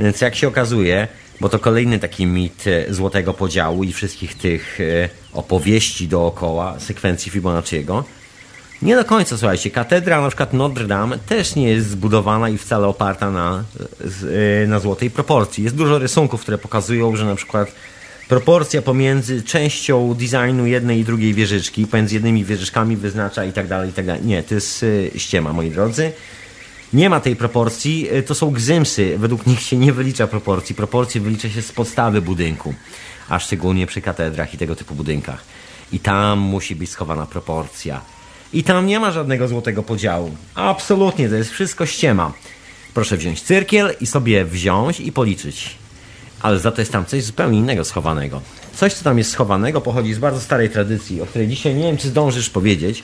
Więc 0.00 0.20
jak 0.20 0.34
się 0.34 0.48
okazuje, 0.48 1.08
bo 1.40 1.48
to 1.48 1.58
kolejny 1.58 1.98
taki 1.98 2.26
mit 2.26 2.64
e, 2.66 2.94
złotego 2.94 3.34
podziału 3.34 3.84
i 3.84 3.92
wszystkich 3.92 4.34
tych 4.34 4.80
e, 4.80 5.08
opowieści 5.32 6.08
dookoła 6.08 6.80
sekwencji 6.80 7.32
Fibonacciego, 7.32 8.04
nie 8.82 8.96
do 8.96 9.04
końca, 9.04 9.38
słuchajcie, 9.38 9.70
katedra 9.70 10.20
na 10.20 10.28
przykład 10.28 10.52
Notre 10.52 10.86
Dame 10.86 11.18
też 11.18 11.54
nie 11.54 11.68
jest 11.68 11.90
zbudowana 11.90 12.48
i 12.48 12.58
wcale 12.58 12.86
oparta 12.86 13.30
na, 13.30 13.64
e, 14.62 14.66
na 14.66 14.78
złotej 14.78 15.10
proporcji. 15.10 15.64
Jest 15.64 15.76
dużo 15.76 15.98
rysunków, 15.98 16.42
które 16.42 16.58
pokazują, 16.58 17.16
że 17.16 17.24
na 17.24 17.34
przykład 17.34 17.72
proporcja 18.28 18.82
pomiędzy 18.82 19.42
częścią 19.42 20.14
designu 20.14 20.66
jednej 20.66 21.00
i 21.00 21.04
drugiej 21.04 21.34
wieżyczki, 21.34 21.86
pomiędzy 21.86 22.14
jednymi 22.14 22.44
wieżyczkami 22.44 22.96
wyznacza 22.96 23.44
i 23.44 23.52
tak 23.52 23.66
dalej, 23.66 23.90
i 23.90 23.92
tak 23.92 24.06
dalej. 24.06 24.22
Nie, 24.24 24.42
to 24.42 24.54
jest 24.54 24.84
ściema, 25.16 25.52
moi 25.52 25.70
drodzy. 25.70 26.12
Nie 26.92 27.10
ma 27.10 27.20
tej 27.20 27.36
proporcji, 27.36 28.08
to 28.26 28.34
są 28.34 28.50
gzymsy. 28.50 29.18
Według 29.18 29.46
nich 29.46 29.60
się 29.60 29.76
nie 29.76 29.92
wylicza 29.92 30.26
proporcji. 30.26 30.74
Proporcje 30.74 31.20
wylicza 31.20 31.48
się 31.48 31.62
z 31.62 31.72
podstawy 31.72 32.22
budynku, 32.22 32.74
a 33.28 33.38
szczególnie 33.38 33.86
przy 33.86 34.00
katedrach 34.00 34.54
i 34.54 34.58
tego 34.58 34.76
typu 34.76 34.94
budynkach. 34.94 35.44
I 35.92 35.98
tam 36.00 36.38
musi 36.38 36.76
być 36.76 36.90
schowana 36.90 37.26
proporcja. 37.26 38.00
I 38.52 38.64
tam 38.64 38.86
nie 38.86 39.00
ma 39.00 39.10
żadnego 39.10 39.48
złotego 39.48 39.82
podziału. 39.82 40.30
Absolutnie, 40.54 41.28
to 41.28 41.34
jest 41.34 41.50
wszystko 41.50 41.86
ściema. 41.86 42.32
Proszę 42.94 43.16
wziąć 43.16 43.42
cyrkiel 43.42 43.94
i 44.00 44.06
sobie 44.06 44.44
wziąć 44.44 45.00
i 45.00 45.12
policzyć. 45.12 45.74
Ale 46.42 46.58
za 46.58 46.72
to 46.72 46.80
jest 46.80 46.92
tam 46.92 47.06
coś 47.06 47.24
zupełnie 47.24 47.58
innego 47.58 47.84
schowanego. 47.84 48.40
Coś, 48.74 48.94
co 48.94 49.04
tam 49.04 49.18
jest 49.18 49.30
schowanego, 49.30 49.80
pochodzi 49.80 50.14
z 50.14 50.18
bardzo 50.18 50.40
starej 50.40 50.70
tradycji, 50.70 51.22
o 51.22 51.26
której 51.26 51.48
dzisiaj 51.48 51.74
nie 51.74 51.82
wiem, 51.82 51.96
czy 51.96 52.08
zdążysz 52.08 52.50
powiedzieć. 52.50 53.02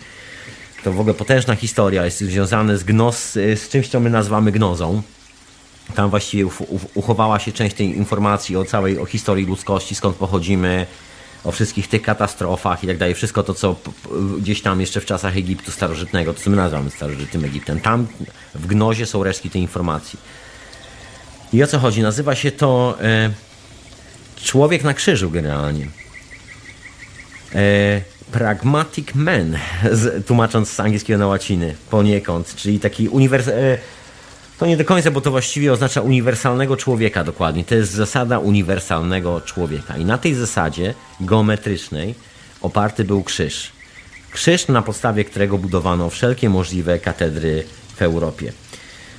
To 0.85 0.93
w 0.93 1.01
ogóle 1.01 1.15
potężna 1.15 1.55
historia, 1.55 2.05
jest 2.05 2.19
związana 2.19 2.77
z, 2.77 2.85
gnos, 2.85 3.33
z 3.33 3.69
czymś, 3.69 3.89
co 3.89 4.01
my 4.01 4.11
nazywamy 4.11 4.53
gnozą. 4.53 5.03
Tam 5.95 6.11
właściwie 6.11 6.51
uchowała 6.95 7.39
się 7.39 7.53
część 7.53 7.77
tej 7.77 7.97
informacji 7.97 8.57
o 8.57 8.65
całej 8.65 8.99
o 8.99 9.07
historii 9.07 9.47
ludzkości, 9.47 9.95
skąd 9.95 10.16
pochodzimy, 10.16 10.87
o 11.45 11.53
wszystkich 11.53 11.89
tych 11.89 12.03
katastrofach 12.03 12.85
i 12.85 12.87
tak 12.87 12.99
dalej. 12.99 13.15
Wszystko 13.15 13.43
to, 13.43 13.55
co 13.55 13.77
gdzieś 14.39 14.62
tam 14.62 14.81
jeszcze 14.81 15.01
w 15.01 15.07
czasach 15.07 15.37
Egiptu 15.37 15.71
starożytnego, 15.71 16.35
to 16.35 16.41
co 16.41 16.51
my 16.51 16.57
nazywamy 16.57 16.91
starożytnym 16.91 17.45
Egiptem. 17.45 17.81
Tam 17.81 18.07
w 18.55 18.66
gnozie 18.66 19.07
są 19.07 19.25
resztki 19.25 19.51
tej 19.51 19.62
informacji. 19.62 20.19
I 21.53 21.62
o 21.62 21.66
co 21.66 21.79
chodzi? 21.79 22.03
Nazywa 22.03 22.35
się 22.35 22.53
to 22.53 22.97
e, 23.01 23.31
człowiek 24.45 24.85
na 24.85 24.95
krzyżu 24.95 25.31
generalnie. 25.31 25.89
E, 27.55 28.01
pragmatic 28.33 29.15
man, 29.15 29.59
tłumacząc 30.27 30.71
z 30.71 30.81
angielskiego 30.81 31.19
na 31.19 31.27
łaciny, 31.27 31.77
poniekąd, 31.91 32.55
czyli 32.57 32.81
taki 32.81 33.09
uniwersalny. 33.09 33.79
Nie 34.66 34.77
do 34.77 34.85
końca, 34.85 35.11
bo 35.11 35.20
to 35.20 35.31
właściwie 35.31 35.73
oznacza 35.73 36.01
uniwersalnego 36.01 36.77
człowieka 36.77 37.24
dokładnie. 37.24 37.65
To 37.65 37.74
jest 37.74 37.93
zasada 37.93 38.39
uniwersalnego 38.39 39.41
człowieka. 39.41 39.97
I 39.97 40.05
na 40.05 40.19
tej 40.19 40.35
zasadzie 40.35 40.95
geometrycznej 41.20 42.15
oparty 42.62 43.05
był 43.05 43.23
krzyż. 43.23 43.73
Krzyż, 44.31 44.69
na 44.69 44.82
podstawie 44.82 45.24
którego 45.24 45.59
budowano 45.59 46.11
wszelkie 46.11 46.51
możliwe 46.51 46.99
katedry 46.99 47.65
w 47.97 48.03
Europie. 48.03 48.53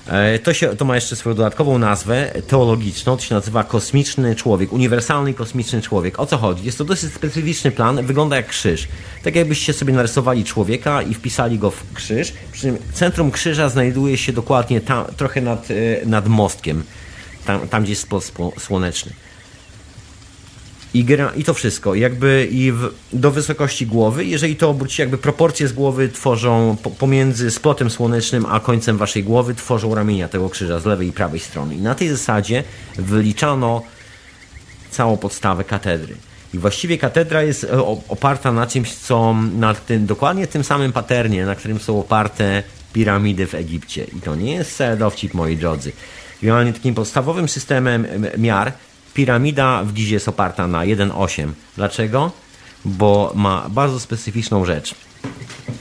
E, 0.08 0.40
to, 0.40 0.54
się, 0.54 0.76
to 0.76 0.86
ma 0.86 0.96
jeszcze 0.96 1.16
swoją 1.16 1.36
dodatkową 1.36 1.78
nazwę 1.78 2.32
teologiczną, 2.48 3.18
to 3.18 3.24
się 3.24 3.36
nazywa 3.36 3.64
kosmiczny 3.64 4.36
człowiek, 4.36 4.74
uniwersalny 4.74 5.34
kosmiczny 5.34 5.82
człowiek. 5.82 6.20
O 6.20 6.26
co 6.26 6.38
chodzi? 6.38 6.66
Jest 6.66 6.78
to 6.78 6.86
dosyć 6.86 7.14
specyficzny 7.14 7.72
plan, 7.72 8.06
wygląda 8.06 8.36
jak 8.36 8.48
krzyż. 8.48 8.88
Tak 9.24 9.36
jakbyście 9.36 9.74
sobie 9.74 9.94
narysowali 9.94 10.44
człowieka 10.44 11.02
i 11.02 11.14
wpisali 11.14 11.60
go 11.60 11.72
w 11.72 11.94
krzyż, 11.94 12.34
przy 12.52 12.62
czym 12.62 12.78
centrum 12.94 13.32
krzyża 13.32 13.70
znajduje 13.70 14.18
się 14.18 14.34
dokładnie 14.34 14.82
tam, 14.82 15.06
trochę 15.18 15.42
nad, 15.42 15.68
e, 15.72 16.06
nad 16.06 16.28
mostkiem, 16.28 16.84
tam, 17.46 17.68
tam 17.68 17.84
gdzie 17.84 17.92
jest 17.92 18.02
spot 18.02 18.32
słoneczny. 18.58 19.12
I, 20.96 21.04
gra, 21.04 21.32
I 21.36 21.44
to 21.44 21.54
wszystko, 21.54 21.96
jakby 21.96 22.48
i 22.52 22.72
w, 22.72 22.90
do 23.14 23.32
wysokości 23.32 23.88
głowy, 23.88 24.26
jeżeli 24.26 24.56
to 24.56 24.70
obrócicie, 24.70 25.04
jakby 25.04 25.18
proporcje 25.18 25.68
z 25.68 25.74
głowy 25.74 26.10
tworzą 26.10 26.78
po, 26.84 26.90
pomiędzy 26.90 27.52
splotem 27.52 27.90
słonecznym 27.90 28.46
a 28.46 28.60
końcem 28.60 28.98
waszej 28.98 29.24
głowy, 29.24 29.56
tworzą 29.56 29.96
ramienia 29.96 30.28
tego 30.28 30.50
krzyża 30.50 30.80
z 30.80 30.86
lewej 30.86 31.08
i 31.08 31.12
prawej 31.12 31.40
strony. 31.40 31.76
I 31.76 31.82
na 31.82 31.96
tej 31.96 32.10
zasadzie 32.10 32.64
wyliczano 32.96 33.82
całą 34.92 35.18
podstawę 35.18 35.64
katedry. 35.64 36.16
I 36.54 36.60
właściwie 36.60 36.98
katedra 36.98 37.44
jest 37.44 37.64
e, 37.64 37.86
oparta 38.10 38.52
na 38.52 38.68
czymś, 38.68 38.94
co 38.94 39.36
na 39.58 39.74
tym, 39.74 40.06
dokładnie 40.06 40.48
tym 40.48 40.64
samym 40.64 40.94
paternie, 40.94 41.46
na 41.46 41.56
którym 41.56 41.80
są 41.80 42.00
oparte 42.00 42.64
piramidy 42.94 43.48
w 43.48 43.56
Egipcie. 43.56 44.04
I 44.04 44.22
to 44.22 44.36
nie 44.36 44.54
jest 44.54 44.84
dowcip, 44.98 45.34
moi 45.34 45.58
drodzy. 45.58 45.92
Generalnie 46.42 46.74
takim 46.74 46.96
podstawowym 46.96 47.50
systemem 47.50 48.08
miar 48.38 48.74
Piramida 49.16 49.84
w 49.84 49.94
Gizie 49.94 50.14
jest 50.14 50.28
oparta 50.28 50.68
na 50.68 50.80
1,8. 50.80 51.52
Dlaczego? 51.76 52.32
Bo 52.86 53.32
ma 53.36 53.70
bardzo 53.70 54.00
specyficzną 54.00 54.66
rzecz. 54.66 54.96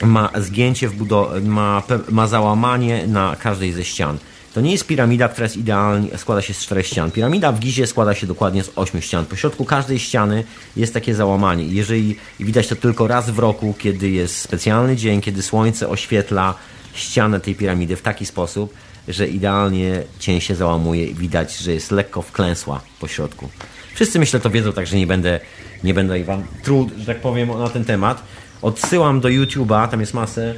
Ma 0.03 0.29
zgięcie, 0.35 0.89
w 0.89 0.95
budo- 0.95 1.43
ma, 1.43 1.83
ma 2.09 2.27
załamanie 2.27 3.07
na 3.07 3.35
każdej 3.39 3.73
ze 3.73 3.83
ścian. 3.83 4.17
To 4.53 4.61
nie 4.61 4.71
jest 4.71 4.87
piramida, 4.87 5.29
która 5.29 5.45
jest 5.45 5.57
idealnie, 5.57 6.17
składa 6.17 6.41
się 6.41 6.53
z 6.53 6.59
czterech 6.59 6.87
ścian. 6.87 7.11
Piramida 7.11 7.51
w 7.51 7.59
Gizie 7.59 7.87
składa 7.87 8.13
się 8.15 8.27
dokładnie 8.27 8.63
z 8.63 8.71
ośmiu 8.75 9.01
ścian. 9.01 9.25
Po 9.25 9.35
środku 9.35 9.65
każdej 9.65 9.99
ściany 9.99 10.43
jest 10.75 10.93
takie 10.93 11.15
załamanie. 11.15 11.65
Jeżeli 11.65 12.17
widać 12.39 12.67
to 12.67 12.75
tylko 12.75 13.07
raz 13.07 13.29
w 13.29 13.39
roku, 13.39 13.75
kiedy 13.79 14.09
jest 14.09 14.37
specjalny 14.37 14.95
dzień, 14.95 15.21
kiedy 15.21 15.41
słońce 15.41 15.89
oświetla 15.89 16.53
ścianę 16.93 17.39
tej 17.39 17.55
piramidy 17.55 17.95
w 17.95 18.01
taki 18.01 18.25
sposób, 18.25 18.73
że 19.07 19.27
idealnie 19.27 20.03
cień 20.19 20.41
się 20.41 20.55
załamuje 20.55 21.05
i 21.07 21.15
widać, 21.15 21.57
że 21.57 21.73
jest 21.73 21.91
lekko 21.91 22.21
wklęsła 22.21 22.81
po 22.99 23.07
środku. 23.07 23.49
Wszyscy 23.95 24.19
myślę 24.19 24.39
to 24.39 24.49
wiedzą, 24.49 24.73
także 24.73 24.97
nie 24.97 25.07
będę, 25.07 25.39
nie 25.83 25.93
będę 25.93 26.23
wam 26.23 26.43
trud, 26.63 26.93
że 26.97 27.05
tak 27.05 27.21
powiem, 27.21 27.49
na 27.59 27.69
ten 27.69 27.85
temat. 27.85 28.23
Odsyłam 28.61 29.19
do 29.19 29.29
YouTube'a, 29.29 29.87
tam 29.87 29.99
jest 29.99 30.13
masę. 30.13 30.55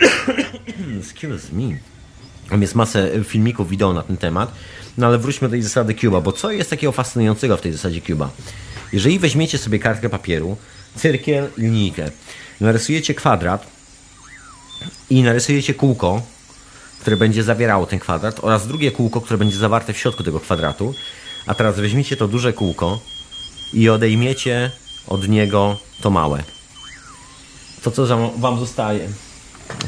Excuse 1.00 1.52
me. 1.52 1.78
Tam 2.50 2.62
jest 2.62 2.74
masę 2.74 3.10
filmików, 3.24 3.68
wideo 3.68 3.92
na 3.92 4.02
ten 4.02 4.16
temat. 4.16 4.52
No 4.98 5.06
ale 5.06 5.18
wróćmy 5.18 5.48
do 5.48 5.52
tej 5.52 5.62
zasady 5.62 5.94
Cuba, 5.94 6.20
bo 6.20 6.32
co 6.32 6.52
jest 6.52 6.70
takiego 6.70 6.92
fascynującego 6.92 7.56
w 7.56 7.60
tej 7.60 7.72
zasadzie 7.72 8.00
Cuba? 8.00 8.30
Jeżeli 8.92 9.18
weźmiecie 9.18 9.58
sobie 9.58 9.78
kartkę 9.78 10.08
papieru, 10.08 10.56
cyrkiel, 10.96 11.48
linijkę, 11.58 12.10
narysujecie 12.60 13.14
kwadrat 13.14 13.66
i 15.10 15.22
narysujecie 15.22 15.74
kółko, 15.74 16.22
które 17.04 17.16
będzie 17.16 17.42
zawierało 17.42 17.86
ten 17.86 17.98
kwadrat 17.98 18.38
oraz 18.42 18.66
drugie 18.66 18.90
kółko, 18.90 19.20
które 19.20 19.38
będzie 19.38 19.56
zawarte 19.56 19.92
w 19.92 19.98
środku 19.98 20.22
tego 20.22 20.40
kwadratu. 20.40 20.94
A 21.46 21.54
teraz 21.54 21.76
weźmiecie 21.76 22.16
to 22.16 22.28
duże 22.28 22.52
kółko 22.52 23.00
i 23.72 23.88
odejmiecie 23.88 24.70
od 25.06 25.28
niego 25.28 25.76
to 26.00 26.10
małe. 26.10 26.42
To 27.82 27.90
co 27.90 28.30
wam 28.36 28.58
zostaje? 28.58 29.08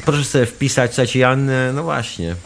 Proszę 0.05 0.25
sobie 0.25 0.47
wpisać, 0.47 0.91
słuchajcie, 0.91 1.19
Jan, 1.19 1.51
no 1.75 1.83
właśnie. 1.83 2.37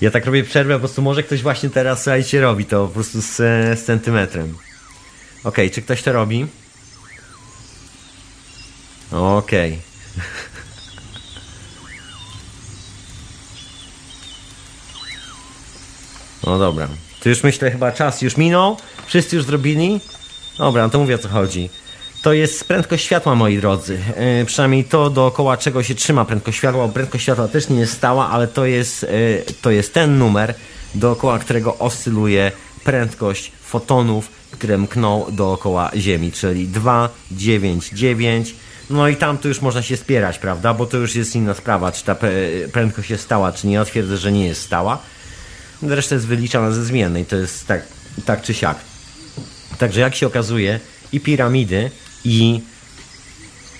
Ja 0.00 0.10
tak 0.10 0.26
robię 0.26 0.44
przerwę, 0.44 0.74
po 0.74 0.80
prostu 0.80 1.02
może 1.02 1.22
ktoś 1.22 1.42
właśnie 1.42 1.70
teraz, 1.70 2.02
słuchajcie, 2.02 2.40
robi 2.40 2.64
to 2.64 2.86
po 2.86 2.94
prostu 2.94 3.20
z, 3.20 3.36
z 3.78 3.84
centymetrem. 3.84 4.56
Ok, 5.44 5.56
czy 5.72 5.82
ktoś 5.82 6.02
to 6.02 6.12
robi? 6.12 6.46
Okej. 9.12 9.72
Okay. 9.72 9.91
No 16.46 16.58
dobra. 16.58 16.88
To 17.22 17.28
już 17.28 17.42
myślę 17.42 17.70
chyba 17.70 17.92
czas 17.92 18.22
już 18.22 18.36
minął. 18.36 18.76
Wszyscy 19.06 19.36
już 19.36 19.44
zrobili? 19.44 20.00
Dobra, 20.58 20.82
no 20.82 20.90
to 20.90 20.98
mówię 20.98 21.14
o 21.14 21.18
co 21.18 21.28
chodzi. 21.28 21.70
To 22.22 22.32
jest 22.32 22.64
prędkość 22.64 23.04
światła, 23.04 23.34
moi 23.34 23.58
drodzy. 23.58 23.98
Yy, 24.38 24.44
przynajmniej 24.46 24.84
to 24.84 25.10
dookoła 25.10 25.56
czego 25.56 25.82
się 25.82 25.94
trzyma 25.94 26.24
prędkość 26.24 26.58
światła. 26.58 26.88
Prędkość 26.88 27.22
światła 27.22 27.48
też 27.48 27.68
nie 27.68 27.80
jest 27.80 27.92
stała, 27.92 28.30
ale 28.30 28.48
to 28.48 28.66
jest, 28.66 29.02
yy, 29.02 29.44
to 29.62 29.70
jest 29.70 29.94
ten 29.94 30.18
numer, 30.18 30.54
dookoła 30.94 31.38
którego 31.38 31.78
oscyluje 31.78 32.52
prędkość 32.84 33.52
fotonów, 33.62 34.28
które 34.50 34.78
mkną 34.78 35.26
dookoła 35.32 35.90
Ziemi, 35.96 36.32
czyli 36.32 36.68
299. 36.68 38.54
No 38.90 39.08
i 39.08 39.16
tam 39.16 39.38
to 39.38 39.48
już 39.48 39.60
można 39.60 39.82
się 39.82 39.96
spierać, 39.96 40.38
prawda? 40.38 40.74
Bo 40.74 40.86
to 40.86 40.96
już 40.96 41.14
jest 41.14 41.36
inna 41.36 41.54
sprawa, 41.54 41.92
czy 41.92 42.04
ta 42.04 42.16
prędkość 42.72 43.10
jest 43.10 43.24
stała, 43.24 43.52
czy 43.52 43.66
nie. 43.66 43.74
Ja 43.74 43.84
twierdzę, 43.84 44.16
że 44.16 44.32
nie 44.32 44.46
jest 44.46 44.62
stała. 44.62 44.98
Reszta 45.82 46.14
jest 46.14 46.26
wyliczana 46.26 46.72
ze 46.72 46.84
zmiennej, 46.84 47.24
to 47.24 47.36
jest 47.36 47.66
tak, 47.66 47.82
tak 48.24 48.42
czy 48.42 48.54
siak. 48.54 48.78
Także 49.78 50.00
jak 50.00 50.14
się 50.14 50.26
okazuje, 50.26 50.80
i 51.12 51.20
piramidy, 51.20 51.90
i 52.24 52.60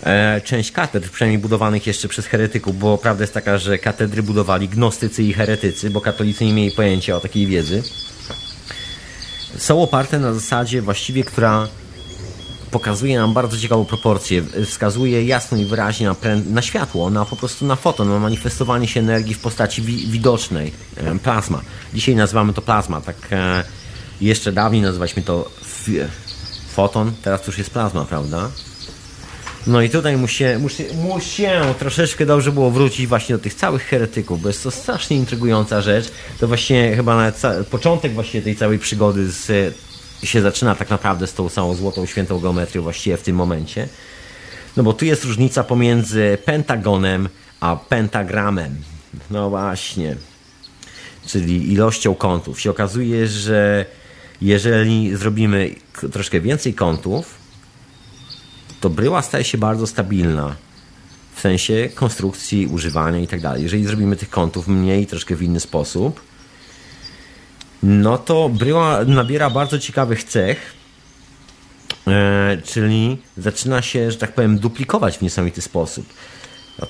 e, 0.03 0.41
część 0.41 0.73
katedr, 0.73 1.11
przynajmniej 1.11 1.39
budowanych 1.39 1.87
jeszcze 1.87 2.09
przez 2.09 2.27
heretyków, 2.27 2.79
bo 2.79 2.99
prawda 2.99 3.23
jest 3.23 3.35
taka, 3.35 3.59
że 3.59 3.79
katedry 3.79 4.23
budowali 4.23 4.69
gnostycy 4.69 5.23
i 5.23 5.33
heretycy, 5.33 5.91
bo 5.91 6.01
katolicy 6.01 6.45
nie 6.45 6.53
mieli 6.53 6.77
pojęcia 6.77 7.16
o 7.16 7.20
takiej 7.20 7.47
wiedzy, 7.47 7.83
są 9.57 9.83
oparte 9.83 10.19
na 10.19 10.35
zasadzie 10.35 10.83
właściwie, 10.83 11.24
która 11.24 11.69
pokazuje 12.73 13.19
nam 13.19 13.35
bardzo 13.35 13.59
ciekawą 13.59 13.85
proporcję, 13.85 14.43
wskazuje 14.66 15.24
jasno 15.24 15.59
i 15.59 15.65
wyraźnie 15.65 16.07
na, 16.07 16.16
na 16.51 16.62
światło, 16.62 17.11
na 17.11 17.24
po 17.24 17.36
prostu 17.36 17.66
na 17.66 17.77
foton, 17.77 18.09
na 18.09 18.19
manifestowanie 18.19 18.89
się 18.89 19.01
energii 19.01 19.35
w 19.35 19.39
postaci 19.39 19.82
wi 19.82 20.07
widocznej, 20.07 20.73
e, 20.97 21.19
plazma. 21.19 21.61
Dzisiaj 21.94 22.16
nazywamy 22.16 22.53
to 22.53 22.62
plazma, 22.62 23.01
tak 23.01 23.16
e, 23.32 23.65
jeszcze 24.20 24.53
dawniej 24.53 24.82
nazywaliśmy 24.82 25.23
to 25.23 25.51
foton, 26.73 27.12
teraz 27.23 27.47
już 27.47 27.59
jest 27.59 27.70
plazma, 27.70 28.05
prawda? 28.05 28.51
No 29.66 29.82
i 29.82 29.90
tutaj 29.90 30.16
musi, 30.16 30.44
musi, 30.59 30.85
musi 30.94 31.43
troszeczkę 31.78 32.27
dobrze 32.27 32.53
było 32.53 32.70
wrócić 32.70 33.07
właśnie 33.07 33.36
do 33.36 33.43
tych 33.43 33.55
całych 33.55 33.82
heretyków, 33.82 34.43
bo 34.43 34.49
jest 34.49 34.62
to 34.62 34.70
strasznie 34.70 35.16
intrygująca 35.16 35.81
rzecz. 35.81 36.07
To 36.40 36.49
właśnie 36.49 36.97
chyba 36.97 37.16
nawet 37.16 37.66
początek 37.70 38.12
właśnie 38.12 38.43
tej 38.43 38.57
całej 38.57 38.78
przygody 38.78 39.31
z, 39.31 39.74
się 40.23 40.43
zaczyna 40.43 40.74
tak 40.74 40.90
naprawdę 40.90 41.27
z 41.27 41.35
tą 41.35 41.49
całą 41.49 41.74
złotą 41.74 42.07
świętą 42.07 42.40
geometrią 42.40 42.82
właściwie 42.82 43.16
w 43.16 43.23
tym 43.23 43.36
momencie. 43.36 43.89
No 44.77 44.82
bo 44.82 44.93
tu 44.93 45.05
jest 45.05 45.24
różnica 45.24 45.65
pomiędzy 45.65 46.39
pentagonem 46.44 47.28
a 47.61 47.77
pentagramem. 47.77 48.77
No 49.31 49.51
właśnie. 49.51 50.16
Czyli 51.27 51.73
ilością 51.73 52.15
kątów. 52.15 52.61
Się 52.61 52.70
okazuje, 52.70 53.27
że 53.27 53.85
jeżeli 54.40 55.16
zrobimy 55.16 55.74
troszkę 56.12 56.40
więcej 56.40 56.74
kątów, 56.74 57.35
to 58.81 58.90
bryła 58.90 59.23
staje 59.23 59.44
się 59.44 59.59
bardzo 59.59 59.86
stabilna 59.86 60.57
w 61.35 61.40
sensie 61.40 61.89
konstrukcji, 61.94 62.66
używania 62.66 63.19
i 63.19 63.27
tak 63.27 63.40
dalej. 63.40 63.62
Jeżeli 63.62 63.85
zrobimy 63.85 64.16
tych 64.16 64.31
kątów 64.31 64.69
mniej, 64.69 65.07
troszkę 65.07 65.36
w 65.36 65.43
inny 65.43 65.61
sposób, 65.61 66.20
no 67.82 68.18
to 68.18 68.48
bryła 68.48 69.04
nabiera 69.04 69.50
bardzo 69.50 69.78
ciekawych 69.78 70.24
cech, 70.24 70.74
e, 72.06 72.59
czyli 72.64 73.18
zaczyna 73.36 73.82
się, 73.82 74.10
że 74.10 74.16
tak 74.16 74.34
powiem, 74.34 74.59
duplikować 74.59 75.18
w 75.18 75.22
niesamowity 75.22 75.62
sposób. 75.62 76.06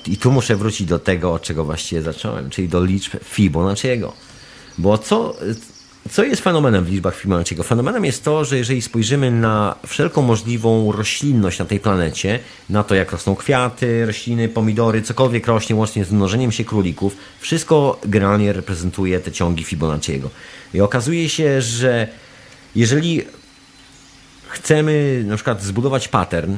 I 0.07 0.17
tu 0.17 0.31
muszę 0.31 0.55
wrócić 0.55 0.87
do 0.87 0.99
tego, 0.99 1.33
od 1.33 1.41
czego 1.41 1.63
właściwie 1.63 2.01
zacząłem, 2.01 2.49
czyli 2.49 2.69
do 2.69 2.85
liczb 2.85 3.15
Fibonacciego. 3.23 4.13
Bo 4.77 4.97
co, 4.97 5.35
co 6.11 6.23
jest 6.23 6.41
fenomenem 6.41 6.85
w 6.85 6.89
liczbach 6.89 7.15
Fibonacciego? 7.15 7.63
Fenomenem 7.63 8.05
jest 8.05 8.23
to, 8.23 8.45
że 8.45 8.57
jeżeli 8.57 8.81
spojrzymy 8.81 9.31
na 9.31 9.75
wszelką 9.87 10.21
możliwą 10.21 10.91
roślinność 10.91 11.59
na 11.59 11.65
tej 11.65 11.79
planecie, 11.79 12.39
na 12.69 12.83
to 12.83 12.95
jak 12.95 13.11
rosną 13.11 13.35
kwiaty, 13.35 14.05
rośliny, 14.05 14.49
pomidory, 14.49 15.01
cokolwiek 15.01 15.47
rośnie 15.47 15.75
łącznie 15.75 16.05
z 16.05 16.11
mnożeniem 16.11 16.51
się 16.51 16.63
królików, 16.63 17.17
wszystko 17.39 17.99
generalnie 18.05 18.53
reprezentuje 18.53 19.19
te 19.19 19.31
ciągi 19.31 19.63
Fibonacciego. 19.63 20.29
I 20.73 20.81
okazuje 20.81 21.29
się, 21.29 21.61
że 21.61 22.07
jeżeli 22.75 23.21
chcemy 24.47 25.23
na 25.27 25.35
przykład 25.35 25.63
zbudować 25.63 26.07
pattern, 26.07 26.57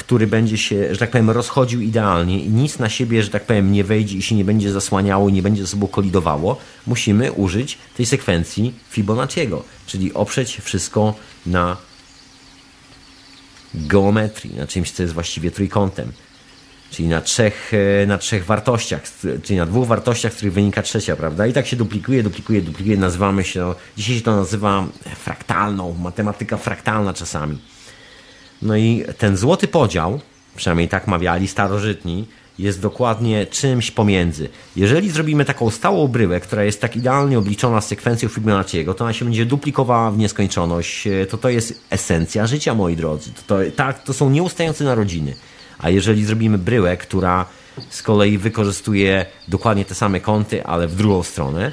który 0.00 0.26
będzie 0.26 0.58
się, 0.58 0.94
że 0.94 0.98
tak 0.98 1.10
powiem, 1.10 1.30
rozchodził 1.30 1.80
idealnie 1.80 2.44
i 2.44 2.48
nic 2.48 2.78
na 2.78 2.88
siebie, 2.88 3.22
że 3.22 3.30
tak 3.30 3.44
powiem, 3.44 3.72
nie 3.72 3.84
wejdzie 3.84 4.16
i 4.16 4.22
się 4.22 4.34
nie 4.34 4.44
będzie 4.44 4.72
zasłaniało 4.72 5.28
i 5.28 5.32
nie 5.32 5.42
będzie 5.42 5.62
ze 5.62 5.68
sobą 5.68 5.86
kolidowało, 5.86 6.58
musimy 6.86 7.32
użyć 7.32 7.78
tej 7.96 8.06
sekwencji 8.06 8.74
Fibonacciego, 8.90 9.64
czyli 9.86 10.14
oprzeć 10.14 10.58
wszystko 10.62 11.14
na 11.46 11.76
geometrii, 13.74 14.54
na 14.54 14.66
czymś, 14.66 14.90
co 14.90 15.02
jest 15.02 15.14
właściwie 15.14 15.50
trójkątem. 15.50 16.12
Czyli 16.90 17.08
na 17.08 17.20
trzech, 17.20 17.72
e, 18.02 18.06
na 18.06 18.18
trzech 18.18 18.44
wartościach, 18.44 19.02
czyli 19.42 19.58
na 19.58 19.66
dwóch 19.66 19.86
wartościach, 19.86 20.32
z 20.32 20.36
których 20.36 20.54
wynika 20.54 20.82
trzecia, 20.82 21.16
prawda? 21.16 21.46
I 21.46 21.52
tak 21.52 21.66
się 21.66 21.76
duplikuje, 21.76 22.22
duplikuje, 22.22 22.62
duplikuje, 22.62 22.96
nazywamy 22.96 23.44
się, 23.44 23.74
dzisiaj 23.96 24.16
się 24.16 24.22
to 24.22 24.36
nazywa 24.36 24.86
fraktalną, 25.16 25.94
matematyka 25.94 26.56
fraktalna 26.56 27.14
czasami. 27.14 27.58
No 28.62 28.76
i 28.76 29.04
ten 29.18 29.36
złoty 29.36 29.68
podział, 29.68 30.20
przynajmniej 30.56 30.88
tak 30.88 31.06
mawiali 31.06 31.48
starożytni, 31.48 32.26
jest 32.58 32.80
dokładnie 32.80 33.46
czymś 33.46 33.90
pomiędzy. 33.90 34.48
Jeżeli 34.76 35.10
zrobimy 35.10 35.44
taką 35.44 35.70
stałą 35.70 36.08
bryłę, 36.08 36.40
która 36.40 36.64
jest 36.64 36.80
tak 36.80 36.96
idealnie 36.96 37.38
obliczona 37.38 37.80
z 37.80 37.86
sekwencją 37.86 38.28
Fibonacciego, 38.28 38.94
to 38.94 39.04
ona 39.04 39.12
się 39.12 39.24
będzie 39.24 39.46
duplikowała 39.46 40.10
w 40.10 40.18
nieskończoność. 40.18 41.08
To 41.30 41.38
to 41.38 41.48
jest 41.48 41.84
esencja 41.90 42.46
życia, 42.46 42.74
moi 42.74 42.96
drodzy. 42.96 43.30
To, 43.32 43.42
to, 43.46 43.70
tak, 43.76 44.02
to 44.02 44.12
są 44.12 44.30
nieustające 44.30 44.84
narodziny. 44.84 45.34
A 45.78 45.90
jeżeli 45.90 46.24
zrobimy 46.24 46.58
bryłę, 46.58 46.96
która 46.96 47.46
z 47.90 48.02
kolei 48.02 48.38
wykorzystuje 48.38 49.26
dokładnie 49.48 49.84
te 49.84 49.94
same 49.94 50.20
kąty, 50.20 50.64
ale 50.64 50.88
w 50.88 50.96
drugą 50.96 51.22
stronę, 51.22 51.72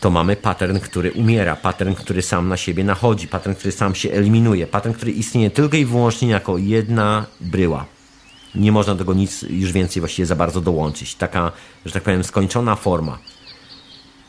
to 0.00 0.10
mamy 0.10 0.36
pattern, 0.36 0.78
który 0.78 1.12
umiera, 1.12 1.56
pattern, 1.56 1.94
który 1.94 2.22
sam 2.22 2.48
na 2.48 2.56
siebie 2.56 2.84
nachodzi, 2.84 3.28
pattern, 3.28 3.54
który 3.54 3.72
sam 3.72 3.94
się 3.94 4.10
eliminuje, 4.10 4.66
pattern, 4.66 4.94
który 4.94 5.12
istnieje 5.12 5.50
tylko 5.50 5.76
i 5.76 5.84
wyłącznie 5.84 6.28
jako 6.28 6.58
jedna 6.58 7.26
bryła. 7.40 7.84
Nie 8.54 8.72
można 8.72 8.94
tego 8.94 9.14
nic 9.14 9.42
już 9.42 9.72
więcej 9.72 10.00
właściwie 10.00 10.26
za 10.26 10.36
bardzo 10.36 10.60
dołączyć. 10.60 11.14
Taka, 11.14 11.52
że 11.86 11.92
tak 11.92 12.02
powiem, 12.02 12.24
skończona 12.24 12.76
forma. 12.76 13.18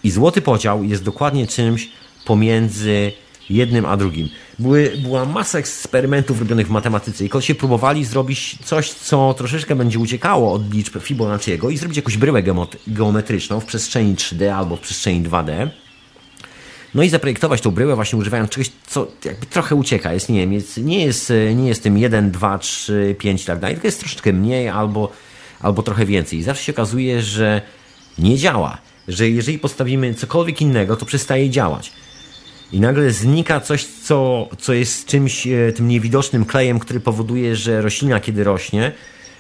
I 0.04 0.12
złoty 0.12 0.42
podział 0.42 0.84
jest 0.84 1.04
dokładnie 1.04 1.48
czymś 1.48 1.90
pomiędzy 2.26 3.12
jednym 3.50 3.86
a 3.86 3.98
drugim. 3.98 4.30
Były, 4.60 4.94
była 5.04 5.26
masa 5.26 5.60
eksperymentów 5.60 6.40
robionych 6.40 6.68
w 6.68 6.70
matematyce 6.70 7.26
i 7.26 7.30
się 7.40 7.56
próbowali 7.56 8.06
zrobić 8.06 8.58
coś, 8.64 8.90
co 8.90 9.34
troszeczkę 9.38 9.76
będzie 9.76 10.00
uciekało 10.00 10.54
od 10.54 10.74
liczb 10.74 11.00
Fibonacciego 11.00 11.70
i 11.70 11.78
zrobić 11.78 11.98
jakąś 11.98 12.18
bryłę 12.18 12.44
geometryczną 12.88 13.60
w 13.60 13.66
przestrzeni 13.66 14.16
3D 14.16 14.48
albo 14.48 14.76
w 14.76 14.80
przestrzeni 14.80 15.24
2D. 15.24 15.70
No 16.96 17.04
i 17.04 17.10
zaprojektować 17.10 17.62
tą 17.62 17.72
bryłę 17.72 17.96
właśnie 17.96 18.20
używając 18.20 18.50
czegoś, 18.50 18.72
co 18.88 19.08
jakby 19.26 19.46
trochę 19.46 19.76
ucieka. 19.76 20.14
Jest, 20.14 20.30
nie 20.30 20.40
wiem, 20.40 20.54
jest, 20.54 20.78
nie, 20.78 21.06
jest, 21.06 21.34
nie 21.56 21.68
jest 21.68 21.84
tym 21.84 21.98
1, 21.98 22.32
2, 22.32 22.58
3, 22.58 23.16
5 23.20 23.44
i 23.44 23.46
tak 23.46 23.60
dalej, 23.60 23.76
tylko 23.76 23.88
jest 23.88 24.00
troszeczkę 24.00 24.34
mniej 24.34 24.70
albo, 24.70 25.12
albo 25.62 25.84
trochę 25.84 26.06
więcej. 26.06 26.40
I 26.40 26.44
zawsze 26.44 26.64
się 26.64 26.72
okazuje, 26.72 27.22
że 27.22 27.62
nie 28.20 28.38
działa. 28.38 28.78
Że 29.08 29.30
jeżeli 29.30 29.60
postawimy 29.60 30.14
cokolwiek 30.14 30.62
innego, 30.62 30.96
to 30.96 31.06
przestaje 31.06 31.50
działać 31.50 31.92
i 32.72 32.80
nagle 32.80 33.12
znika 33.12 33.60
coś, 33.60 33.86
co, 33.86 34.50
co 34.58 34.74
jest 34.74 35.06
czymś, 35.06 35.48
e, 35.48 35.72
tym 35.72 35.88
niewidocznym 35.88 36.46
klejem, 36.46 36.80
który 36.80 37.00
powoduje, 37.00 37.56
że 37.56 37.82
roślina, 37.82 38.20
kiedy 38.20 38.44
rośnie, 38.44 38.92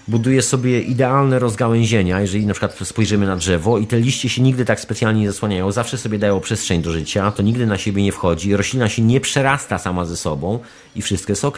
buduje 0.09 0.41
sobie 0.41 0.81
idealne 0.81 1.39
rozgałęzienia, 1.39 2.21
jeżeli 2.21 2.45
na 2.45 2.53
przykład 2.53 2.77
spojrzymy 2.83 3.25
na 3.25 3.35
drzewo 3.35 3.77
i 3.77 3.87
te 3.87 3.99
liście 3.99 4.29
się 4.29 4.41
nigdy 4.41 4.65
tak 4.65 4.79
specjalnie 4.79 5.21
nie 5.21 5.31
zasłaniają, 5.31 5.71
zawsze 5.71 5.97
sobie 5.97 6.19
dają 6.19 6.39
przestrzeń 6.39 6.81
do 6.81 6.91
życia, 6.91 7.31
to 7.31 7.43
nigdy 7.43 7.65
na 7.65 7.77
siebie 7.77 8.03
nie 8.03 8.11
wchodzi, 8.11 8.55
roślina 8.55 8.89
się 8.89 9.01
nie 9.01 9.21
przerasta 9.21 9.77
sama 9.77 10.05
ze 10.05 10.17
sobą 10.17 10.59
i 10.95 11.01
wszystko 11.01 11.31
jest 11.31 11.45
ok. 11.45 11.57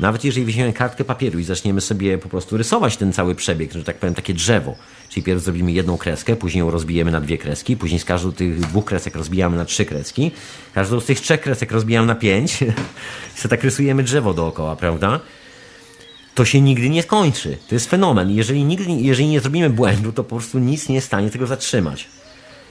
Nawet 0.00 0.24
jeżeli 0.24 0.46
weźmiemy 0.46 0.72
kartkę 0.72 1.04
papieru 1.04 1.38
i 1.38 1.44
zaczniemy 1.44 1.80
sobie 1.80 2.18
po 2.18 2.28
prostu 2.28 2.56
rysować 2.56 2.96
ten 2.96 3.12
cały 3.12 3.34
przebieg, 3.34 3.72
że 3.72 3.84
tak 3.84 3.98
powiem 3.98 4.14
takie 4.14 4.34
drzewo, 4.34 4.74
czyli 5.08 5.22
pierw 5.22 5.42
zrobimy 5.42 5.72
jedną 5.72 5.96
kreskę, 5.98 6.36
później 6.36 6.60
ją 6.60 6.70
rozbijemy 6.70 7.10
na 7.10 7.20
dwie 7.20 7.38
kreski, 7.38 7.76
później 7.76 8.00
z 8.00 8.04
każdą 8.04 8.32
tych 8.32 8.60
dwóch 8.60 8.84
kresek 8.84 9.14
rozbijamy 9.14 9.56
na 9.56 9.64
trzy 9.64 9.84
kreski, 9.84 10.30
każdą 10.74 11.00
z 11.00 11.04
tych 11.04 11.20
trzech 11.20 11.40
kresek 11.40 11.72
rozbijamy 11.72 12.06
na 12.06 12.14
pięć 12.14 12.62
i 13.44 13.48
tak 13.48 13.64
rysujemy 13.64 14.02
drzewo 14.02 14.34
dookoła, 14.34 14.76
prawda? 14.76 15.20
To 16.34 16.44
się 16.44 16.60
nigdy 16.60 16.90
nie 16.90 17.02
skończy. 17.02 17.58
To 17.68 17.74
jest 17.74 17.90
fenomen. 17.90 18.30
Jeżeli, 18.30 18.64
nigdy, 18.64 18.90
jeżeli 18.90 19.28
nie 19.28 19.40
zrobimy 19.40 19.70
błędu, 19.70 20.12
to 20.12 20.24
po 20.24 20.36
prostu 20.36 20.58
nic 20.58 20.88
nie 20.88 20.94
jest 20.94 21.06
w 21.06 21.10
stanie 21.10 21.30
tego 21.30 21.46
zatrzymać. 21.46 22.08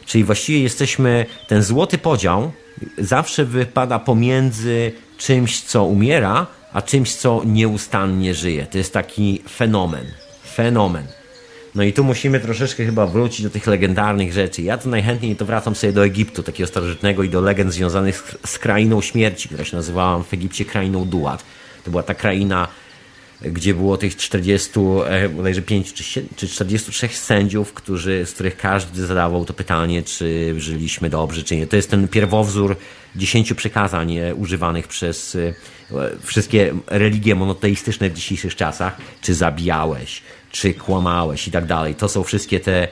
Czyli 0.05 0.23
właściwie 0.23 0.59
jesteśmy, 0.59 1.25
ten 1.47 1.63
złoty 1.63 1.97
podział 1.97 2.51
zawsze 2.97 3.45
wypada 3.45 3.99
pomiędzy 3.99 4.91
czymś, 5.17 5.61
co 5.61 5.85
umiera, 5.85 6.47
a 6.73 6.81
czymś, 6.81 7.15
co 7.15 7.41
nieustannie 7.45 8.33
żyje. 8.33 8.65
To 8.65 8.77
jest 8.77 8.93
taki 8.93 9.41
fenomen. 9.49 10.05
Fenomen. 10.55 11.07
No 11.75 11.83
i 11.83 11.93
tu 11.93 12.03
musimy 12.03 12.39
troszeczkę 12.39 12.85
chyba 12.85 13.07
wrócić 13.07 13.43
do 13.43 13.49
tych 13.49 13.67
legendarnych 13.67 14.33
rzeczy. 14.33 14.61
Ja 14.61 14.77
to 14.77 14.89
najchętniej 14.89 15.35
to 15.35 15.45
wracam 15.45 15.75
sobie 15.75 15.93
do 15.93 16.05
Egiptu, 16.05 16.43
takiego 16.43 16.67
starożytnego 16.67 17.23
i 17.23 17.29
do 17.29 17.41
legend 17.41 17.73
związanych 17.73 18.37
z, 18.43 18.49
z 18.49 18.59
krainą 18.59 19.01
śmierci, 19.01 19.47
która 19.49 19.65
się 19.65 19.77
nazywała 19.77 20.23
w 20.23 20.33
Egipcie 20.33 20.65
krainą 20.65 21.05
Duat. 21.05 21.43
To 21.85 21.91
była 21.91 22.03
ta 22.03 22.13
kraina 22.13 22.67
gdzie 23.43 23.73
było 23.73 23.97
tych 23.97 24.15
40, 24.15 24.71
e, 25.05 25.29
bodajże 25.29 25.61
5 25.61 25.93
czy 26.35 26.47
43 26.47 27.07
sędziów, 27.07 27.73
którzy, 27.73 28.25
z 28.25 28.31
których 28.31 28.57
każdy 28.57 29.05
zadawał 29.05 29.45
to 29.45 29.53
pytanie, 29.53 30.03
czy 30.03 30.55
żyliśmy 30.57 31.09
dobrze, 31.09 31.43
czy 31.43 31.55
nie. 31.55 31.67
To 31.67 31.75
jest 31.75 31.89
ten 31.89 32.07
pierwowzór 32.07 32.75
dziesięciu 33.15 33.55
przykazań 33.55 34.17
e, 34.17 34.35
używanych 34.35 34.87
przez 34.87 35.35
e, 35.35 35.53
wszystkie 36.21 36.73
religie 36.87 37.35
monoteistyczne 37.35 38.09
w 38.09 38.13
dzisiejszych 38.13 38.55
czasach. 38.55 38.97
Czy 39.21 39.33
zabijałeś, 39.33 40.21
czy 40.51 40.73
kłamałeś 40.73 41.47
i 41.47 41.51
tak 41.51 41.65
dalej. 41.65 41.95
To 41.95 42.09
są 42.09 42.23
wszystkie 42.23 42.59
te 42.59 42.87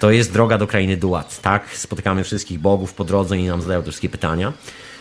to 0.00 0.10
jest 0.10 0.32
droga 0.32 0.58
do 0.58 0.66
krainy 0.66 0.96
Duat, 0.96 1.40
tak? 1.42 1.76
Spotykamy 1.76 2.24
wszystkich 2.24 2.58
bogów 2.58 2.94
po 2.94 3.04
drodze 3.04 3.38
i 3.38 3.44
nam 3.44 3.62
zadają 3.62 3.82
te 3.82 3.90
wszystkie 3.90 4.08
pytania. 4.08 4.52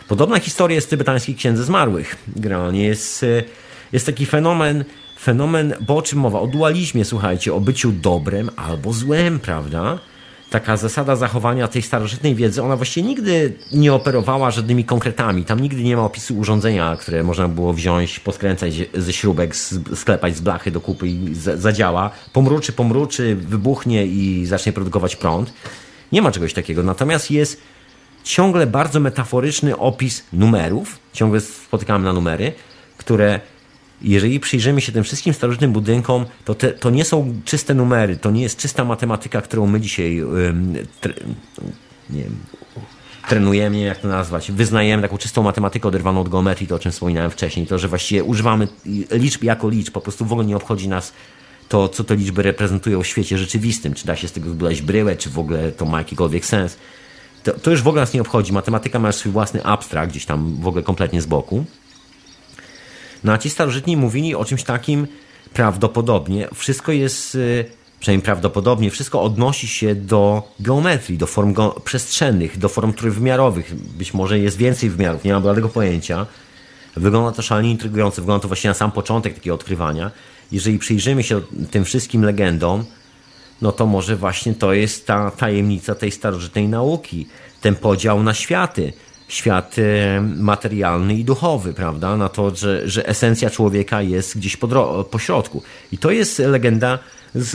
Podobna 0.08 0.40
historia 0.40 0.76
jest 0.76 0.90
tybetańskiej 0.90 1.36
Księdze 1.36 1.64
Zmarłych. 1.64 2.16
Generalnie 2.28 2.84
jest 2.84 3.26
jest 3.94 4.06
taki 4.06 4.26
fenomen, 4.26 4.86
fenomen, 5.20 5.74
bo 5.82 5.98
o 5.98 6.02
czym 6.02 6.20
mowa? 6.20 6.40
O 6.40 6.48
dualizmie, 6.48 7.06
słuchajcie, 7.06 7.54
o 7.54 7.60
byciu 7.60 7.92
dobrem 7.92 8.50
albo 8.56 8.94
złem, 8.94 9.40
prawda? 9.40 10.00
Taka 10.50 10.78
zasada 10.78 11.16
zachowania 11.16 11.68
tej 11.68 11.82
starożytnej 11.82 12.36
wiedzy, 12.36 12.64
ona 12.64 12.76
właściwie 12.76 13.08
nigdy 13.08 13.54
nie 13.74 13.94
operowała 13.94 14.52
żadnymi 14.52 14.84
konkretami. 14.86 15.46
Tam 15.46 15.60
nigdy 15.60 15.84
nie 15.84 15.98
ma 15.98 16.04
opisu 16.04 16.38
urządzenia, 16.38 16.98
które 17.00 17.24
można 17.24 17.48
było 17.48 17.74
wziąć, 17.74 18.20
poskręcać 18.20 18.74
ze 18.94 19.14
śrubek, 19.14 19.56
sklepać 19.96 20.36
z 20.36 20.42
blachy 20.42 20.72
do 20.72 20.82
kupy 20.82 21.08
i 21.08 21.36
zadziała. 21.36 22.12
Pomruczy, 22.34 22.74
pomruczy, 22.74 23.36
wybuchnie 23.36 24.06
i 24.06 24.46
zacznie 24.46 24.74
produkować 24.74 25.16
prąd. 25.16 25.54
Nie 26.12 26.22
ma 26.22 26.32
czegoś 26.32 26.54
takiego. 26.54 26.84
Natomiast 26.84 27.32
jest 27.32 27.62
ciągle 28.24 28.68
bardzo 28.68 29.00
metaforyczny 29.00 29.78
opis 29.78 30.24
numerów. 30.34 31.00
Ciągle 31.14 31.42
spotykamy 31.42 32.06
na 32.06 32.14
numery, 32.14 32.54
które 32.98 33.40
jeżeli 34.02 34.40
przyjrzymy 34.40 34.82
się 34.82 34.92
tym 34.92 35.04
wszystkim 35.04 35.34
starożytnym 35.34 35.72
budynkom, 35.72 36.26
to, 36.46 36.56
te, 36.56 36.72
to 36.72 36.90
nie 36.90 37.06
są 37.06 37.34
czyste 37.46 37.74
numery, 37.74 38.18
to 38.18 38.32
nie 38.32 38.42
jest 38.42 38.58
czysta 38.58 38.86
matematyka, 38.86 39.42
którą 39.42 39.68
my 39.68 39.82
dzisiaj 39.82 40.22
tre, 41.02 41.14
nie 42.10 42.24
wiem, 42.24 42.36
trenujemy, 43.28 43.80
jak 43.80 43.98
to 43.98 44.08
nazwać, 44.08 44.52
wyznajemy 44.52 45.04
taką 45.04 45.18
czystą 45.18 45.44
matematykę 45.44 45.88
oderwaną 45.88 46.22
od 46.22 46.30
geometrii, 46.30 46.68
to 46.68 46.76
o 46.76 46.80
czym 46.80 46.92
wspominałem 46.92 47.32
wcześniej, 47.32 47.68
to, 47.68 47.80
że 47.80 47.88
właściwie 47.88 48.24
używamy 48.24 48.68
liczb 49.12 49.44
jako 49.44 49.70
liczb, 49.70 49.94
po 49.94 50.02
prostu 50.02 50.26
w 50.26 50.32
ogóle 50.32 50.48
nie 50.48 50.56
obchodzi 50.56 50.88
nas 50.88 51.14
to, 51.70 51.90
co 51.90 52.04
te 52.04 52.16
liczby 52.16 52.42
reprezentują 52.42 53.04
w 53.04 53.08
świecie 53.08 53.38
rzeczywistym, 53.38 53.94
czy 53.94 54.06
da 54.06 54.16
się 54.16 54.28
z 54.28 54.32
tego 54.32 54.50
zbudować 54.50 54.82
bryłę, 54.82 55.16
czy 55.16 55.30
w 55.30 55.40
ogóle 55.40 55.72
to 55.72 55.86
ma 55.86 55.98
jakikolwiek 55.98 56.46
sens. 56.46 56.78
To, 57.44 57.54
to 57.54 57.72
już 57.72 57.82
w 57.82 57.88
ogóle 57.88 58.02
nas 58.02 58.14
nie 58.14 58.22
obchodzi. 58.22 58.54
Matematyka 58.54 59.00
ma 59.00 59.12
swój 59.12 59.32
własny 59.32 59.64
abstrakt, 59.64 60.12
gdzieś 60.12 60.26
tam 60.26 60.56
w 60.62 60.68
ogóle 60.68 60.84
kompletnie 60.84 61.22
z 61.22 61.26
boku. 61.26 61.66
No 63.26 63.34
a 63.34 63.38
ci 63.38 63.50
starożytni 63.50 63.98
mówili 63.98 64.36
o 64.36 64.46
czymś 64.46 64.64
takim 64.64 65.08
prawdopodobnie. 65.54 66.48
Wszystko 66.54 66.92
jest, 66.92 67.36
y, 67.36 67.66
przynajmniej 68.00 68.26
prawdopodobnie, 68.26 68.92
wszystko 68.92 69.22
odnosi 69.22 69.68
się 69.68 69.96
do 69.96 70.44
geometrii, 70.60 71.18
do 71.18 71.28
form 71.28 71.56
przestrzennych, 71.84 72.58
do 72.58 72.70
form 72.70 72.94
trójwymiarowych. 72.94 73.76
Być 73.76 74.14
może 74.14 74.40
jest 74.40 74.58
więcej 74.58 74.90
wymiarów, 74.90 75.24
nie 75.24 75.34
mam 75.34 75.44
żadnego 75.44 75.70
pojęcia. 75.70 76.26
Wygląda 76.96 77.32
to 77.32 77.42
szalenie 77.42 77.72
intrygująco, 77.72 78.22
wygląda 78.22 78.42
to 78.42 78.48
właśnie 78.48 78.68
na 78.68 78.74
sam 78.74 78.92
początek 78.92 79.34
takiego 79.34 79.56
odkrywania. 79.56 80.12
Jeżeli 80.52 80.80
przyjrzymy 80.80 81.24
się 81.24 81.42
tym 81.72 81.86
wszystkim 81.86 82.24
legendom, 82.24 82.86
no 83.62 83.72
to 83.72 83.86
może 83.86 84.16
właśnie 84.16 84.54
to 84.54 84.74
jest 84.74 85.08
ta 85.08 85.32
tajemnica 85.32 85.96
tej 85.96 86.12
starożytnej 86.12 86.68
nauki, 86.68 87.28
ten 87.62 87.76
podział 87.76 88.24
na 88.24 88.34
światy 88.34 88.94
świat 89.28 89.76
e, 89.78 90.22
materialny 90.22 91.16
i 91.16 91.24
duchowy, 91.24 91.74
prawda? 91.74 92.18
Na 92.18 92.30
to, 92.30 92.56
że, 92.56 92.90
że 92.90 93.08
esencja 93.08 93.50
człowieka 93.50 94.02
jest 94.02 94.38
gdzieś 94.38 94.58
po, 94.58 95.04
po 95.12 95.20
środku. 95.20 95.64
I 95.92 95.98
to 95.98 96.12
jest 96.12 96.40
legenda, 96.40 97.00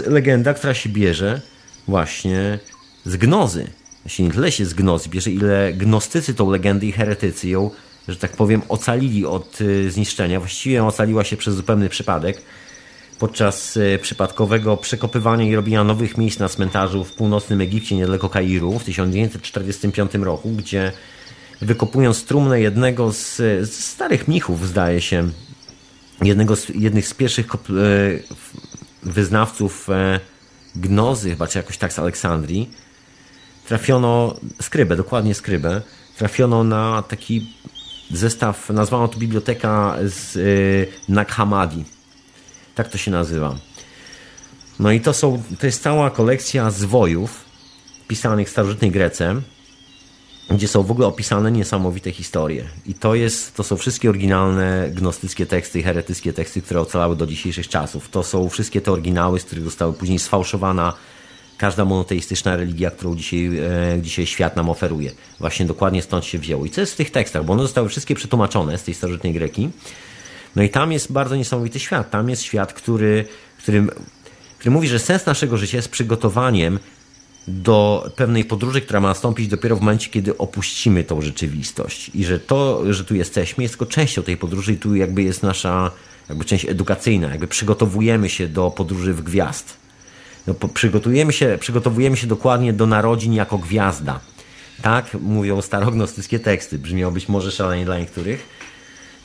legenda, 0.06 0.54
która 0.54 0.74
się 0.74 0.88
bierze 0.88 1.40
właśnie 1.88 2.58
z 3.04 3.16
gnozy. 3.16 3.66
Jeśli 4.04 4.24
nie 4.24 4.30
tyle 4.30 4.52
się 4.52 4.66
z 4.66 4.74
gnozy 4.74 5.08
bierze, 5.08 5.30
ile 5.30 5.72
gnostycy 5.72 6.34
tą 6.34 6.50
legendę 6.50 6.86
i 6.86 6.92
heretycy 6.92 7.48
ją, 7.48 7.70
że 8.08 8.16
tak 8.16 8.30
powiem, 8.30 8.62
ocalili 8.68 9.26
od 9.26 9.58
e, 9.60 9.90
zniszczenia. 9.90 10.40
Właściwie 10.40 10.84
ocaliła 10.84 11.24
się 11.24 11.36
przez 11.36 11.54
zupełny 11.54 11.88
przypadek 11.88 12.42
podczas 13.18 13.76
e, 13.76 13.98
przypadkowego 13.98 14.76
przekopywania 14.76 15.44
i 15.44 15.54
robienia 15.54 15.84
nowych 15.84 16.18
miejsc 16.18 16.38
na 16.38 16.48
cmentarzu 16.48 17.04
w 17.04 17.12
północnym 17.12 17.60
Egipcie, 17.60 17.96
niedaleko 17.96 18.28
Kairu 18.28 18.78
w 18.78 18.84
1945 18.84 20.14
roku, 20.14 20.50
gdzie 20.50 20.92
wykopując 21.60 22.24
trumnę 22.24 22.60
jednego 22.60 23.12
z, 23.12 23.36
z 23.70 23.84
starych 23.84 24.28
mnichów, 24.28 24.68
zdaje 24.68 25.00
się, 25.00 25.28
jednego 26.22 26.56
z, 26.56 26.68
jednych 26.68 27.08
z 27.08 27.14
pierwszych 27.14 27.46
e, 27.54 27.58
wyznawców 29.02 29.90
e, 29.90 30.20
gnozy, 30.76 31.30
chyba 31.30 31.46
czy 31.46 31.58
jakoś 31.58 31.78
tak 31.78 31.92
z 31.92 31.98
Aleksandrii, 31.98 32.70
trafiono, 33.68 34.36
skrybę, 34.62 34.96
dokładnie 34.96 35.34
skrybę, 35.34 35.82
trafiono 36.16 36.64
na 36.64 37.02
taki 37.02 37.54
zestaw, 38.10 38.70
nazwano 38.70 39.08
to 39.08 39.18
biblioteka 39.18 39.96
z 40.04 40.36
e, 40.36 41.12
Naghamadi. 41.12 41.84
Tak 42.74 42.88
to 42.88 42.98
się 42.98 43.10
nazywa. 43.10 43.56
No 44.78 44.92
i 44.92 45.00
to 45.00 45.12
są, 45.12 45.42
to 45.58 45.66
jest 45.66 45.82
cała 45.82 46.10
kolekcja 46.10 46.70
zwojów 46.70 47.44
pisanych 48.08 48.48
w 48.48 48.50
starożytnej 48.50 48.90
gdzie 50.50 50.68
są 50.68 50.82
w 50.82 50.90
ogóle 50.90 51.06
opisane 51.06 51.52
niesamowite 51.52 52.12
historie. 52.12 52.64
I 52.86 52.94
to, 52.94 53.14
jest, 53.14 53.54
to 53.54 53.62
są 53.62 53.76
wszystkie 53.76 54.08
oryginalne 54.10 54.90
gnostyckie 54.92 55.46
teksty 55.46 55.78
i 55.80 55.82
heretyckie 55.82 56.32
teksty, 56.32 56.62
które 56.62 56.80
ocalały 56.80 57.16
do 57.16 57.26
dzisiejszych 57.26 57.68
czasów. 57.68 58.08
To 58.08 58.22
są 58.22 58.48
wszystkie 58.48 58.80
te 58.80 58.92
oryginały, 58.92 59.40
z 59.40 59.44
których 59.44 59.64
zostały 59.64 59.92
później 59.92 60.18
sfałszowana 60.18 60.92
każda 61.58 61.84
monoteistyczna 61.84 62.56
religia, 62.56 62.90
którą 62.90 63.16
dzisiaj, 63.16 63.58
e, 63.96 64.02
dzisiaj 64.02 64.26
świat 64.26 64.56
nam 64.56 64.70
oferuje. 64.70 65.10
Właśnie 65.38 65.66
dokładnie 65.66 66.02
stąd 66.02 66.24
się 66.24 66.38
wzięło. 66.38 66.66
I 66.66 66.70
co 66.70 66.80
jest 66.80 66.92
w 66.92 66.96
tych 66.96 67.10
tekstach? 67.10 67.44
Bo 67.44 67.52
one 67.52 67.62
zostały 67.62 67.88
wszystkie 67.88 68.14
przetłumaczone 68.14 68.78
z 68.78 68.82
tej 68.82 68.94
starożytnej 68.94 69.32
Greki. 69.32 69.70
No 70.56 70.62
i 70.62 70.68
tam 70.68 70.92
jest 70.92 71.12
bardzo 71.12 71.36
niesamowity 71.36 71.80
świat. 71.80 72.10
Tam 72.10 72.28
jest 72.28 72.42
świat, 72.42 72.72
który, 72.72 73.24
który, 73.58 73.86
który 74.58 74.70
mówi, 74.70 74.88
że 74.88 74.98
sens 74.98 75.26
naszego 75.26 75.56
życia 75.56 75.76
jest 75.76 75.88
przygotowaniem 75.88 76.78
do 77.48 78.10
pewnej 78.16 78.44
podróży, 78.44 78.80
która 78.80 79.00
ma 79.00 79.08
nastąpić 79.08 79.48
dopiero 79.48 79.76
w 79.76 79.80
momencie, 79.80 80.10
kiedy 80.10 80.38
opuścimy 80.38 81.04
tą 81.04 81.20
rzeczywistość. 81.20 82.10
I 82.14 82.24
że 82.24 82.38
to, 82.38 82.92
że 82.94 83.04
tu 83.04 83.14
jesteśmy, 83.14 83.62
jest 83.64 83.74
tylko 83.74 83.92
częścią 83.92 84.22
tej 84.22 84.36
podróży 84.36 84.72
i 84.72 84.76
tu 84.76 84.94
jakby 84.94 85.22
jest 85.22 85.42
nasza 85.42 85.90
jakby 86.28 86.44
część 86.44 86.64
edukacyjna, 86.64 87.28
jakby 87.28 87.46
przygotowujemy 87.46 88.28
się 88.28 88.48
do 88.48 88.70
podróży 88.70 89.14
w 89.14 89.22
gwiazd. 89.22 89.76
No, 90.46 90.54
przygotujemy, 90.74 91.32
się, 91.32 91.58
przygotowujemy 91.60 92.16
się 92.16 92.26
dokładnie 92.26 92.72
do 92.72 92.86
narodzin 92.86 93.32
jako 93.32 93.58
gwiazda. 93.58 94.20
Tak 94.82 95.14
mówią 95.20 95.62
starognostyckie 95.62 96.38
teksty. 96.38 96.78
Brzmiało 96.78 97.12
być 97.12 97.28
może 97.28 97.52
szalenie 97.52 97.84
dla 97.84 97.98
niektórych. 97.98 98.48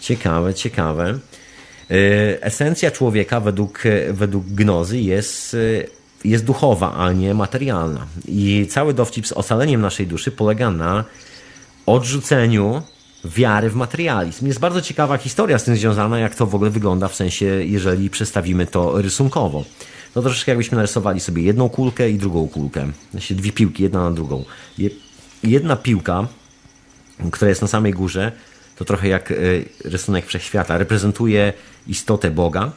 Ciekawe, 0.02 0.54
ciekawe. 0.54 1.20
Y, 1.92 2.38
esencja 2.42 2.92
człowieka 2.92 3.40
według, 3.40 3.84
według 4.12 4.46
gnozy 4.46 5.00
jest 5.00 5.54
y, 5.54 5.90
jest 6.26 6.46
duchowa, 6.46 6.94
a 6.94 7.12
nie 7.12 7.34
materialna. 7.34 8.06
I 8.28 8.68
cały 8.70 8.94
dowcip 8.94 9.28
z 9.28 9.32
ocaleniem 9.32 9.82
naszej 9.82 10.08
duszy 10.08 10.32
polega 10.32 10.72
na 10.72 11.04
odrzuceniu 11.86 12.82
wiary 13.26 13.70
w 13.70 13.76
materializm. 13.76 14.48
Jest 14.48 14.60
bardzo 14.60 14.82
ciekawa 14.82 15.18
historia 15.18 15.60
z 15.60 15.64
tym 15.64 15.76
związana, 15.76 16.20
jak 16.20 16.36
to 16.36 16.46
w 16.46 16.56
ogóle 16.56 16.70
wygląda, 16.70 17.08
w 17.08 17.16
sensie, 17.16 17.46
jeżeli 17.46 18.10
przedstawimy 18.10 18.68
to 18.68 19.02
rysunkowo. 19.02 19.64
No 20.16 20.22
troszeczkę 20.22 20.52
jakbyśmy 20.52 20.76
narysowali 20.76 21.20
sobie 21.20 21.44
jedną 21.44 21.70
kulkę 21.70 22.10
i 22.10 22.18
drugą 22.18 22.48
kulkę. 22.48 22.92
Znaczy 23.12 23.36
dwie 23.36 23.52
piłki, 23.52 23.84
jedna 23.84 24.04
na 24.04 24.12
drugą. 24.12 24.46
Jedna 25.44 25.76
piłka, 25.76 26.28
która 27.32 27.50
jest 27.50 27.62
na 27.62 27.68
samej 27.68 27.94
górze, 27.94 28.32
to 28.76 28.86
trochę 28.86 29.08
jak 29.08 29.32
e, 29.32 29.36
rysunek 29.86 30.26
wszechświata, 30.26 30.78
reprezentuje 30.78 31.54
istotę 31.88 32.32
Boga, 32.32 32.72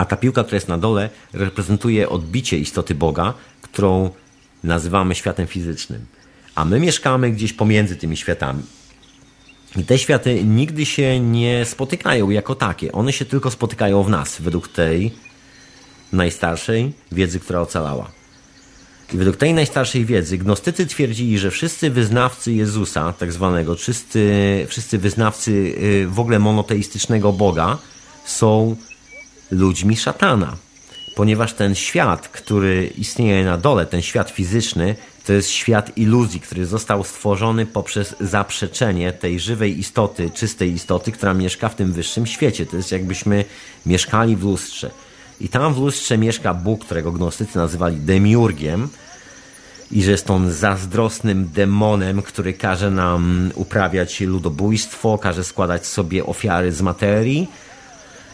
a 0.00 0.04
ta 0.04 0.16
piłka, 0.16 0.44
która 0.44 0.56
jest 0.56 0.68
na 0.68 0.78
dole, 0.78 1.10
reprezentuje 1.32 2.08
odbicie 2.08 2.58
istoty 2.58 2.94
Boga, 2.94 3.34
którą 3.62 4.10
nazywamy 4.64 5.14
światem 5.14 5.46
fizycznym. 5.46 6.06
A 6.54 6.64
my 6.64 6.80
mieszkamy 6.80 7.30
gdzieś 7.30 7.52
pomiędzy 7.52 7.96
tymi 7.96 8.16
światami. 8.16 8.62
I 9.76 9.84
te 9.84 9.98
światy 9.98 10.44
nigdy 10.44 10.86
się 10.86 11.20
nie 11.20 11.64
spotykają 11.64 12.30
jako 12.30 12.54
takie. 12.54 12.92
One 12.92 13.12
się 13.12 13.24
tylko 13.24 13.50
spotykają 13.50 14.02
w 14.02 14.10
nas, 14.10 14.40
według 14.40 14.68
tej 14.68 15.14
najstarszej 16.12 16.92
wiedzy, 17.12 17.40
która 17.40 17.60
ocalała. 17.60 18.10
I 19.14 19.16
według 19.16 19.36
tej 19.36 19.54
najstarszej 19.54 20.04
wiedzy 20.04 20.38
gnostycy 20.38 20.86
twierdzili, 20.86 21.38
że 21.38 21.50
wszyscy 21.50 21.90
wyznawcy 21.90 22.52
Jezusa, 22.52 23.12
tak 23.12 23.32
zwanego, 23.32 23.74
wszyscy, 23.74 24.66
wszyscy 24.68 24.98
wyznawcy 24.98 25.50
y, 25.50 26.06
w 26.08 26.20
ogóle 26.20 26.38
monoteistycznego 26.38 27.32
Boga 27.32 27.78
są 28.24 28.76
ludźmi 29.50 29.96
szatana. 29.96 30.56
Ponieważ 31.16 31.52
ten 31.52 31.74
świat, 31.74 32.28
który 32.28 32.90
istnieje 32.98 33.44
na 33.44 33.58
dole, 33.58 33.86
ten 33.86 34.02
świat 34.02 34.30
fizyczny, 34.30 34.96
To 35.26 35.32
jest 35.32 35.50
świat 35.50 35.98
iluzji, 35.98 36.40
który 36.40 36.66
został 36.66 37.04
stworzony 37.04 37.66
poprzez 37.66 38.14
zaprzeczenie 38.20 39.12
tej 39.12 39.40
żywej 39.40 39.78
istoty, 39.78 40.30
czystej 40.30 40.72
istoty, 40.72 41.12
która 41.12 41.34
mieszka 41.34 41.68
w 41.68 41.74
tym 41.74 41.92
wyższym 41.92 42.26
świecie. 42.26 42.66
To 42.66 42.76
jest 42.76 42.92
jakbyśmy 42.92 43.44
mieszkali 43.86 44.36
w 44.36 44.44
lustrze. 44.44 44.90
I 45.40 45.48
tam 45.48 45.74
w 45.74 45.78
lustrze 45.78 46.18
mieszka 46.18 46.54
Bóg, 46.54 46.84
którego 46.84 47.12
gnostycy 47.12 47.58
nazywali 47.58 47.96
demiurgiem, 47.96 48.88
i 49.92 50.02
że 50.02 50.10
jest 50.10 50.30
on 50.30 50.52
zazdrosnym 50.52 51.50
demonem, 51.54 52.22
który 52.22 52.52
każe 52.52 52.90
nam 52.90 53.50
uprawiać 53.54 54.20
ludobójstwo, 54.20 55.18
każe 55.18 55.44
składać 55.44 55.86
sobie 55.86 56.26
ofiary 56.26 56.72
z 56.72 56.82
materii 56.82 57.48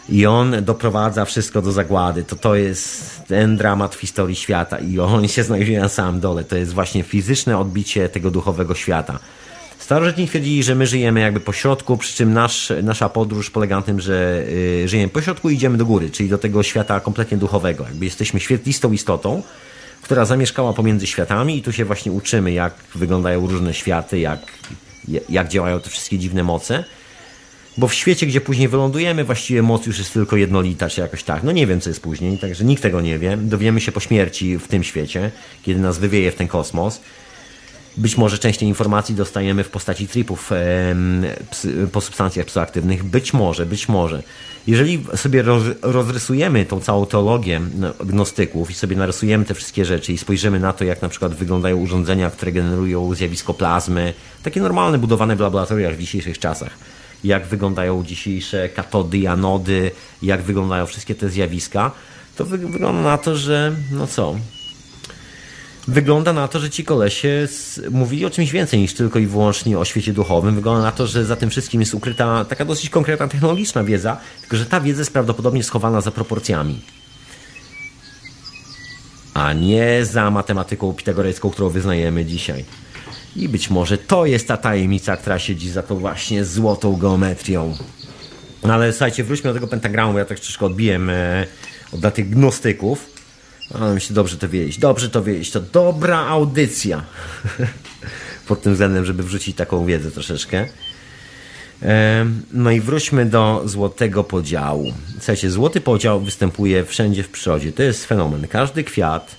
i 0.09 0.25
on 0.25 0.55
doprowadza 0.61 1.25
wszystko 1.25 1.61
do 1.61 1.71
zagłady. 1.71 2.23
To 2.23 2.35
to 2.35 2.55
jest 2.55 3.21
ten 3.27 3.57
dramat 3.57 3.95
w 3.95 3.99
historii 3.99 4.35
świata 4.35 4.77
i 4.77 4.99
on 4.99 5.27
się 5.27 5.43
znajduje 5.43 5.79
na 5.79 5.89
samym 5.89 6.19
dole. 6.19 6.43
To 6.43 6.55
jest 6.55 6.73
właśnie 6.73 7.03
fizyczne 7.03 7.57
odbicie 7.57 8.09
tego 8.09 8.31
duchowego 8.31 8.75
świata. 8.75 9.19
Starożytni 9.79 10.27
twierdzili, 10.27 10.63
że 10.63 10.75
my 10.75 10.87
żyjemy 10.87 11.19
jakby 11.19 11.39
po 11.39 11.53
środku, 11.53 11.97
przy 11.97 12.15
czym 12.15 12.33
nasz, 12.33 12.73
nasza 12.83 13.09
podróż 13.09 13.49
polega 13.49 13.75
na 13.75 13.81
tym, 13.81 13.99
że 13.99 14.43
y, 14.83 14.87
żyjemy 14.87 15.09
po 15.09 15.21
środku 15.21 15.49
i 15.49 15.53
idziemy 15.55 15.77
do 15.77 15.85
góry, 15.85 16.09
czyli 16.09 16.29
do 16.29 16.37
tego 16.37 16.63
świata 16.63 16.99
kompletnie 16.99 17.37
duchowego. 17.37 17.83
Jakby 17.83 18.05
jesteśmy 18.05 18.39
świetlistą 18.39 18.91
istotą, 18.91 19.43
która 20.01 20.25
zamieszkała 20.25 20.73
pomiędzy 20.73 21.07
światami 21.07 21.57
i 21.57 21.61
tu 21.61 21.73
się 21.73 21.85
właśnie 21.85 22.11
uczymy, 22.11 22.51
jak 22.51 22.73
wyglądają 22.95 23.47
różne 23.47 23.73
światy, 23.73 24.19
jak, 24.19 24.39
jak 25.29 25.47
działają 25.47 25.79
te 25.79 25.89
wszystkie 25.89 26.17
dziwne 26.19 26.43
moce. 26.43 26.83
Bo 27.77 27.87
w 27.87 27.93
świecie, 27.93 28.25
gdzie 28.25 28.41
później 28.41 28.67
wylądujemy, 28.67 29.23
właściwie 29.23 29.61
moc 29.61 29.85
już 29.85 29.99
jest 29.99 30.13
tylko 30.13 30.35
jednolita, 30.35 30.89
czy 30.89 31.01
jakoś 31.01 31.23
tak. 31.23 31.43
No 31.43 31.51
nie 31.51 31.67
wiem, 31.67 31.81
co 31.81 31.89
jest 31.89 32.01
później, 32.01 32.37
także 32.37 32.63
nikt 32.63 32.83
tego 32.83 33.01
nie 33.01 33.19
wie. 33.19 33.37
Dowiemy 33.37 33.81
się 33.81 33.91
po 33.91 33.99
śmierci 33.99 34.57
w 34.57 34.67
tym 34.67 34.83
świecie, 34.83 35.31
kiedy 35.63 35.79
nas 35.79 35.99
wywieje 35.99 36.31
w 36.31 36.35
ten 36.35 36.47
kosmos. 36.47 37.01
Być 37.97 38.17
może 38.17 38.37
część 38.37 38.59
tej 38.59 38.67
informacji 38.67 39.15
dostajemy 39.15 39.63
w 39.63 39.69
postaci 39.69 40.07
tripów 40.07 40.51
po 41.91 42.01
substancjach 42.01 42.45
psychoaktywnych. 42.45 43.03
Być 43.03 43.33
może, 43.33 43.65
być 43.65 43.89
może. 43.89 44.23
Jeżeli 44.67 45.05
sobie 45.15 45.41
roz, 45.41 45.63
rozrysujemy 45.81 46.65
tą 46.65 46.79
całą 46.79 47.05
teologię 47.05 47.61
no, 47.75 47.93
gnostyków 48.05 48.71
i 48.71 48.73
sobie 48.73 48.95
narysujemy 48.95 49.45
te 49.45 49.53
wszystkie 49.53 49.85
rzeczy 49.85 50.13
i 50.13 50.17
spojrzymy 50.17 50.59
na 50.59 50.73
to, 50.73 50.83
jak 50.83 51.01
na 51.01 51.09
przykład 51.09 51.35
wyglądają 51.35 51.77
urządzenia, 51.77 52.29
które 52.29 52.51
generują 52.51 53.15
zjawisko 53.15 53.53
plazmy, 53.53 54.13
takie 54.43 54.61
normalne, 54.61 54.97
budowane 54.97 55.35
w 55.35 55.39
laboratoriach 55.39 55.95
w 55.95 55.99
dzisiejszych 55.99 56.39
czasach, 56.39 56.77
jak 57.23 57.47
wyglądają 57.47 58.03
dzisiejsze 58.03 58.69
katody 58.69 59.29
anody, 59.29 59.91
jak 60.21 60.41
wyglądają 60.41 60.85
wszystkie 60.85 61.15
te 61.15 61.29
zjawiska, 61.29 61.91
to 62.35 62.45
wygląda 62.45 63.01
na 63.01 63.17
to, 63.17 63.35
że 63.35 63.75
no 63.91 64.07
co, 64.07 64.35
wygląda 65.87 66.33
na 66.33 66.47
to, 66.47 66.59
że 66.59 66.69
ci 66.69 66.83
kolesie 66.83 67.47
mówili 67.91 68.25
o 68.25 68.29
czymś 68.29 68.51
więcej 68.51 68.79
niż 68.79 68.93
tylko 68.93 69.19
i 69.19 69.27
wyłącznie 69.27 69.79
o 69.79 69.85
świecie 69.85 70.13
duchowym. 70.13 70.55
Wygląda 70.55 70.81
na 70.81 70.91
to, 70.91 71.07
że 71.07 71.25
za 71.25 71.35
tym 71.35 71.49
wszystkim 71.49 71.81
jest 71.81 71.93
ukryta 71.93 72.45
taka 72.45 72.65
dosyć 72.65 72.89
konkretna 72.89 73.27
technologiczna 73.27 73.83
wiedza, 73.83 74.17
tylko 74.41 74.57
że 74.57 74.65
ta 74.65 74.81
wiedza 74.81 75.01
jest 75.01 75.13
prawdopodobnie 75.13 75.63
schowana 75.63 76.01
za 76.01 76.11
proporcjami. 76.11 76.81
A 79.33 79.53
nie 79.53 80.05
za 80.05 80.31
matematyką 80.31 80.93
pitagorejską, 80.93 81.49
którą 81.49 81.69
wyznajemy 81.69 82.25
dzisiaj. 82.25 82.65
I 83.35 83.49
być 83.49 83.69
może 83.69 83.97
to 83.97 84.25
jest 84.25 84.47
ta 84.47 84.57
tajemnica, 84.57 85.17
która 85.17 85.39
siedzi 85.39 85.69
za 85.69 85.83
tą 85.83 85.99
właśnie 85.99 86.45
złotą 86.45 86.95
geometrią. 86.95 87.77
No 88.63 88.73
ale 88.73 88.91
słuchajcie, 88.91 89.23
wróćmy 89.23 89.49
do 89.49 89.53
tego 89.53 89.67
pentagramu, 89.67 90.17
ja 90.17 90.25
tak 90.25 90.39
troszkę 90.39 90.65
odbiłem 90.65 91.09
e, 91.09 91.45
od 91.91 92.13
tych 92.13 92.29
gnostyków. 92.29 93.17
Ale 93.73 93.95
mi 93.95 94.01
się 94.01 94.13
dobrze 94.13 94.37
to 94.37 94.49
wiedzieć. 94.49 94.77
Dobrze 94.77 95.09
to 95.09 95.23
wiedzieć. 95.23 95.51
To 95.51 95.59
dobra 95.59 96.19
audycja. 96.19 97.03
Pod 98.47 98.61
tym 98.61 98.73
względem, 98.73 99.05
żeby 99.05 99.23
wrzucić 99.23 99.57
taką 99.57 99.85
wiedzę 99.85 100.11
troszeczkę. 100.11 100.67
No 102.53 102.71
i 102.71 102.81
wróćmy 102.81 103.25
do 103.25 103.61
złotego 103.65 104.23
podziału. 104.23 104.93
Słuchajcie, 105.13 105.51
złoty 105.51 105.81
podział 105.81 106.21
występuje 106.21 106.85
wszędzie 106.85 107.23
w 107.23 107.29
przyrodzie. 107.29 107.71
To 107.71 107.83
jest 107.83 108.05
fenomen. 108.05 108.47
Każdy 108.47 108.83
kwiat, 108.83 109.35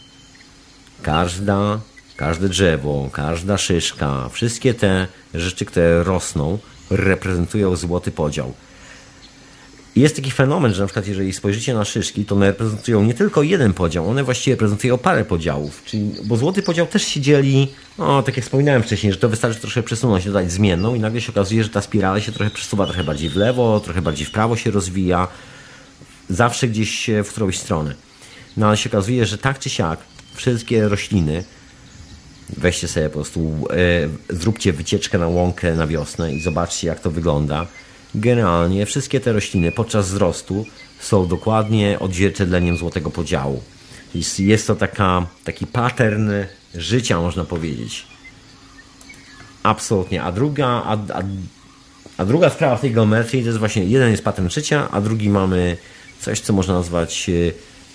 każda, 1.02 1.81
każde 2.19 2.49
drzewo, 2.49 3.11
każda 3.12 3.59
szyszka, 3.59 4.28
wszystkie 4.28 4.74
te 4.74 5.07
rzeczy, 5.35 5.65
które 5.65 6.03
rosną, 6.03 6.59
reprezentują 6.90 7.77
złoty 7.77 8.11
podział 8.11 8.55
jest 10.01 10.16
taki 10.16 10.31
fenomen, 10.31 10.74
że 10.74 10.82
na 10.82 10.86
przykład 10.86 11.07
jeżeli 11.07 11.32
spojrzycie 11.32 11.74
na 11.74 11.85
szyszki, 11.85 12.24
to 12.24 12.35
one 12.35 12.47
reprezentują 12.47 13.03
nie 13.03 13.15
tylko 13.15 13.43
jeden 13.43 13.73
podział, 13.73 14.11
one 14.11 14.24
właściwie 14.24 14.55
reprezentują 14.55 14.99
parę 14.99 15.24
podziałów. 15.24 15.82
Czyli, 15.85 16.12
bo 16.24 16.36
złoty 16.36 16.62
podział 16.62 16.86
też 16.86 17.03
się 17.03 17.20
dzieli, 17.20 17.69
no 17.99 18.23
tak 18.23 18.36
jak 18.36 18.45
wspominałem 18.45 18.82
wcześniej, 18.82 19.12
że 19.12 19.19
to 19.19 19.28
wystarczy 19.28 19.61
troszkę 19.61 19.82
przesunąć, 19.82 20.24
dodać 20.24 20.53
zmienną 20.53 20.95
i 20.95 21.01
nagle 21.01 21.20
się 21.20 21.32
okazuje, 21.32 21.65
że 21.65 21.70
ta 21.70 21.81
spirala 21.81 22.20
się 22.20 22.32
trochę 22.32 22.51
przesuwa 22.51 22.86
trochę 22.86 23.05
bardziej 23.05 23.31
w 23.31 23.36
lewo, 23.36 23.81
trochę 23.81 24.03
bardziej 24.03 24.27
w 24.27 24.31
prawo 24.31 24.57
się 24.57 24.70
rozwija, 24.70 25.28
zawsze 26.28 26.69
gdzieś 26.69 27.11
w 27.24 27.28
którąś 27.28 27.59
stronę. 27.59 27.95
No 28.57 28.66
ale 28.66 28.77
się 28.77 28.90
okazuje, 28.90 29.27
że 29.27 29.39
tak 29.39 29.59
czy 29.59 29.70
siak 29.70 29.99
wszystkie 30.35 30.89
rośliny, 30.89 31.45
weźcie 32.57 32.89
sobie 32.89 33.09
po 33.09 33.15
prostu, 33.15 33.69
e, 34.31 34.35
zróbcie 34.35 34.73
wycieczkę 34.73 35.19
na 35.19 35.29
łąkę 35.29 35.75
na 35.75 35.87
wiosnę 35.87 36.35
i 36.35 36.43
zobaczcie 36.43 36.87
jak 36.87 37.01
to 37.01 37.11
wygląda 37.11 37.66
Generalnie 38.15 38.87
wszystkie 38.87 39.20
te 39.20 39.33
rośliny 39.33 39.73
podczas 39.73 40.09
wzrostu 40.09 40.65
są 41.01 41.27
dokładnie 41.27 41.99
odzwierciedleniem 41.99 42.77
złotego 42.77 43.11
podziału. 43.11 43.62
Jest 44.39 44.66
to 44.66 44.75
taka, 44.75 45.27
taki 45.45 45.66
pattern 45.66 46.31
życia, 46.75 47.20
można 47.20 47.45
powiedzieć. 47.45 48.07
Absolutnie. 49.62 50.23
A 50.23 50.33
druga, 50.33 50.66
a, 50.66 50.93
a, 50.93 51.23
a 52.19 52.25
druga 52.25 52.51
sprawa 52.51 52.77
w 52.77 52.81
tej 52.81 52.93
geometrii 52.93 53.43
to 53.43 53.47
jest 53.47 53.59
właśnie 53.59 53.85
jeden 53.85 54.11
jest 54.11 54.25
pattern 54.25 54.49
życia, 54.49 54.89
a 54.91 55.01
drugi 55.01 55.31
mamy 55.31 55.77
coś, 56.20 56.41
co 56.41 56.53
można 56.53 56.75
nazwać 56.75 57.29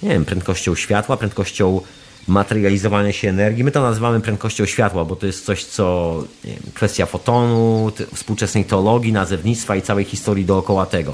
nie 0.03 0.09
wiem, 0.09 0.25
prędkością 0.25 0.75
światła, 0.75 1.17
prędkością 1.17 1.81
materializowania 2.27 3.11
się 3.13 3.29
energii. 3.29 3.63
My 3.63 3.71
to 3.71 3.81
nazywamy 3.81 4.21
prędkością 4.21 4.65
światła, 4.65 5.05
bo 5.05 5.15
to 5.15 5.25
jest 5.25 5.45
coś, 5.45 5.65
co 5.65 6.23
wiem, 6.43 6.57
kwestia 6.73 7.05
fotonu, 7.05 7.91
współczesnej 8.13 8.65
teologii, 8.65 9.13
nazewnictwa 9.13 9.75
i 9.75 9.81
całej 9.81 10.05
historii 10.05 10.45
dookoła 10.45 10.85
tego. 10.85 11.13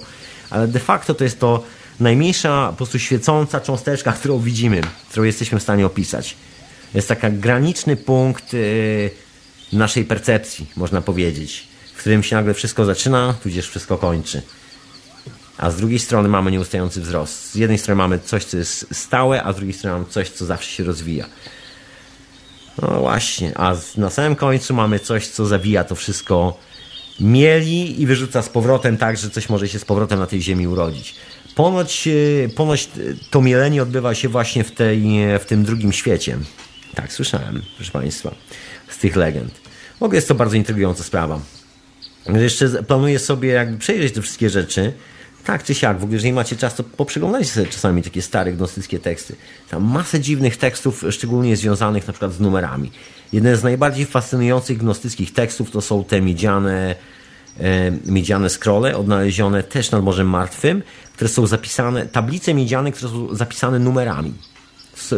Ale 0.50 0.68
de 0.68 0.80
facto 0.80 1.14
to 1.14 1.24
jest 1.24 1.40
to 1.40 1.64
najmniejsza, 2.00 2.68
po 2.70 2.78
prostu 2.78 3.00
świecąca 3.00 3.60
cząsteczka, 3.60 4.12
którą 4.20 4.40
widzimy, 4.40 4.82
którą 5.10 5.24
jesteśmy 5.24 5.60
w 5.60 5.64
stanie 5.64 5.86
opisać. 5.86 6.36
Jest 6.94 7.08
taki 7.08 7.32
graniczny 7.32 7.96
punkt 7.96 8.54
yy, 8.54 9.10
naszej 9.74 10.06
percepcji, 10.06 10.68
można 10.76 11.02
powiedzieć, 11.02 11.68
w 11.96 12.00
którym 12.00 12.24
się 12.24 12.36
nagle 12.36 12.54
wszystko 12.54 12.86
zaczyna, 12.86 13.36
tudzież 13.44 13.70
wszystko 13.70 13.98
kończy 13.98 14.42
a 15.60 15.72
z 15.72 15.76
drugiej 15.76 16.00
strony 16.00 16.30
mamy 16.30 16.52
nieustający 16.52 17.02
wzrost. 17.02 17.52
Z 17.52 17.56
jednej 17.56 17.78
strony 17.78 17.98
mamy 17.98 18.20
coś, 18.20 18.46
co 18.46 18.58
jest 18.58 18.86
stałe, 18.92 19.44
a 19.44 19.54
z 19.54 19.56
drugiej 19.56 19.74
strony 19.74 20.00
mamy 20.00 20.12
coś, 20.12 20.30
co 20.30 20.46
zawsze 20.46 20.72
się 20.72 20.84
rozwija. 20.84 21.26
No 22.82 23.00
właśnie, 23.00 23.58
a 23.58 23.76
na 23.98 24.10
samym 24.10 24.36
końcu 24.36 24.74
mamy 24.74 25.00
coś, 25.00 25.28
co 25.28 25.46
zawija 25.46 25.84
to 25.84 25.96
wszystko, 25.96 26.60
mieli 27.20 28.02
i 28.02 28.06
wyrzuca 28.06 28.42
z 28.42 28.50
powrotem 28.50 28.98
tak, 28.98 29.18
że 29.18 29.30
coś 29.30 29.50
może 29.50 29.68
się 29.68 29.80
z 29.80 29.86
powrotem 29.86 30.20
na 30.20 30.28
tej 30.28 30.42
ziemi 30.42 30.68
urodzić. 30.68 31.16
Ponoć, 31.56 32.08
e, 32.08 32.50
ponoć 32.50 32.90
to 33.30 33.42
mielenie 33.42 33.84
odbywa 33.84 34.16
się 34.16 34.30
właśnie 34.30 34.64
w, 34.64 34.72
tej, 34.72 35.04
w 35.40 35.46
tym 35.46 35.64
drugim 35.64 35.94
świecie. 35.94 36.38
Tak, 36.96 37.14
słyszałem, 37.14 37.62
proszę 37.76 37.92
Państwa, 37.92 38.32
z 38.90 38.98
tych 38.98 39.16
legend. 39.16 39.54
W 40.00 40.04
ogóle 40.04 40.16
jest 40.16 40.28
to 40.28 40.36
bardzo 40.36 40.56
intrygująca 40.56 41.04
sprawa. 41.04 41.40
Jeszcze 42.26 42.84
planuję 42.84 43.20
sobie 43.20 43.50
jakby 43.50 43.78
przejrzeć 43.78 44.14
te 44.14 44.22
wszystkie 44.22 44.50
rzeczy, 44.50 44.94
tak 45.52 45.64
czy 45.64 45.76
siak, 45.76 46.00
w 46.00 46.04
ogóle 46.04 46.16
jeżeli 46.16 46.34
macie 46.34 46.56
czas, 46.56 46.76
to 46.76 46.84
poprzeglądajcie 46.84 47.50
sobie 47.50 47.68
czasami 47.68 48.04
takie 48.04 48.22
stare 48.22 48.54
gnostyckie 48.54 49.00
teksty. 49.00 49.36
Tam 49.70 49.84
masę 49.84 50.20
dziwnych 50.20 50.58
tekstów, 50.58 51.06
szczególnie 51.10 51.58
związanych 51.58 52.08
na 52.08 52.14
przykład 52.14 52.34
z 52.34 52.40
numerami. 52.40 52.92
Jeden 53.34 53.56
z 53.56 53.64
najbardziej 53.64 54.06
fascynujących 54.06 54.78
gnostyckich 54.78 55.34
tekstów 55.34 55.72
to 55.72 55.82
są 55.82 56.04
te 56.04 56.22
miedziane, 56.22 56.96
e, 57.60 57.92
miedziane 58.06 58.50
scrolle, 58.50 58.98
odnalezione 58.98 59.64
też 59.64 59.92
nad 59.92 60.04
Morzem 60.04 60.30
Martwym, 60.30 60.84
które 61.14 61.30
są 61.30 61.48
zapisane, 61.48 62.06
tablice 62.06 62.54
miedziane, 62.54 62.92
które 62.92 63.12
są 63.12 63.36
zapisane 63.36 63.80
numerami. 63.80 64.34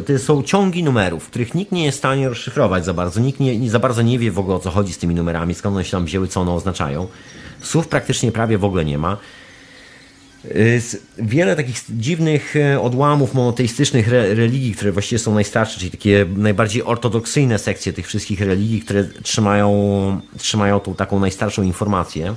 To 0.07 0.19
są 0.19 0.43
ciągi 0.43 0.83
numerów, 0.83 1.27
których 1.27 1.55
nikt 1.55 1.71
nie 1.71 1.85
jest 1.85 1.97
w 1.97 1.99
stanie 1.99 2.29
rozszyfrować 2.29 2.85
za 2.85 2.93
bardzo. 2.93 3.19
Nikt 3.19 3.39
nie, 3.39 3.59
nie, 3.59 3.69
za 3.69 3.79
bardzo 3.79 4.01
nie 4.01 4.19
wie 4.19 4.31
w 4.31 4.39
ogóle 4.39 4.55
o 4.55 4.59
co 4.59 4.71
chodzi 4.71 4.93
z 4.93 4.97
tymi 4.97 5.15
numerami, 5.15 5.53
skąd 5.53 5.75
one 5.75 5.85
się 5.85 5.91
tam 5.91 6.05
wzięły, 6.05 6.27
co 6.27 6.41
one 6.41 6.51
oznaczają. 6.51 7.07
Słów 7.61 7.87
praktycznie 7.87 8.31
prawie 8.31 8.57
w 8.57 8.65
ogóle 8.65 8.85
nie 8.85 8.97
ma. 8.97 9.17
Y, 10.45 10.81
wiele 11.17 11.55
takich 11.55 11.83
dziwnych 11.89 12.55
e, 12.55 12.81
odłamów 12.81 13.33
monoteistycznych 13.33 14.07
religii, 14.07 14.73
które 14.73 14.91
właściwie 14.91 15.19
są 15.19 15.33
najstarsze, 15.33 15.79
czyli 15.79 15.91
takie 15.91 16.25
najbardziej 16.35 16.83
ortodoksyjne 16.83 17.59
sekcje 17.59 17.93
tych 17.93 18.07
wszystkich 18.07 18.41
religii, 18.41 18.81
które 18.81 19.03
trzymają, 19.03 20.21
trzymają 20.37 20.79
tą 20.79 20.95
taką 20.95 21.19
najstarszą 21.19 21.63
informację, 21.63 22.35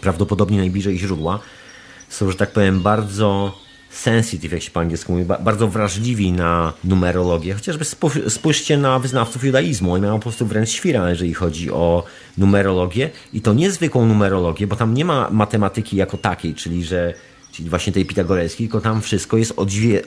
prawdopodobnie 0.00 0.58
najbliżej 0.58 0.98
źródła, 0.98 1.40
są, 2.08 2.30
że 2.30 2.36
tak 2.36 2.52
powiem, 2.52 2.80
bardzo 2.80 3.58
sensitive, 3.96 4.52
jak 4.52 4.62
się 4.62 4.70
po 4.70 4.80
angielsku 4.80 5.12
mówi, 5.12 5.24
bardzo 5.24 5.68
wrażliwi 5.68 6.32
na 6.32 6.72
numerologię. 6.84 7.54
Chociażby 7.54 7.84
spójrzcie 8.28 8.78
na 8.78 8.98
wyznawców 8.98 9.44
judaizmu. 9.44 9.92
Oni 9.92 10.02
mają 10.02 10.16
po 10.16 10.22
prostu 10.22 10.46
wręcz 10.46 10.68
świra, 10.68 11.10
jeżeli 11.10 11.34
chodzi 11.34 11.70
o 11.70 12.04
numerologię. 12.38 13.10
I 13.32 13.40
to 13.40 13.54
niezwykłą 13.54 14.06
numerologię, 14.06 14.66
bo 14.66 14.76
tam 14.76 14.94
nie 14.94 15.04
ma 15.04 15.28
matematyki 15.30 15.96
jako 15.96 16.16
takiej, 16.16 16.54
czyli 16.54 16.84
że 16.84 17.14
czyli 17.52 17.70
właśnie 17.70 17.92
tej 17.92 18.04
pitagorejskiej, 18.04 18.66
tylko 18.66 18.80
tam 18.80 19.02
wszystko 19.02 19.36
jest 19.36 19.54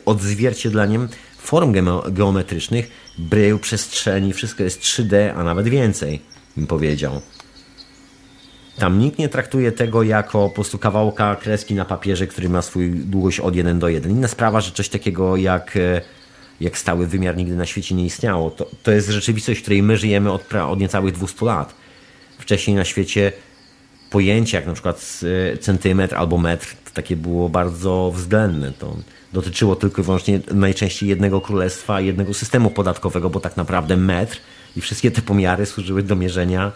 odzwierciedleniem 0.05 1.07
form 1.37 1.73
geometrycznych, 2.09 2.91
brył, 3.17 3.59
przestrzeni, 3.59 4.33
wszystko 4.33 4.63
jest 4.63 4.81
3D, 4.81 5.33
a 5.35 5.43
nawet 5.43 5.67
więcej, 5.67 6.21
bym 6.57 6.67
powiedział. 6.67 7.21
Tam 8.79 8.99
nikt 8.99 9.19
nie 9.19 9.29
traktuje 9.29 9.71
tego 9.71 10.03
jako 10.03 10.49
po 10.49 10.55
prostu 10.55 10.77
kawałka 10.77 11.35
kreski 11.35 11.75
na 11.75 11.85
papierze, 11.85 12.27
który 12.27 12.49
ma 12.49 12.61
swój 12.61 12.91
długość 12.91 13.39
od 13.39 13.55
1 13.55 13.79
do 13.79 13.89
1. 13.89 14.11
Inna 14.11 14.27
sprawa, 14.27 14.61
że 14.61 14.71
coś 14.71 14.89
takiego 14.89 15.37
jak, 15.37 15.77
e, 15.77 16.01
jak 16.61 16.77
stały 16.77 17.07
wymiar 17.07 17.37
nigdy 17.37 17.55
na 17.55 17.65
świecie 17.65 17.95
nie 17.95 18.05
istniało. 18.05 18.49
To, 18.49 18.67
to 18.83 18.91
jest 18.91 19.09
rzeczywistość, 19.09 19.59
w 19.59 19.63
której 19.63 19.83
my 19.83 19.97
żyjemy 19.97 20.31
od, 20.31 20.53
od 20.53 20.79
niecałych 20.79 21.13
200 21.13 21.45
lat. 21.45 21.75
Wcześniej 22.39 22.75
na 22.75 22.85
świecie 22.85 23.31
pojęcie 24.09 24.57
jak 24.57 24.67
na 24.67 24.73
przykład 24.73 25.19
e, 25.53 25.57
centymetr 25.57 26.15
albo 26.15 26.37
metr, 26.37 26.75
takie 26.93 27.15
było 27.15 27.49
bardzo 27.49 28.11
względne. 28.15 28.71
To 28.71 28.95
dotyczyło 29.33 29.75
tylko 29.75 30.01
i 30.01 30.05
wyłącznie 30.05 30.39
najczęściej 30.51 31.09
jednego 31.09 31.41
królestwa, 31.41 32.01
jednego 32.01 32.33
systemu 32.33 32.69
podatkowego, 32.69 33.29
bo 33.29 33.39
tak 33.39 33.57
naprawdę 33.57 33.97
metr 33.97 34.37
i 34.75 34.81
wszystkie 34.81 35.11
te 35.11 35.21
pomiary 35.21 35.65
służyły 35.65 36.03
do 36.03 36.15
mierzenia 36.15 36.71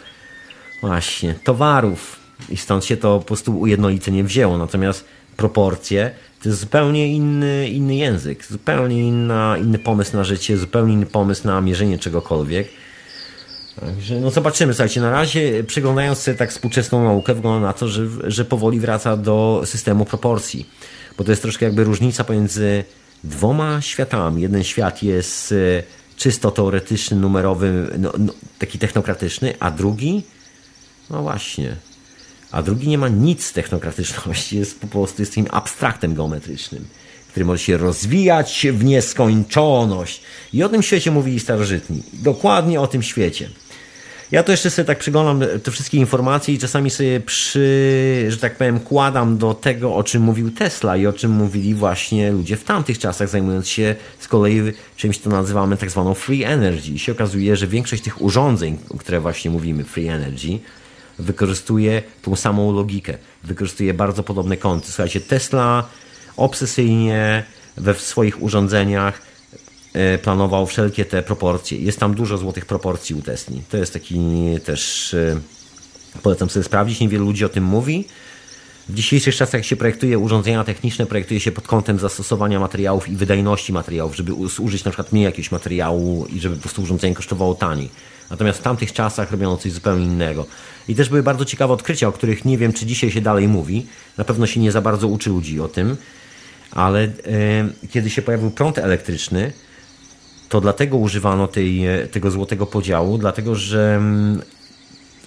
właśnie 0.84 1.35
towarów 1.43 2.19
i 2.49 2.57
stąd 2.57 2.85
się 2.85 2.97
to 2.97 3.19
po 3.19 3.26
prostu 3.26 3.60
ujednolicenie 3.60 4.23
wzięło. 4.23 4.57
Natomiast 4.57 5.05
proporcje 5.38 6.11
to 6.41 6.49
jest 6.49 6.61
zupełnie 6.61 7.07
inny, 7.07 7.69
inny 7.69 7.95
język, 7.95 8.45
zupełnie 8.45 9.07
inna, 9.07 9.57
inny 9.57 9.80
pomysł 9.80 10.18
na 10.18 10.23
życie, 10.23 10.57
zupełnie 10.57 10.93
inny 10.93 11.05
pomysł 11.05 11.47
na 11.47 11.61
mierzenie 11.61 11.99
czegokolwiek. 11.99 12.68
Także 13.80 14.19
no 14.19 14.31
zobaczymy, 14.31 14.73
słuchajcie, 14.73 15.01
na 15.01 15.11
razie 15.11 15.64
przyglądając 15.64 16.19
sobie 16.19 16.38
tak 16.38 16.51
współczesną 16.51 17.03
naukę 17.03 17.34
wygląda 17.34 17.68
na 17.68 17.73
to, 17.73 17.88
że, 17.88 18.07
że 18.23 18.45
powoli 18.45 18.80
wraca 18.80 19.18
do 19.18 19.61
systemu 19.65 20.05
proporcji, 20.05 20.69
bo 21.18 21.23
to 21.23 21.31
jest 21.31 21.41
troszkę 21.41 21.65
jakby 21.65 21.84
różnica 21.84 22.23
pomiędzy 22.23 22.84
dwoma 23.23 23.81
światami. 23.81 24.41
Jeden 24.41 24.64
świat 24.64 25.03
jest 25.03 25.51
e, 25.51 25.84
czysto 26.18 26.51
teoretyczny, 26.51 27.18
numerowy, 27.18 27.89
no, 27.99 28.14
no, 28.19 28.34
taki 28.60 28.80
technokratyczny, 28.80 29.53
a 29.60 29.72
drugi 29.72 30.23
no 31.09 31.21
właśnie. 31.21 31.75
A 32.51 32.63
drugi 32.63 32.88
nie 32.88 32.97
ma 32.97 33.07
nic 33.07 33.45
z 33.45 33.53
technokratyczności, 33.53 34.57
jest 34.57 34.80
po 34.80 34.88
prostu 34.88 35.21
jest 35.21 35.31
takim 35.31 35.47
abstraktem 35.51 36.13
geometrycznym, 36.13 36.85
który 37.27 37.45
może 37.45 37.63
się 37.63 37.77
rozwijać 37.77 38.67
w 38.73 38.84
nieskończoność. 38.84 40.21
I 40.53 40.63
o 40.63 40.69
tym 40.69 40.84
świecie 40.84 41.11
mówili 41.11 41.39
starożytni. 41.39 42.03
Dokładnie 42.13 42.81
o 42.81 42.88
tym 42.88 43.03
świecie. 43.03 43.49
Ja 44.34 44.43
to 44.43 44.51
jeszcze 44.51 44.69
sobie 44.69 44.85
tak 44.85 44.99
przyglądam 44.99 45.47
te 45.63 45.71
wszystkie 45.71 45.97
informacje 45.97 46.53
i 46.53 46.59
czasami 46.59 46.89
sobie 46.89 47.19
przy, 47.19 48.25
że 48.30 48.38
tak 48.38 48.57
powiem, 48.57 48.80
kładam 48.80 49.38
do 49.38 49.53
tego, 49.53 49.95
o 49.95 50.03
czym 50.03 50.21
mówił 50.21 50.51
Tesla 50.51 50.97
i 50.97 51.07
o 51.07 51.13
czym 51.13 51.31
mówili 51.31 51.73
właśnie 51.73 52.31
ludzie 52.31 52.57
w 52.57 52.63
tamtych 52.63 52.99
czasach, 52.99 53.30
zajmując 53.30 53.67
się 53.67 53.95
z 54.19 54.27
kolei 54.27 54.61
czymś, 54.95 55.17
co 55.17 55.30
nazywamy 55.30 55.77
tak 55.77 55.91
zwaną 55.91 56.13
free 56.13 56.43
energy. 56.43 56.91
I 56.91 56.99
się 56.99 57.11
okazuje, 57.11 57.55
że 57.55 57.67
większość 57.67 58.03
tych 58.03 58.21
urządzeń, 58.21 58.77
o 58.89 58.97
które 58.97 59.19
właśnie 59.19 59.51
mówimy, 59.51 59.84
free 59.84 60.07
energy, 60.07 60.59
wykorzystuje 61.19 62.03
tą 62.22 62.35
samą 62.35 62.72
logikę, 62.72 63.18
wykorzystuje 63.44 63.94
bardzo 63.94 64.23
podobne 64.23 64.57
kąty. 64.57 64.88
Słuchajcie, 64.88 65.22
Tesla 65.22 65.88
obsesyjnie 66.38 67.44
we 67.77 67.95
swoich 67.95 68.41
urządzeniach 68.41 69.22
e, 69.94 70.18
planował 70.18 70.65
wszelkie 70.65 71.06
te 71.06 71.23
proporcje. 71.23 71.77
Jest 71.77 71.99
tam 71.99 72.15
dużo 72.15 72.38
złotych 72.38 72.65
proporcji 72.65 73.15
u 73.15 73.22
Tesli. 73.22 73.61
To 73.69 73.77
jest 73.77 73.94
taki 73.94 74.19
też, 74.65 75.14
e, 75.14 75.40
polecam 76.23 76.49
sobie 76.49 76.64
sprawdzić, 76.64 76.99
niewielu 76.99 77.26
ludzi 77.26 77.45
o 77.45 77.49
tym 77.49 77.64
mówi. 77.64 78.06
W 78.90 78.94
dzisiejszych 78.94 79.35
czasach, 79.35 79.53
jak 79.53 79.65
się 79.65 79.76
projektuje 79.76 80.19
urządzenia 80.19 80.64
techniczne, 80.64 81.06
projektuje 81.06 81.40
się 81.40 81.52
pod 81.52 81.68
kątem 81.68 81.99
zastosowania 81.99 82.60
materiałów 82.60 83.10
i 83.10 83.15
wydajności 83.15 83.73
materiałów, 83.73 84.15
żeby 84.15 84.34
użyć 84.34 84.84
na 84.84 84.91
przykład 84.91 85.11
mniej 85.11 85.26
jakiegoś 85.26 85.52
materiału 85.52 86.26
i 86.26 86.40
żeby 86.40 86.56
po 86.56 86.61
prostu 86.61 86.81
urządzenie 86.81 87.15
kosztowało 87.15 87.56
taniej. 87.56 87.90
Natomiast 88.29 88.59
w 88.59 88.61
tamtych 88.61 88.93
czasach 88.93 89.31
robiono 89.31 89.57
coś 89.57 89.71
zupełnie 89.71 90.05
innego. 90.05 90.45
I 90.87 90.95
też 90.95 91.09
były 91.09 91.23
bardzo 91.23 91.45
ciekawe 91.45 91.73
odkrycia, 91.73 92.07
o 92.07 92.11
których 92.11 92.45
nie 92.45 92.57
wiem, 92.57 92.73
czy 92.73 92.85
dzisiaj 92.85 93.11
się 93.11 93.21
dalej 93.21 93.47
mówi. 93.47 93.85
Na 94.17 94.23
pewno 94.23 94.47
się 94.47 94.59
nie 94.59 94.71
za 94.71 94.81
bardzo 94.81 95.07
uczy 95.07 95.29
ludzi 95.29 95.59
o 95.59 95.67
tym, 95.67 95.97
ale 96.71 97.03
e, 97.03 97.09
kiedy 97.91 98.09
się 98.09 98.21
pojawił 98.21 98.51
prąd 98.51 98.77
elektryczny, 98.77 99.53
to 100.49 100.61
dlatego 100.61 100.97
używano 100.97 101.47
tej, 101.47 101.87
e, 101.87 102.07
tego 102.07 102.31
złotego 102.31 102.65
podziału, 102.65 103.17
dlatego 103.17 103.55
że 103.55 103.95
mm, 103.95 104.41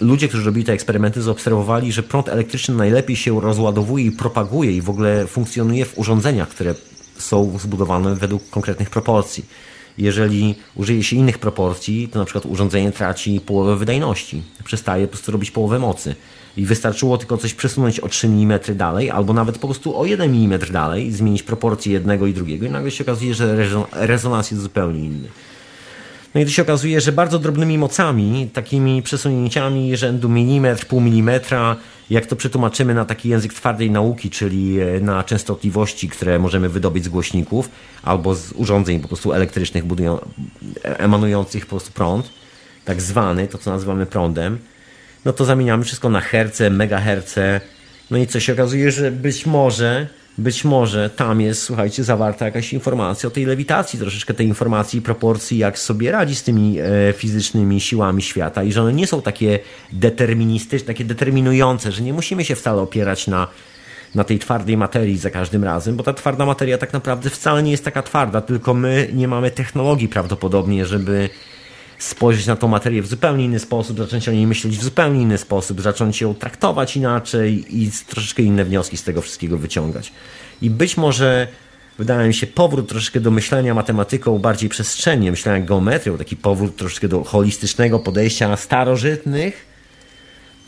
ludzie, 0.01 0.27
którzy 0.27 0.45
robili 0.45 0.65
te 0.65 0.73
eksperymenty, 0.73 1.21
zaobserwowali, 1.21 1.91
że 1.91 2.03
prąd 2.03 2.29
elektryczny 2.29 2.75
najlepiej 2.75 3.15
się 3.15 3.41
rozładowuje 3.41 4.05
i 4.05 4.11
propaguje 4.11 4.71
i 4.71 4.81
w 4.81 4.89
ogóle 4.89 5.27
funkcjonuje 5.27 5.85
w 5.85 5.97
urządzeniach, 5.97 6.49
które 6.49 6.75
są 7.17 7.59
zbudowane 7.59 8.15
według 8.15 8.49
konkretnych 8.49 8.89
proporcji 8.89 9.45
jeżeli 9.97 10.55
użyje 10.75 11.03
się 11.03 11.15
innych 11.15 11.39
proporcji, 11.39 12.07
to 12.07 12.19
na 12.19 12.25
przykład 12.25 12.45
urządzenie 12.45 12.91
traci 12.91 13.41
połowę 13.45 13.75
wydajności, 13.75 14.43
przestaje 14.63 15.07
po 15.07 15.11
prostu 15.11 15.31
robić 15.31 15.51
połowę 15.51 15.79
mocy. 15.79 16.15
I 16.57 16.65
wystarczyło 16.65 17.17
tylko 17.17 17.37
coś 17.37 17.53
przesunąć 17.53 17.99
o 17.99 18.09
3 18.09 18.27
mm 18.27 18.59
dalej, 18.75 19.11
albo 19.11 19.33
nawet 19.33 19.57
po 19.57 19.67
prostu 19.67 19.99
o 19.99 20.05
1 20.05 20.29
mm 20.29 20.59
dalej, 20.71 21.11
zmienić 21.11 21.43
proporcje 21.43 21.93
jednego 21.93 22.27
i 22.27 22.33
drugiego, 22.33 22.65
i 22.65 22.69
nagle 22.69 22.91
się 22.91 23.03
okazuje, 23.03 23.33
że 23.33 23.67
rezonans 23.91 24.51
jest 24.51 24.63
zupełnie 24.63 24.99
inny. 24.99 25.27
No 26.35 26.41
i 26.41 26.45
to 26.45 26.51
się 26.51 26.61
okazuje, 26.61 27.01
że 27.01 27.11
bardzo 27.11 27.39
drobnymi 27.39 27.77
mocami, 27.77 28.49
takimi 28.53 29.01
przesunięciami 29.01 29.97
rzędu 29.97 30.29
milimetr, 30.29 30.85
pół 30.85 31.01
milimetra, 31.01 31.75
jak 32.09 32.25
to 32.25 32.35
przetłumaczymy 32.35 32.93
na 32.93 33.05
taki 33.05 33.29
język 33.29 33.53
twardej 33.53 33.91
nauki, 33.91 34.29
czyli 34.29 34.79
e, 34.79 34.99
na 34.99 35.23
częstotliwości, 35.23 36.09
które 36.09 36.39
możemy 36.39 36.69
wydobyć 36.69 37.03
z 37.03 37.09
głośników 37.09 37.69
albo 38.03 38.35
z 38.35 38.51
urządzeń 38.51 38.99
po 38.99 39.07
prostu 39.07 39.33
elektrycznych 39.33 39.85
budują, 39.85 40.19
emanujących 40.83 41.65
po 41.65 41.69
prostu 41.69 41.91
prąd, 41.91 42.29
tak 42.85 43.01
zwany, 43.01 43.47
to 43.47 43.57
co 43.57 43.71
nazywamy 43.71 44.05
prądem, 44.05 44.57
no 45.25 45.33
to 45.33 45.45
zamieniamy 45.45 45.83
wszystko 45.83 46.09
na 46.09 46.21
herce, 46.21 46.69
megaherce, 46.69 47.61
no 48.11 48.17
i 48.17 48.27
co 48.27 48.39
się 48.39 48.53
okazuje, 48.53 48.91
że 48.91 49.11
być 49.11 49.45
może 49.45 50.07
być 50.37 50.65
może 50.65 51.09
tam 51.09 51.41
jest, 51.41 51.63
słuchajcie, 51.63 52.03
zawarta 52.03 52.45
jakaś 52.45 52.73
informacja 52.73 53.27
o 53.27 53.31
tej 53.31 53.45
lewitacji, 53.45 53.99
troszeczkę 53.99 54.33
tej 54.33 54.47
informacji 54.47 54.99
i 54.99 55.01
proporcji, 55.01 55.57
jak 55.57 55.79
sobie 55.79 56.11
radzi 56.11 56.35
z 56.35 56.43
tymi 56.43 56.79
e, 56.79 57.13
fizycznymi 57.13 57.79
siłami 57.79 58.21
świata 58.21 58.63
i 58.63 58.71
że 58.71 58.81
one 58.81 58.93
nie 58.93 59.07
są 59.07 59.21
takie 59.21 59.59
deterministyczne, 59.93 60.87
takie 60.87 61.05
determinujące, 61.05 61.91
że 61.91 62.01
nie 62.01 62.13
musimy 62.13 62.45
się 62.45 62.55
wcale 62.55 62.81
opierać 62.81 63.27
na, 63.27 63.47
na 64.15 64.23
tej 64.23 64.39
twardej 64.39 64.77
materii 64.77 65.17
za 65.17 65.29
każdym 65.29 65.63
razem, 65.63 65.95
bo 65.95 66.03
ta 66.03 66.13
twarda 66.13 66.45
materia 66.45 66.77
tak 66.77 66.93
naprawdę 66.93 67.29
wcale 67.29 67.63
nie 67.63 67.71
jest 67.71 67.85
taka 67.85 68.03
twarda, 68.03 68.41
tylko 68.41 68.73
my 68.73 69.09
nie 69.13 69.27
mamy 69.27 69.51
technologii 69.51 70.07
prawdopodobnie, 70.07 70.85
żeby 70.85 71.29
spojrzeć 71.99 72.45
na 72.45 72.55
tą 72.55 72.67
materię 72.67 73.01
w 73.01 73.07
zupełnie 73.07 73.45
inny 73.45 73.59
sposób, 73.59 73.97
zacząć 73.97 74.29
o 74.29 74.31
niej 74.31 74.47
myśleć 74.47 74.77
w 74.77 74.83
zupełnie 74.83 75.21
inny 75.21 75.37
sposób, 75.37 75.81
zacząć 75.81 76.21
ją 76.21 76.35
traktować 76.35 76.97
inaczej 76.97 77.65
i 77.81 77.91
troszeczkę 78.07 78.43
inne 78.43 78.65
wnioski 78.65 78.97
z 78.97 79.03
tego 79.03 79.21
wszystkiego 79.21 79.57
wyciągać. 79.57 80.11
I 80.61 80.69
być 80.69 80.97
może 80.97 81.47
wydaje 81.97 82.27
mi 82.27 82.33
się 82.33 82.47
powrót 82.47 82.89
troszeczkę 82.89 83.19
do 83.19 83.31
myślenia 83.31 83.73
matematyką 83.73 84.39
bardziej 84.39 84.69
przestrzennie, 84.69 85.31
myślenia 85.31 85.65
geometrią, 85.65 86.17
taki 86.17 86.35
powrót 86.35 86.75
troszeczkę 86.75 87.07
do 87.07 87.23
holistycznego 87.23 87.99
podejścia 87.99 88.57
starożytnych 88.57 89.65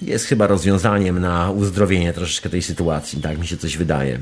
jest 0.02 0.26
chyba 0.26 0.48
rozwiązaniem 0.48 1.20
na 1.20 1.52
uzdrowienie 1.52 2.14
troszeczkę 2.14 2.50
tej 2.50 2.62
sytuacji. 2.62 3.22
Tak 3.22 3.38
mi 3.38 3.48
się 3.48 3.58
coś 3.58 3.78
wydaje. 3.78 4.20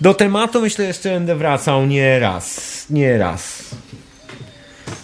Do 0.00 0.14
tematu 0.14 0.60
myślę 0.60 0.84
jeszcze 0.84 1.10
będę 1.10 1.36
wracał 1.36 1.86
nie 1.86 2.18
raz, 2.18 2.86
nie 2.90 3.18
raz. 3.18 3.64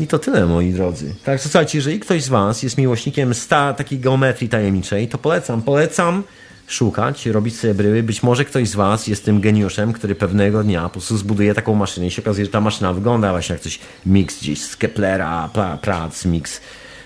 I 0.00 0.06
to 0.06 0.18
tyle, 0.18 0.46
moi 0.46 0.72
drodzy. 0.72 1.14
Tak, 1.24 1.40
słuchajcie, 1.40 1.78
jeżeli 1.78 2.00
ktoś 2.00 2.22
z 2.22 2.28
Was 2.28 2.62
jest 2.62 2.78
miłośnikiem 2.78 3.34
sta 3.34 3.74
takiej 3.74 3.98
geometrii 3.98 4.48
tajemniczej, 4.48 5.08
to 5.08 5.18
polecam, 5.18 5.62
polecam 5.62 6.22
szukać, 6.66 7.26
robić 7.26 7.58
sobie 7.58 7.74
bryły. 7.74 8.02
Być 8.02 8.22
może 8.22 8.44
ktoś 8.44 8.68
z 8.68 8.74
Was 8.74 9.06
jest 9.06 9.24
tym 9.24 9.40
geniuszem, 9.40 9.92
który 9.92 10.14
pewnego 10.14 10.64
dnia 10.64 10.82
po 10.82 10.90
prostu 10.90 11.16
zbuduje 11.16 11.54
taką 11.54 11.74
maszynę 11.74 12.06
i 12.06 12.10
się 12.10 12.22
okazuje, 12.22 12.44
że 12.44 12.52
ta 12.52 12.60
maszyna 12.60 12.92
wygląda 12.92 13.30
właśnie 13.30 13.52
jak 13.52 13.62
coś 13.62 13.78
mix 14.06 14.40
gdzieś 14.40 14.62
z 14.62 14.76
Keplera, 14.76 15.50
prac, 15.82 16.24
mix 16.24 16.60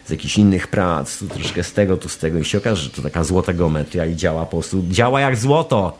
z 0.07 0.11
jakichś 0.11 0.39
innych 0.39 0.69
prac, 0.69 1.19
tu 1.19 1.29
troszkę 1.29 1.65
z 1.65 1.73
tego, 1.73 1.97
tu 1.97 2.09
z 2.09 2.19
tego 2.19 2.39
i 2.39 2.45
się 2.45 2.59
okaże, 2.59 2.83
że 2.83 2.91
to 2.91 3.03
taka 3.03 3.25
złota 3.25 3.53
geometria 3.53 4.07
i 4.07 4.17
działa 4.17 4.45
po 4.45 4.51
prostu, 4.51 4.85
działa 4.91 5.21
jak 5.21 5.37
złoto. 5.37 5.99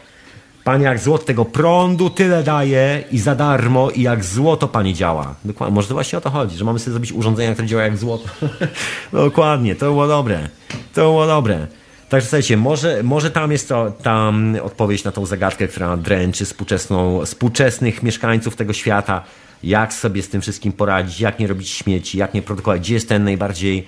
Pani 0.65 0.85
jak 0.85 0.99
złoto 0.99 1.25
tego 1.25 1.45
prądu 1.45 2.11
tyle 2.11 2.43
daje 2.43 3.05
i 3.11 3.19
za 3.19 3.35
darmo 3.35 3.91
i 3.91 4.03
jak 4.03 4.25
złoto 4.25 4.69
pani 4.69 4.95
działa. 4.95 5.35
Dokładnie, 5.45 5.75
może 5.75 5.89
to 5.89 5.95
właśnie 5.95 6.19
o 6.19 6.21
to 6.21 6.31
chodzi, 6.31 6.59
że 6.59 6.65
mamy 6.65 6.79
sobie 6.79 6.93
zrobić 6.93 7.13
urządzenia, 7.13 7.53
które 7.53 7.69
działa 7.69 7.83
jak 7.83 7.97
złoto. 7.97 8.29
Dokładnie, 9.13 9.75
to 9.75 9.87
było 9.87 10.07
dobre. 10.07 10.49
To 10.95 11.01
było 11.01 11.27
dobre. 11.27 11.67
Także 12.09 12.27
słuchajcie, 12.27 12.57
może, 12.57 13.03
może 13.03 13.31
tam 13.31 13.53
jest 13.53 13.69
to, 13.69 13.91
tam 14.03 14.57
odpowiedź 14.63 15.05
na 15.05 15.13
tą 15.13 15.27
zagadkę, 15.27 15.69
która 15.69 15.97
dręczy 15.97 16.45
współczesną, 16.45 17.25
współczesnych 17.25 18.03
mieszkańców 18.03 18.57
tego 18.57 18.73
świata. 18.73 19.25
Jak 19.63 19.93
sobie 19.93 20.23
z 20.23 20.29
tym 20.29 20.41
wszystkim 20.41 20.73
poradzić, 20.73 21.21
jak 21.21 21.39
nie 21.39 21.47
robić 21.47 21.71
śmieci, 21.71 22.19
jak 22.19 22.35
nie 22.35 22.43
produkować, 22.43 22.81
gdzie 22.81 22.95
jest 22.95 23.09
ten 23.09 23.25
najbardziej, 23.25 23.87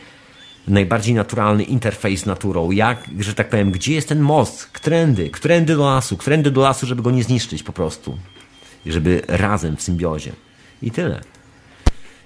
najbardziej 0.69 1.15
naturalny 1.15 1.63
interfejs 1.63 2.21
z 2.21 2.27
naturą, 2.27 2.71
jak, 2.71 2.99
że 3.21 3.35
tak 3.35 3.49
powiem, 3.49 3.71
gdzie 3.71 3.95
jest 3.95 4.09
ten 4.09 4.21
most, 4.21 4.65
którędy, 4.65 5.31
którędy 5.31 5.77
do 5.77 5.85
lasu, 5.85 6.17
którędy 6.17 6.51
do 6.51 6.61
lasu, 6.61 6.87
żeby 6.87 7.03
go 7.03 7.11
nie 7.11 7.25
zniszczyć 7.25 7.63
po 7.63 7.73
prostu. 7.73 8.19
Żeby 8.87 9.23
razem 9.29 9.77
w 9.77 9.83
symbiozie. 9.83 10.33
I 10.83 10.91
tyle. 10.91 11.21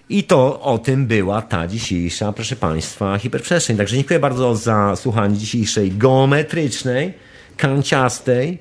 I 0.09 0.25
to 0.25 0.61
o 0.61 0.79
tym 0.79 1.07
była 1.07 1.43
ta 1.43 1.67
dzisiejsza, 1.67 2.33
proszę 2.33 2.57
Państwa, 2.57 3.19
hiperprzestrzeń. 3.19 3.77
Także 3.77 3.97
dziękuję 3.97 4.19
bardzo 4.21 4.57
za 4.57 4.97
słuchanie 4.97 5.37
dzisiejszej 5.37 5.93
geometrycznej, 5.93 7.15
kanciastej 7.57 8.59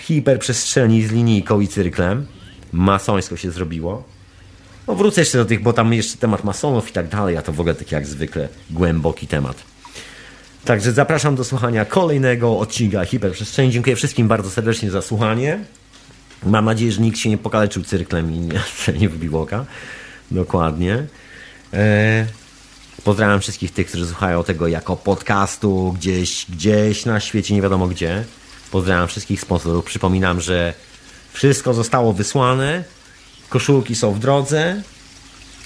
hiperprzestrzeni 0.00 1.02
z 1.02 1.12
linijką 1.12 1.60
i 1.60 1.68
cyrklem. 1.68 2.26
Masońsko 2.72 3.36
się 3.36 3.50
zrobiło. 3.50 4.13
No 4.88 4.94
wrócę 4.94 5.20
jeszcze 5.20 5.38
do 5.38 5.44
tych, 5.44 5.62
bo 5.62 5.72
tam 5.72 5.92
jeszcze 5.92 6.18
temat 6.18 6.44
masonów 6.44 6.90
i 6.90 6.92
tak 6.92 7.08
dalej, 7.08 7.36
a 7.36 7.42
to 7.42 7.52
w 7.52 7.60
ogóle 7.60 7.74
taki 7.74 7.94
jak 7.94 8.06
zwykle 8.06 8.48
głęboki 8.70 9.26
temat. 9.26 9.56
Także 10.64 10.92
zapraszam 10.92 11.36
do 11.36 11.44
słuchania 11.44 11.84
kolejnego 11.84 12.58
odcinka 12.58 13.04
Hiperprzestrzeni. 13.04 13.72
Dziękuję 13.72 13.96
wszystkim 13.96 14.28
bardzo 14.28 14.50
serdecznie 14.50 14.90
za 14.90 15.02
słuchanie. 15.02 15.58
Mam 16.46 16.64
nadzieję, 16.64 16.92
że 16.92 17.00
nikt 17.00 17.18
się 17.18 17.30
nie 17.30 17.38
pokaleczył 17.38 17.82
cyrklem 17.82 18.32
i 18.32 18.38
nie, 18.38 18.60
nie 19.00 19.08
wybił 19.08 19.38
oka. 19.38 19.64
Dokładnie. 20.30 21.06
E, 21.72 22.26
pozdrawiam 23.04 23.40
wszystkich 23.40 23.72
tych, 23.72 23.86
którzy 23.86 24.06
słuchają 24.06 24.44
tego 24.44 24.68
jako 24.68 24.96
podcastu 24.96 25.94
gdzieś, 25.98 26.46
gdzieś 26.50 27.04
na 27.04 27.20
świecie, 27.20 27.54
nie 27.54 27.62
wiadomo 27.62 27.88
gdzie. 27.88 28.24
Pozdrawiam 28.70 29.08
wszystkich 29.08 29.40
sponsorów. 29.40 29.84
Przypominam, 29.84 30.40
że 30.40 30.74
wszystko 31.32 31.74
zostało 31.74 32.12
wysłane. 32.12 32.84
Koszulki 33.48 33.94
są 33.94 34.12
w 34.12 34.18
drodze. 34.18 34.82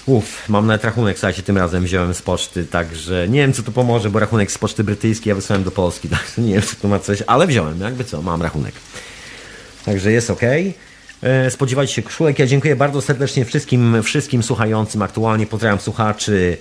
Uff, 0.05 0.49
mam 0.49 0.67
nawet 0.67 0.83
rachunek, 0.83 1.19
słuchajcie, 1.19 1.43
tym 1.43 1.57
razem 1.57 1.83
wziąłem 1.83 2.13
z 2.13 2.21
poczty, 2.21 2.65
także 2.65 3.27
nie 3.29 3.39
wiem, 3.39 3.53
co 3.53 3.63
to 3.63 3.71
pomoże, 3.71 4.09
bo 4.09 4.19
rachunek 4.19 4.51
z 4.51 4.57
poczty 4.57 4.83
brytyjskiej 4.83 5.31
ja 5.31 5.35
wysłałem 5.35 5.63
do 5.63 5.71
Polski, 5.71 6.09
także 6.17 6.41
nie 6.41 6.53
wiem, 6.53 6.61
czy 6.61 6.75
to 6.75 6.87
ma 6.87 6.99
coś, 6.99 7.23
ale 7.27 7.47
wziąłem, 7.47 7.81
jakby 7.81 8.03
co, 8.03 8.21
mam 8.21 8.41
rachunek. 8.41 8.73
Także 9.85 10.11
jest 10.11 10.29
ok. 10.29 10.41
E, 11.23 11.51
spodziewajcie 11.51 11.93
się 11.93 12.01
koszulek. 12.01 12.39
Ja 12.39 12.47
dziękuję 12.47 12.75
bardzo 12.75 13.01
serdecznie 13.01 13.45
wszystkim, 13.45 14.03
wszystkim 14.03 14.43
słuchającym 14.43 15.01
aktualnie. 15.01 15.47
Pozdrawiam 15.47 15.79
słuchaczy 15.79 16.57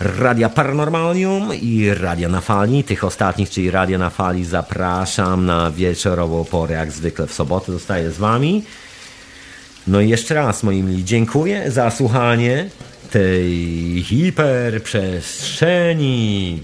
Radia 0.00 0.48
Paranormalium 0.48 1.54
i 1.54 1.94
Radia 1.94 2.28
na 2.28 2.40
Fali. 2.40 2.84
Tych 2.84 3.04
ostatnich, 3.04 3.50
czyli 3.50 3.70
Radia 3.70 3.98
na 3.98 4.10
Fali, 4.10 4.44
zapraszam 4.44 5.46
na 5.46 5.70
wieczorową 5.70 6.44
porę, 6.44 6.74
jak 6.74 6.92
zwykle 6.92 7.26
w 7.26 7.32
sobotę. 7.32 7.72
Zostaję 7.72 8.10
z 8.10 8.18
Wami. 8.18 8.64
No 9.90 10.00
i 10.00 10.08
jeszcze 10.08 10.34
raz, 10.34 10.62
moi 10.62 10.82
mili, 10.82 11.04
dziękuję 11.04 11.70
za 11.70 11.90
słuchanie 11.90 12.70
tej 13.10 14.04
hiperprzestrzeni. 14.04 16.62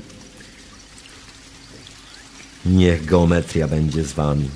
Niech 2.67 3.05
geometria 3.05 3.69
będzie 3.69 4.05
z 4.05 4.13
Wami. 4.13 4.49